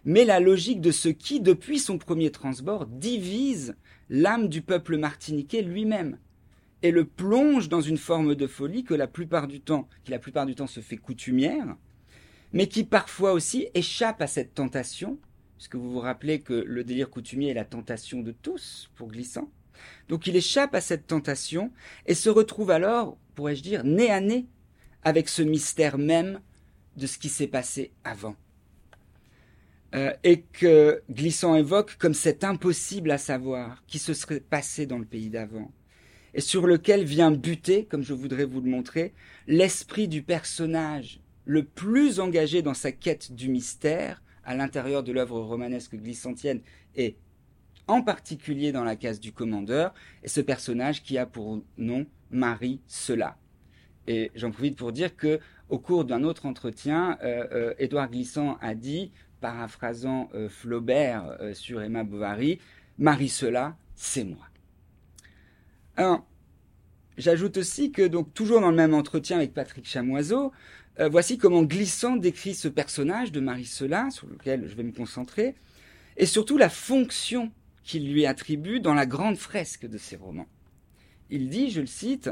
mais 0.07 0.23
la 0.23 0.39
logique 0.39 0.79
de 0.79 0.91
ce 0.91 1.09
qui, 1.09 1.41
depuis 1.41 1.79
son 1.79 1.97
premier 1.97 2.31
transbord, 2.31 2.85
divise 2.85 3.75
l'âme 4.09 4.47
du 4.47 4.61
peuple 4.61 4.97
martiniquais 4.97 5.61
lui-même 5.61 6.17
et 6.81 6.91
le 6.91 7.03
plonge 7.03 7.67
dans 7.67 7.81
une 7.81 7.97
forme 7.97 8.33
de 8.33 8.47
folie 8.47 8.85
que 8.85 8.93
la 8.93 9.07
plupart 9.07 9.49
du 9.49 9.59
temps, 9.59 9.89
qui 10.05 10.11
la 10.11 10.19
plupart 10.19 10.45
du 10.45 10.55
temps 10.55 10.65
se 10.65 10.79
fait 10.79 10.95
coutumière, 10.95 11.75
mais 12.53 12.67
qui 12.67 12.85
parfois 12.85 13.33
aussi 13.33 13.67
échappe 13.73 14.21
à 14.21 14.27
cette 14.27 14.53
tentation, 14.53 15.19
puisque 15.57 15.75
vous 15.75 15.91
vous 15.91 15.99
rappelez 15.99 16.39
que 16.39 16.53
le 16.53 16.85
délire 16.85 17.09
coutumier 17.09 17.49
est 17.49 17.55
la 17.55 17.65
tentation 17.65 18.21
de 18.21 18.31
tous 18.31 18.89
pour 18.95 19.09
Glissant. 19.09 19.51
Donc 20.07 20.25
il 20.25 20.37
échappe 20.37 20.73
à 20.73 20.79
cette 20.79 21.07
tentation 21.07 21.73
et 22.05 22.13
se 22.13 22.29
retrouve 22.29 22.71
alors, 22.71 23.17
pourrais-je 23.35 23.61
dire, 23.61 23.83
nez 23.83 24.09
à 24.09 24.21
nez 24.21 24.45
avec 25.03 25.27
ce 25.27 25.41
mystère 25.41 25.97
même 25.97 26.39
de 26.95 27.07
ce 27.07 27.17
qui 27.17 27.27
s'est 27.27 27.47
passé 27.47 27.91
avant. 28.05 28.37
Euh, 29.95 30.13
et 30.23 30.41
que 30.41 31.01
Glissant 31.09 31.55
évoque 31.55 31.95
comme 31.97 32.13
cet 32.13 32.43
impossible 32.43 33.09
à 33.09 33.17
savoir 33.17 33.83
qui 33.87 33.99
se 33.99 34.13
serait 34.13 34.41
passé 34.41 34.85
dans 34.85 34.97
le 34.97 35.05
pays 35.05 35.29
d'avant, 35.29 35.71
et 36.33 36.41
sur 36.41 36.67
lequel 36.67 37.05
vient 37.05 37.31
buter, 37.31 37.85
comme 37.85 38.03
je 38.03 38.13
voudrais 38.13 38.43
vous 38.43 38.59
le 38.59 38.69
montrer, 38.69 39.13
l'esprit 39.47 40.09
du 40.09 40.23
personnage 40.23 41.21
le 41.45 41.63
plus 41.63 42.19
engagé 42.19 42.61
dans 42.61 42.73
sa 42.73 42.91
quête 42.91 43.31
du 43.31 43.47
mystère 43.47 44.21
à 44.43 44.55
l'intérieur 44.55 45.03
de 45.03 45.13
l'œuvre 45.13 45.39
romanesque 45.39 45.95
glissantienne 45.95 46.59
et 46.95 47.15
en 47.87 48.01
particulier 48.01 48.73
dans 48.73 48.83
la 48.83 48.97
case 48.97 49.21
du 49.21 49.31
commandeur, 49.31 49.93
et 50.21 50.27
ce 50.27 50.41
personnage 50.41 51.03
qui 51.03 51.17
a 51.17 51.25
pour 51.25 51.63
nom 51.77 52.05
Marie 52.29 52.81
Cela. 52.87 53.37
Et 54.07 54.31
j'en 54.35 54.51
profite 54.51 54.77
pour 54.77 54.91
dire 54.91 55.15
que 55.15 55.39
au 55.69 55.79
cours 55.79 56.05
d'un 56.05 56.23
autre 56.23 56.45
entretien, 56.45 57.17
euh, 57.23 57.45
euh, 57.51 57.73
Édouard 57.77 58.09
Glissant 58.09 58.57
a 58.61 58.73
dit 58.73 59.11
paraphrasant 59.39 60.29
euh, 60.33 60.49
Flaubert 60.49 61.37
euh, 61.39 61.53
sur 61.53 61.81
Emma 61.81 62.03
Bovary, 62.03 62.59
Marie 62.97 63.29
cela, 63.29 63.77
c'est 63.95 64.23
moi. 64.23 64.45
Alors, 65.95 66.25
j'ajoute 67.17 67.57
aussi 67.57 67.91
que, 67.91 68.07
donc, 68.07 68.33
toujours 68.33 68.61
dans 68.61 68.69
le 68.69 68.75
même 68.75 68.93
entretien 68.93 69.37
avec 69.37 69.53
Patrick 69.53 69.85
Chamoiseau, 69.87 70.51
euh, 70.99 71.09
voici 71.09 71.37
comment 71.37 71.63
Glissant 71.63 72.15
décrit 72.15 72.55
ce 72.55 72.67
personnage 72.67 73.31
de 73.31 73.39
Marie 73.39 73.65
cela, 73.65 74.09
sur 74.09 74.27
lequel 74.27 74.67
je 74.67 74.75
vais 74.75 74.83
me 74.83 74.91
concentrer, 74.91 75.55
et 76.17 76.25
surtout 76.25 76.57
la 76.57 76.69
fonction 76.69 77.51
qu'il 77.83 78.11
lui 78.11 78.25
attribue 78.25 78.79
dans 78.79 78.93
la 78.93 79.05
grande 79.05 79.37
fresque 79.37 79.87
de 79.87 79.97
ses 79.97 80.15
romans. 80.15 80.47
Il 81.29 81.49
dit, 81.49 81.69
je 81.69 81.81
le 81.81 81.87
cite, 81.87 82.29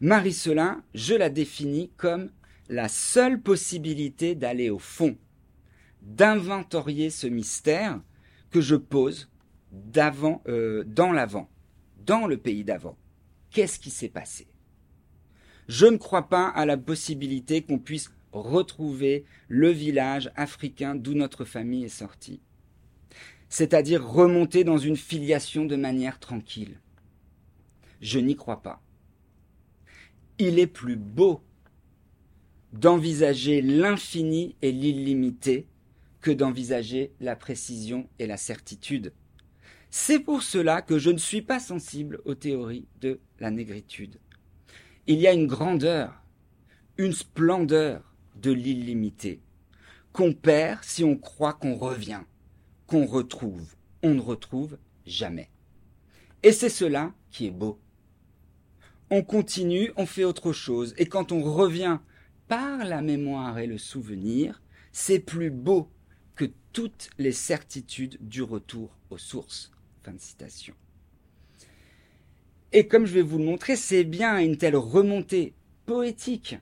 Marie 0.00 0.32
cela, 0.32 0.80
je 0.94 1.14
la 1.14 1.30
définis 1.30 1.90
comme 1.96 2.30
la 2.68 2.88
seule 2.88 3.40
possibilité 3.40 4.34
d'aller 4.34 4.70
au 4.70 4.78
fond, 4.78 5.16
d'inventorier 6.04 7.10
ce 7.10 7.26
mystère 7.26 8.00
que 8.50 8.60
je 8.60 8.76
pose 8.76 9.30
d'avant, 9.72 10.42
euh, 10.46 10.84
dans 10.86 11.12
l'avant, 11.12 11.50
dans 12.04 12.26
le 12.26 12.36
pays 12.36 12.64
d'avant. 12.64 12.96
Qu'est-ce 13.50 13.78
qui 13.78 13.90
s'est 13.90 14.08
passé? 14.08 14.46
Je 15.66 15.86
ne 15.86 15.96
crois 15.96 16.28
pas 16.28 16.48
à 16.48 16.66
la 16.66 16.76
possibilité 16.76 17.62
qu'on 17.62 17.78
puisse 17.78 18.12
retrouver 18.32 19.24
le 19.48 19.70
village 19.70 20.30
africain 20.36 20.94
d'où 20.94 21.14
notre 21.14 21.44
famille 21.44 21.84
est 21.84 21.88
sortie, 21.88 22.40
c'est-à-dire 23.48 24.06
remonter 24.06 24.64
dans 24.64 24.78
une 24.78 24.96
filiation 24.96 25.64
de 25.64 25.76
manière 25.76 26.20
tranquille. 26.20 26.80
Je 28.00 28.18
n'y 28.18 28.36
crois 28.36 28.60
pas. 28.60 28.82
Il 30.38 30.58
est 30.58 30.66
plus 30.66 30.96
beau 30.96 31.40
d'envisager 32.72 33.62
l'infini 33.62 34.56
et 34.60 34.72
l'illimité 34.72 35.68
que 36.24 36.30
d'envisager 36.30 37.12
la 37.20 37.36
précision 37.36 38.08
et 38.18 38.26
la 38.26 38.38
certitude. 38.38 39.12
C'est 39.90 40.18
pour 40.18 40.42
cela 40.42 40.80
que 40.80 40.98
je 40.98 41.10
ne 41.10 41.18
suis 41.18 41.42
pas 41.42 41.60
sensible 41.60 42.22
aux 42.24 42.34
théories 42.34 42.88
de 43.02 43.20
la 43.40 43.50
négritude. 43.50 44.18
Il 45.06 45.20
y 45.20 45.26
a 45.26 45.34
une 45.34 45.46
grandeur, 45.46 46.24
une 46.96 47.12
splendeur 47.12 48.14
de 48.36 48.52
l'illimité, 48.52 49.42
qu'on 50.14 50.32
perd 50.32 50.82
si 50.82 51.04
on 51.04 51.14
croit 51.14 51.52
qu'on 51.52 51.74
revient, 51.74 52.22
qu'on 52.86 53.04
retrouve. 53.04 53.74
On 54.02 54.14
ne 54.14 54.22
retrouve 54.22 54.78
jamais. 55.04 55.50
Et 56.42 56.52
c'est 56.52 56.70
cela 56.70 57.12
qui 57.30 57.48
est 57.48 57.50
beau. 57.50 57.78
On 59.10 59.22
continue, 59.22 59.92
on 59.98 60.06
fait 60.06 60.24
autre 60.24 60.52
chose, 60.52 60.94
et 60.96 61.04
quand 61.04 61.32
on 61.32 61.42
revient 61.42 61.98
par 62.48 62.82
la 62.86 63.02
mémoire 63.02 63.58
et 63.58 63.66
le 63.66 63.76
souvenir, 63.76 64.62
c'est 64.90 65.20
plus 65.20 65.50
beau 65.50 65.90
toutes 66.74 67.08
les 67.18 67.32
certitudes 67.32 68.18
du 68.20 68.42
retour 68.42 68.90
aux 69.08 69.16
sources. 69.16 69.70
Fin 70.02 70.12
de 70.12 70.20
citation. 70.20 70.74
Et 72.72 72.86
comme 72.88 73.06
je 73.06 73.14
vais 73.14 73.22
vous 73.22 73.38
le 73.38 73.44
montrer, 73.44 73.76
c'est 73.76 74.04
bien 74.04 74.38
une 74.38 74.58
telle 74.58 74.76
remontée 74.76 75.54
poétique 75.86 76.56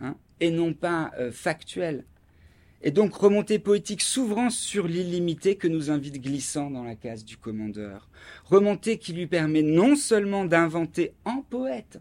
hein, 0.00 0.16
et 0.40 0.50
non 0.50 0.72
pas 0.72 1.10
euh, 1.18 1.32
factuelle. 1.32 2.06
Et 2.80 2.92
donc 2.92 3.12
remontée 3.14 3.58
poétique 3.58 4.02
s'ouvrant 4.02 4.50
sur 4.50 4.86
l'illimité 4.86 5.56
que 5.56 5.66
nous 5.66 5.90
invite 5.90 6.22
Glissant 6.22 6.70
dans 6.70 6.84
la 6.84 6.94
case 6.94 7.24
du 7.24 7.36
commandeur. 7.36 8.08
Remontée 8.44 8.98
qui 8.98 9.12
lui 9.12 9.26
permet 9.26 9.62
non 9.62 9.96
seulement 9.96 10.44
d'inventer 10.44 11.12
en 11.24 11.42
poète 11.42 11.98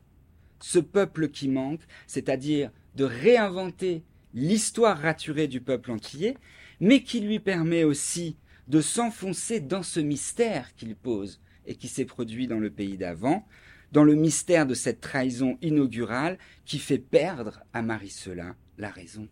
ce 0.60 0.77
peuple 0.77 1.30
qui 1.30 1.49
manque, 1.49 1.81
c'est-à-dire 2.06 2.69
de 2.95 3.06
réinventer 3.06 4.03
l'histoire 4.35 4.99
raturée 4.99 5.48
du 5.48 5.61
peuple 5.61 5.91
antillais, 5.91 6.38
mais 6.79 7.03
qui 7.03 7.19
lui 7.19 7.39
permet 7.39 7.83
aussi 7.83 8.37
de 8.67 8.81
s'enfoncer 8.81 9.59
dans 9.59 9.83
ce 9.83 9.99
mystère 9.99 10.75
qu'il 10.75 10.95
pose 10.95 11.41
et 11.65 11.75
qui 11.75 11.87
s'est 11.87 12.05
produit 12.05 12.47
dans 12.47 12.59
le 12.59 12.69
pays 12.69 12.97
d'avant, 12.97 13.47
dans 13.91 14.03
le 14.03 14.15
mystère 14.15 14.65
de 14.65 14.73
cette 14.73 15.01
trahison 15.01 15.57
inaugurale 15.61 16.37
qui 16.65 16.79
fait 16.79 16.97
perdre 16.97 17.61
à 17.73 17.81
Marie-Cela 17.81 18.55
la 18.77 18.89
raison. 18.89 19.27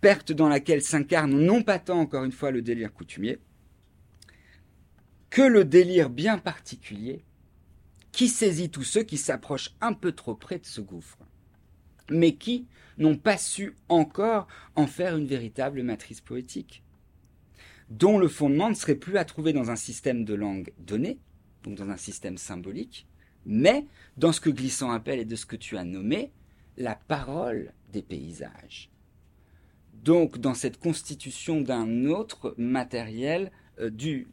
Perte 0.00 0.32
dans 0.32 0.48
laquelle 0.48 0.82
s'incarne 0.82 1.38
non 1.38 1.62
pas 1.62 1.78
tant 1.78 2.00
encore 2.00 2.24
une 2.24 2.32
fois 2.32 2.50
le 2.50 2.62
délire 2.62 2.92
coutumier, 2.92 3.38
que 5.28 5.42
le 5.42 5.64
délire 5.64 6.10
bien 6.10 6.38
particulier 6.38 7.24
qui 8.12 8.28
saisit 8.28 8.70
tous 8.70 8.82
ceux 8.82 9.02
qui 9.02 9.16
s'approchent 9.16 9.74
un 9.80 9.92
peu 9.92 10.12
trop 10.12 10.34
près 10.34 10.58
de 10.58 10.66
ce 10.66 10.80
gouffre, 10.80 11.18
mais 12.10 12.34
qui, 12.34 12.66
n'ont 12.98 13.16
pas 13.16 13.38
su 13.38 13.74
encore 13.88 14.46
en 14.76 14.86
faire 14.86 15.16
une 15.16 15.26
véritable 15.26 15.82
matrice 15.82 16.20
poétique, 16.20 16.82
dont 17.88 18.18
le 18.18 18.28
fondement 18.28 18.68
ne 18.68 18.74
serait 18.74 18.94
plus 18.94 19.16
à 19.16 19.24
trouver 19.24 19.52
dans 19.52 19.70
un 19.70 19.76
système 19.76 20.24
de 20.24 20.34
langue 20.34 20.72
donnée, 20.78 21.18
donc 21.62 21.76
dans 21.76 21.90
un 21.90 21.96
système 21.96 22.36
symbolique, 22.36 23.06
mais 23.46 23.86
dans 24.16 24.32
ce 24.32 24.40
que 24.40 24.50
Glissant 24.50 24.90
appelle 24.90 25.18
et 25.18 25.24
de 25.24 25.36
ce 25.36 25.46
que 25.46 25.56
tu 25.56 25.76
as 25.76 25.84
nommé, 25.84 26.30
la 26.76 26.94
parole 26.94 27.72
des 27.92 28.02
paysages. 28.02 28.90
Donc 29.94 30.38
dans 30.38 30.54
cette 30.54 30.78
constitution 30.78 31.60
d'un 31.60 32.06
autre 32.06 32.54
matériel 32.58 33.50
euh, 33.80 33.90
du, 33.90 34.28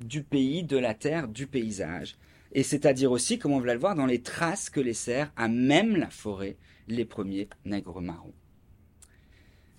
du 0.00 0.22
pays, 0.22 0.62
de 0.62 0.78
la 0.78 0.94
terre, 0.94 1.28
du 1.28 1.46
paysage. 1.46 2.16
Et 2.52 2.62
c'est-à-dire 2.62 3.12
aussi, 3.12 3.38
comme 3.38 3.52
on 3.52 3.60
va 3.60 3.74
le 3.74 3.80
voir, 3.80 3.94
dans 3.94 4.06
les 4.06 4.22
traces 4.22 4.70
que 4.70 4.80
laissèrent 4.80 5.32
à 5.36 5.48
même 5.48 5.96
la 5.96 6.08
forêt 6.08 6.56
les 6.88 7.04
premiers 7.04 7.48
nègres 7.64 8.00
marrons. 8.00 8.34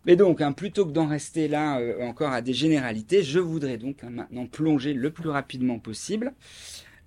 Mais 0.06 0.16
donc, 0.16 0.42
hein, 0.42 0.54
plutôt 0.54 0.86
que 0.86 0.92
d'en 0.92 1.08
rester 1.08 1.48
là 1.48 1.80
euh, 1.80 2.02
encore 2.02 2.32
à 2.32 2.42
des 2.42 2.54
généralités, 2.54 3.22
je 3.22 3.40
voudrais 3.40 3.78
donc 3.78 4.04
hein, 4.04 4.10
maintenant 4.10 4.48
plonger 4.48 4.94
le 4.94 5.12
plus 5.12 5.30
rapidement 5.30 5.80
possible 5.80 6.34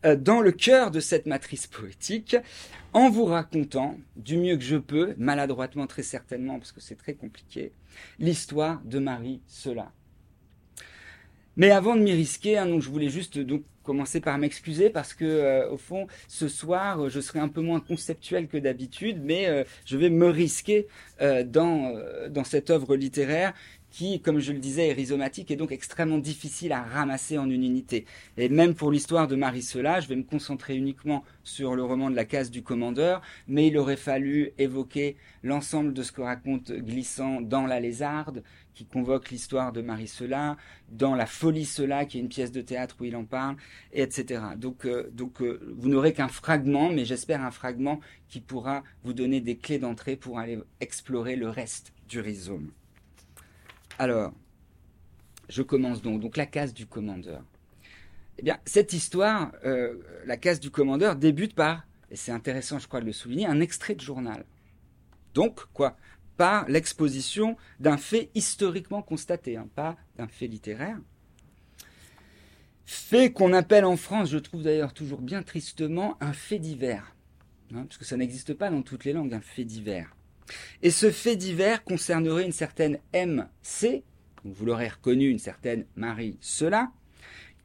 euh, 0.04 0.16
dans 0.16 0.40
le 0.40 0.52
cœur 0.52 0.90
de 0.90 1.00
cette 1.00 1.26
matrice 1.26 1.66
poétique 1.66 2.36
en 2.92 3.08
vous 3.08 3.24
racontant, 3.24 3.96
du 4.16 4.36
mieux 4.36 4.56
que 4.56 4.62
je 4.62 4.76
peux, 4.76 5.14
maladroitement 5.16 5.86
très 5.86 6.02
certainement, 6.02 6.58
parce 6.58 6.72
que 6.72 6.80
c'est 6.80 6.96
très 6.96 7.14
compliqué, 7.14 7.72
l'histoire 8.18 8.82
de 8.84 8.98
Marie 8.98 9.40
Cela. 9.46 9.92
Mais 11.56 11.70
avant 11.70 11.96
de 11.96 12.02
m'y 12.02 12.12
risquer, 12.12 12.58
hein, 12.58 12.66
donc 12.66 12.82
je 12.82 12.88
voulais 12.88 13.08
juste 13.10 13.38
donc 13.38 13.62
commencer 13.82 14.20
par 14.20 14.38
m'excuser 14.38 14.90
parce 14.90 15.12
que 15.12 15.24
euh, 15.24 15.68
au 15.70 15.76
fond 15.76 16.06
ce 16.28 16.48
soir 16.48 17.08
je 17.08 17.20
serai 17.20 17.40
un 17.40 17.48
peu 17.48 17.60
moins 17.60 17.80
conceptuel 17.80 18.46
que 18.48 18.56
d'habitude, 18.56 19.20
mais 19.22 19.48
euh, 19.48 19.64
je 19.84 19.96
vais 19.96 20.10
me 20.10 20.28
risquer 20.28 20.86
euh, 21.20 21.44
dans 21.44 21.92
dans 22.30 22.44
cette 22.44 22.70
œuvre 22.70 22.96
littéraire 22.96 23.52
qui, 23.92 24.20
comme 24.20 24.40
je 24.40 24.52
le 24.52 24.58
disais, 24.58 24.88
est 24.88 24.92
rhizomatique 24.94 25.50
et 25.50 25.56
donc 25.56 25.70
extrêmement 25.70 26.18
difficile 26.18 26.72
à 26.72 26.82
ramasser 26.82 27.38
en 27.38 27.48
une 27.48 27.62
unité. 27.62 28.06
Et 28.38 28.48
même 28.48 28.74
pour 28.74 28.90
l'histoire 28.90 29.28
de 29.28 29.36
Marie 29.36 29.62
Cela, 29.62 30.00
je 30.00 30.08
vais 30.08 30.16
me 30.16 30.24
concentrer 30.24 30.76
uniquement 30.76 31.22
sur 31.44 31.76
le 31.76 31.84
roman 31.84 32.10
de 32.10 32.16
la 32.16 32.24
case 32.24 32.50
du 32.50 32.62
commandeur, 32.62 33.20
mais 33.46 33.68
il 33.68 33.76
aurait 33.76 33.96
fallu 33.96 34.52
évoquer 34.58 35.16
l'ensemble 35.42 35.92
de 35.92 36.02
ce 36.02 36.10
que 36.10 36.22
raconte 36.22 36.72
Glissant 36.72 37.42
dans 37.42 37.66
La 37.66 37.80
Lézarde, 37.80 38.42
qui 38.74 38.86
convoque 38.86 39.30
l'histoire 39.30 39.72
de 39.72 39.82
Marie 39.82 40.08
Cela, 40.08 40.56
dans 40.90 41.14
La 41.14 41.26
Folie 41.26 41.66
Cela, 41.66 42.06
qui 42.06 42.16
est 42.16 42.22
une 42.22 42.28
pièce 42.30 42.52
de 42.52 42.62
théâtre 42.62 42.96
où 42.98 43.04
il 43.04 43.14
en 43.14 43.24
parle, 43.24 43.56
etc. 43.92 44.40
Donc, 44.56 44.86
euh, 44.86 45.10
donc 45.12 45.42
euh, 45.42 45.60
vous 45.76 45.90
n'aurez 45.90 46.14
qu'un 46.14 46.28
fragment, 46.28 46.90
mais 46.90 47.04
j'espère 47.04 47.44
un 47.44 47.50
fragment 47.50 48.00
qui 48.28 48.40
pourra 48.40 48.82
vous 49.04 49.12
donner 49.12 49.42
des 49.42 49.56
clés 49.56 49.78
d'entrée 49.78 50.16
pour 50.16 50.38
aller 50.38 50.58
explorer 50.80 51.36
le 51.36 51.50
reste 51.50 51.92
du 52.08 52.20
rhizome. 52.20 52.70
Alors, 53.98 54.32
je 55.48 55.62
commence 55.62 56.02
donc. 56.02 56.20
Donc 56.20 56.36
la 56.36 56.46
case 56.46 56.74
du 56.74 56.86
commandeur. 56.86 57.42
Eh 58.38 58.42
bien, 58.42 58.58
cette 58.64 58.92
histoire, 58.92 59.52
euh, 59.64 59.94
la 60.26 60.36
case 60.36 60.60
du 60.60 60.70
commandeur, 60.70 61.16
débute 61.16 61.54
par, 61.54 61.86
et 62.10 62.16
c'est 62.16 62.32
intéressant, 62.32 62.78
je 62.78 62.88
crois, 62.88 63.00
de 63.00 63.06
le 63.06 63.12
souligner, 63.12 63.46
un 63.46 63.60
extrait 63.60 63.94
de 63.94 64.00
journal. 64.00 64.44
Donc, 65.34 65.60
quoi? 65.72 65.96
Par 66.36 66.68
l'exposition 66.68 67.56
d'un 67.78 67.98
fait 67.98 68.30
historiquement 68.34 69.02
constaté, 69.02 69.56
hein, 69.56 69.68
pas 69.74 69.96
d'un 70.16 70.28
fait 70.28 70.46
littéraire. 70.46 70.98
Fait 72.86 73.32
qu'on 73.32 73.52
appelle 73.52 73.84
en 73.84 73.96
France, 73.96 74.30
je 74.30 74.38
trouve 74.38 74.62
d'ailleurs 74.62 74.92
toujours 74.92 75.20
bien 75.20 75.42
tristement, 75.42 76.16
un 76.20 76.32
fait 76.32 76.58
divers. 76.58 77.14
Hein, 77.74 77.84
parce 77.84 77.98
que 77.98 78.04
ça 78.04 78.16
n'existe 78.16 78.54
pas 78.54 78.70
dans 78.70 78.82
toutes 78.82 79.04
les 79.04 79.12
langues, 79.12 79.34
un 79.34 79.40
fait 79.40 79.64
divers. 79.64 80.14
Et 80.82 80.90
ce 80.90 81.10
fait 81.10 81.36
divers 81.36 81.84
concernerait 81.84 82.44
une 82.44 82.52
certaine 82.52 82.98
MC, 83.14 84.02
vous 84.44 84.66
l'aurez 84.66 84.88
reconnu, 84.88 85.28
une 85.28 85.38
certaine 85.38 85.86
Marie 85.96 86.36
Cela, 86.40 86.90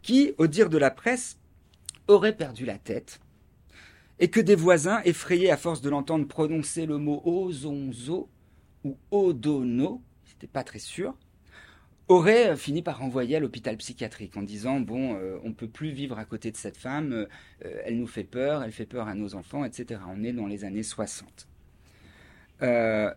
qui, 0.03 0.33
au 0.37 0.47
dire 0.47 0.69
de 0.69 0.77
la 0.77 0.91
presse, 0.91 1.37
aurait 2.07 2.35
perdu 2.35 2.65
la 2.65 2.77
tête, 2.77 3.19
et 4.19 4.29
que 4.29 4.39
des 4.39 4.55
voisins, 4.55 5.01
effrayés 5.05 5.51
à 5.51 5.57
force 5.57 5.81
de 5.81 5.89
l'entendre 5.89 6.27
prononcer 6.27 6.85
le 6.85 6.97
mot 6.97 7.21
Ozonzo 7.25 8.29
ou 8.83 8.97
Odono, 9.11 10.01
c'était 10.25 10.47
pas 10.47 10.63
très 10.63 10.79
sûr, 10.79 11.15
auraient 12.07 12.55
fini 12.55 12.81
par 12.81 12.99
renvoyer 12.99 13.35
à 13.35 13.39
l'hôpital 13.39 13.75
psychiatrique 13.77 14.37
en 14.37 14.43
disant 14.43 14.79
bon, 14.79 15.15
euh, 15.15 15.37
on 15.43 15.53
peut 15.53 15.67
plus 15.67 15.89
vivre 15.89 16.17
à 16.17 16.25
côté 16.25 16.51
de 16.51 16.57
cette 16.57 16.77
femme, 16.77 17.11
euh, 17.13 17.27
elle 17.83 17.97
nous 17.97 18.07
fait 18.07 18.23
peur, 18.23 18.63
elle 18.63 18.71
fait 18.71 18.85
peur 18.85 19.07
à 19.07 19.13
nos 19.13 19.35
enfants, 19.35 19.65
etc. 19.65 19.99
On 20.07 20.23
est 20.23 20.33
dans 20.33 20.47
les 20.47 20.63
années 20.63 20.83
60. 20.83 21.47
Euh, 22.61 23.13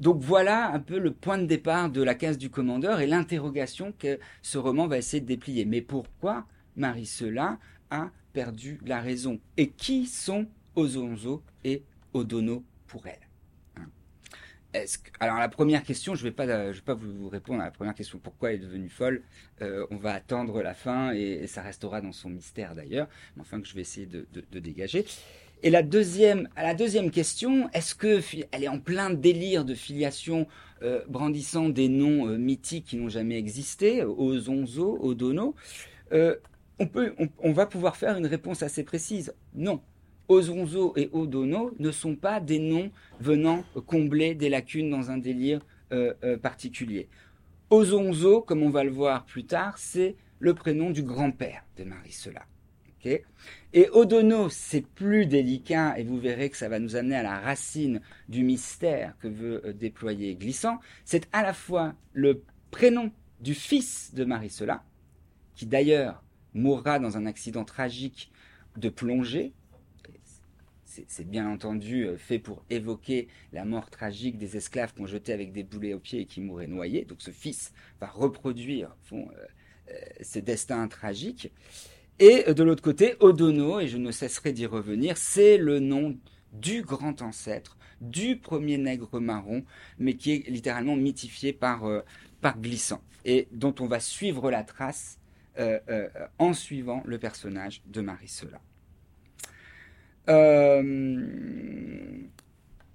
donc 0.00 0.20
voilà 0.20 0.72
un 0.72 0.80
peu 0.80 0.98
le 0.98 1.12
point 1.12 1.38
de 1.38 1.46
départ 1.46 1.88
de 1.88 2.02
la 2.02 2.14
case 2.14 2.36
du 2.36 2.50
commandeur 2.50 3.00
et 3.00 3.06
l'interrogation 3.06 3.92
que 3.98 4.18
ce 4.42 4.58
roman 4.58 4.88
va 4.88 4.98
essayer 4.98 5.20
de 5.20 5.26
déplier. 5.26 5.64
Mais 5.64 5.80
pourquoi 5.80 6.46
Marie 6.76 7.06
Cela 7.06 7.58
a 7.90 8.10
perdu 8.32 8.80
la 8.84 9.00
raison? 9.00 9.38
Et 9.56 9.68
qui 9.68 10.06
sont 10.06 10.48
Ozonzo 10.74 11.42
et 11.62 11.84
Odono 12.14 12.64
pour 12.88 13.06
elle? 13.06 13.28
Hein? 13.76 14.84
Alors 15.20 15.38
la 15.38 15.48
première 15.48 15.84
question, 15.84 16.16
je 16.16 16.24
ne 16.24 16.30
vais, 16.30 16.34
pas, 16.34 16.46
vais 16.46 16.80
pas 16.80 16.94
vous 16.94 17.28
répondre 17.28 17.60
à 17.60 17.66
la 17.66 17.70
première 17.70 17.94
question, 17.94 18.18
pourquoi 18.18 18.50
elle 18.50 18.56
est 18.56 18.64
devenue 18.64 18.88
folle? 18.88 19.22
Euh, 19.60 19.86
On 19.90 19.98
va 19.98 20.14
attendre 20.14 20.62
la 20.62 20.74
fin 20.74 21.12
et, 21.12 21.46
ça 21.46 21.62
restera 21.62 22.00
dans 22.00 22.12
son 22.12 22.28
mystère 22.28 22.74
d'ailleurs, 22.74 23.08
mais 23.36 23.42
enfin 23.42 23.60
que 23.60 23.68
je 23.68 23.74
vais 23.74 23.82
essayer 23.82 24.06
de 24.06 24.58
dégager. 24.58 25.06
Et 25.64 25.70
la 25.70 25.84
deuxième, 25.84 26.48
à 26.56 26.64
la 26.64 26.74
deuxième 26.74 27.12
question, 27.12 27.70
est-ce 27.72 27.94
que 27.94 28.20
elle 28.50 28.64
est 28.64 28.68
en 28.68 28.80
plein 28.80 29.10
délire 29.10 29.64
de 29.64 29.74
filiation, 29.74 30.48
euh, 30.82 31.02
brandissant 31.08 31.68
des 31.68 31.88
noms 31.88 32.26
euh, 32.26 32.36
mythiques 32.36 32.86
qui 32.86 32.96
n'ont 32.96 33.08
jamais 33.08 33.38
existé, 33.38 34.02
Ozonzo, 34.02 34.98
Odono 35.00 35.54
euh, 36.12 36.34
on, 36.80 36.88
peut, 36.88 37.14
on, 37.38 37.52
va 37.52 37.66
pouvoir 37.66 37.94
faire 37.94 38.16
une 38.18 38.26
réponse 38.26 38.64
assez 38.64 38.82
précise. 38.82 39.34
Non. 39.54 39.80
Ozonzo 40.26 40.94
et 40.96 41.08
Odono 41.12 41.70
ne 41.78 41.92
sont 41.92 42.16
pas 42.16 42.40
des 42.40 42.58
noms 42.58 42.90
venant 43.20 43.62
combler 43.86 44.34
des 44.34 44.48
lacunes 44.48 44.90
dans 44.90 45.10
un 45.10 45.18
délire 45.18 45.60
particulier. 46.40 47.08
Ozonzo, 47.70 48.40
comme 48.40 48.62
on 48.62 48.70
va 48.70 48.82
le 48.82 48.90
voir 48.90 49.26
plus 49.26 49.44
tard, 49.44 49.76
c'est 49.76 50.16
le 50.38 50.54
prénom 50.54 50.90
du 50.90 51.02
grand-père 51.02 51.64
de 51.76 51.84
Marie 51.84 52.12
Cela 52.12 52.42
et 53.04 53.88
Odono, 53.90 54.48
c'est 54.48 54.86
plus 54.86 55.26
délicat, 55.26 55.98
et 55.98 56.04
vous 56.04 56.18
verrez 56.18 56.50
que 56.50 56.56
ça 56.56 56.68
va 56.68 56.78
nous 56.78 56.96
amener 56.96 57.16
à 57.16 57.22
la 57.22 57.40
racine 57.40 58.00
du 58.28 58.44
mystère 58.44 59.16
que 59.18 59.28
veut 59.28 59.62
euh, 59.66 59.72
déployer 59.72 60.34
Glissant. 60.34 60.78
C'est 61.04 61.28
à 61.32 61.42
la 61.42 61.52
fois 61.52 61.94
le 62.12 62.42
prénom 62.70 63.10
du 63.40 63.54
fils 63.54 64.14
de 64.14 64.24
Marie 64.24 64.50
Cela, 64.50 64.84
qui 65.54 65.66
d'ailleurs 65.66 66.22
mourra 66.54 66.98
dans 66.98 67.16
un 67.16 67.26
accident 67.26 67.64
tragique 67.64 68.30
de 68.76 68.88
plongée. 68.88 69.52
C'est 70.84 71.26
bien 71.26 71.48
entendu 71.48 72.04
euh, 72.04 72.18
fait 72.18 72.38
pour 72.38 72.64
évoquer 72.68 73.28
la 73.52 73.64
mort 73.64 73.88
tragique 73.88 74.36
des 74.36 74.58
esclaves 74.58 74.92
qu'on 74.92 75.06
jetait 75.06 75.32
avec 75.32 75.52
des 75.52 75.62
boulets 75.62 75.94
aux 75.94 75.98
pieds 75.98 76.20
et 76.20 76.26
qui 76.26 76.42
mouraient 76.42 76.66
noyés. 76.66 77.06
Donc 77.06 77.22
ce 77.22 77.30
fils 77.30 77.72
va 77.98 78.06
reproduire 78.06 78.94
euh, 79.12 79.24
ces 80.20 80.42
destins 80.42 80.86
tragiques. 80.88 81.50
Et 82.24 82.54
de 82.54 82.62
l'autre 82.62 82.84
côté, 82.84 83.16
Odono, 83.18 83.80
et 83.80 83.88
je 83.88 83.98
ne 83.98 84.12
cesserai 84.12 84.52
d'y 84.52 84.64
revenir, 84.64 85.16
c'est 85.16 85.56
le 85.56 85.80
nom 85.80 86.16
du 86.52 86.82
grand 86.82 87.20
ancêtre, 87.20 87.76
du 88.00 88.36
premier 88.36 88.78
nègre 88.78 89.18
marron, 89.18 89.64
mais 89.98 90.14
qui 90.14 90.30
est 90.30 90.48
littéralement 90.48 90.94
mythifié 90.94 91.52
par, 91.52 91.84
euh, 91.84 92.02
par 92.40 92.60
Glissant, 92.60 93.02
et 93.24 93.48
dont 93.50 93.74
on 93.80 93.88
va 93.88 93.98
suivre 93.98 94.52
la 94.52 94.62
trace 94.62 95.18
euh, 95.58 95.80
euh, 95.88 96.08
en 96.38 96.52
suivant 96.52 97.02
le 97.06 97.18
personnage 97.18 97.82
de 97.86 98.00
Marie 98.00 98.28
Sola. 98.28 98.60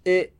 et 0.06 0.32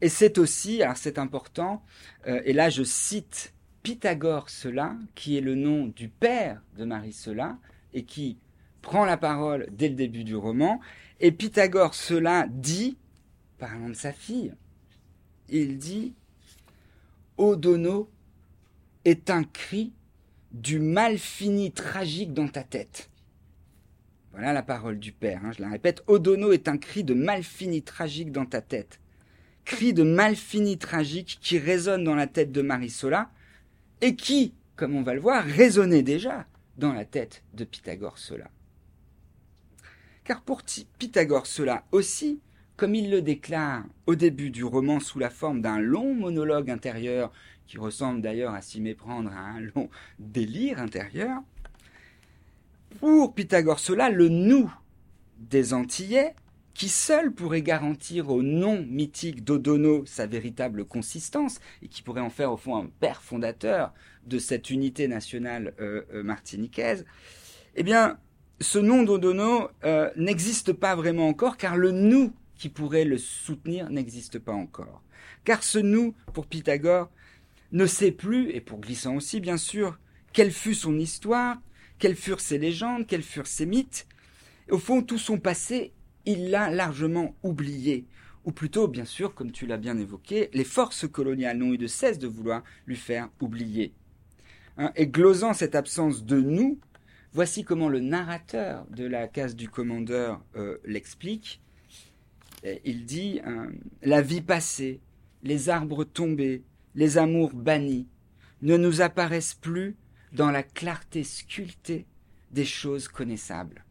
et 0.00 0.08
c'est 0.08 0.38
aussi, 0.38 0.84
alors 0.84 0.96
c'est 0.98 1.18
important, 1.18 1.82
et 2.26 2.52
là 2.52 2.70
je 2.70 2.84
cite 2.84 3.54
Pythagore 3.84 4.48
cela, 4.48 4.96
qui 5.14 5.36
est 5.36 5.42
le 5.42 5.54
nom 5.54 5.86
du 5.86 6.08
père 6.08 6.62
de 6.78 6.86
Marie 6.86 7.12
cela, 7.12 7.58
et 7.92 8.04
qui 8.04 8.38
prend 8.80 9.04
la 9.04 9.18
parole 9.18 9.68
dès 9.70 9.90
le 9.90 9.94
début 9.94 10.24
du 10.24 10.34
roman. 10.34 10.80
Et 11.20 11.30
Pythagore 11.32 11.94
cela 11.94 12.46
dit, 12.48 12.96
parlant 13.58 13.90
de 13.90 13.94
sa 13.94 14.10
fille, 14.10 14.54
il 15.50 15.76
dit 15.76 16.14
Odono 17.36 18.10
est 19.04 19.28
un 19.28 19.44
cri 19.44 19.92
du 20.52 20.78
mal 20.78 21.18
fini 21.18 21.70
tragique 21.70 22.32
dans 22.32 22.48
ta 22.48 22.62
tête. 22.62 23.10
Voilà 24.32 24.54
la 24.54 24.62
parole 24.62 24.98
du 24.98 25.12
père, 25.12 25.42
hein, 25.44 25.52
je 25.54 25.60
la 25.60 25.68
répète. 25.68 26.02
Odono 26.06 26.52
est 26.52 26.68
un 26.68 26.78
cri 26.78 27.04
de 27.04 27.12
mal 27.12 27.42
fini 27.42 27.82
tragique 27.82 28.32
dans 28.32 28.46
ta 28.46 28.62
tête. 28.62 28.98
Cri 29.66 29.92
de 29.92 30.04
mal 30.04 30.36
fini 30.36 30.78
tragique 30.78 31.38
qui 31.42 31.58
résonne 31.58 32.02
dans 32.02 32.14
la 32.14 32.26
tête 32.26 32.50
de 32.50 32.62
Marie 32.62 32.88
Sola 32.88 33.30
et 34.04 34.16
qui, 34.16 34.52
comme 34.76 34.94
on 34.94 35.02
va 35.02 35.14
le 35.14 35.20
voir, 35.20 35.42
résonnait 35.42 36.02
déjà 36.02 36.44
dans 36.76 36.92
la 36.92 37.06
tête 37.06 37.42
de 37.54 37.64
Pythagore 37.64 38.18
cela. 38.18 38.50
Car 40.24 40.42
pour 40.42 40.60
Pythagore 40.98 41.46
cela 41.46 41.84
aussi, 41.90 42.38
comme 42.76 42.94
il 42.94 43.10
le 43.10 43.22
déclare 43.22 43.82
au 44.06 44.14
début 44.14 44.50
du 44.50 44.62
roman 44.62 45.00
sous 45.00 45.18
la 45.18 45.30
forme 45.30 45.62
d'un 45.62 45.78
long 45.78 46.14
monologue 46.14 46.70
intérieur, 46.70 47.32
qui 47.66 47.78
ressemble 47.78 48.20
d'ailleurs 48.20 48.52
à 48.52 48.60
s'y 48.60 48.82
méprendre 48.82 49.32
à 49.32 49.40
un 49.40 49.60
long 49.74 49.88
délire 50.18 50.80
intérieur, 50.80 51.40
pour 53.00 53.34
Pythagore 53.34 53.78
cela, 53.78 54.10
le 54.10 54.28
nous 54.28 54.70
des 55.38 55.72
Antillais 55.72 56.34
qui 56.74 56.88
seul 56.88 57.32
pourrait 57.32 57.62
garantir 57.62 58.30
au 58.30 58.42
nom 58.42 58.84
mythique 58.88 59.44
d'Odono 59.44 60.04
sa 60.06 60.26
véritable 60.26 60.84
consistance, 60.84 61.60
et 61.82 61.88
qui 61.88 62.02
pourrait 62.02 62.20
en 62.20 62.30
faire 62.30 62.52
au 62.52 62.56
fond 62.56 62.76
un 62.76 62.86
père 63.00 63.22
fondateur 63.22 63.94
de 64.26 64.38
cette 64.38 64.70
unité 64.70 65.06
nationale 65.06 65.74
euh, 65.80 66.02
euh, 66.12 66.22
martiniquaise, 66.22 67.04
eh 67.76 67.82
bien, 67.82 68.18
ce 68.60 68.78
nom 68.78 69.02
d'Odono 69.02 69.68
euh, 69.84 70.10
n'existe 70.16 70.72
pas 70.72 70.96
vraiment 70.96 71.28
encore, 71.28 71.56
car 71.56 71.76
le 71.76 71.92
nous 71.92 72.32
qui 72.56 72.68
pourrait 72.68 73.04
le 73.04 73.18
soutenir 73.18 73.90
n'existe 73.90 74.38
pas 74.38 74.52
encore. 74.52 75.02
Car 75.44 75.62
ce 75.62 75.78
nous, 75.78 76.14
pour 76.32 76.46
Pythagore, 76.46 77.10
ne 77.72 77.86
sait 77.86 78.12
plus, 78.12 78.50
et 78.50 78.60
pour 78.60 78.80
Glissant 78.80 79.16
aussi 79.16 79.40
bien 79.40 79.56
sûr, 79.56 79.98
quelle 80.32 80.52
fut 80.52 80.74
son 80.74 80.98
histoire, 80.98 81.58
quelles 81.98 82.16
furent 82.16 82.40
ses 82.40 82.58
légendes, 82.58 83.06
quels 83.06 83.22
furent 83.22 83.46
ses 83.46 83.66
mythes. 83.66 84.06
Au 84.70 84.78
fond, 84.78 85.02
tout 85.02 85.18
son 85.18 85.38
passé, 85.38 85.92
il 86.26 86.50
l'a 86.50 86.70
largement 86.70 87.34
oublié. 87.42 88.06
Ou 88.44 88.52
plutôt, 88.52 88.88
bien 88.88 89.04
sûr, 89.04 89.34
comme 89.34 89.52
tu 89.52 89.66
l'as 89.66 89.78
bien 89.78 89.98
évoqué, 89.98 90.50
les 90.52 90.64
forces 90.64 91.08
coloniales 91.08 91.58
n'ont 91.58 91.72
eu 91.72 91.78
de 91.78 91.86
cesse 91.86 92.18
de 92.18 92.26
vouloir 92.26 92.62
lui 92.86 92.96
faire 92.96 93.30
oublier. 93.40 93.94
Hein, 94.76 94.92
et 94.96 95.06
glosant 95.06 95.54
cette 95.54 95.74
absence 95.74 96.24
de 96.24 96.40
nous, 96.40 96.78
voici 97.32 97.64
comment 97.64 97.88
le 97.88 98.00
narrateur 98.00 98.86
de 98.90 99.06
la 99.06 99.28
case 99.28 99.56
du 99.56 99.68
commandeur 99.68 100.42
euh, 100.56 100.78
l'explique. 100.84 101.60
Il 102.84 103.04
dit 103.04 103.40
hein, 103.44 103.68
La 104.02 104.22
vie 104.22 104.40
passée, 104.40 105.00
les 105.42 105.68
arbres 105.68 106.04
tombés, 106.04 106.62
les 106.94 107.18
amours 107.18 107.52
bannis, 107.52 108.08
ne 108.62 108.76
nous 108.76 109.02
apparaissent 109.02 109.54
plus 109.54 109.96
dans 110.32 110.50
la 110.50 110.62
clarté 110.62 111.22
sculptée 111.24 112.06
des 112.50 112.64
choses 112.64 113.08
connaissables. 113.08 113.83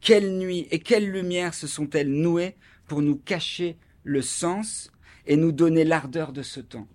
Quelle 0.00 0.38
nuit 0.38 0.66
et 0.70 0.78
quelle 0.78 1.10
lumière 1.10 1.52
se 1.52 1.66
sont-elles 1.66 2.10
nouées 2.10 2.56
pour 2.86 3.02
nous 3.02 3.16
cacher 3.16 3.76
le 4.02 4.22
sens 4.22 4.90
et 5.26 5.36
nous 5.36 5.52
donner 5.52 5.84
l'ardeur 5.84 6.32
de 6.32 6.42
ce 6.42 6.60
temps? 6.60 6.88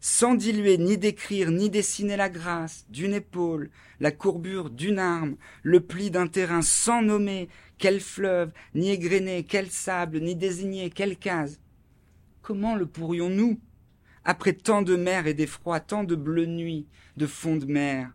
Sans 0.00 0.34
diluer 0.34 0.76
ni 0.76 0.98
décrire 0.98 1.52
ni 1.52 1.70
dessiner 1.70 2.16
la 2.16 2.28
grâce 2.28 2.84
d'une 2.90 3.14
épaule, 3.14 3.70
la 4.00 4.10
courbure 4.10 4.70
d'une 4.70 4.98
arme, 4.98 5.36
le 5.62 5.80
pli 5.80 6.10
d'un 6.10 6.26
terrain, 6.26 6.62
sans 6.62 7.00
nommer 7.00 7.48
quel 7.78 8.00
fleuve, 8.00 8.52
ni 8.74 8.90
égrener 8.90 9.44
quel 9.44 9.70
sable, 9.70 10.20
ni 10.20 10.34
désigner 10.34 10.90
quelle 10.90 11.16
case. 11.16 11.60
Comment 12.42 12.74
le 12.74 12.86
pourrions-nous, 12.86 13.58
après 14.24 14.52
tant 14.52 14.82
de 14.82 14.96
mer 14.96 15.26
et 15.28 15.32
d'effroi, 15.32 15.80
tant 15.80 16.04
de 16.04 16.16
bleues 16.16 16.46
nuits, 16.46 16.86
de 17.16 17.26
fond 17.26 17.56
de 17.56 17.66
mer, 17.66 18.12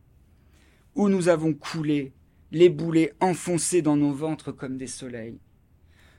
où 0.96 1.08
nous 1.08 1.30
avons 1.30 1.54
coulé, 1.54 2.14
les 2.52 2.70
boulets 2.70 3.14
enfoncés 3.20 3.82
dans 3.82 3.98
nos 3.98 4.12
ventres 4.12 4.52
comme 4.52 4.78
des 4.78 4.88
soleils. 4.88 5.40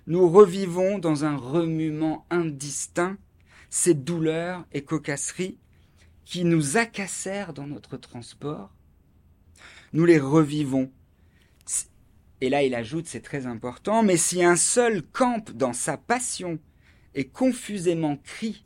Nous 0.07 0.29
revivons 0.29 0.99
dans 0.99 1.25
un 1.25 1.37
remuement 1.37 2.27
indistinct 2.31 3.17
ces 3.69 3.95
douleurs 3.95 4.67
et 4.73 4.83
cocasseries 4.83 5.59
qui 6.25 6.45
nous 6.45 6.77
acassèrent 6.77 7.53
dans 7.53 7.67
notre 7.67 7.97
transport. 7.97 8.75
Nous 9.93 10.05
les 10.05 10.19
revivons. 10.19 10.91
Et 12.41 12.49
là, 12.49 12.63
il 12.63 12.75
ajoute, 12.75 13.07
c'est 13.07 13.21
très 13.21 13.47
important, 13.47 14.03
mais 14.03 14.17
si 14.17 14.43
un 14.43 14.57
seul 14.57 15.03
campe 15.03 15.51
dans 15.53 15.73
sa 15.73 15.97
passion 15.97 16.59
et 17.15 17.27
confusément 17.27 18.17
crie, 18.17 18.65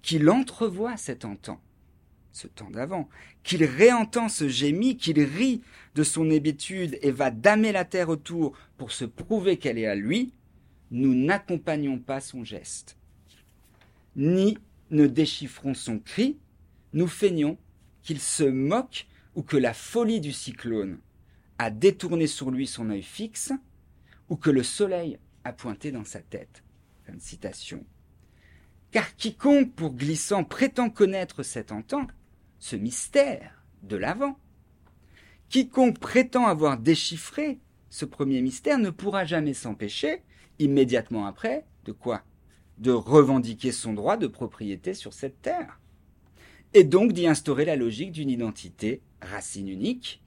qu'il 0.00 0.28
entrevoit 0.30 0.96
cet 0.96 1.24
entend, 1.24 1.60
ce 2.34 2.48
temps 2.48 2.70
d'avant, 2.70 3.08
qu'il 3.44 3.64
réentend 3.64 4.28
ce 4.28 4.48
gémit, 4.48 4.96
qu'il 4.96 5.20
rit 5.20 5.62
de 5.94 6.02
son 6.02 6.30
hébétude 6.30 6.98
et 7.00 7.10
va 7.10 7.30
damer 7.30 7.72
la 7.72 7.84
terre 7.84 8.08
autour 8.08 8.56
pour 8.76 8.92
se 8.92 9.04
prouver 9.04 9.56
qu'elle 9.56 9.78
est 9.78 9.86
à 9.86 9.94
lui, 9.94 10.32
nous 10.90 11.14
n'accompagnons 11.14 11.98
pas 11.98 12.20
son 12.20 12.44
geste, 12.44 12.98
ni 14.16 14.58
ne 14.90 15.06
déchiffrons 15.06 15.74
son 15.74 15.98
cri, 15.98 16.36
nous 16.92 17.06
feignons 17.06 17.56
qu'il 18.02 18.20
se 18.20 18.44
moque 18.44 19.06
ou 19.34 19.42
que 19.42 19.56
la 19.56 19.74
folie 19.74 20.20
du 20.20 20.32
cyclone 20.32 20.98
a 21.58 21.70
détourné 21.70 22.26
sur 22.26 22.50
lui 22.50 22.66
son 22.66 22.90
œil 22.90 23.02
fixe, 23.02 23.52
ou 24.28 24.36
que 24.36 24.50
le 24.50 24.62
soleil 24.62 25.18
a 25.44 25.52
pointé 25.52 25.92
dans 25.92 26.04
sa 26.04 26.20
tête. 26.20 26.64
Car 28.90 29.16
quiconque, 29.16 29.72
pour 29.74 29.94
glissant, 29.94 30.44
prétend 30.44 30.90
connaître 30.90 31.42
cet 31.42 31.72
entend, 31.72 32.06
ce 32.64 32.76
mystère 32.76 33.62
de 33.82 33.94
l'avant, 33.94 34.38
quiconque 35.50 35.98
prétend 35.98 36.46
avoir 36.46 36.78
déchiffré 36.78 37.60
ce 37.90 38.06
premier 38.06 38.40
mystère 38.40 38.78
ne 38.78 38.88
pourra 38.88 39.26
jamais 39.26 39.52
s'empêcher, 39.52 40.22
immédiatement 40.58 41.26
après, 41.26 41.66
de 41.84 41.92
quoi? 41.92 42.22
De 42.78 42.90
revendiquer 42.90 43.70
son 43.70 43.92
droit 43.92 44.16
de 44.16 44.26
propriété 44.26 44.94
sur 44.94 45.12
cette 45.12 45.42
terre, 45.42 45.78
et 46.72 46.84
donc 46.84 47.12
d'y 47.12 47.26
instaurer 47.26 47.66
la 47.66 47.76
logique 47.76 48.12
d'une 48.12 48.30
identité 48.30 49.02
racine 49.20 49.68
unique, 49.68 50.22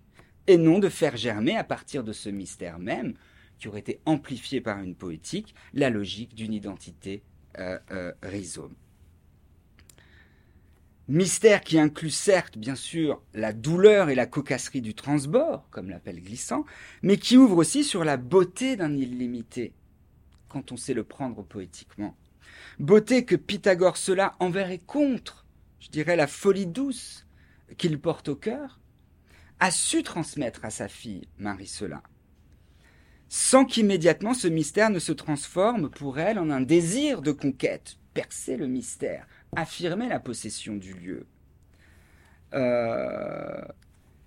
et 0.45 0.59
non 0.59 0.77
de 0.77 0.89
faire 0.89 1.17
germer 1.17 1.57
à 1.57 1.63
partir 1.63 2.03
de 2.03 2.13
ce 2.13 2.29
mystère 2.29 2.77
même, 2.77 3.15
qui 3.57 3.67
aurait 3.67 3.79
été 3.79 3.99
amplifié 4.05 4.61
par 4.61 4.77
une 4.83 4.93
poétique, 4.93 5.55
la 5.73 5.89
logique 5.89 6.35
d'une 6.35 6.53
identité 6.53 7.23
euh, 7.57 7.79
euh, 7.89 8.13
rhizome. 8.21 8.75
Mystère 11.07 11.61
qui 11.61 11.79
inclut 11.79 12.09
certes, 12.09 12.57
bien 12.57 12.75
sûr, 12.75 13.21
la 13.33 13.53
douleur 13.53 14.09
et 14.09 14.15
la 14.15 14.25
cocasserie 14.25 14.81
du 14.81 14.93
transbord, 14.93 15.65
comme 15.71 15.89
l'appelle 15.89 16.21
Glissant, 16.21 16.65
mais 17.01 17.17
qui 17.17 17.37
ouvre 17.37 17.57
aussi 17.57 17.85
sur 17.85 18.03
la 18.03 18.17
beauté 18.17 18.75
d'un 18.75 18.95
illimité, 18.95 19.73
quand 20.49 20.73
on 20.73 20.77
sait 20.77 20.93
le 20.93 21.05
prendre 21.05 21.43
poétiquement. 21.43 22.17
Beauté 22.79 23.23
que 23.23 23.35
Pythagore 23.35 23.95
cela 23.95 24.35
envers 24.39 24.69
et 24.69 24.79
contre, 24.79 25.45
je 25.79 25.89
dirais 25.89 26.17
la 26.17 26.27
folie 26.27 26.67
douce 26.67 27.25
qu'il 27.77 27.99
porte 27.99 28.27
au 28.27 28.35
cœur, 28.35 28.79
a 29.59 29.71
su 29.71 30.03
transmettre 30.03 30.65
à 30.65 30.69
sa 30.69 30.87
fille 30.89 31.27
Marie 31.37 31.67
cela 31.67 32.03
sans 33.29 33.65
qu'immédiatement 33.65 34.33
ce 34.33 34.47
mystère 34.47 34.89
ne 34.89 34.99
se 34.99 35.11
transforme 35.11 35.89
pour 35.89 36.19
elle 36.19 36.39
en 36.39 36.49
un 36.49 36.61
désir 36.61 37.21
de 37.21 37.31
conquête, 37.31 37.97
percer 38.13 38.57
le 38.57 38.67
mystère, 38.67 39.27
affirmer 39.55 40.09
la 40.09 40.19
possession 40.19 40.75
du 40.75 40.93
lieu. 40.93 41.25
Euh, 42.53 43.61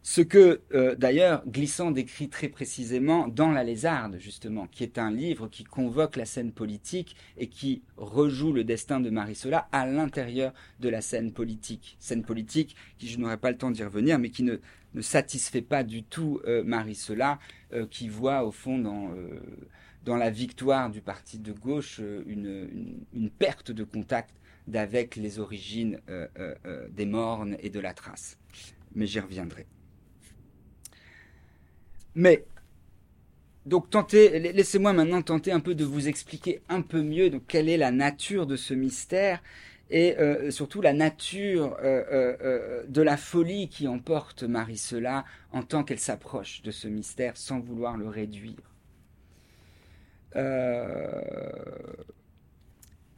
ce 0.02 0.22
que 0.22 0.62
euh, 0.72 0.94
d'ailleurs 0.94 1.47
Glissant 1.47 1.90
décrit 1.90 2.30
très 2.30 2.48
précisément 2.48 3.28
dans 3.28 3.51
La 3.51 3.64
Lézarde, 3.64 4.16
justement, 4.18 4.66
qui 4.66 4.82
est 4.82 4.98
un 4.98 5.10
livre 5.10 5.48
qui 5.48 5.62
convoque 5.62 6.16
la 6.16 6.24
scène 6.24 6.52
politique 6.52 7.16
et 7.36 7.48
qui 7.48 7.82
rejoue 7.98 8.52
le 8.52 8.64
destin 8.64 9.01
de 9.01 9.10
Marie-Sola 9.10 9.68
à 9.72 9.86
l'intérieur 9.86 10.55
de 10.80 10.88
la 10.88 11.02
scène 11.02 11.32
politique. 11.32 11.97
Scène 12.01 12.22
politique 12.22 12.76
qui, 12.98 13.09
je 13.09 13.18
n'aurai 13.18 13.36
pas 13.36 13.51
le 13.51 13.59
temps 13.59 13.70
d'y 13.70 13.84
revenir, 13.84 14.18
mais 14.18 14.30
qui 14.30 14.42
ne, 14.42 14.56
satisfait 15.02 15.62
pas 15.62 15.84
du 15.84 16.02
tout 16.02 16.40
euh, 16.47 16.64
Marie-Sola, 16.64 17.38
euh, 17.74 17.86
qui 17.86 18.09
voit 18.09 18.44
au 18.44 18.51
fond 18.51 18.78
dans, 18.78 19.10
euh, 19.10 19.38
dans 20.05 20.16
la 20.16 20.30
victoire 20.30 20.90
du 20.90 21.02
parti 21.02 21.38
de 21.38 21.52
gauche 21.52 22.01
une, 22.26 23.30
perte 23.38 23.70
de 23.70 23.84
contact 23.84 24.34
d'avec 24.70 25.16
les 25.16 25.38
origines 25.38 26.01
des 26.90 27.06
mornes 27.06 27.56
et 27.60 27.70
de 27.70 27.80
la 27.80 27.92
trace. 27.94 28.38
Mais 28.94 29.06
j'y 29.06 29.20
reviendrai. 29.20 29.66
Mais 32.14 32.44
donc 33.66 33.90
tentez, 33.90 34.38
laissez-moi 34.38 34.92
maintenant 34.92 35.22
tenter 35.22 35.52
un 35.52 35.60
peu 35.60 35.74
de 35.74 35.84
vous 35.84 36.09
expliquer 36.09 36.62
un 36.68 36.80
peu 36.82 37.02
mieux 37.02 37.30
donc 37.30 37.42
quelle 37.47 37.68
est 37.68 37.76
la 37.76 37.90
nature 37.90 38.47
de 38.47 38.56
ce 38.56 38.72
mystère 38.74 39.42
et 39.90 40.18
euh, 40.18 40.51
surtout 40.51 40.80
la 40.80 40.92
nature 40.92 41.76
euh, 41.82 42.05
euh, 42.12 42.84
de 42.88 43.02
la 43.02 43.16
folie 43.16 43.68
qui 43.68 43.86
emporte 43.86 44.44
Marie-Cela 44.44 45.24
en 45.52 45.62
tant 45.62 45.84
qu'elle 45.84 45.98
s'approche 45.98 46.62
de 46.62 46.70
ce 46.70 46.88
mystère 46.88 47.36
sans 47.36 47.60
vouloir 47.60 47.97
le 47.97 48.09
réduire. 48.09 48.56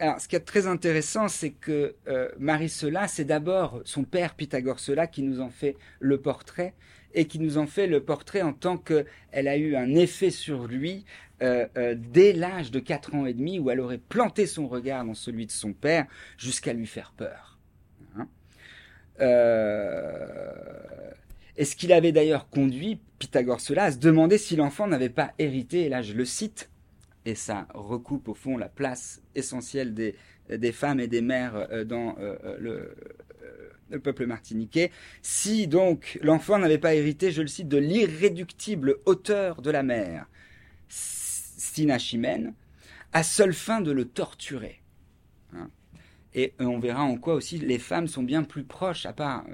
Alors, 0.02 0.20
ce 0.20 0.26
qui 0.26 0.34
est 0.34 0.40
très 0.40 0.66
intéressant, 0.66 1.28
c'est 1.28 1.50
que 1.50 1.94
Marie-Cela, 2.40 3.06
c'est 3.06 3.24
d'abord 3.24 3.80
son 3.84 4.02
père 4.02 4.34
Pythagore-Cela 4.34 5.06
qui 5.06 5.22
nous 5.22 5.40
en 5.40 5.48
fait 5.48 5.76
le 6.00 6.20
portrait, 6.20 6.74
et 7.14 7.26
qui 7.26 7.38
nous 7.38 7.58
en 7.58 7.66
fait 7.66 7.86
le 7.86 8.02
portrait 8.02 8.42
en 8.42 8.52
tant 8.52 8.76
qu'elle 8.78 9.48
a 9.48 9.56
eu 9.56 9.76
un 9.76 9.94
effet 9.94 10.30
sur 10.30 10.66
lui 10.66 11.04
euh, 11.42 11.66
euh, 11.76 11.94
dès 11.96 12.32
l'âge 12.32 12.70
de 12.70 12.78
4 12.78 13.14
ans 13.14 13.26
et 13.26 13.34
demi 13.34 13.58
où 13.58 13.70
elle 13.70 13.80
aurait 13.80 13.98
planté 13.98 14.46
son 14.46 14.68
regard 14.68 15.04
dans 15.04 15.14
celui 15.14 15.46
de 15.46 15.50
son 15.50 15.72
père 15.72 16.06
jusqu'à 16.38 16.72
lui 16.72 16.86
faire 16.86 17.12
peur. 17.16 17.58
Hein? 18.16 18.28
Euh, 19.20 20.52
et 21.56 21.64
ce 21.64 21.76
qu'il 21.76 21.92
avait 21.92 22.12
d'ailleurs 22.12 22.48
conduit 22.48 22.98
Pythagore 23.18 23.60
cela 23.60 23.84
à 23.84 23.92
se 23.92 23.98
demander 23.98 24.38
si 24.38 24.56
l'enfant 24.56 24.86
n'avait 24.86 25.10
pas 25.10 25.32
hérité, 25.38 25.82
et 25.82 25.88
là 25.88 26.02
je 26.02 26.14
le 26.14 26.24
cite, 26.24 26.70
et 27.24 27.34
ça 27.34 27.68
recoupe 27.74 28.28
au 28.28 28.34
fond 28.34 28.56
la 28.56 28.68
place 28.68 29.22
essentielle 29.34 29.94
des, 29.94 30.72
femmes 30.72 31.00
et 31.00 31.06
des 31.06 31.22
mères 31.22 31.84
dans 31.86 32.16
le, 32.58 32.94
le 33.92 34.00
peuple 34.00 34.26
martiniquais, 34.26 34.90
si 35.20 35.68
donc 35.68 36.18
l'enfant 36.22 36.58
n'avait 36.58 36.78
pas 36.78 36.94
hérité, 36.94 37.30
je 37.30 37.42
le 37.42 37.48
cite, 37.48 37.68
de 37.68 37.78
l'irréductible 37.78 38.96
hauteur 39.06 39.62
de 39.62 39.70
la 39.70 39.82
mer, 39.82 40.26
Sinachimène, 40.88 42.54
à 43.12 43.22
seule 43.22 43.54
fin 43.54 43.80
de 43.80 43.92
le 43.92 44.06
torturer. 44.06 44.80
Hein. 45.54 45.70
Et 46.34 46.54
on 46.58 46.78
verra 46.78 47.02
en 47.02 47.16
quoi 47.16 47.34
aussi 47.34 47.58
les 47.58 47.78
femmes 47.78 48.08
sont 48.08 48.22
bien 48.22 48.42
plus 48.42 48.64
proches, 48.64 49.04
à 49.04 49.12
part 49.12 49.44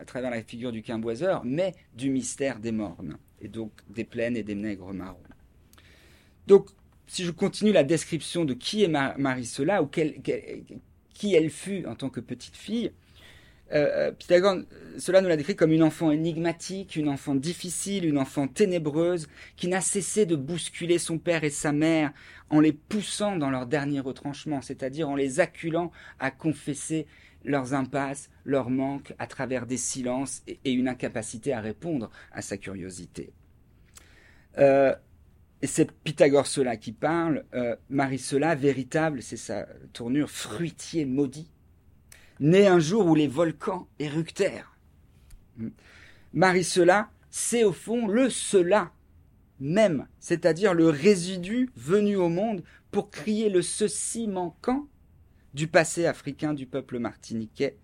à 0.00 0.04
travers 0.04 0.30
la 0.30 0.42
figure 0.42 0.72
du 0.72 0.82
quimboiseur, 0.82 1.42
mais 1.44 1.74
du 1.94 2.10
mystère 2.10 2.60
des 2.60 2.72
mornes, 2.72 3.18
et 3.40 3.48
donc 3.48 3.72
des 3.88 4.04
plaines 4.04 4.36
et 4.36 4.44
des 4.44 4.54
nègres 4.54 4.92
marrons. 4.92 5.18
Donc, 6.46 6.70
si 7.10 7.24
je 7.24 7.32
continue 7.32 7.72
la 7.72 7.82
description 7.82 8.44
de 8.44 8.54
qui 8.54 8.84
est 8.84 8.88
Marie 8.88 9.44
Sola, 9.44 9.82
ou 9.82 9.88
qui 9.88 11.34
elle 11.34 11.50
fut 11.50 11.84
en 11.86 11.96
tant 11.96 12.08
que 12.08 12.20
petite 12.20 12.56
fille, 12.56 12.92
euh, 13.72 14.10
euh, 14.10 14.12
Pythagore, 14.12 14.58
cela 14.96 15.20
nous 15.20 15.28
l'a 15.28 15.36
décrit 15.36 15.56
comme 15.56 15.72
une 15.72 15.82
enfant 15.82 16.12
énigmatique, 16.12 16.94
une 16.94 17.08
enfant 17.08 17.34
difficile, 17.34 18.04
une 18.04 18.16
enfant 18.16 18.46
ténébreuse, 18.46 19.26
qui 19.56 19.66
n'a 19.66 19.80
cessé 19.80 20.24
de 20.24 20.36
bousculer 20.36 20.98
son 20.98 21.18
père 21.18 21.42
et 21.42 21.50
sa 21.50 21.72
mère 21.72 22.12
en 22.48 22.60
les 22.60 22.72
poussant 22.72 23.34
dans 23.34 23.50
leur 23.50 23.66
dernier 23.66 23.98
retranchement, 23.98 24.62
c'est-à-dire 24.62 25.08
en 25.08 25.16
les 25.16 25.40
acculant 25.40 25.90
à 26.20 26.30
confesser 26.30 27.08
leurs 27.44 27.74
impasses, 27.74 28.30
leurs 28.44 28.70
manques 28.70 29.14
à 29.18 29.26
travers 29.26 29.66
des 29.66 29.78
silences 29.78 30.42
et, 30.46 30.70
une 30.70 30.86
incapacité 30.86 31.52
à 31.52 31.60
répondre 31.60 32.08
à 32.30 32.40
sa 32.40 32.56
curiosité. 32.56 33.32
Euh, 34.58 34.94
et 35.62 35.66
c'est 35.66 35.90
Pythagore 35.92 36.46
cela 36.46 36.76
qui 36.76 36.92
parle, 36.92 37.44
euh, 37.54 37.76
Marie 37.90 38.18
cela 38.18 38.54
véritable, 38.54 39.22
c'est 39.22 39.36
sa 39.36 39.66
tournure, 39.92 40.30
fruitier 40.30 41.04
maudit, 41.04 41.50
né 42.38 42.66
un 42.66 42.78
jour 42.78 43.06
où 43.06 43.14
les 43.14 43.28
volcans 43.28 43.86
éructèrent. 43.98 44.76
Marie 46.32 46.64
cela, 46.64 47.10
c'est 47.28 47.64
au 47.64 47.72
fond 47.72 48.06
le 48.06 48.30
cela 48.30 48.92
même, 49.60 50.06
c'est-à-dire 50.18 50.72
le 50.72 50.88
résidu 50.88 51.68
venu 51.76 52.16
au 52.16 52.30
monde 52.30 52.62
pour 52.90 53.10
crier 53.10 53.50
le 53.50 53.60
ceci 53.60 54.26
manquant 54.26 54.88
du 55.52 55.68
passé 55.68 56.06
africain 56.06 56.54
du 56.54 56.66
peuple 56.66 56.98
martiniquais, 56.98 57.76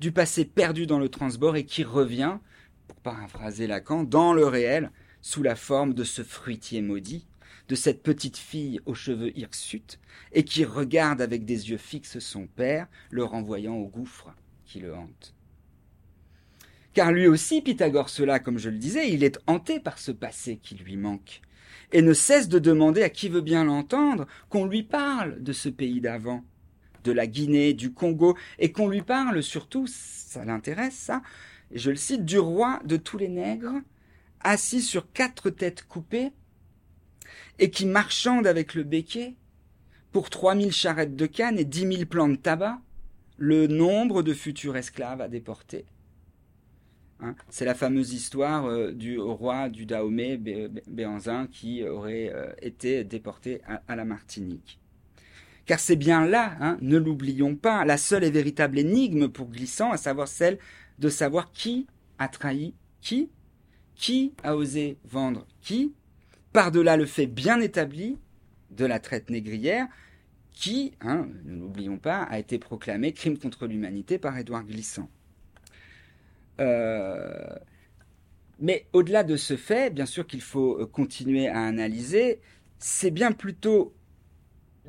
du 0.00 0.12
passé 0.12 0.46
perdu 0.46 0.86
dans 0.86 0.98
le 0.98 1.10
transbord 1.10 1.56
et 1.56 1.64
qui 1.64 1.84
revient, 1.84 2.38
pour 2.86 2.96
paraphraser 3.00 3.66
Lacan, 3.66 4.04
dans 4.04 4.32
le 4.32 4.46
réel, 4.46 4.90
sous 5.20 5.42
la 5.42 5.56
forme 5.56 5.94
de 5.94 6.04
ce 6.04 6.22
fruitier 6.22 6.82
maudit, 6.82 7.26
de 7.68 7.74
cette 7.74 8.02
petite 8.02 8.36
fille 8.36 8.80
aux 8.86 8.94
cheveux 8.94 9.36
hirsutes, 9.38 9.98
et 10.32 10.44
qui 10.44 10.64
regarde 10.64 11.20
avec 11.20 11.44
des 11.44 11.70
yeux 11.70 11.76
fixes 11.76 12.18
son 12.18 12.46
père, 12.46 12.86
le 13.10 13.24
renvoyant 13.24 13.74
au 13.74 13.86
gouffre 13.86 14.34
qui 14.64 14.80
le 14.80 14.94
hante. 14.94 15.34
Car 16.94 17.12
lui 17.12 17.26
aussi, 17.26 17.60
Pythagore, 17.60 18.08
cela, 18.08 18.38
comme 18.38 18.58
je 18.58 18.70
le 18.70 18.78
disais, 18.78 19.12
il 19.12 19.22
est 19.22 19.38
hanté 19.46 19.80
par 19.80 19.98
ce 19.98 20.10
passé 20.10 20.58
qui 20.62 20.74
lui 20.74 20.96
manque, 20.96 21.42
et 21.92 22.02
ne 22.02 22.12
cesse 22.12 22.48
de 22.48 22.58
demander 22.58 23.02
à 23.02 23.10
qui 23.10 23.28
veut 23.28 23.40
bien 23.40 23.64
l'entendre 23.64 24.26
qu'on 24.48 24.64
lui 24.64 24.82
parle 24.82 25.42
de 25.42 25.52
ce 25.52 25.68
pays 25.68 26.00
d'avant, 26.00 26.44
de 27.04 27.12
la 27.12 27.26
Guinée, 27.26 27.74
du 27.74 27.92
Congo, 27.92 28.36
et 28.58 28.72
qu'on 28.72 28.88
lui 28.88 29.02
parle 29.02 29.42
surtout, 29.42 29.86
ça 29.86 30.44
l'intéresse 30.44 30.96
ça, 30.96 31.22
je 31.72 31.90
le 31.90 31.96
cite, 31.96 32.24
du 32.24 32.38
roi 32.38 32.80
de 32.84 32.96
tous 32.96 33.18
les 33.18 33.28
nègres, 33.28 33.80
assis 34.42 34.82
sur 34.82 35.12
quatre 35.12 35.50
têtes 35.50 35.86
coupées, 35.86 36.32
et 37.58 37.70
qui 37.70 37.86
marchande 37.86 38.46
avec 38.46 38.74
le 38.74 38.84
béquet 38.84 39.34
pour 40.12 40.30
trois 40.30 40.54
mille 40.54 40.72
charrettes 40.72 41.16
de 41.16 41.26
canne 41.26 41.58
et 41.58 41.64
dix 41.64 41.86
mille 41.86 42.06
plants 42.06 42.28
de 42.28 42.36
tabac, 42.36 42.80
le 43.36 43.66
nombre 43.66 44.22
de 44.22 44.34
futurs 44.34 44.76
esclaves 44.76 45.20
à 45.20 45.28
déporter. 45.28 45.84
Hein, 47.20 47.34
c'est 47.48 47.64
la 47.64 47.74
fameuse 47.74 48.12
histoire 48.12 48.66
euh, 48.66 48.92
du 48.92 49.18
roi 49.18 49.68
du 49.68 49.86
Dahomey, 49.86 50.36
Béanzin, 50.86 51.48
qui 51.48 51.82
aurait 51.82 52.32
euh, 52.32 52.52
été 52.62 53.02
déporté 53.02 53.60
à, 53.88 53.96
la 53.96 54.04
Martinique. 54.04 54.78
Car 55.66 55.80
c'est 55.80 55.96
bien 55.96 56.24
là, 56.24 56.56
hein, 56.60 56.78
ne 56.80 56.96
l'oublions 56.96 57.56
pas, 57.56 57.84
la 57.84 57.98
seule 57.98 58.24
et 58.24 58.30
véritable 58.30 58.78
énigme 58.78 59.28
pour 59.28 59.48
Glissant, 59.48 59.90
à 59.90 59.96
savoir 59.96 60.28
celle 60.28 60.58
de 60.98 61.08
savoir 61.08 61.52
qui 61.52 61.86
a 62.18 62.28
trahi 62.28 62.74
qui 63.00 63.30
qui 63.98 64.32
a 64.42 64.56
osé 64.56 64.96
vendre 65.04 65.46
qui 65.60 65.92
Par-delà 66.54 66.96
le 66.96 67.04
fait 67.04 67.26
bien 67.26 67.60
établi 67.60 68.16
de 68.70 68.86
la 68.86 69.00
traite 69.00 69.28
négrière, 69.28 69.86
qui, 70.52 70.92
hein, 71.00 71.28
ne 71.44 71.56
l'oublions 71.56 71.98
pas, 71.98 72.22
a 72.22 72.38
été 72.38 72.58
proclamé 72.58 73.12
crime 73.12 73.38
contre 73.38 73.66
l'humanité 73.66 74.18
par 74.18 74.38
Édouard 74.38 74.64
Glissant. 74.64 75.10
Euh, 76.60 77.48
mais 78.60 78.86
au-delà 78.92 79.24
de 79.24 79.36
ce 79.36 79.56
fait, 79.56 79.92
bien 79.92 80.06
sûr 80.06 80.26
qu'il 80.26 80.40
faut 80.40 80.80
euh, 80.80 80.86
continuer 80.86 81.48
à 81.48 81.64
analyser, 81.64 82.40
c'est 82.78 83.10
bien 83.10 83.32
plutôt 83.32 83.94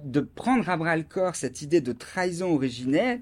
de 0.03 0.22
prendre 0.22 0.69
à 0.69 0.77
bras 0.77 0.95
le 0.95 1.03
corps 1.03 1.36
cette 1.36 1.61
idée 1.61 1.81
de 1.81 1.91
trahison 1.91 2.53
originelle 2.53 3.22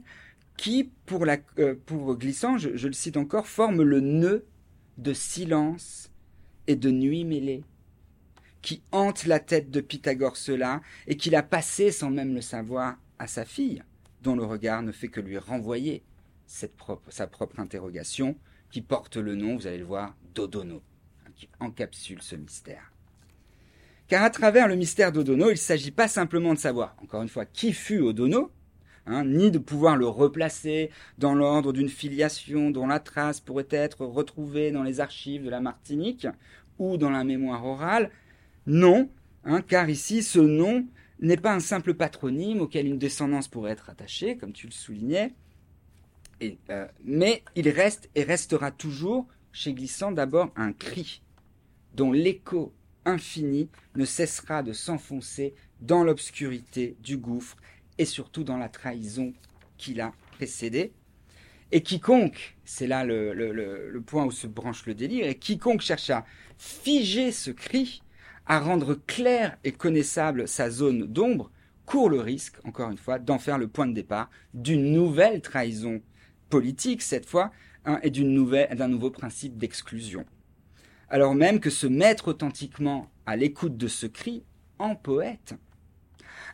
qui, 0.57 0.91
pour, 1.05 1.25
la, 1.25 1.37
euh, 1.59 1.75
Glissant, 1.87 2.57
je, 2.57 2.69
le 2.69 2.93
cite 2.93 3.17
encore, 3.17 3.47
forme 3.47 3.83
le 3.83 3.99
nœud 3.99 4.45
de 4.97 5.13
silence 5.13 6.11
et 6.67 6.75
de 6.75 6.91
nuit 6.91 7.23
mêlée, 7.23 7.63
qui 8.61 8.81
hante 8.91 9.25
la 9.25 9.39
tête 9.39 9.71
de 9.71 9.81
Pythagore 9.81 10.37
cela, 10.37 10.81
et 11.07 11.15
qu'il 11.15 11.35
a 11.35 11.43
passé 11.43 11.91
sans 11.91 12.09
même 12.09 12.33
le 12.33 12.41
savoir 12.41 12.97
à 13.19 13.27
sa 13.27 13.45
fille, 13.45 13.83
dont 14.21 14.35
le 14.35 14.43
regard 14.43 14.83
ne 14.83 14.91
fait 14.91 15.07
que 15.07 15.21
lui 15.21 15.37
renvoyer 15.37 16.03
sa 16.45 17.27
propre 17.27 17.59
interrogation, 17.59 18.35
qui 18.71 18.81
porte 18.81 19.17
le 19.17 19.35
nom, 19.35 19.55
vous 19.55 19.67
allez 19.67 19.77
le 19.77 19.85
voir, 19.85 20.15
d'Odono, 20.33 20.81
hein, 21.25 21.31
qui 21.35 21.47
encapsule 21.59 22.21
ce 22.21 22.35
mystère. 22.35 22.91
Car 24.07 24.23
à 24.23 24.29
travers 24.29 24.67
le 24.67 24.75
mystère 24.75 25.11
d'Odono, 25.11 25.47
il 25.47 25.53
ne 25.53 25.55
s'agit 25.55 25.91
pas 25.91 26.07
simplement 26.07 26.53
de 26.53 26.59
savoir, 26.59 26.95
encore 27.01 27.21
une 27.21 27.29
fois, 27.29 27.45
qui 27.45 27.73
fut 27.73 27.99
Odono, 27.99 28.51
Hein, 29.09 29.23
ni 29.23 29.51
de 29.51 29.57
pouvoir 29.57 29.95
le 29.95 30.05
replacer 30.05 30.89
dans 31.17 31.33
l'ordre 31.33 31.71
d'une 31.71 31.87
filiation 31.87 32.71
dont 32.71 32.87
la 32.87 32.99
trace 32.99 33.39
pourrait 33.39 33.67
être 33.71 34.05
retrouvée 34.05 34.69
dans 34.71 34.83
les 34.83 34.99
archives 34.99 35.45
de 35.45 35.49
la 35.49 35.61
Martinique 35.61 36.27
ou 36.77 36.97
dans 36.97 37.09
la 37.09 37.23
mémoire 37.23 37.65
orale. 37.65 38.11
Non, 38.65 39.09
hein, 39.45 39.61
car 39.61 39.89
ici, 39.89 40.23
ce 40.23 40.39
nom 40.39 40.85
n'est 41.21 41.37
pas 41.37 41.53
un 41.53 41.61
simple 41.61 41.93
patronyme 41.93 42.59
auquel 42.59 42.85
une 42.85 42.97
descendance 42.97 43.47
pourrait 43.47 43.71
être 43.71 43.89
attachée, 43.89 44.35
comme 44.35 44.51
tu 44.51 44.67
le 44.67 44.73
soulignais, 44.73 45.31
euh, 46.69 46.87
mais 47.05 47.43
il 47.55 47.69
reste 47.69 48.09
et 48.13 48.23
restera 48.23 48.71
toujours, 48.71 49.25
chez 49.53 49.73
Glissant, 49.73 50.11
d'abord 50.11 50.51
un 50.57 50.73
cri, 50.73 51.21
dont 51.95 52.11
l'écho 52.11 52.73
infini 53.05 53.69
ne 53.95 54.03
cessera 54.03 54.63
de 54.63 54.73
s'enfoncer 54.73 55.55
dans 55.79 56.03
l'obscurité 56.03 56.97
du 57.01 57.17
gouffre 57.17 57.55
et 57.97 58.05
surtout 58.05 58.43
dans 58.43 58.57
la 58.57 58.69
trahison 58.69 59.33
qui 59.77 59.93
l'a 59.93 60.13
précédé. 60.31 60.93
Et 61.71 61.81
quiconque, 61.81 62.55
c'est 62.63 62.87
là 62.87 63.03
le, 63.03 64.01
point 64.05 64.25
où 64.25 64.31
se 64.31 64.47
branche 64.47 64.85
le 64.85 64.93
délire, 64.93 65.27
et 65.27 65.35
quiconque 65.35 65.81
cherche 65.81 66.09
à 66.09 66.25
figer 66.57 67.31
ce 67.31 67.51
cri, 67.51 68.01
à 68.45 68.59
rendre 68.59 68.95
clair 68.95 69.57
et 69.63 69.73
connaissable 69.73 70.47
sa 70.47 70.69
zone 70.69 71.05
d'ombre, 71.05 71.51
court 71.85 72.09
le 72.09 72.21
risque, 72.21 72.55
encore 72.63 72.89
une 72.89 72.97
fois, 72.97 73.19
d'en 73.19 73.39
faire 73.39 73.57
le 73.57 73.67
point 73.67 73.87
de 73.87 73.93
départ 73.93 74.29
d'une 74.53 74.93
nouvelle 74.93 75.41
trahison 75.41 76.01
politique, 76.49 77.01
cette 77.01 77.25
fois, 77.25 77.51
hein, 77.85 77.99
et 78.03 78.09
d'un 78.11 78.87
nouveau 78.87 79.11
principe 79.11 79.57
d'exclusion. 79.57 80.25
Alors 81.09 81.35
même 81.35 81.59
que 81.59 81.69
se 81.69 81.87
mettre 81.87 82.29
authentiquement 82.29 83.09
à 83.25 83.35
l'écoute 83.35 83.77
de 83.77 83.87
ce 83.87 84.05
cri, 84.05 84.43
en 84.79 84.95
poète, 84.95 85.55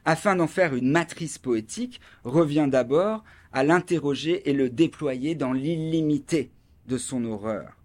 afin 0.06 0.36
d'en 0.36 0.48
faire 0.48 0.76
une 0.76 0.92
matrice 0.92 1.38
poétique, 1.38 2.02
revient 2.24 2.68
d'abord 2.70 3.24
à 3.52 3.64
l'interroger 3.64 4.50
et 4.50 4.54
le 4.54 4.70
déployer 4.70 5.36
dans 5.36 5.54
l'illimité 5.54 6.52
de 6.88 6.98
son 6.98 7.24
horreur, 7.26 7.78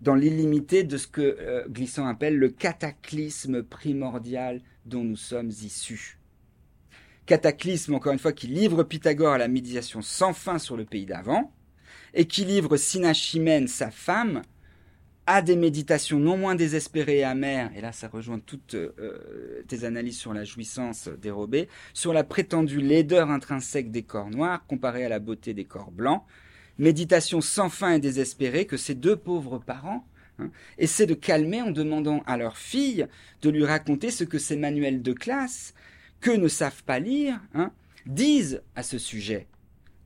dans 0.00 0.14
l'illimité 0.14 0.84
de 0.84 0.96
ce 0.96 1.06
que 1.06 1.20
euh, 1.20 1.66
Glissant 1.68 2.06
appelle 2.06 2.38
le 2.38 2.48
cataclysme 2.48 3.62
primordial 3.62 4.62
dont 4.86 5.04
nous 5.04 5.16
sommes 5.16 5.50
issus. 5.50 6.18
Cataclysme, 7.26 7.94
encore 7.94 8.12
une 8.12 8.20
fois, 8.20 8.32
qui 8.32 8.46
livre 8.46 8.84
Pythagore 8.84 9.32
à 9.32 9.38
la 9.38 9.48
méditation 9.48 10.00
sans 10.00 10.32
fin 10.32 10.58
sur 10.58 10.76
le 10.76 10.84
pays 10.84 11.06
d'avant, 11.06 11.52
et 12.14 12.26
qui 12.26 12.44
livre 12.44 12.76
Sinachimène, 12.76 13.66
sa 13.66 13.90
femme, 13.90 14.42
à 15.26 15.42
des 15.42 15.56
méditations 15.56 16.18
non 16.18 16.36
moins 16.36 16.54
désespérées 16.54 17.18
et 17.18 17.24
amères, 17.24 17.70
et 17.76 17.80
là 17.80 17.92
ça 17.92 18.08
rejoint 18.08 18.38
toutes 18.38 18.74
euh, 18.74 19.64
tes 19.66 19.84
analyses 19.84 20.18
sur 20.18 20.32
la 20.32 20.44
jouissance 20.44 21.08
dérobée, 21.08 21.68
sur 21.94 22.12
la 22.12 22.22
prétendue 22.22 22.80
laideur 22.80 23.30
intrinsèque 23.30 23.90
des 23.90 24.02
corps 24.02 24.30
noirs 24.30 24.64
comparée 24.66 25.04
à 25.04 25.08
la 25.08 25.18
beauté 25.18 25.52
des 25.52 25.64
corps 25.64 25.90
blancs, 25.90 26.22
méditation 26.78 27.40
sans 27.40 27.68
fin 27.68 27.94
et 27.94 27.98
désespérée 27.98 28.66
que 28.66 28.76
ces 28.76 28.94
deux 28.94 29.16
pauvres 29.16 29.58
parents 29.58 30.06
hein, 30.38 30.50
essaient 30.78 31.06
de 31.06 31.14
calmer 31.14 31.60
en 31.60 31.72
demandant 31.72 32.22
à 32.26 32.36
leur 32.36 32.56
fille 32.56 33.06
de 33.42 33.50
lui 33.50 33.64
raconter 33.64 34.12
ce 34.12 34.22
que 34.22 34.38
ces 34.38 34.56
manuels 34.56 35.02
de 35.02 35.12
classe, 35.12 35.74
que 36.20 36.30
ne 36.30 36.48
savent 36.48 36.84
pas 36.84 37.00
lire, 37.00 37.40
hein, 37.54 37.72
disent 38.06 38.62
à 38.76 38.84
ce 38.84 38.98
sujet, 38.98 39.48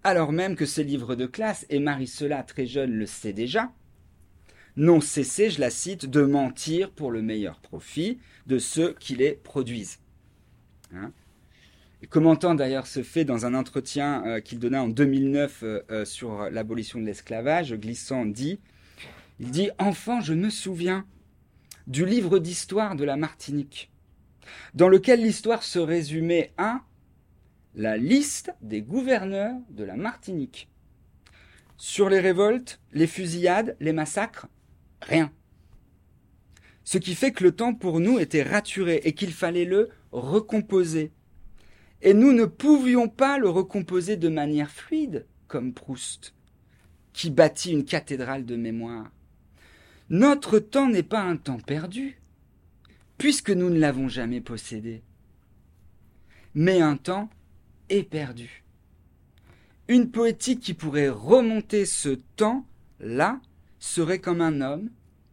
alors 0.03 0.33
même 0.33 0.57
que 0.57 0.65
ces 0.65 0.83
livres 0.83 1.15
de 1.15 1.27
classe, 1.27 1.67
et 1.69 1.79
Marie 1.79 2.07
Cela 2.07 2.43
très 2.43 2.65
jeune 2.65 2.93
le 2.93 3.05
sait 3.05 3.35
déjà, 3.35 3.71
n'ont 4.77 5.01
cessé, 5.01 5.51
je 5.51 5.61
la 5.61 5.71
cite, 5.71 6.07
de 6.07 6.23
mentir 6.23 6.91
pour 6.91 7.11
le 7.11 7.23
meilleur 7.23 7.61
profit 7.61 8.19
de 8.47 8.59
ceux 8.59 8.95
qui 8.99 9.15
les 9.15 9.33
produisent. 9.33 9.99
Hein 10.95 11.13
commentant 12.09 12.55
d'ailleurs 12.55 12.87
ce 12.87 13.03
fait 13.03 13.25
dans 13.25 13.47
un 13.47 13.55
entretien 13.55 14.25
euh, 14.27 14.41
qu'il 14.41 14.59
donna 14.59 14.83
en 14.83 14.89
2009 14.89 15.63
euh, 15.63 15.81
euh, 15.91 16.05
sur 16.05 16.51
l'abolition 16.51 17.01
de 17.01 17.05
l'esclavage, 17.05 17.75
Glissant 17.75 18.25
dit, 18.25 18.59
il 19.39 19.51
dit, 19.51 19.71
Enfant, 19.79 20.21
je 20.21 20.35
me 20.35 20.51
souviens 20.51 21.05
du 21.87 22.07
livre 22.07 22.39
d'histoire 22.39 22.95
de 22.95 23.05
la 23.05 23.17
Martinique, 23.17 23.91
dans 24.75 24.89
lequel 24.89 25.23
l'histoire 25.23 25.63
se 25.63 25.79
résumait 25.79 26.53
à 26.57 26.81
la 27.75 27.97
liste 27.97 28.53
des 28.61 28.83
gouverneurs 28.83 29.57
de 29.71 29.85
la 29.85 29.97
Martinique. 29.97 30.69
Sur 31.77 32.11
les 32.11 32.21
révoltes, 32.21 32.81
les 32.93 33.07
fusillades, 33.07 33.77
les 33.81 33.93
massacres, 33.93 34.49
rien. 35.03 35.33
Ce 36.85 36.99
qui 36.99 37.15
fait 37.15 37.33
que 37.33 37.45
le 37.45 37.53
temps 37.53 37.75
pour 37.75 38.01
nous 38.01 38.19
était 38.19 38.43
raturé 38.43 39.01
et 39.05 39.13
qu'il 39.13 39.33
fallait 39.33 39.65
le 39.65 39.91
recomposer. 40.13 41.13
Et 42.03 42.15
nous 42.15 42.33
ne 42.33 42.47
pouvions 42.47 43.09
pas 43.09 43.39
le 43.39 43.49
recomposer 43.49 44.17
de 44.17 44.29
manière 44.29 44.71
fluide, 44.71 45.27
comme 45.47 45.75
Proust, 45.75 46.35
qui 47.13 47.31
bâtit 47.31 47.73
une 47.73 47.85
cathédrale 47.85 48.45
de 48.45 48.57
mémoire. 48.57 49.11
Notre 50.09 50.59
temps 50.59 50.89
n'est 50.89 51.03
pas 51.03 51.21
un 51.21 51.37
temps 51.37 51.61
perdu, 51.61 52.21
puisque 53.19 53.51
nous 53.51 53.71
ne 53.71 53.79
l'avons 53.79 54.09
jamais 54.09 54.41
possédé, 54.41 55.03
mais 56.55 56.81
un 56.81 56.97
temps 56.97 57.29
éperdu. 57.91 58.65
Une 59.89 60.11
poétique 60.11 60.61
qui 60.61 60.75
pourrait 60.75 61.11
remonter 61.11 61.85
ce 61.85 62.09
temps-là 62.37 63.41
serait 63.81 64.21
comme 64.21 64.41
un 64.41 64.61
homme 64.61 64.91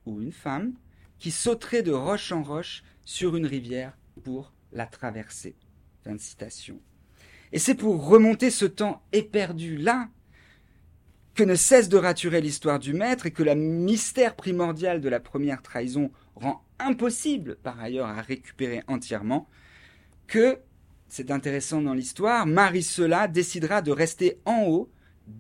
ou 0.08 0.22
une 0.22 0.32
femme 0.32 0.74
qui 1.20 1.30
sauterait 1.30 1.84
de 1.84 1.92
roche 1.92 2.32
en 2.32 2.42
roche 2.42 2.84
sur 3.06 3.36
une 3.36 3.46
rivière 3.46 3.96
pour 4.24 4.54
la 4.72 4.88
traverser. 4.88 5.56
citation. 6.18 6.80
Et 7.52 7.60
c'est 7.60 7.76
pour 7.76 8.08
remonter 8.08 8.50
ce 8.50 8.66
temps 8.66 9.04
éperdu-là 9.12 10.10
que 11.36 11.44
ne 11.44 11.56
cesse 11.56 11.90
de 11.90 11.98
raturer 11.98 12.42
l'histoire 12.42 12.80
du 12.80 12.94
maître 12.94 13.26
et 13.26 13.32
que 13.32 13.44
le 13.44 13.56
mystère 13.56 14.36
primordial 14.36 15.02
de 15.02 15.10
la 15.10 15.20
première 15.20 15.62
trahison 15.62 16.12
rend 16.36 16.64
impossible 16.80 17.58
par 17.58 17.80
ailleurs 17.80 18.08
à 18.08 18.22
récupérer 18.22 18.84
entièrement, 18.88 19.48
que, 20.28 20.60
c'est 21.08 21.32
intéressant 21.32 21.82
dans 21.82 21.94
l'histoire, 21.94 22.48
Marie 22.48 22.84
Cela 22.84 23.28
décidera 23.28 23.82
de 23.82 23.92
rester 23.92 24.40
en 24.46 24.64
haut, 24.64 24.90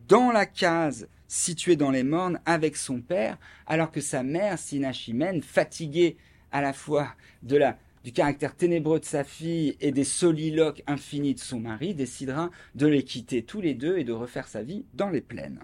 dans 0.08 0.32
la 0.32 0.46
case 0.46 1.08
située 1.28 1.76
dans 1.76 1.92
les 1.92 2.04
mornes, 2.04 2.40
avec 2.46 2.78
son 2.78 3.02
père, 3.02 3.38
alors 3.66 3.92
que 3.92 4.02
sa 4.02 4.24
mère, 4.24 4.58
Sinachimène, 4.58 5.42
fatiguée 5.42 6.18
à 6.52 6.62
la 6.62 6.74
fois 6.74 7.10
de 7.44 7.58
la 7.58 7.78
du 8.04 8.14
caractère 8.14 8.56
ténébreux 8.56 9.02
de 9.02 9.06
sa 9.06 9.26
fille 9.26 9.76
et 9.82 9.92
des 9.92 10.06
soliloques 10.06 10.82
infinis 10.88 11.34
de 11.34 11.40
son 11.40 11.60
mari, 11.60 11.94
décidera 11.94 12.52
de 12.74 12.88
les 12.88 13.04
quitter 13.04 13.44
tous 13.44 13.60
les 13.60 13.74
deux 13.74 13.98
et 13.98 14.06
de 14.06 14.14
refaire 14.14 14.48
sa 14.48 14.64
vie 14.64 14.86
dans 14.94 15.10
les 15.10 15.20
plaines 15.20 15.60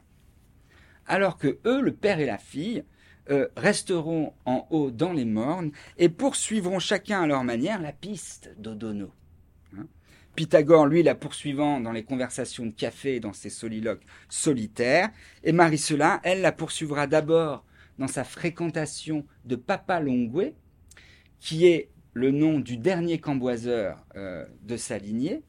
alors 1.08 1.38
que 1.38 1.60
eux, 1.66 1.82
le 1.82 1.94
père 1.94 2.20
et 2.20 2.26
la 2.26 2.38
fille, 2.38 2.84
euh, 3.30 3.48
resteront 3.56 4.34
en 4.46 4.68
haut 4.70 4.92
dans 4.92 5.14
les 5.14 5.26
mornes 5.26 5.72
et 5.98 6.10
poursuivront 6.10 6.80
chacun 6.80 7.22
à 7.22 7.28
leur 7.28 7.44
manière 7.44 7.82
la 7.82 7.94
piste 7.94 8.54
d'Odono. 8.58 9.12
Pythagore, 10.36 10.88
lui, 10.88 11.04
la 11.04 11.16
poursuivant 11.16 11.80
dans 11.80 11.92
les 11.92 12.04
conversations 12.04 12.66
de 12.66 12.72
café 12.72 13.20
dans 13.20 13.34
ses 13.34 13.50
soliloques 13.50 14.04
solitaires, 14.30 15.10
et 15.44 15.52
Marie-Cela, 15.52 16.22
elle, 16.24 16.42
la 16.42 16.52
poursuivra 16.52 17.06
d'abord 17.06 17.64
dans 18.00 18.08
sa 18.08 18.24
fréquentation 18.24 19.26
de 19.46 19.56
Papa 19.56 20.00
Longue, 20.00 20.54
qui 21.40 21.68
est 21.68 21.90
le 22.14 22.32
nom 22.32 22.60
du 22.60 22.78
dernier 22.78 23.20
camboiseur 23.20 24.04
euh, 24.16 24.46
de 24.64 24.78
sa 24.78 24.98
lignée, 24.98 25.42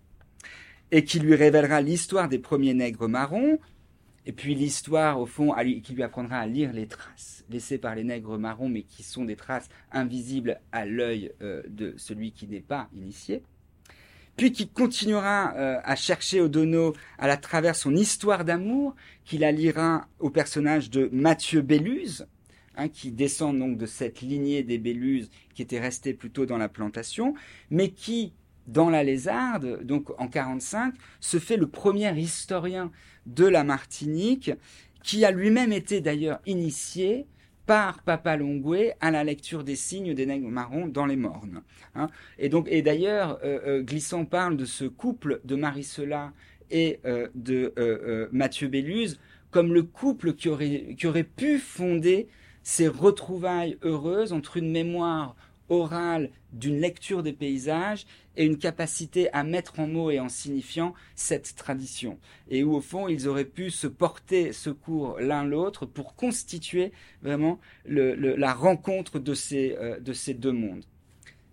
et 0.90 1.04
qui 1.04 1.18
lui 1.18 1.34
révélera 1.34 1.80
l'histoire 1.80 2.28
des 2.28 2.38
premiers 2.38 2.74
nègres 2.74 3.08
marrons, 3.08 3.58
et 4.26 4.32
puis 4.32 4.54
l'histoire, 4.54 5.20
au 5.20 5.26
fond, 5.26 5.54
qui 5.82 5.92
lui 5.92 6.02
apprendra 6.02 6.38
à 6.38 6.46
lire 6.46 6.72
les 6.72 6.86
traces 6.86 7.44
laissées 7.50 7.78
par 7.78 7.94
les 7.94 8.04
nègres 8.04 8.38
marrons, 8.38 8.68
mais 8.68 8.82
qui 8.82 9.02
sont 9.02 9.24
des 9.24 9.36
traces 9.36 9.68
invisibles 9.92 10.60
à 10.72 10.86
l'œil 10.86 11.32
euh, 11.42 11.62
de 11.68 11.94
celui 11.96 12.32
qui 12.32 12.46
n'est 12.46 12.60
pas 12.60 12.88
initié. 12.94 13.42
Puis 14.36 14.52
qui 14.52 14.68
continuera 14.68 15.54
euh, 15.56 15.78
à 15.84 15.94
chercher 15.96 16.40
Odono 16.40 16.94
à 17.18 17.28
la 17.28 17.36
travers 17.36 17.76
son 17.76 17.94
histoire 17.94 18.44
d'amour, 18.44 18.94
qu'il 19.24 19.40
la 19.40 19.52
lira 19.52 20.08
au 20.18 20.30
personnage 20.30 20.90
de 20.90 21.08
Mathieu 21.12 21.62
Belluse, 21.62 22.26
hein, 22.76 22.88
qui 22.88 23.12
descend 23.12 23.58
donc 23.58 23.78
de 23.78 23.86
cette 23.86 24.20
lignée 24.20 24.62
des 24.62 24.78
Belluses 24.78 25.30
qui 25.54 25.62
était 25.62 25.80
restée 25.80 26.14
plutôt 26.14 26.46
dans 26.46 26.58
la 26.58 26.68
plantation, 26.68 27.34
mais 27.70 27.90
qui, 27.90 28.32
dans 28.66 28.90
la 28.90 29.04
Lézarde, 29.04 29.84
donc 29.84 30.10
en 30.18 30.28
45, 30.28 30.94
se 31.20 31.38
fait 31.38 31.56
le 31.56 31.68
premier 31.68 32.18
historien 32.18 32.90
de 33.26 33.46
la 33.46 33.62
Martinique, 33.62 34.50
qui 35.02 35.24
a 35.24 35.30
lui-même 35.30 35.72
été 35.72 36.00
d'ailleurs 36.00 36.40
initié 36.46 37.26
par 37.66 38.02
Papa 38.02 38.36
Longwe 38.36 38.92
à 39.00 39.10
la 39.10 39.24
lecture 39.24 39.64
des 39.64 39.76
signes 39.76 40.14
des 40.14 40.26
nègres 40.26 40.48
marrons 40.48 40.86
dans 40.86 41.06
les 41.06 41.16
mornes. 41.16 41.62
Hein. 41.94 42.08
Et 42.38 42.48
donc, 42.48 42.66
et 42.70 42.82
d'ailleurs, 42.82 43.38
euh, 43.44 43.60
euh, 43.66 43.82
Glissant 43.82 44.24
parle 44.24 44.56
de 44.56 44.64
ce 44.64 44.84
couple 44.84 45.40
de 45.44 45.56
Marie-Cela 45.56 46.32
et 46.70 47.00
euh, 47.04 47.28
de 47.34 48.28
Mathieu 48.32 48.68
Belluse 48.68 49.20
comme 49.50 49.72
le 49.72 49.84
couple 49.84 50.32
qui 50.32 50.48
aurait, 50.48 50.96
qui 50.98 51.06
aurait 51.06 51.22
pu 51.22 51.58
fonder 51.58 52.28
ces 52.64 52.88
retrouvailles 52.88 53.78
heureuses 53.82 54.32
entre 54.32 54.56
une 54.56 54.70
mémoire 54.70 55.36
orale 55.68 56.30
d'une 56.52 56.80
lecture 56.80 57.22
des 57.22 57.32
paysages 57.32 58.06
et 58.36 58.44
une 58.44 58.58
capacité 58.58 59.32
à 59.32 59.44
mettre 59.44 59.80
en 59.80 59.86
mots 59.86 60.10
et 60.10 60.20
en 60.20 60.28
signifiant 60.28 60.94
cette 61.14 61.54
tradition. 61.56 62.18
Et 62.48 62.64
où 62.64 62.74
au 62.74 62.80
fond 62.80 63.08
ils 63.08 63.28
auraient 63.28 63.44
pu 63.44 63.70
se 63.70 63.86
porter 63.86 64.52
secours 64.52 65.18
l'un 65.20 65.44
l'autre 65.44 65.86
pour 65.86 66.14
constituer 66.14 66.92
vraiment 67.22 67.58
la 67.86 68.54
rencontre 68.54 69.18
de 69.18 69.34
ces, 69.34 69.76
euh, 69.78 69.98
de 70.00 70.12
ces 70.12 70.34
deux 70.34 70.52
mondes. 70.52 70.84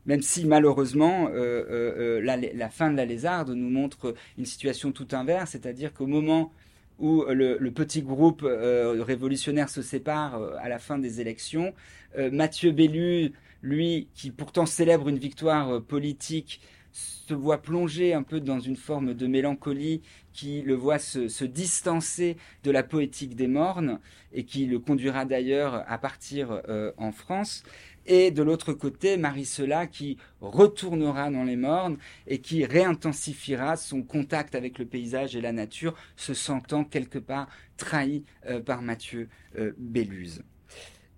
Même 0.08 0.22
si 0.22 0.46
malheureusement 0.46 1.28
euh, 1.28 1.64
euh, 1.70 2.22
la, 2.22 2.70
fin 2.70 2.90
de 2.92 2.98
la 2.98 3.06
lézarde 3.06 3.52
nous 3.52 3.70
montre 3.70 4.16
une 4.38 4.46
situation 4.46 4.92
tout 4.92 5.08
inverse, 5.12 5.52
c'est-à-dire 5.52 5.94
qu'au 5.94 6.08
moment 6.08 6.52
où 6.98 7.24
le, 7.28 7.58
petit 7.70 8.02
groupe 8.04 8.44
révolutionnaire 8.44 9.70
se 9.70 9.82
sépare 9.82 10.40
à 10.60 10.70
la 10.70 10.78
fin 10.78 11.00
des 11.00 11.20
élections, 11.20 11.74
Mathieu 12.16 12.72
Bellu 12.72 13.32
lui 13.62 14.08
qui 14.14 14.32
pourtant 14.32 14.66
célèbre 14.66 15.10
une 15.10 15.18
victoire 15.18 15.70
euh, 15.70 15.80
politique, 15.80 16.62
se 16.94 17.34
voit 17.34 17.62
plongé 17.62 18.14
un 18.14 18.24
peu 18.24 18.42
dans 18.42 18.60
une 18.60 18.76
forme 18.76 19.14
de 19.14 19.28
mélancolie 19.28 20.02
qui 20.34 20.62
le 20.62 20.74
voit 20.74 21.00
se, 21.00 21.46
distancer 21.46 22.36
de 22.64 22.72
la 22.72 22.84
poétique 22.84 23.36
des 23.36 23.48
mornes 23.48 24.00
et 24.34 24.44
qui 24.44 24.66
le 24.66 24.80
conduira 24.80 25.24
d'ailleurs 25.24 25.86
à 25.88 25.98
partir 25.98 26.62
euh, 26.68 26.92
en 26.98 27.14
France. 27.14 27.64
Et 28.08 28.32
de 28.32 28.44
l'autre 28.44 28.74
côté, 28.74 29.16
Marie 29.16 29.46
Cela 29.46 29.88
qui 29.88 30.18
retournera 30.42 31.30
dans 31.30 31.44
les 31.44 31.56
mornes 31.56 31.98
et 32.28 32.40
qui 32.40 32.66
réintensifiera 32.66 33.78
son 33.78 34.02
contact 34.02 34.56
avec 34.56 34.80
le 34.80 34.86
paysage 34.86 35.36
et 35.36 35.42
la 35.42 35.54
nature, 35.54 35.96
se 36.16 36.34
sentant 36.34 36.84
quelque 36.84 37.20
part 37.20 37.48
trahi 37.78 38.26
euh, 38.48 38.60
par 38.60 38.82
Mathieu 38.82 39.30
Belluse. 39.78 40.44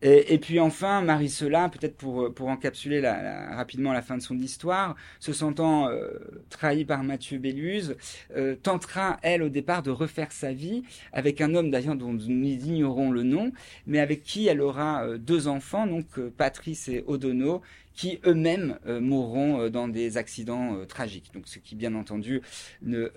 Et, 0.05 0.37
puis 0.37 0.59
enfin, 0.59 1.01
Marie 1.01 1.29
Cela, 1.29 1.69
peut-être 1.69 1.95
pour, 1.95 2.33
pour 2.33 2.49
encapsuler 2.49 2.99
rapidement 2.99 3.93
la 3.93 4.01
fin 4.01 4.17
de 4.17 4.21
son 4.21 4.37
histoire, 4.37 4.97
se 5.21 5.31
sentant 5.31 5.87
euh, 5.87 6.09
trahie 6.49 6.83
par 6.83 7.05
Mathieu 7.05 7.37
Belluse, 7.37 7.95
euh, 8.35 8.57
tentera, 8.61 9.17
elle, 9.21 9.41
au 9.43 9.47
départ, 9.47 9.81
de 9.81 9.91
refaire 9.91 10.33
sa 10.33 10.51
vie 10.51 10.83
avec 11.13 11.39
un 11.39 11.55
homme 11.55 11.71
d'ailleurs 11.71 11.95
dont 11.95 12.11
nous 12.11 12.27
ignorons 12.27 13.11
le 13.11 13.23
nom, 13.23 13.53
mais 13.87 13.99
avec 13.99 14.23
qui 14.23 14.47
elle 14.47 14.59
aura 14.59 15.05
euh, 15.05 15.17
deux 15.17 15.47
enfants, 15.47 15.87
donc 15.87 16.19
Patrice 16.31 16.89
et 16.89 17.05
Odono, 17.07 17.61
qui 17.93 18.19
eux-mêmes 18.25 18.79
mourront 18.85 19.69
dans 19.69 19.87
des 19.87 20.17
accidents 20.17 20.83
tragiques. 20.87 21.31
Donc, 21.33 21.47
ce 21.47 21.59
qui, 21.59 21.75
bien 21.75 21.93
entendu, 21.93 22.41
ne, 22.81 23.07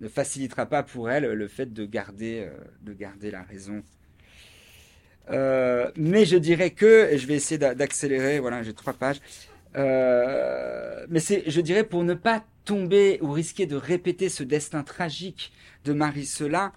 ne 0.00 0.08
facilitera 0.08 0.66
pas 0.66 0.82
pour 0.82 1.08
elle 1.08 1.32
le 1.32 1.48
fait 1.48 1.72
de 1.72 1.86
garder, 1.86 2.48
de 2.82 2.92
garder 2.92 3.30
la 3.30 3.44
raison 3.44 3.84
euh, 5.30 5.90
mais 5.96 6.24
je 6.24 6.36
dirais 6.36 6.70
que, 6.70 7.10
et 7.10 7.18
je 7.18 7.26
vais 7.26 7.34
essayer 7.34 7.58
d'accélérer, 7.58 8.40
voilà, 8.40 8.62
j'ai 8.62 8.74
trois 8.74 8.92
pages. 8.92 9.20
Euh, 9.76 11.06
mais 11.08 11.20
c'est, 11.20 11.48
je 11.50 11.60
dirais, 11.60 11.84
pour 11.84 12.04
ne 12.04 12.14
pas 12.14 12.44
tomber 12.64 13.18
ou 13.22 13.30
risquer 13.30 13.66
de 13.66 13.76
répéter 13.76 14.28
ce 14.28 14.42
destin 14.42 14.82
tragique 14.82 15.52
de 15.84 15.92
Marie 15.92 16.26
Cela, 16.26 16.72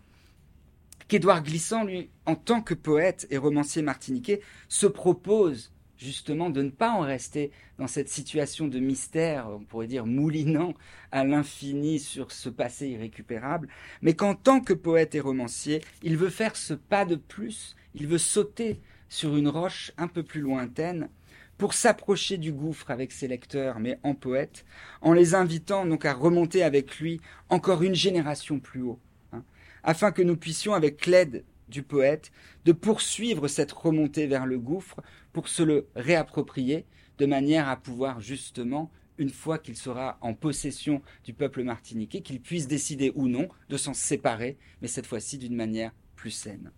qu'Édouard 1.08 1.44
Glissant, 1.44 1.84
lui, 1.84 2.10
en 2.26 2.36
tant 2.36 2.62
que 2.62 2.74
poète 2.74 3.28
et 3.30 3.38
romancier 3.38 3.82
martiniquais, 3.82 4.42
se 4.68 4.88
propose 4.88 5.72
justement 5.98 6.50
de 6.50 6.62
ne 6.62 6.70
pas 6.70 6.92
en 6.92 7.00
rester 7.00 7.52
dans 7.80 7.88
cette 7.88 8.10
situation 8.10 8.68
de 8.68 8.80
mystère, 8.80 9.48
on 9.50 9.64
pourrait 9.64 9.88
dire 9.88 10.06
moulinant 10.06 10.74
à 11.12 11.24
l'infini 11.24 12.00
sur 12.00 12.32
ce 12.32 12.50
passé 12.50 12.90
irrécupérable, 12.90 13.68
mais 14.02 14.14
qu'en 14.14 14.36
tant 14.36 14.60
que 14.60 14.74
poète 14.74 15.16
et 15.16 15.20
romancier, 15.20 15.82
il 16.04 16.18
veut 16.18 16.30
faire 16.30 16.56
ce 16.56 16.74
pas 16.74 17.06
de 17.06 17.16
plus, 17.16 17.76
il 17.96 18.08
veut 18.08 18.18
sauter 18.18 18.80
sur 19.10 19.36
une 19.36 19.48
roche 19.48 19.92
un 19.98 20.08
peu 20.08 20.24
plus 20.24 20.42
lointaine 20.42 21.10
pour 21.58 21.74
s'approcher 21.74 22.38
du 22.38 22.52
gouffre 22.52 22.92
avec 22.92 23.12
ses 23.12 23.28
lecteurs, 23.28 23.80
mais 23.80 24.00
en 24.04 24.14
poète, 24.14 24.66
en 25.02 25.14
les 25.14 25.34
invitant 25.34 25.86
donc 25.86 26.06
à 26.06 26.14
remonter 26.14 26.64
avec 26.64 27.00
lui 27.00 27.20
encore 27.50 27.82
une 27.82 27.96
génération 27.96 28.60
plus 28.60 28.82
haut, 28.82 29.00
hein, 29.34 29.44
afin 29.84 30.12
que 30.12 30.22
nous 30.22 30.38
puissions, 30.38 30.74
avec 30.74 31.06
l'aide 31.08 31.44
du 31.68 31.84
poète, 31.84 32.32
de 32.66 32.72
poursuivre 32.72 33.48
cette 33.48 33.72
remontée 33.72 34.28
vers 34.28 34.46
le 34.46 34.60
gouffre 34.60 35.02
pour 35.34 35.48
se 35.48 35.64
le 35.64 35.88
réapproprier, 35.96 36.86
de 37.18 37.26
manière 37.26 37.68
à 37.68 37.78
pouvoir 37.78 38.22
justement, 38.22 38.92
une 39.18 39.32
fois 39.32 39.58
qu'il 39.58 39.76
sera 39.76 40.20
en 40.22 40.36
possession 40.36 41.02
du 41.24 41.34
peuple 41.34 41.64
martiniquais, 41.64 42.22
qu'il 42.22 42.40
puisse 42.40 42.68
décider 42.68 43.12
ou 43.16 43.28
non 43.28 43.50
de 43.70 43.78
s'en 43.78 43.96
séparer, 43.96 44.58
mais 44.82 44.88
cette 44.88 45.08
fois-ci 45.08 45.40
d'une 45.40 45.56
manière 45.56 45.92
plus 46.16 46.30
saine. 46.30 46.72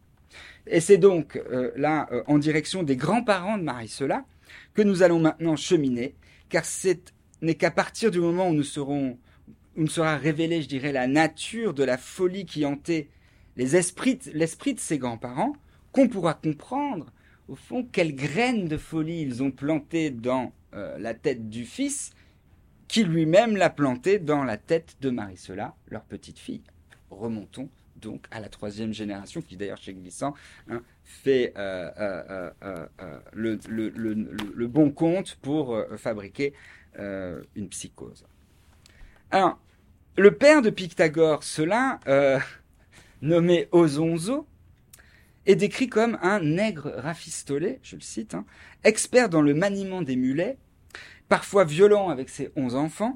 Et 0.67 0.79
c'est 0.79 0.97
donc 0.97 1.35
euh, 1.51 1.71
là, 1.75 2.07
euh, 2.11 2.23
en 2.27 2.37
direction 2.37 2.83
des 2.83 2.95
grands-parents 2.95 3.57
de 3.57 3.63
Marie-Cela, 3.63 4.25
que 4.73 4.81
nous 4.81 5.03
allons 5.03 5.19
maintenant 5.19 5.55
cheminer, 5.55 6.15
car 6.49 6.65
ce 6.65 6.95
n'est 7.41 7.55
qu'à 7.55 7.71
partir 7.71 8.11
du 8.11 8.19
moment 8.19 8.49
où 8.49 8.53
nous 8.53 8.63
serons, 8.63 9.17
où 9.75 9.87
sera 9.87 10.17
révélée, 10.17 10.61
je 10.61 10.67
dirais, 10.67 10.91
la 10.91 11.07
nature 11.07 11.73
de 11.73 11.83
la 11.83 11.97
folie 11.97 12.45
qui 12.45 12.65
hantait 12.65 13.09
les 13.57 13.75
esprits, 13.75 14.19
l'esprit 14.33 14.73
de 14.73 14.79
ses 14.79 14.97
grands-parents, 14.97 15.53
qu'on 15.91 16.07
pourra 16.07 16.33
comprendre, 16.33 17.11
au 17.47 17.55
fond, 17.55 17.87
quelles 17.91 18.15
graines 18.15 18.67
de 18.67 18.77
folie 18.77 19.21
ils 19.21 19.41
ont 19.41 19.51
plantées 19.51 20.11
dans 20.11 20.53
euh, 20.75 20.97
la 20.99 21.13
tête 21.13 21.49
du 21.49 21.65
fils, 21.65 22.11
qui 22.87 23.03
lui-même 23.03 23.55
l'a 23.55 23.69
planté 23.69 24.19
dans 24.19 24.43
la 24.43 24.57
tête 24.57 24.97
de 25.01 25.09
Marie-Cela, 25.09 25.75
leur 25.87 26.03
petite 26.03 26.39
fille. 26.39 26.63
Remontons 27.09 27.69
donc 27.99 28.25
à 28.31 28.39
la 28.39 28.49
troisième 28.49 28.93
génération, 28.93 29.41
qui 29.41 29.57
d'ailleurs 29.57 29.81
chez 29.81 29.93
Glissant 29.93 30.33
fait 31.03 31.53
euh, 31.57 31.89
euh, 31.99 32.51
euh, 32.63 33.19
le, 33.33 34.67
bon 34.67 34.91
compte 34.91 35.37
pour 35.41 35.77
fabriquer 35.97 36.53
une 36.97 37.69
psychose. 37.69 38.25
Alors, 39.31 39.59
le 40.17 40.31
père 40.31 40.61
de 40.61 40.69
Pythagore, 40.69 41.43
cela, 41.43 41.99
nommé 43.21 43.67
Ozonzo, 43.71 44.47
est 45.45 45.55
décrit 45.55 45.87
comme 45.87 46.17
un 46.21 46.41
nègre 46.41 46.93
rafistolé, 46.97 47.79
je 47.81 47.95
le 47.95 48.01
cite, 48.01 48.35
hein, 48.35 48.45
expert 48.83 49.29
dans 49.29 49.41
le 49.41 49.53
maniement 49.53 50.01
des 50.01 50.15
mulets, 50.15 50.57
parfois 51.27 51.63
violent 51.63 52.09
avec 52.09 52.29
ses 52.29 52.51
onze 52.55 52.75
enfants, 52.75 53.15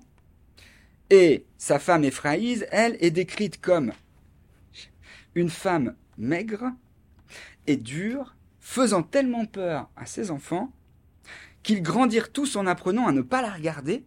et 1.09 1.45
sa 1.57 1.77
femme 1.77 2.03
Ephraïse, 2.03 2.65
elle, 2.71 2.97
est 2.99 3.11
décrite 3.11 3.61
comme 3.61 3.91
une 5.35 5.49
femme 5.49 5.95
maigre 6.17 6.71
et 7.67 7.77
dure, 7.77 8.35
faisant 8.59 9.03
tellement 9.03 9.45
peur 9.45 9.89
à 9.95 10.05
ses 10.05 10.31
enfants 10.31 10.71
qu'ils 11.63 11.81
grandirent 11.81 12.31
tous 12.31 12.55
en 12.55 12.67
apprenant 12.67 13.07
à 13.07 13.11
ne 13.11 13.21
pas 13.21 13.41
la 13.41 13.51
regarder 13.51 14.03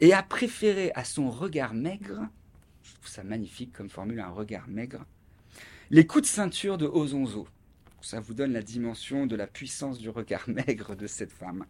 et 0.00 0.14
à 0.14 0.22
préférer 0.22 0.92
à 0.94 1.04
son 1.04 1.30
regard 1.30 1.74
maigre, 1.74 2.28
je 2.82 2.94
trouve 2.94 3.08
ça 3.08 3.22
magnifique 3.22 3.72
comme 3.72 3.90
formule, 3.90 4.20
un 4.20 4.30
regard 4.30 4.66
maigre, 4.68 5.04
les 5.90 6.06
coups 6.06 6.22
de 6.22 6.28
ceinture 6.28 6.78
de 6.78 6.86
Ozonzo. 6.86 7.46
Ça 8.00 8.18
vous 8.18 8.32
donne 8.32 8.52
la 8.52 8.62
dimension 8.62 9.26
de 9.26 9.36
la 9.36 9.46
puissance 9.46 9.98
du 9.98 10.08
regard 10.08 10.44
maigre 10.48 10.96
de 10.96 11.06
cette 11.06 11.32
femme. 11.32 11.66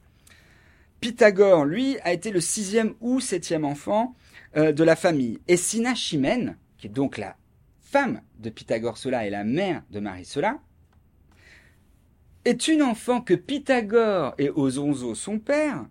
Pythagore, 1.00 1.64
lui, 1.64 1.98
a 2.00 2.12
été 2.12 2.30
le 2.30 2.40
sixième 2.40 2.94
ou 3.00 3.20
septième 3.20 3.64
enfant 3.64 4.14
euh, 4.56 4.70
de 4.72 4.84
la 4.84 4.96
famille. 4.96 5.40
Et 5.48 5.56
Sina 5.56 5.94
Chimène, 5.94 6.56
qui 6.78 6.86
est 6.86 6.90
donc 6.90 7.16
la 7.18 7.36
femme 7.90 8.22
de 8.38 8.50
Pythagore 8.50 8.98
cela 8.98 9.26
et 9.26 9.30
la 9.30 9.42
mère 9.42 9.82
de 9.90 9.98
Marie 9.98 10.24
cela, 10.24 10.60
est 12.44 12.68
une 12.68 12.82
enfant 12.82 13.20
que 13.20 13.34
Pythagore 13.34 14.34
et 14.38 14.48
Ozonzo, 14.48 15.14
son 15.14 15.40
père, 15.40 15.86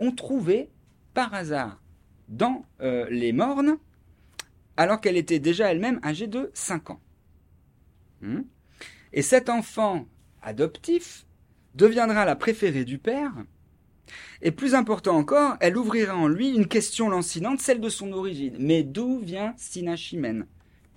ont 0.00 0.10
trouvée 0.10 0.68
par 1.14 1.32
hasard 1.34 1.80
dans 2.28 2.66
euh, 2.80 3.06
les 3.10 3.32
mornes, 3.32 3.78
alors 4.76 5.00
qu'elle 5.00 5.16
était 5.16 5.38
déjà 5.38 5.70
elle-même 5.70 6.00
âgée 6.04 6.26
de 6.26 6.50
5 6.54 6.90
ans. 6.90 7.00
Hmm? 8.20 8.42
Et 9.12 9.22
cet 9.22 9.48
enfant 9.48 10.06
adoptif 10.42 11.24
deviendra 11.74 12.24
la 12.24 12.36
préférée 12.36 12.84
du 12.84 12.98
père, 12.98 13.32
et 14.42 14.50
plus 14.50 14.74
important 14.74 15.16
encore, 15.16 15.56
elle 15.60 15.76
ouvrira 15.76 16.16
en 16.16 16.26
lui 16.26 16.50
une 16.50 16.66
question 16.66 17.08
lancinante, 17.08 17.60
celle 17.60 17.80
de 17.80 17.88
son 17.88 18.12
origine. 18.12 18.56
Mais 18.58 18.82
d'où 18.82 19.20
vient 19.20 19.54
Sinachimène? 19.56 20.46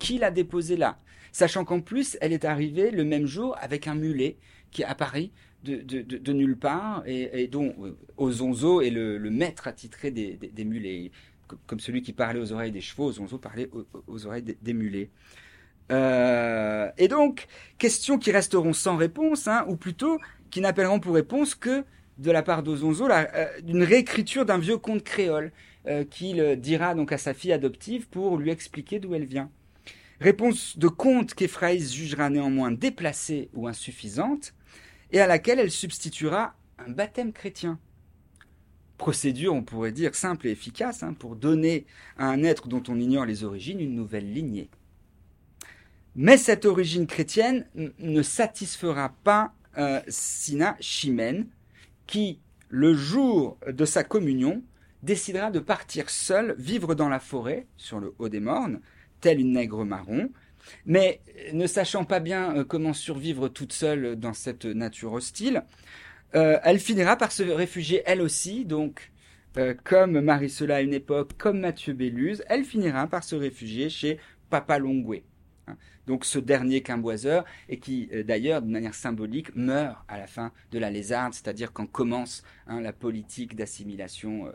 Qui 0.02 0.18
l'a 0.18 0.32
déposée 0.32 0.76
là 0.76 0.98
Sachant 1.30 1.64
qu'en 1.64 1.80
plus, 1.80 2.18
elle 2.20 2.32
est 2.32 2.44
arrivée 2.44 2.90
le 2.90 3.04
même 3.04 3.24
jour 3.24 3.56
avec 3.60 3.86
un 3.86 3.94
mulet 3.94 4.36
qui 4.70 4.84
apparaît 4.84 5.30
de, 5.64 5.76
de, 5.76 6.02
de, 6.02 6.32
nulle 6.32 6.58
part 6.58 7.04
et, 7.06 7.46
dont 7.46 7.72
euh, 7.80 7.96
Ozonzo 8.16 8.80
est 8.82 8.90
le, 8.90 9.18
maître 9.30 9.68
attitré 9.68 10.10
des, 10.10 10.64
mulets. 10.64 11.10
Comme 11.66 11.78
celui 11.78 12.02
qui 12.02 12.12
parlait 12.12 12.40
aux 12.40 12.52
oreilles 12.52 12.72
des 12.72 12.80
chevaux, 12.80 13.06
Ozonzo 13.06 13.38
parlait 13.38 13.70
aux, 14.08 14.26
oreilles 14.26 14.42
des, 14.42 14.72
mulets. 14.74 15.10
Euh, 15.92 16.90
et 16.98 17.06
donc, 17.06 17.46
questions 17.78 18.18
qui 18.18 18.32
resteront 18.32 18.72
sans 18.72 18.96
réponse, 18.96 19.46
hein, 19.46 19.64
ou 19.68 19.76
plutôt 19.76 20.18
qui 20.50 20.60
n'appelleront 20.60 21.00
pour 21.00 21.14
réponse 21.14 21.54
que 21.54 21.84
de 22.18 22.30
la 22.30 22.42
part 22.42 22.62
d'Ozonzo 22.62 23.08
euh, 23.08 23.46
d'une 23.62 23.84
réécriture 23.84 24.44
d'un 24.44 24.58
vieux 24.58 24.78
conte 24.78 25.04
créole 25.04 25.52
qu'il 26.10 26.60
dira 26.60 26.94
donc 26.94 27.10
à 27.10 27.18
sa 27.18 27.34
fille 27.34 27.52
adoptive 27.52 28.08
pour 28.08 28.36
lui 28.36 28.50
expliquer 28.50 29.00
d'où 29.00 29.14
elle 29.14 29.24
vient. 29.24 29.50
Réponse 30.22 30.78
de 30.78 30.86
compte 30.86 31.34
qu'Ephraïs 31.34 31.92
jugera 31.92 32.30
néanmoins 32.30 32.70
déplacée 32.70 33.50
ou 33.54 33.66
insuffisante, 33.66 34.54
et 35.10 35.18
à 35.18 35.26
laquelle 35.26 35.58
elle 35.58 35.72
substituera 35.72 36.54
un 36.78 36.92
baptême 36.92 37.32
chrétien. 37.32 37.80
Procédure, 38.98 39.52
on 39.52 39.64
pourrait 39.64 39.90
dire, 39.90 40.14
simple 40.14 40.46
et 40.46 40.52
efficace, 40.52 41.02
hein, 41.02 41.12
pour 41.12 41.34
donner 41.34 41.86
à 42.16 42.28
un 42.28 42.44
être 42.44 42.68
dont 42.68 42.84
on 42.86 43.00
ignore 43.00 43.26
les 43.26 43.42
origines 43.42 43.80
une 43.80 43.96
nouvelle 43.96 44.32
lignée. 44.32 44.70
Mais 46.14 46.36
cette 46.36 46.66
origine 46.66 47.08
chrétienne 47.08 47.66
ne 47.74 48.22
satisfera 48.22 49.16
pas 49.24 49.52
euh, 49.76 50.00
Sina 50.06 50.76
Chimène, 50.78 51.48
qui, 52.06 52.38
le 52.68 52.94
jour 52.94 53.58
de 53.66 53.84
sa 53.84 54.04
communion, 54.04 54.62
décidera 55.02 55.50
de 55.50 55.58
partir 55.58 56.10
seule 56.10 56.54
vivre 56.58 56.94
dans 56.94 57.08
la 57.08 57.18
forêt, 57.18 57.66
sur 57.76 57.98
le 57.98 58.14
haut 58.20 58.28
des 58.28 58.38
mornes, 58.38 58.80
telle 59.22 59.40
une 59.40 59.52
nègre 59.52 59.86
marron, 59.86 60.28
mais 60.84 61.20
ne 61.52 61.66
sachant 61.66 62.04
pas 62.04 62.20
bien 62.20 62.56
euh, 62.56 62.64
comment 62.64 62.92
survivre 62.92 63.48
toute 63.48 63.72
seule 63.72 64.16
dans 64.16 64.34
cette 64.34 64.66
nature 64.66 65.14
hostile, 65.14 65.62
euh, 66.34 66.58
elle 66.64 66.78
finira 66.78 67.16
par 67.16 67.32
se 67.32 67.42
réfugier 67.42 68.02
elle 68.04 68.20
aussi, 68.20 68.64
donc 68.64 69.10
euh, 69.56 69.74
comme 69.84 70.20
Marie-Cela 70.20 70.76
à 70.76 70.80
une 70.80 70.94
époque, 70.94 71.32
comme 71.38 71.60
Mathieu 71.60 71.94
Belluse, 71.94 72.42
elle 72.48 72.64
finira 72.64 73.06
par 73.06 73.24
se 73.24 73.36
réfugier 73.36 73.88
chez 73.88 74.18
Papa 74.50 74.78
Longwe. 74.78 75.22
Hein. 75.68 75.76
donc 76.08 76.24
ce 76.24 76.40
dernier 76.40 76.82
quimboiseur, 76.82 77.44
et 77.68 77.78
qui 77.78 78.10
d'ailleurs, 78.24 78.62
de 78.62 78.68
manière 78.68 78.94
symbolique, 78.94 79.54
meurt 79.54 79.96
à 80.08 80.18
la 80.18 80.26
fin 80.26 80.50
de 80.72 80.80
la 80.80 80.90
lézarde, 80.90 81.34
c'est-à-dire 81.34 81.72
quand 81.72 81.86
commence 81.86 82.42
hein, 82.66 82.80
la 82.80 82.92
politique 82.92 83.54
d'assimilation 83.54 84.52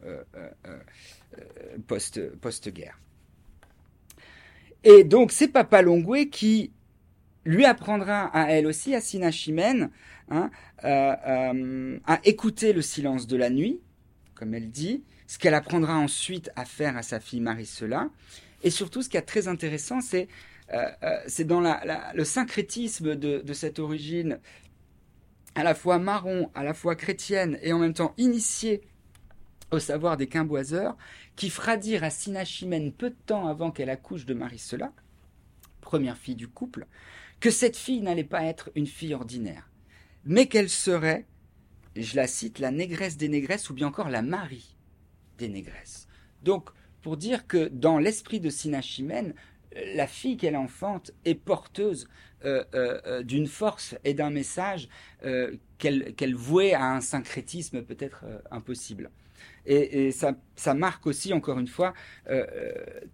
post-guerre. 1.87 2.99
Et 4.83 5.03
donc, 5.03 5.31
c'est 5.31 5.47
Papa 5.47 5.81
Longwe 5.81 6.29
qui 6.29 6.71
lui 7.45 7.65
apprendra 7.65 8.25
à 8.25 8.51
elle 8.51 8.67
aussi, 8.67 8.93
à 8.93 9.01
Sina 9.01 9.31
Chimène, 9.31 9.89
hein, 10.29 10.51
euh, 10.83 11.15
euh, 11.27 11.99
à 12.05 12.19
écouter 12.25 12.73
le 12.73 12.81
silence 12.81 13.25
de 13.25 13.37
la 13.37 13.49
nuit, 13.49 13.79
comme 14.35 14.53
elle 14.53 14.69
dit, 14.69 15.03
ce 15.27 15.39
qu'elle 15.39 15.53
apprendra 15.53 15.97
ensuite 15.97 16.51
à 16.55 16.65
faire 16.65 16.97
à 16.97 17.03
sa 17.03 17.19
fille 17.19 17.41
Marie-Cela. 17.41 18.09
Et 18.63 18.69
surtout, 18.69 19.01
ce 19.01 19.09
qui 19.09 19.17
est 19.17 19.21
très 19.21 19.47
intéressant, 19.47 20.01
c'est 20.01 20.27
euh, 20.73 20.85
dans 21.45 21.61
le 22.13 22.23
syncrétisme 22.23 23.15
de, 23.15 23.53
cette 23.53 23.79
origine 23.79 24.39
à 25.55 25.63
la 25.63 25.73
fois 25.73 25.97
marron, 25.99 26.51
à 26.53 26.63
la 26.63 26.73
fois 26.73 26.95
chrétienne 26.95 27.57
et 27.61 27.71
en 27.71 27.79
même 27.79 27.93
temps 27.93 28.13
initiée 28.17 28.81
au 29.71 29.79
savoir 29.79 30.17
des 30.17 30.27
quimboiseurs, 30.27 30.95
qui 31.35 31.49
fera 31.49 31.77
dire 31.77 32.03
à 32.03 32.09
Sinachimène 32.09 32.91
peu 32.91 33.09
de 33.09 33.17
temps 33.25 33.47
avant 33.47 33.71
qu'elle 33.71 33.89
accouche 33.89 34.25
de 34.25 34.33
Marie-Cela, 34.33 34.93
première 35.81 36.17
fille 36.17 36.35
du 36.35 36.47
couple, 36.47 36.87
que 37.39 37.51
cette 37.51 37.77
fille 37.77 38.01
n'allait 38.01 38.23
pas 38.23 38.43
être 38.43 38.71
une 38.75 38.87
fille 38.87 39.13
ordinaire, 39.13 39.69
mais 40.23 40.47
qu'elle 40.47 40.69
serait, 40.69 41.25
je 41.95 42.15
la 42.15 42.27
cite, 42.27 42.59
la 42.59 42.71
négresse 42.71 43.17
des 43.17 43.29
négresses 43.29 43.69
ou 43.69 43.73
bien 43.73 43.87
encore 43.87 44.09
la 44.09 44.21
Marie 44.21 44.75
des 45.37 45.49
négresses. 45.49 46.07
Donc, 46.43 46.69
pour 47.01 47.17
dire 47.17 47.47
que 47.47 47.67
dans 47.67 47.99
l'esprit 47.99 48.39
de 48.39 48.49
Sinachimène, 48.49 49.33
la 49.95 50.07
fille 50.07 50.37
qu'elle 50.37 50.55
enfante 50.55 51.11
est 51.25 51.35
porteuse 51.35 52.07
euh, 52.45 52.63
euh, 52.73 53.23
d'une 53.23 53.47
force 53.47 53.95
et 54.03 54.13
d'un 54.13 54.29
message 54.29 54.89
qu'elle 55.77 56.35
vouait 56.35 56.73
à 56.73 56.85
un 56.85 57.01
syncrétisme 57.01 57.83
peut-être 57.83 58.25
impossible. 58.49 59.11
Et, 59.67 60.11
ça, 60.11 60.73
marque 60.73 61.05
aussi, 61.07 61.33
encore 61.33 61.59
une 61.59 61.67
fois, 61.67 61.93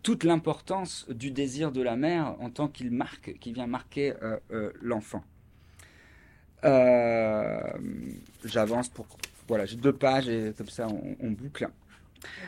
toute 0.04 0.24
l'importance 0.24 1.06
du 1.10 1.32
désir 1.32 1.72
de 1.72 1.82
la 1.82 1.96
mère 1.96 2.36
en 2.40 2.50
tant 2.50 2.68
qu'il 2.68 2.92
marque, 2.92 3.38
qui 3.40 3.54
vient 3.54 3.68
marquer 3.68 4.14
l'enfant. 4.82 5.24
J'avance 8.46 8.90
pour 8.90 9.08
voilà, 9.48 9.66
j'ai 9.66 9.76
deux 9.76 9.94
pages 9.94 10.30
et 10.30 10.54
comme 10.58 10.70
ça 10.70 10.88
on, 10.88 11.32
boucle. 11.32 11.68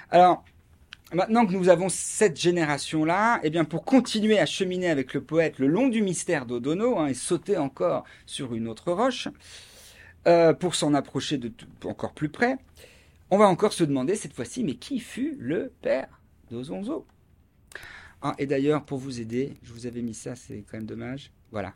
Alors, 0.09 0.43
maintenant 1.13 1.45
que 1.45 1.51
nous 1.51 1.69
avons 1.69 1.89
cette 1.89 2.39
génération-là, 2.39 3.39
eh 3.43 3.49
bien 3.49 3.65
pour 3.65 3.83
continuer 3.83 4.39
à 4.39 4.45
cheminer 4.45 4.89
avec 4.89 5.13
le 5.13 5.21
poète 5.21 5.59
le 5.59 5.67
long 5.67 5.87
du 5.87 6.01
mystère 6.01 6.45
d'Odono 6.45 6.97
hein, 6.97 7.07
et 7.07 7.13
sauter 7.13 7.57
encore 7.57 8.05
sur 8.25 8.53
une 8.53 8.67
autre 8.67 8.91
roche, 8.91 9.27
euh, 10.27 10.53
pour 10.53 10.75
s'en 10.75 10.93
approcher 10.93 11.39
encore 11.83 12.13
plus 12.13 12.29
près, 12.29 12.57
on 13.31 13.37
va 13.37 13.47
encore 13.47 13.73
se 13.73 13.83
demander 13.83 14.15
cette 14.15 14.33
fois-ci, 14.33 14.63
mais 14.63 14.75
qui 14.75 14.99
fut 14.99 15.35
le 15.39 15.71
père 15.81 16.21
d'Ozonzo 16.51 17.05
ah, 18.21 18.35
Et 18.37 18.45
d'ailleurs, 18.45 18.85
pour 18.85 18.97
vous 18.97 19.19
aider, 19.19 19.53
je 19.63 19.73
vous 19.73 19.87
avais 19.87 20.01
mis 20.01 20.13
ça, 20.13 20.35
c'est 20.35 20.63
quand 20.69 20.77
même 20.77 20.85
dommage. 20.85 21.31
Voilà. 21.51 21.73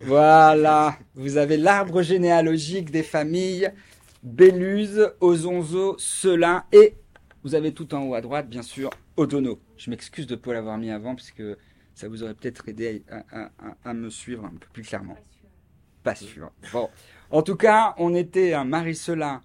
Voilà, 0.00 0.96
vous 1.14 1.36
avez 1.36 1.56
l'arbre 1.56 2.02
généalogique 2.02 2.90
des 2.90 3.02
familles 3.02 3.70
Béluse, 4.22 5.12
Ozonzo, 5.20 5.96
Selin 5.98 6.64
et 6.72 6.94
vous 7.42 7.54
avez 7.54 7.72
tout 7.72 7.94
en 7.94 8.02
haut 8.04 8.14
à 8.14 8.20
droite, 8.20 8.48
bien 8.48 8.62
sûr, 8.62 8.90
Odono. 9.16 9.58
Je 9.76 9.90
m'excuse 9.90 10.26
de 10.26 10.34
ne 10.34 10.40
pas 10.40 10.52
l'avoir 10.52 10.76
mis 10.78 10.90
avant 10.90 11.14
puisque 11.14 11.42
ça 11.94 12.08
vous 12.08 12.22
aurait 12.22 12.34
peut-être 12.34 12.68
aidé 12.68 13.02
à, 13.84 13.94
me 13.94 14.10
suivre 14.10 14.44
un 14.44 14.50
peu 14.50 14.66
plus 14.72 14.82
clairement. 14.82 15.16
Pas 16.02 16.14
sûr. 16.14 16.50
Bon. 16.72 16.88
En 17.30 17.42
tout 17.42 17.56
cas, 17.56 17.94
on 17.98 18.14
était 18.14 18.52
à 18.52 18.64
Marie-Selin, 18.64 19.42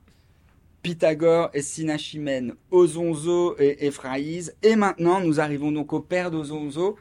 Pythagore 0.85 1.49
et 1.55 1.63
Sinachimène, 1.63 2.53
Ozonzo 2.69 3.55
et 3.57 3.87
Ephraïs. 3.87 4.53
Et 4.61 4.75
maintenant, 4.75 5.19
nous 5.19 5.39
arrivons 5.39 5.71
donc 5.71 5.93
au 5.93 5.99
père 5.99 6.29
d'Ozonzo, 6.29 6.95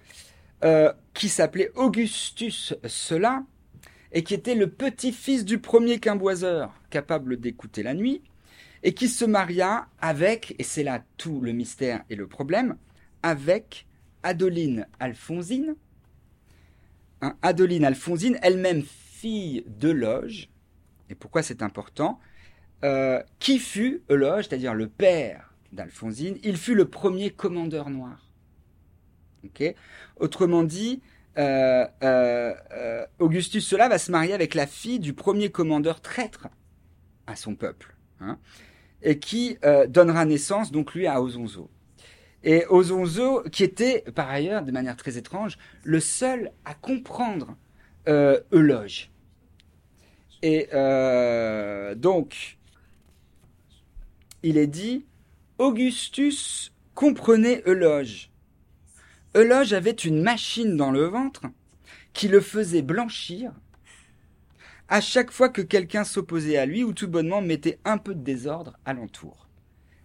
euh, 0.64 0.90
qui 1.12 1.28
s'appelait 1.28 1.70
Augustus 1.74 2.74
Selin, 2.86 3.46
et 4.10 4.24
qui 4.24 4.32
était 4.32 4.54
le 4.54 4.70
petit-fils 4.70 5.44
du 5.44 5.58
premier 5.58 5.98
quimboiseur, 5.98 6.72
capable 6.88 7.38
d'écouter 7.38 7.82
la 7.82 7.92
nuit, 7.92 8.22
et 8.82 8.94
qui 8.94 9.06
se 9.06 9.26
maria 9.26 9.86
avec, 10.00 10.54
et 10.58 10.62
c'est 10.62 10.82
là 10.82 11.04
tout 11.18 11.42
le 11.42 11.52
mystère 11.52 12.04
et 12.08 12.16
le 12.16 12.26
problème, 12.26 12.78
avec 13.22 13.86
Adeline 14.22 14.86
Alphonsine. 14.98 15.76
Hein, 17.20 17.36
Adeline 17.42 17.84
Alphonsine, 17.84 18.38
elle-même 18.40 18.82
fille 18.82 19.62
de 19.66 19.90
Loge, 19.90 20.48
et 21.10 21.14
pourquoi 21.14 21.42
c'est 21.42 21.62
important? 21.62 22.18
Euh, 22.82 23.22
Qui 23.38 23.58
fut 23.58 24.02
Euloge, 24.10 24.46
c'est-à-dire 24.48 24.74
le 24.74 24.88
père 24.88 25.54
d'Alphonsine? 25.72 26.38
Il 26.42 26.56
fut 26.56 26.74
le 26.74 26.86
premier 26.86 27.30
commandeur 27.30 27.90
noir. 27.90 28.30
Autrement 30.16 30.62
dit, 30.64 31.02
euh, 31.36 31.86
euh, 32.02 33.06
Augustus 33.18 33.66
cela 33.66 33.88
va 33.88 33.98
se 33.98 34.10
marier 34.10 34.32
avec 34.32 34.54
la 34.54 34.66
fille 34.66 34.98
du 34.98 35.12
premier 35.12 35.50
commandeur 35.50 36.00
traître 36.00 36.48
à 37.26 37.36
son 37.36 37.54
peuple, 37.54 37.94
hein, 38.20 38.38
et 39.02 39.18
qui 39.18 39.58
donnera 39.88 40.24
naissance 40.24 40.72
donc 40.72 40.94
lui 40.94 41.06
à 41.06 41.20
Ozonzo. 41.20 41.70
Et 42.42 42.64
Ozonzo, 42.68 43.42
qui 43.52 43.64
était 43.64 44.04
par 44.14 44.30
ailleurs, 44.30 44.62
de 44.62 44.72
manière 44.72 44.96
très 44.96 45.16
étrange, 45.18 45.58
le 45.82 46.00
seul 46.00 46.52
à 46.64 46.74
comprendre 46.74 47.56
Euloge. 48.06 49.10
Et 50.42 50.68
donc, 51.96 52.58
il 54.44 54.58
est 54.58 54.66
dit, 54.66 55.06
Augustus 55.56 56.70
comprenait 56.94 57.62
Euloge 57.66 58.30
Euloge 59.34 59.72
avait 59.72 59.90
une 59.90 60.20
machine 60.20 60.76
dans 60.76 60.90
le 60.90 61.06
ventre 61.06 61.46
qui 62.12 62.28
le 62.28 62.42
faisait 62.42 62.82
blanchir 62.82 63.52
à 64.88 65.00
chaque 65.00 65.30
fois 65.30 65.48
que 65.48 65.62
quelqu'un 65.62 66.04
s'opposait 66.04 66.58
à 66.58 66.66
lui 66.66 66.84
ou 66.84 66.92
tout 66.92 67.08
bonnement 67.08 67.40
mettait 67.40 67.78
un 67.86 67.96
peu 67.96 68.14
de 68.14 68.22
désordre 68.22 68.78
alentour. 68.84 69.48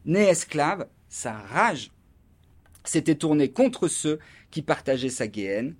Né 0.06 0.22
esclave, 0.22 0.88
sa 1.10 1.34
rage 1.34 1.92
s'était 2.86 3.16
tournée 3.16 3.52
contre 3.52 3.90
ceux 3.90 4.20
qui 4.52 4.62
partageaient 4.62 5.10
sa 5.10 5.28
guéenne. 5.28 5.76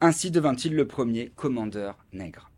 Ainsi 0.00 0.32
devint-il 0.32 0.74
le 0.74 0.88
premier 0.88 1.30
commandeur 1.36 2.04
nègre. 2.12 2.50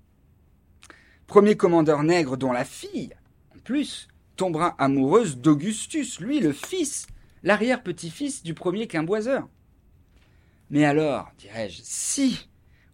Premier 1.27 1.55
commandeur 1.55 2.03
nègre 2.03 2.39
dont 2.39 2.51
la 2.51 2.65
fille, 2.65 3.15
en 3.55 3.59
plus, 3.59 4.09
tombera 4.37 4.75
amoureuse 4.79 5.39
d'Augustus, 5.39 6.21
lui 6.21 6.41
le 6.41 6.53
fils, 6.53 7.07
l'arrière-petit-fils 7.43 8.43
du 8.43 8.55
premier 8.55 8.87
quimboiseur. 8.87 9.49
Mais 10.71 10.85
alors, 10.85 11.31
dirais-je, 11.39 11.81
si 11.83 12.49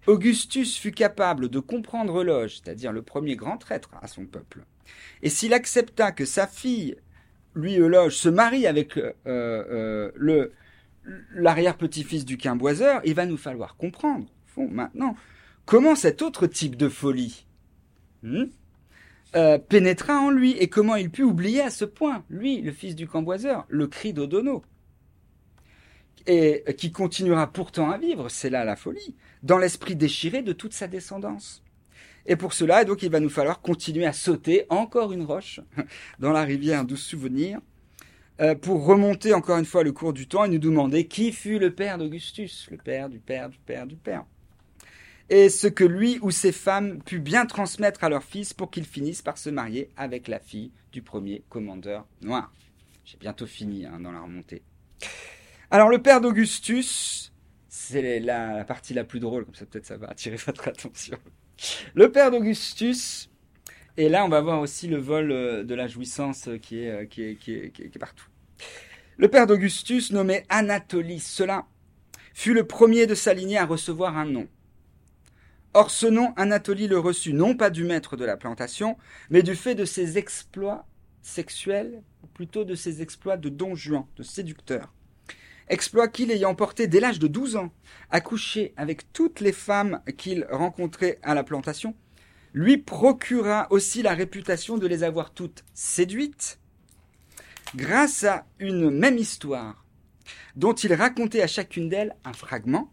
Augustus 0.07 0.77
fut 0.77 0.93
capable 0.93 1.49
de 1.49 1.61
comprendre 1.61 2.25
Loge, 2.25 2.57
c'est-à-dire 2.57 2.93
le 2.93 3.03
premier 3.03 3.37
grand 3.37 3.59
traître 3.59 3.91
à 4.03 4.09
son 4.09 4.27
peuple, 4.27 4.65
et 5.23 5.31
s'il 5.31 5.55
accepta 5.55 6.13
que 6.13 6.25
sa 6.25 6.47
fille, 6.47 6.97
lui 7.55 7.77
Euloge, 7.77 8.17
se 8.17 8.29
marie 8.29 8.67
avec 8.67 8.97
euh, 8.97 9.13
euh, 9.27 10.49
l'arrière-petit-fils 11.35 12.25
du 12.25 12.37
quimboiseur, 12.37 13.01
il 13.05 13.15
va 13.15 13.27
nous 13.27 13.37
falloir 13.37 13.77
comprendre, 13.77 14.27
fond, 14.47 14.69
maintenant, 14.69 15.15
comment 15.65 15.95
cet 15.95 16.23
autre 16.23 16.47
type 16.47 16.77
de 16.77 16.89
folie 16.89 17.47
hmm, 18.23 18.45
euh, 19.37 19.59
pénétra 19.59 20.19
en 20.19 20.31
lui 20.31 20.53
et 20.59 20.69
comment 20.69 20.97
il 20.97 21.11
put 21.11 21.23
oublier 21.23 21.63
à 21.63 21.71
ce 21.71 21.85
point, 21.85 22.25
lui, 22.31 22.61
le 22.61 22.73
fils 22.73 22.95
du 22.95 23.07
camboiseur, 23.07 23.65
le 23.69 23.87
cri 23.87 24.13
d'Odono 24.13 24.63
et 26.27 26.65
qui 26.77 26.93
continuera 26.93 27.47
pourtant 27.47 27.91
à 27.91 27.99
vivre, 27.99 28.29
c'est 28.29 28.51
là 28.51 28.65
la 28.65 28.77
folie, 28.77 29.17
dans 29.43 29.59
l'esprit 29.59 29.97
déchiré 29.97 30.43
de 30.43 30.53
toute 30.53 30.75
sa 30.75 30.87
descendance. 30.87 31.63
Et 32.27 32.37
pour 32.37 32.53
cela, 32.53 32.85
donc, 32.85 33.03
il 33.03 33.11
va 33.11 33.21
nous 33.21 33.31
falloir 33.31 33.61
continuer 33.61 34.07
à 34.07 34.13
sauter 34.13 34.67
encore 34.69 35.13
une 35.13 35.23
roche 35.23 35.61
dans 36.19 36.33
la 36.33 36.43
rivière 36.43 36.85
du 36.85 36.97
souvenir 36.97 37.59
euh, 38.41 38.55
pour 38.55 38.85
remonter 38.85 39.33
encore 39.33 39.59
une 39.59 39.65
fois 39.65 39.83
le 39.83 39.93
cours 39.93 40.13
du 40.13 40.29
temps 40.29 40.45
et 40.45 40.49
nous 40.49 40.59
demander 40.59 41.07
qui 41.07 41.33
fut 41.33 41.59
le 41.59 41.75
père 41.75 41.99
d'Augustus, 41.99 42.69
le 42.71 42.77
père 42.77 43.09
du 43.09 43.19
père 43.19 43.49
du 43.49 43.59
père 43.59 43.87
du 43.87 43.97
père. 43.97 44.25
Et 45.33 45.49
ce 45.49 45.69
que 45.69 45.85
lui 45.85 46.19
ou 46.23 46.33
ses 46.33 46.51
femmes 46.51 47.01
put 47.05 47.21
bien 47.21 47.47
transmettre 47.47 48.03
à 48.03 48.09
leur 48.09 48.25
fils 48.25 48.53
pour 48.53 48.69
qu'ils 48.69 48.85
finissent 48.85 49.23
par 49.23 49.39
se 49.39 49.49
marier 49.49 49.89
avec 49.97 50.27
la 50.27 50.41
fille 50.41 50.73
du 50.91 51.03
premier 51.03 51.45
commandeur 51.49 52.05
noir. 52.21 52.53
J'ai 53.05 53.17
bientôt 53.17 53.47
fini 53.47 53.87
hein, 53.87 54.01
dans 54.01 54.11
la 54.11 54.21
remontée. 54.21 54.63
Alors 55.71 55.89
le 55.89 56.03
père 56.03 56.21
d'Augustus, 56.21 57.33
c'est 57.69 58.19
la, 58.19 58.65
partie 58.65 58.93
la 58.93 59.05
plus 59.05 59.21
drôle, 59.21 59.45
comme 59.45 59.55
ça 59.55 59.67
peut-être 59.67 59.87
ça 59.87 59.97
va 59.97 60.09
attirer 60.09 60.37
votre 60.47 60.67
attention. 60.67 61.17
Le 61.95 62.11
père 62.11 62.33
d'Augustus, 62.33 63.31
et 63.97 64.09
là 64.09 64.25
on 64.25 64.29
va 64.29 64.41
voir 64.41 64.61
aussi 64.61 64.89
le 64.89 64.97
vol 64.97 65.31
euh, 65.31 65.63
de 65.63 65.77
la 65.77 65.87
jouissance 65.87 66.49
qui 66.61 66.83
est, 66.83 66.91
euh, 66.91 67.05
qui 67.05 67.23
est, 67.23 67.37
qui 67.37 67.55
est, 67.55 67.71
qui 67.71 67.83
est 67.83 67.99
partout. 68.01 68.27
Le 69.17 69.29
père 69.29 69.47
d'Augustus, 69.47 70.11
nommé 70.11 70.43
Anatolie, 70.49 71.21
cela 71.21 71.67
fut 72.35 72.55
le 72.55 72.67
premier 72.67 73.07
de 73.07 73.15
sa 73.15 73.33
lignée 73.33 73.59
à 73.59 73.67
recevoir 73.67 74.19
un 74.19 74.25
nom. 74.25 74.49
Or 75.73 75.91
ce 75.91 76.07
nom, 76.07 76.33
Anatolie 76.37 76.89
le 76.89 76.99
reçut 76.99 77.33
non 77.33 77.57
pas 77.57 77.71
du 77.71 77.85
maître 77.85 78.17
de 78.17 78.25
la 78.25 78.37
plantation, 78.37 78.97
mais 79.31 79.45
du 79.45 79.55
fait 79.55 79.77
de 79.77 79.85
ses 79.85 80.19
exploits 80.19 80.85
sexuels, 81.23 82.03
ou 82.25 82.27
plutôt 82.27 82.65
de 82.65 82.75
ses 82.75 83.03
exploits 83.03 83.37
de 83.37 83.49
don 83.49 83.77
Juan, 83.77 84.05
de 84.17 84.25
séducteur. 84.25 84.93
Exploit 85.69 86.09
qu'il, 86.09 86.33
ayant 86.33 86.57
porté 86.57 86.89
dès 86.89 86.99
l'âge 86.99 87.21
de 87.21 87.29
12 87.29 87.55
ans 87.55 87.73
à 88.11 88.21
avec 88.77 89.13
toutes 89.13 89.39
les 89.39 89.53
femmes 89.53 90.01
qu'il 90.19 90.45
rencontrait 90.51 91.21
à 91.23 91.35
la 91.35 91.45
plantation, 91.45 91.95
lui 92.53 92.77
procura 92.77 93.69
aussi 93.71 94.03
la 94.03 94.15
réputation 94.15 94.77
de 94.77 94.89
les 94.89 95.05
avoir 95.05 95.33
toutes 95.33 95.65
séduites, 95.73 96.59
grâce 97.77 98.25
à 98.25 98.45
une 98.59 98.91
même 98.91 99.19
histoire, 99.19 99.85
dont 100.57 100.75
il 100.75 100.93
racontait 100.95 101.43
à 101.43 101.47
chacune 101.47 101.89
d'elles 101.89 102.17
un 102.25 102.33
fragment, 102.33 102.93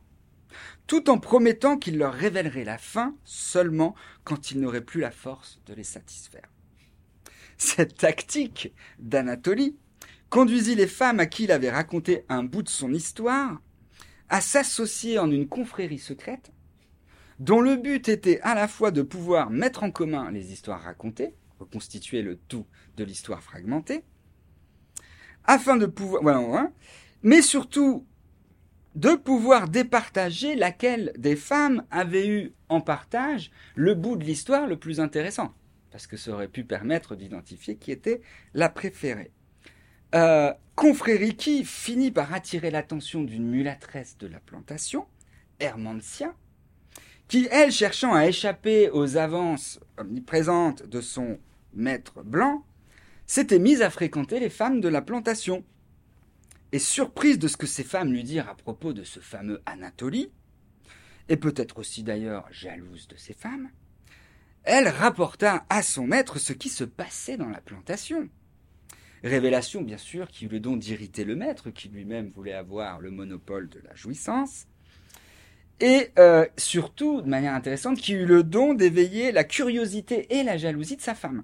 tout 0.88 1.09
en 1.09 1.19
promettant 1.19 1.77
qu'il 1.77 1.97
leur 1.97 2.14
révélerait 2.14 2.64
la 2.64 2.77
fin 2.77 3.15
seulement 3.23 3.93
quand 4.23 4.51
il 4.51 4.59
n'aurait 4.59 4.81
plus 4.81 5.01
la 5.01 5.11
force 5.11 5.59
de 5.65 5.73
les 5.73 5.84
satisfaire. 5.84 6.49
Cette 7.57 7.97
tactique 7.97 8.73
d'Anatolie 8.99 9.76
conduisit 10.30 10.76
les 10.76 10.88
femmes 10.88 11.19
à 11.19 11.26
qui 11.26 11.43
il 11.43 11.51
avait 11.51 11.72
raconté 11.72 12.26
un 12.30 12.43
bout 12.43 12.64
de 12.64 12.69
son 12.69 12.93
histoire 12.93 13.61
à 14.30 14.41
s'associer 14.41 15.19
en 15.19 15.31
une 15.31 15.47
confrérie 15.47 15.99
secrète 15.99 16.51
dont 17.39 17.61
le 17.61 17.76
but 17.76 18.09
était 18.09 18.39
à 18.41 18.55
la 18.55 18.68
fois 18.68 18.91
de 18.91 19.01
pouvoir 19.01 19.49
mettre 19.49 19.84
en 19.84 19.91
commun 19.91 20.31
les 20.31 20.51
histoires 20.51 20.81
racontées, 20.81 21.35
reconstituer 21.59 22.22
le 22.22 22.38
tout 22.38 22.65
de 22.95 23.03
l'histoire 23.03 23.43
fragmentée, 23.43 24.03
afin 25.43 25.77
de 25.77 25.85
pouvoir, 25.85 26.23
voilà, 26.23 26.72
mais 27.22 27.41
surtout 27.41 28.05
de 28.98 29.14
pouvoir 29.14 29.69
départager 29.69 30.56
laquelle 30.56 31.14
des 31.19 31.36
femmes 31.36 31.84
avait 31.91 32.28
eu 32.28 32.53
en 32.68 32.82
partage 32.82 33.52
le 33.76 33.94
bout 33.94 34.15
de 34.15 34.24
l'histoire 34.24 34.65
le 34.65 34.76
plus 34.76 34.99
intéressant, 34.99 35.53
parce 35.91 36.07
que 36.07 36.18
ça 36.18 36.32
aurait 36.32 36.48
pu 36.48 36.64
permettre 36.64 37.15
d'identifier 37.15 37.76
qui 37.76 37.91
était 37.91 38.22
la 38.56 38.69
préférée. 38.69 39.30
Euh, 40.15 40.52
Confrériki 40.76 41.64
finit 41.64 42.10
par 42.10 42.34
attirer 42.34 42.72
l'attention 42.72 43.24
d'une 43.24 43.48
mulâtresse 43.48 44.18
de 44.18 44.26
la 44.26 44.40
plantation, 44.40 45.06
Hermantia, 45.60 46.34
qui, 47.28 47.48
elle, 47.52 47.72
cherchant 47.72 48.15
à 48.15 48.26
échapper 48.26 48.90
aux 48.90 49.15
avances 49.18 49.80
omniprésentes 49.99 50.88
de 50.88 51.02
son 51.02 51.38
maître 51.76 52.24
blanc, 52.24 52.65
s'était 53.28 53.60
mise 53.60 53.84
à 53.84 53.91
fréquenter 53.91 54.40
les 54.40 54.49
femmes 54.49 54.82
de 54.82 54.88
la 54.88 55.03
plantation. 55.03 55.64
Et 56.72 56.80
surprise 56.80 57.39
de 57.39 57.48
ce 57.48 57.57
que 57.57 57.68
ces 57.68 57.84
femmes 57.84 58.11
lui 58.11 58.23
dirent 58.23 58.49
à 58.49 58.56
propos 58.56 58.94
de 58.94 59.03
ce 59.03 59.19
fameux 59.19 59.61
Anatolie, 59.65 60.30
et 61.30 61.38
peut-être 61.38 61.80
aussi 61.80 62.03
d'ailleurs 62.03 62.48
jalouse 62.52 63.07
de 63.07 63.15
ces 63.18 63.34
femmes, 63.34 63.69
elle 64.64 64.89
rapporta 64.89 65.65
à 65.69 65.81
son 65.81 66.06
maître 66.06 66.39
ce 66.39 66.53
qui 66.53 66.69
se 66.69 66.84
passait 66.84 67.38
dans 67.38 67.49
la 67.49 67.61
plantation. 67.61 68.27
Révélation, 69.23 69.81
bien 69.81 69.98
sûr, 69.98 70.27
qui 70.27 70.45
eut 70.45 70.49
le 70.49 70.60
don 70.60 70.76
d'irriter 70.76 71.23
le 71.23 71.35
maître, 71.35 71.69
qui 71.69 71.88
lui-même 71.88 72.31
voulait 72.35 72.53
avoir 72.53 72.99
le 72.99 73.11
monopole 73.11 73.69
de 73.69 73.80
la 73.80 73.95
jouissance, 73.95 74.68
et 75.80 76.11
euh, 76.18 76.45
surtout, 76.57 77.22
de 77.22 77.30
manière 77.30 77.53
intéressante, 77.53 77.98
qui 77.98 78.14
eut 78.14 78.26
le 78.26 78.44
don 78.44 78.73
d'éveiller 78.73 79.31
la 79.31 79.44
curiosité 79.44 80.38
et 80.38 80.44
la 80.44 80.57
jalousie 80.57 80.98
de 80.98 81.02
sa 81.02 81.15
femme. 81.15 81.44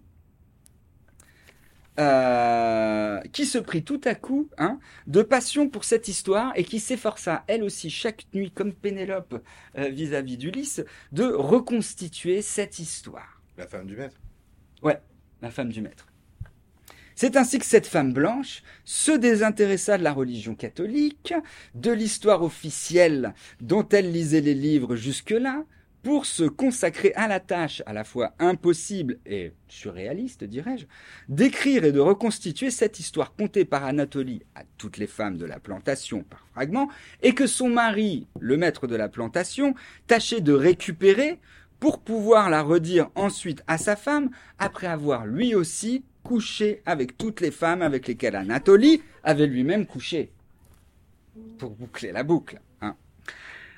Euh, 1.99 3.19
qui 3.33 3.45
se 3.45 3.59
prit 3.59 3.83
tout 3.83 4.01
à 4.05 4.15
coup 4.15 4.49
hein, 4.57 4.79
de 5.05 5.21
passion 5.21 5.69
pour 5.69 5.83
cette 5.83 6.07
histoire 6.07 6.51
et 6.55 6.63
qui 6.63 6.79
s'efforça, 6.79 7.43
elle 7.45 7.63
aussi, 7.63 7.91
chaque 7.91 8.25
nuit, 8.33 8.49
comme 8.49 8.73
Pénélope 8.73 9.43
euh, 9.77 9.89
vis-à-vis 9.89 10.37
d'Ulysse, 10.37 10.83
de 11.11 11.25
reconstituer 11.25 12.41
cette 12.41 12.79
histoire. 12.79 13.43
La 13.59 13.67
femme 13.67 13.85
du 13.85 13.95
maître 13.95 14.17
Ouais, 14.81 14.99
la 15.43 15.51
femme 15.51 15.71
du 15.71 15.81
maître. 15.81 16.07
C'est 17.15 17.37
ainsi 17.37 17.59
que 17.59 17.65
cette 17.65 17.85
femme 17.85 18.11
blanche 18.11 18.63
se 18.85 19.11
désintéressa 19.11 19.99
de 19.99 20.03
la 20.03 20.13
religion 20.13 20.55
catholique, 20.55 21.35
de 21.75 21.91
l'histoire 21.91 22.41
officielle 22.41 23.35
dont 23.61 23.87
elle 23.89 24.11
lisait 24.11 24.41
les 24.41 24.55
livres 24.55 24.95
jusque-là, 24.95 25.63
pour 26.03 26.25
se 26.25 26.43
consacrer 26.43 27.13
à 27.15 27.29
la 27.29 27.39
tâche 27.39 27.81
à 27.85 27.93
la 27.93 28.03
fois 28.03 28.33
impossible 28.37 29.19
et 29.25 29.53
surréaliste, 29.69 30.43
dirais-je, 30.43 30.85
d'écrire 31.29 31.85
et 31.85 31.93
de 31.93 31.99
reconstituer 32.01 32.71
cette 32.71 32.99
histoire 32.99 33.33
contée 33.33 33.63
par 33.63 33.85
Anatolie 33.85 34.43
à 34.53 34.63
toutes 34.77 34.97
les 34.97 35.07
femmes 35.07 35.37
de 35.37 35.45
la 35.45 35.59
plantation 35.59 36.23
par 36.23 36.45
fragments, 36.51 36.89
et 37.21 37.33
que 37.33 37.47
son 37.47 37.69
mari, 37.69 38.27
le 38.39 38.57
maître 38.57 38.85
de 38.85 38.97
la 38.97 39.07
plantation, 39.07 39.75
tâchait 40.05 40.41
de 40.41 40.53
récupérer 40.53 41.39
pour 41.79 41.99
pouvoir 41.99 42.49
la 42.49 42.61
redire 42.61 43.09
ensuite 43.15 43.63
à 43.67 43.77
sa 43.77 43.95
femme, 43.95 44.29
après 44.59 44.87
avoir 44.87 45.25
lui 45.25 45.55
aussi 45.55 46.03
couché 46.23 46.81
avec 46.85 47.17
toutes 47.17 47.41
les 47.41 47.51
femmes 47.51 47.81
avec 47.81 48.07
lesquelles 48.07 48.35
Anatolie 48.35 49.01
avait 49.23 49.47
lui-même 49.47 49.85
couché. 49.85 50.31
Pour 51.57 51.71
boucler 51.71 52.11
la 52.11 52.23
boucle. 52.23 52.61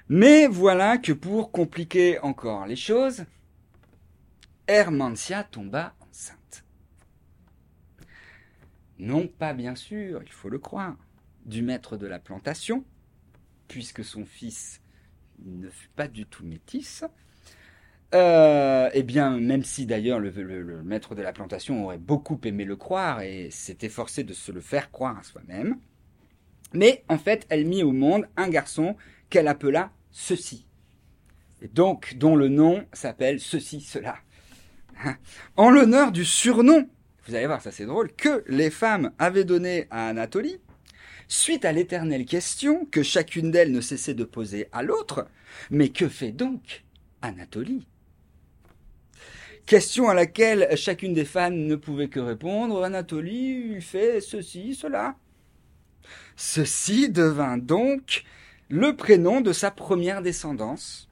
Mais 0.08 0.46
voilà 0.46 0.98
que 1.00 1.12
pour 1.12 1.52
compliquer 1.52 2.20
encore 2.20 2.68
les 2.68 2.76
choses, 2.76 3.26
Hermantia 4.68 5.44
tomba 5.44 5.96
enceinte. 6.00 6.64
Non 9.00 9.28
pas 9.28 9.54
bien 9.54 9.76
sûr, 9.76 10.22
il 10.24 10.32
faut 10.32 10.50
le 10.50 10.60
croire, 10.60 10.96
du 11.46 11.64
maître 11.64 11.98
de 11.98 12.06
la 12.06 12.20
plantation, 12.20 12.86
puisque 13.68 14.04
son 14.04 14.26
fils 14.26 14.80
ne 15.44 15.70
fut 15.70 15.90
pas 15.96 16.08
du 16.08 16.26
tout 16.26 16.46
métis, 16.46 17.04
euh, 18.14 18.90
eh 18.94 19.04
bien, 19.04 19.40
même 19.40 19.64
si 19.64 19.88
d'ailleurs 19.88 20.20
le, 20.20 20.30
le, 20.30 20.62
le, 20.62 20.84
maître 20.84 21.16
de 21.16 21.24
la 21.24 21.34
plantation 21.34 21.84
aurait 21.84 21.98
beaucoup 21.98 22.40
aimé 22.44 22.64
le 22.64 22.76
croire 22.76 23.22
et 23.22 23.50
s'était 23.50 23.90
forcé 23.90 24.24
de 24.24 24.34
se 24.34 24.52
le 24.52 24.62
faire 24.62 24.92
croire 24.92 25.18
à 25.18 25.24
soi-même, 25.24 25.78
mais 26.74 27.04
en 27.10 27.18
fait, 27.18 27.46
elle 27.50 27.66
mit 27.66 27.84
au 27.84 27.92
monde 27.92 28.28
un 28.38 28.50
garçon 28.50 28.96
qu'elle 29.36 29.50
appela 29.50 29.92
ceci, 30.12 30.66
et 31.62 31.68
donc 31.68 32.16
dont 32.16 32.38
le 32.38 32.48
nom 32.48 32.86
s'appelle 32.94 33.42
ceci, 33.42 33.82
cela, 33.82 34.16
en 35.58 35.70
l'honneur 35.70 36.14
du 36.14 36.24
surnom, 36.24 36.88
vous 37.28 37.36
allez 37.36 37.46
voir, 37.46 37.62
ça 37.62 37.74
c'est 37.74 37.86
drôle, 37.86 38.14
que 38.14 38.46
les 38.48 38.70
femmes 38.70 39.12
avaient 39.20 39.44
donné 39.44 39.88
à 39.92 40.08
Anatolie, 40.08 40.62
suite 41.28 41.66
à 41.66 41.74
l'éternelle 41.74 42.26
question 42.26 42.86
que 42.86 43.04
chacune 43.04 43.52
d'elles 43.52 43.74
ne 43.74 43.82
cessait 43.82 44.14
de 44.14 44.24
poser 44.24 44.70
à 44.72 44.84
l'autre, 44.84 45.28
mais 45.70 45.90
que 45.90 46.08
fait 46.08 46.32
donc 46.32 46.86
Anatolie? 47.22 47.86
Question 49.66 50.08
à 50.08 50.14
laquelle 50.14 50.70
chacune 50.78 51.14
des 51.14 51.26
fans 51.26 51.52
ne 51.52 51.76
pouvait 51.76 52.08
que 52.08 52.22
répondre 52.22 52.86
Anatolie, 52.86 53.82
fait 53.82 54.22
ceci, 54.22 54.76
cela. 54.76 55.18
Ceci 56.38 57.10
devint 57.10 57.58
donc 57.58 58.24
le 58.70 58.96
prénom 58.96 59.42
de 59.42 59.54
sa 59.54 59.72
première 59.72 60.22
descendance, 60.22 61.10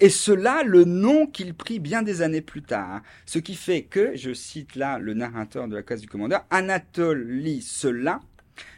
et 0.00 0.08
cela 0.08 0.62
le 0.62 0.84
nom 0.84 1.26
qu'il 1.26 1.54
prit 1.54 1.78
bien 1.78 2.02
des 2.02 2.22
années 2.22 2.40
plus 2.40 2.62
tard. 2.62 3.02
Ce 3.26 3.38
qui 3.38 3.54
fait 3.54 3.82
que, 3.82 4.14
je 4.14 4.32
cite 4.32 4.76
là 4.76 4.98
le 4.98 5.14
narrateur 5.14 5.68
de 5.68 5.74
la 5.74 5.82
case 5.82 6.00
du 6.00 6.08
commandeur, 6.08 6.44
Anatolie 6.50 7.62
cela 7.62 8.20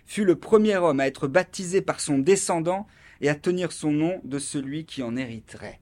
fut 0.06 0.24
le 0.24 0.36
premier 0.36 0.76
homme 0.76 1.00
à 1.00 1.06
être 1.06 1.28
baptisé 1.28 1.82
par 1.82 2.00
son 2.00 2.18
descendant 2.18 2.86
et 3.20 3.28
à 3.28 3.34
tenir 3.34 3.72
son 3.72 3.92
nom 3.92 4.20
de 4.24 4.38
celui 4.38 4.84
qui 4.84 5.02
en 5.02 5.16
hériterait. 5.16 5.80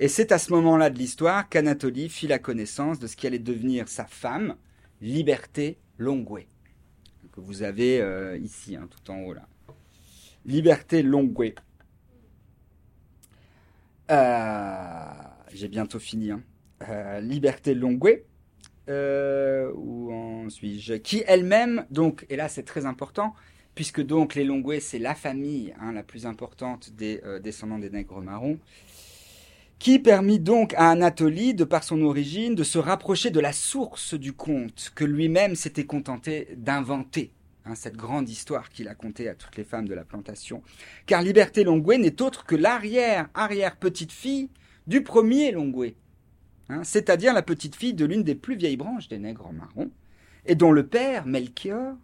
Et 0.00 0.08
c'est 0.08 0.32
à 0.32 0.38
ce 0.38 0.52
moment-là 0.52 0.90
de 0.90 0.98
l'histoire 0.98 1.48
qu'Anatolie 1.48 2.08
fit 2.08 2.26
la 2.26 2.38
connaissance 2.38 2.98
de 2.98 3.06
ce 3.06 3.16
qui 3.16 3.26
allait 3.26 3.38
devenir 3.38 3.88
sa 3.88 4.06
femme, 4.06 4.56
Liberté 5.00 5.78
Longue, 5.98 6.46
que 7.32 7.40
vous 7.40 7.62
avez 7.62 8.00
euh, 8.00 8.36
ici, 8.38 8.76
hein, 8.76 8.88
tout 8.90 9.10
en 9.10 9.20
haut 9.20 9.34
là. 9.34 9.46
Liberté 10.46 11.02
Longue. 11.02 11.54
Euh, 14.10 15.12
J'ai 15.52 15.68
bientôt 15.68 15.98
fini. 15.98 16.30
Hein. 16.30 16.42
Euh, 16.88 17.20
Liberté 17.20 17.74
Longue. 17.74 18.22
Euh, 18.90 19.72
où 19.74 20.12
en 20.12 20.50
suis-je? 20.50 20.94
Qui 20.94 21.24
elle-même, 21.26 21.86
donc, 21.90 22.26
et 22.28 22.36
là 22.36 22.48
c'est 22.48 22.64
très 22.64 22.84
important, 22.84 23.32
puisque 23.74 24.02
donc 24.02 24.34
les 24.34 24.44
Longuet 24.44 24.80
c'est 24.80 24.98
la 24.98 25.14
famille 25.14 25.72
hein, 25.80 25.92
la 25.92 26.02
plus 26.02 26.26
importante 26.26 26.92
des 26.92 27.22
descendants 27.42 27.78
des 27.78 27.88
nègres 27.88 28.20
marrons, 28.20 28.58
qui 29.78 29.98
permit 29.98 30.38
donc 30.38 30.74
à 30.74 30.90
Anatolie, 30.90 31.54
de 31.54 31.64
par 31.64 31.82
son 31.82 32.02
origine, 32.02 32.54
de 32.54 32.62
se 32.62 32.76
rapprocher 32.76 33.30
de 33.30 33.40
la 33.40 33.54
source 33.54 34.12
du 34.12 34.34
conte 34.34 34.92
que 34.94 35.04
lui-même 35.04 35.54
s'était 35.54 35.86
contenté 35.86 36.48
d'inventer. 36.58 37.32
Hein, 37.66 37.74
cette 37.74 37.96
grande 37.96 38.28
histoire 38.28 38.68
qu'il 38.68 38.88
a 38.88 38.94
contée 38.94 39.26
à 39.26 39.34
toutes 39.34 39.56
les 39.56 39.64
femmes 39.64 39.88
de 39.88 39.94
la 39.94 40.04
plantation. 40.04 40.62
Car 41.06 41.22
Liberté 41.22 41.64
Longuet 41.64 41.96
n'est 41.96 42.20
autre 42.20 42.44
que 42.44 42.54
l'arrière-arrière-petite-fille 42.54 44.50
du 44.86 45.02
premier 45.02 45.50
Longuet, 45.50 45.96
hein, 46.68 46.84
c'est-à-dire 46.84 47.32
la 47.32 47.40
petite-fille 47.40 47.94
de 47.94 48.04
l'une 48.04 48.22
des 48.22 48.34
plus 48.34 48.56
vieilles 48.56 48.76
branches 48.76 49.08
des 49.08 49.18
nègres 49.18 49.50
marrons, 49.50 49.90
et 50.44 50.56
dont 50.56 50.72
le 50.72 50.86
père, 50.86 51.24
Melchior, 51.24 51.96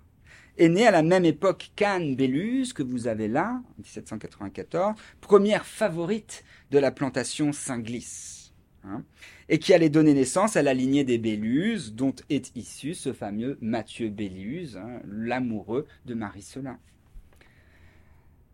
est 0.56 0.70
né 0.70 0.86
à 0.86 0.90
la 0.90 1.02
même 1.02 1.26
époque 1.26 1.72
qu'Anne 1.76 2.16
Belluse, 2.16 2.72
que 2.72 2.82
vous 2.82 3.06
avez 3.06 3.28
là, 3.28 3.60
en 3.62 3.82
1794, 3.82 4.94
première 5.20 5.66
favorite 5.66 6.42
de 6.70 6.78
la 6.78 6.90
plantation 6.90 7.52
Saint-Glisse, 7.52 8.54
hein, 8.84 9.04
et 9.50 9.58
qui 9.58 9.74
allait 9.74 9.90
donner 9.90 10.14
naissance 10.14 10.56
à 10.56 10.62
la 10.62 10.72
lignée 10.72 11.02
des 11.02 11.18
Belluse, 11.18 11.92
dont 11.94 12.14
est 12.30 12.56
issu 12.56 12.94
ce 12.94 13.12
fameux 13.12 13.58
Mathieu 13.60 14.08
Belluse, 14.08 14.76
hein, 14.76 15.00
l'amoureux 15.04 15.86
de 16.06 16.14
Marie 16.14 16.42
Celin. 16.42 16.78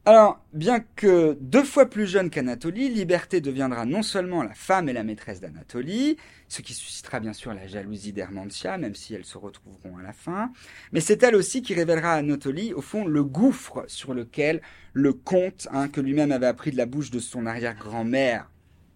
Alors, 0.06 0.40
bien 0.55 0.81
que 0.94 1.36
deux 1.40 1.64
fois 1.64 1.85
plus 1.85 2.06
jeune 2.06 2.31
qu'Anatolie, 2.31 2.89
Liberté 2.89 3.43
deviendra 3.43 3.85
non 3.85 4.02
seulement 4.02 4.43
la 4.43 4.55
femme 4.55 4.89
et 4.89 4.94
la 4.94 5.02
maîtresse 5.02 5.40
d'Anatolie, 5.40 6.16
ce 6.48 6.62
qui 6.62 6.73
suscitera 6.73 7.20
bien 7.20 7.35
sûr 7.35 7.52
la 7.52 7.66
jalousie 7.66 8.12
d'Hermantia, 8.12 8.78
même 8.78 8.94
si 8.94 9.14
elles 9.14 9.24
se 9.24 9.36
retrouveront 9.36 9.98
à 9.98 10.02
la 10.02 10.12
fin, 10.14 10.51
mais 10.93 11.01
c'est 11.01 11.23
elle 11.24 11.35
aussi 11.35 11.60
qui 11.60 11.74
révélera 11.74 12.14
à 12.14 12.18
Anatolie, 12.18 12.73
au 12.73 12.81
fond, 12.81 13.05
le 13.05 13.23
gouffre 13.23 13.85
sur 13.89 14.14
lequel 14.14 14.62
le 14.94 15.12
conte, 15.12 15.68
hein, 15.73 15.89
que 15.89 16.01
lui-même 16.01 16.32
avait 16.32 16.47
appris 16.47 16.70
de 16.70 16.77
la 16.78 16.86
bouche 16.86 17.10
de 17.10 17.18
son 17.18 17.44
arrière-grand-mère, 17.44 18.51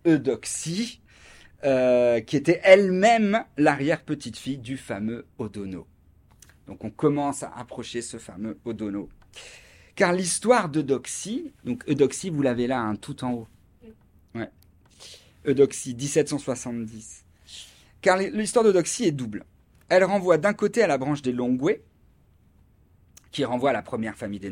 Eudoxie, 0.06 1.00
euh, 1.64 2.20
qui 2.20 2.36
était 2.36 2.60
elle-même 2.64 3.44
l'arrière-petite-fille 3.58 4.56
du 4.56 4.78
fameux 4.78 5.26
Odono. 5.38 5.86
Donc 6.66 6.84
on 6.84 6.90
commence 6.90 7.42
à 7.42 7.52
approcher 7.54 8.00
ce 8.00 8.16
fameux 8.16 8.58
Odono. 8.64 9.10
Car 9.94 10.14
l'histoire 10.14 10.70
d'Eudoxie, 10.70 11.52
donc 11.64 11.86
Eudoxie, 11.86 12.30
vous 12.30 12.40
l'avez 12.40 12.66
là, 12.66 12.80
hein, 12.80 12.96
tout 12.96 13.22
en 13.24 13.32
haut. 13.32 13.48
Ouais. 14.34 14.48
Eudoxie, 15.46 15.94
1770. 15.94 17.26
Car 18.00 18.16
l'histoire 18.16 18.64
d'Eudoxie 18.64 19.04
est 19.04 19.12
double. 19.12 19.44
Elle 19.90 20.04
renvoie 20.04 20.38
d'un 20.38 20.54
côté 20.54 20.82
à 20.82 20.86
la 20.86 20.96
branche 20.96 21.20
des 21.20 21.32
Longuet, 21.32 21.82
qui 23.30 23.44
renvoie 23.44 23.70
à 23.70 23.74
la 23.74 23.82
première 23.82 24.16
famille 24.16 24.40
des 24.40 24.48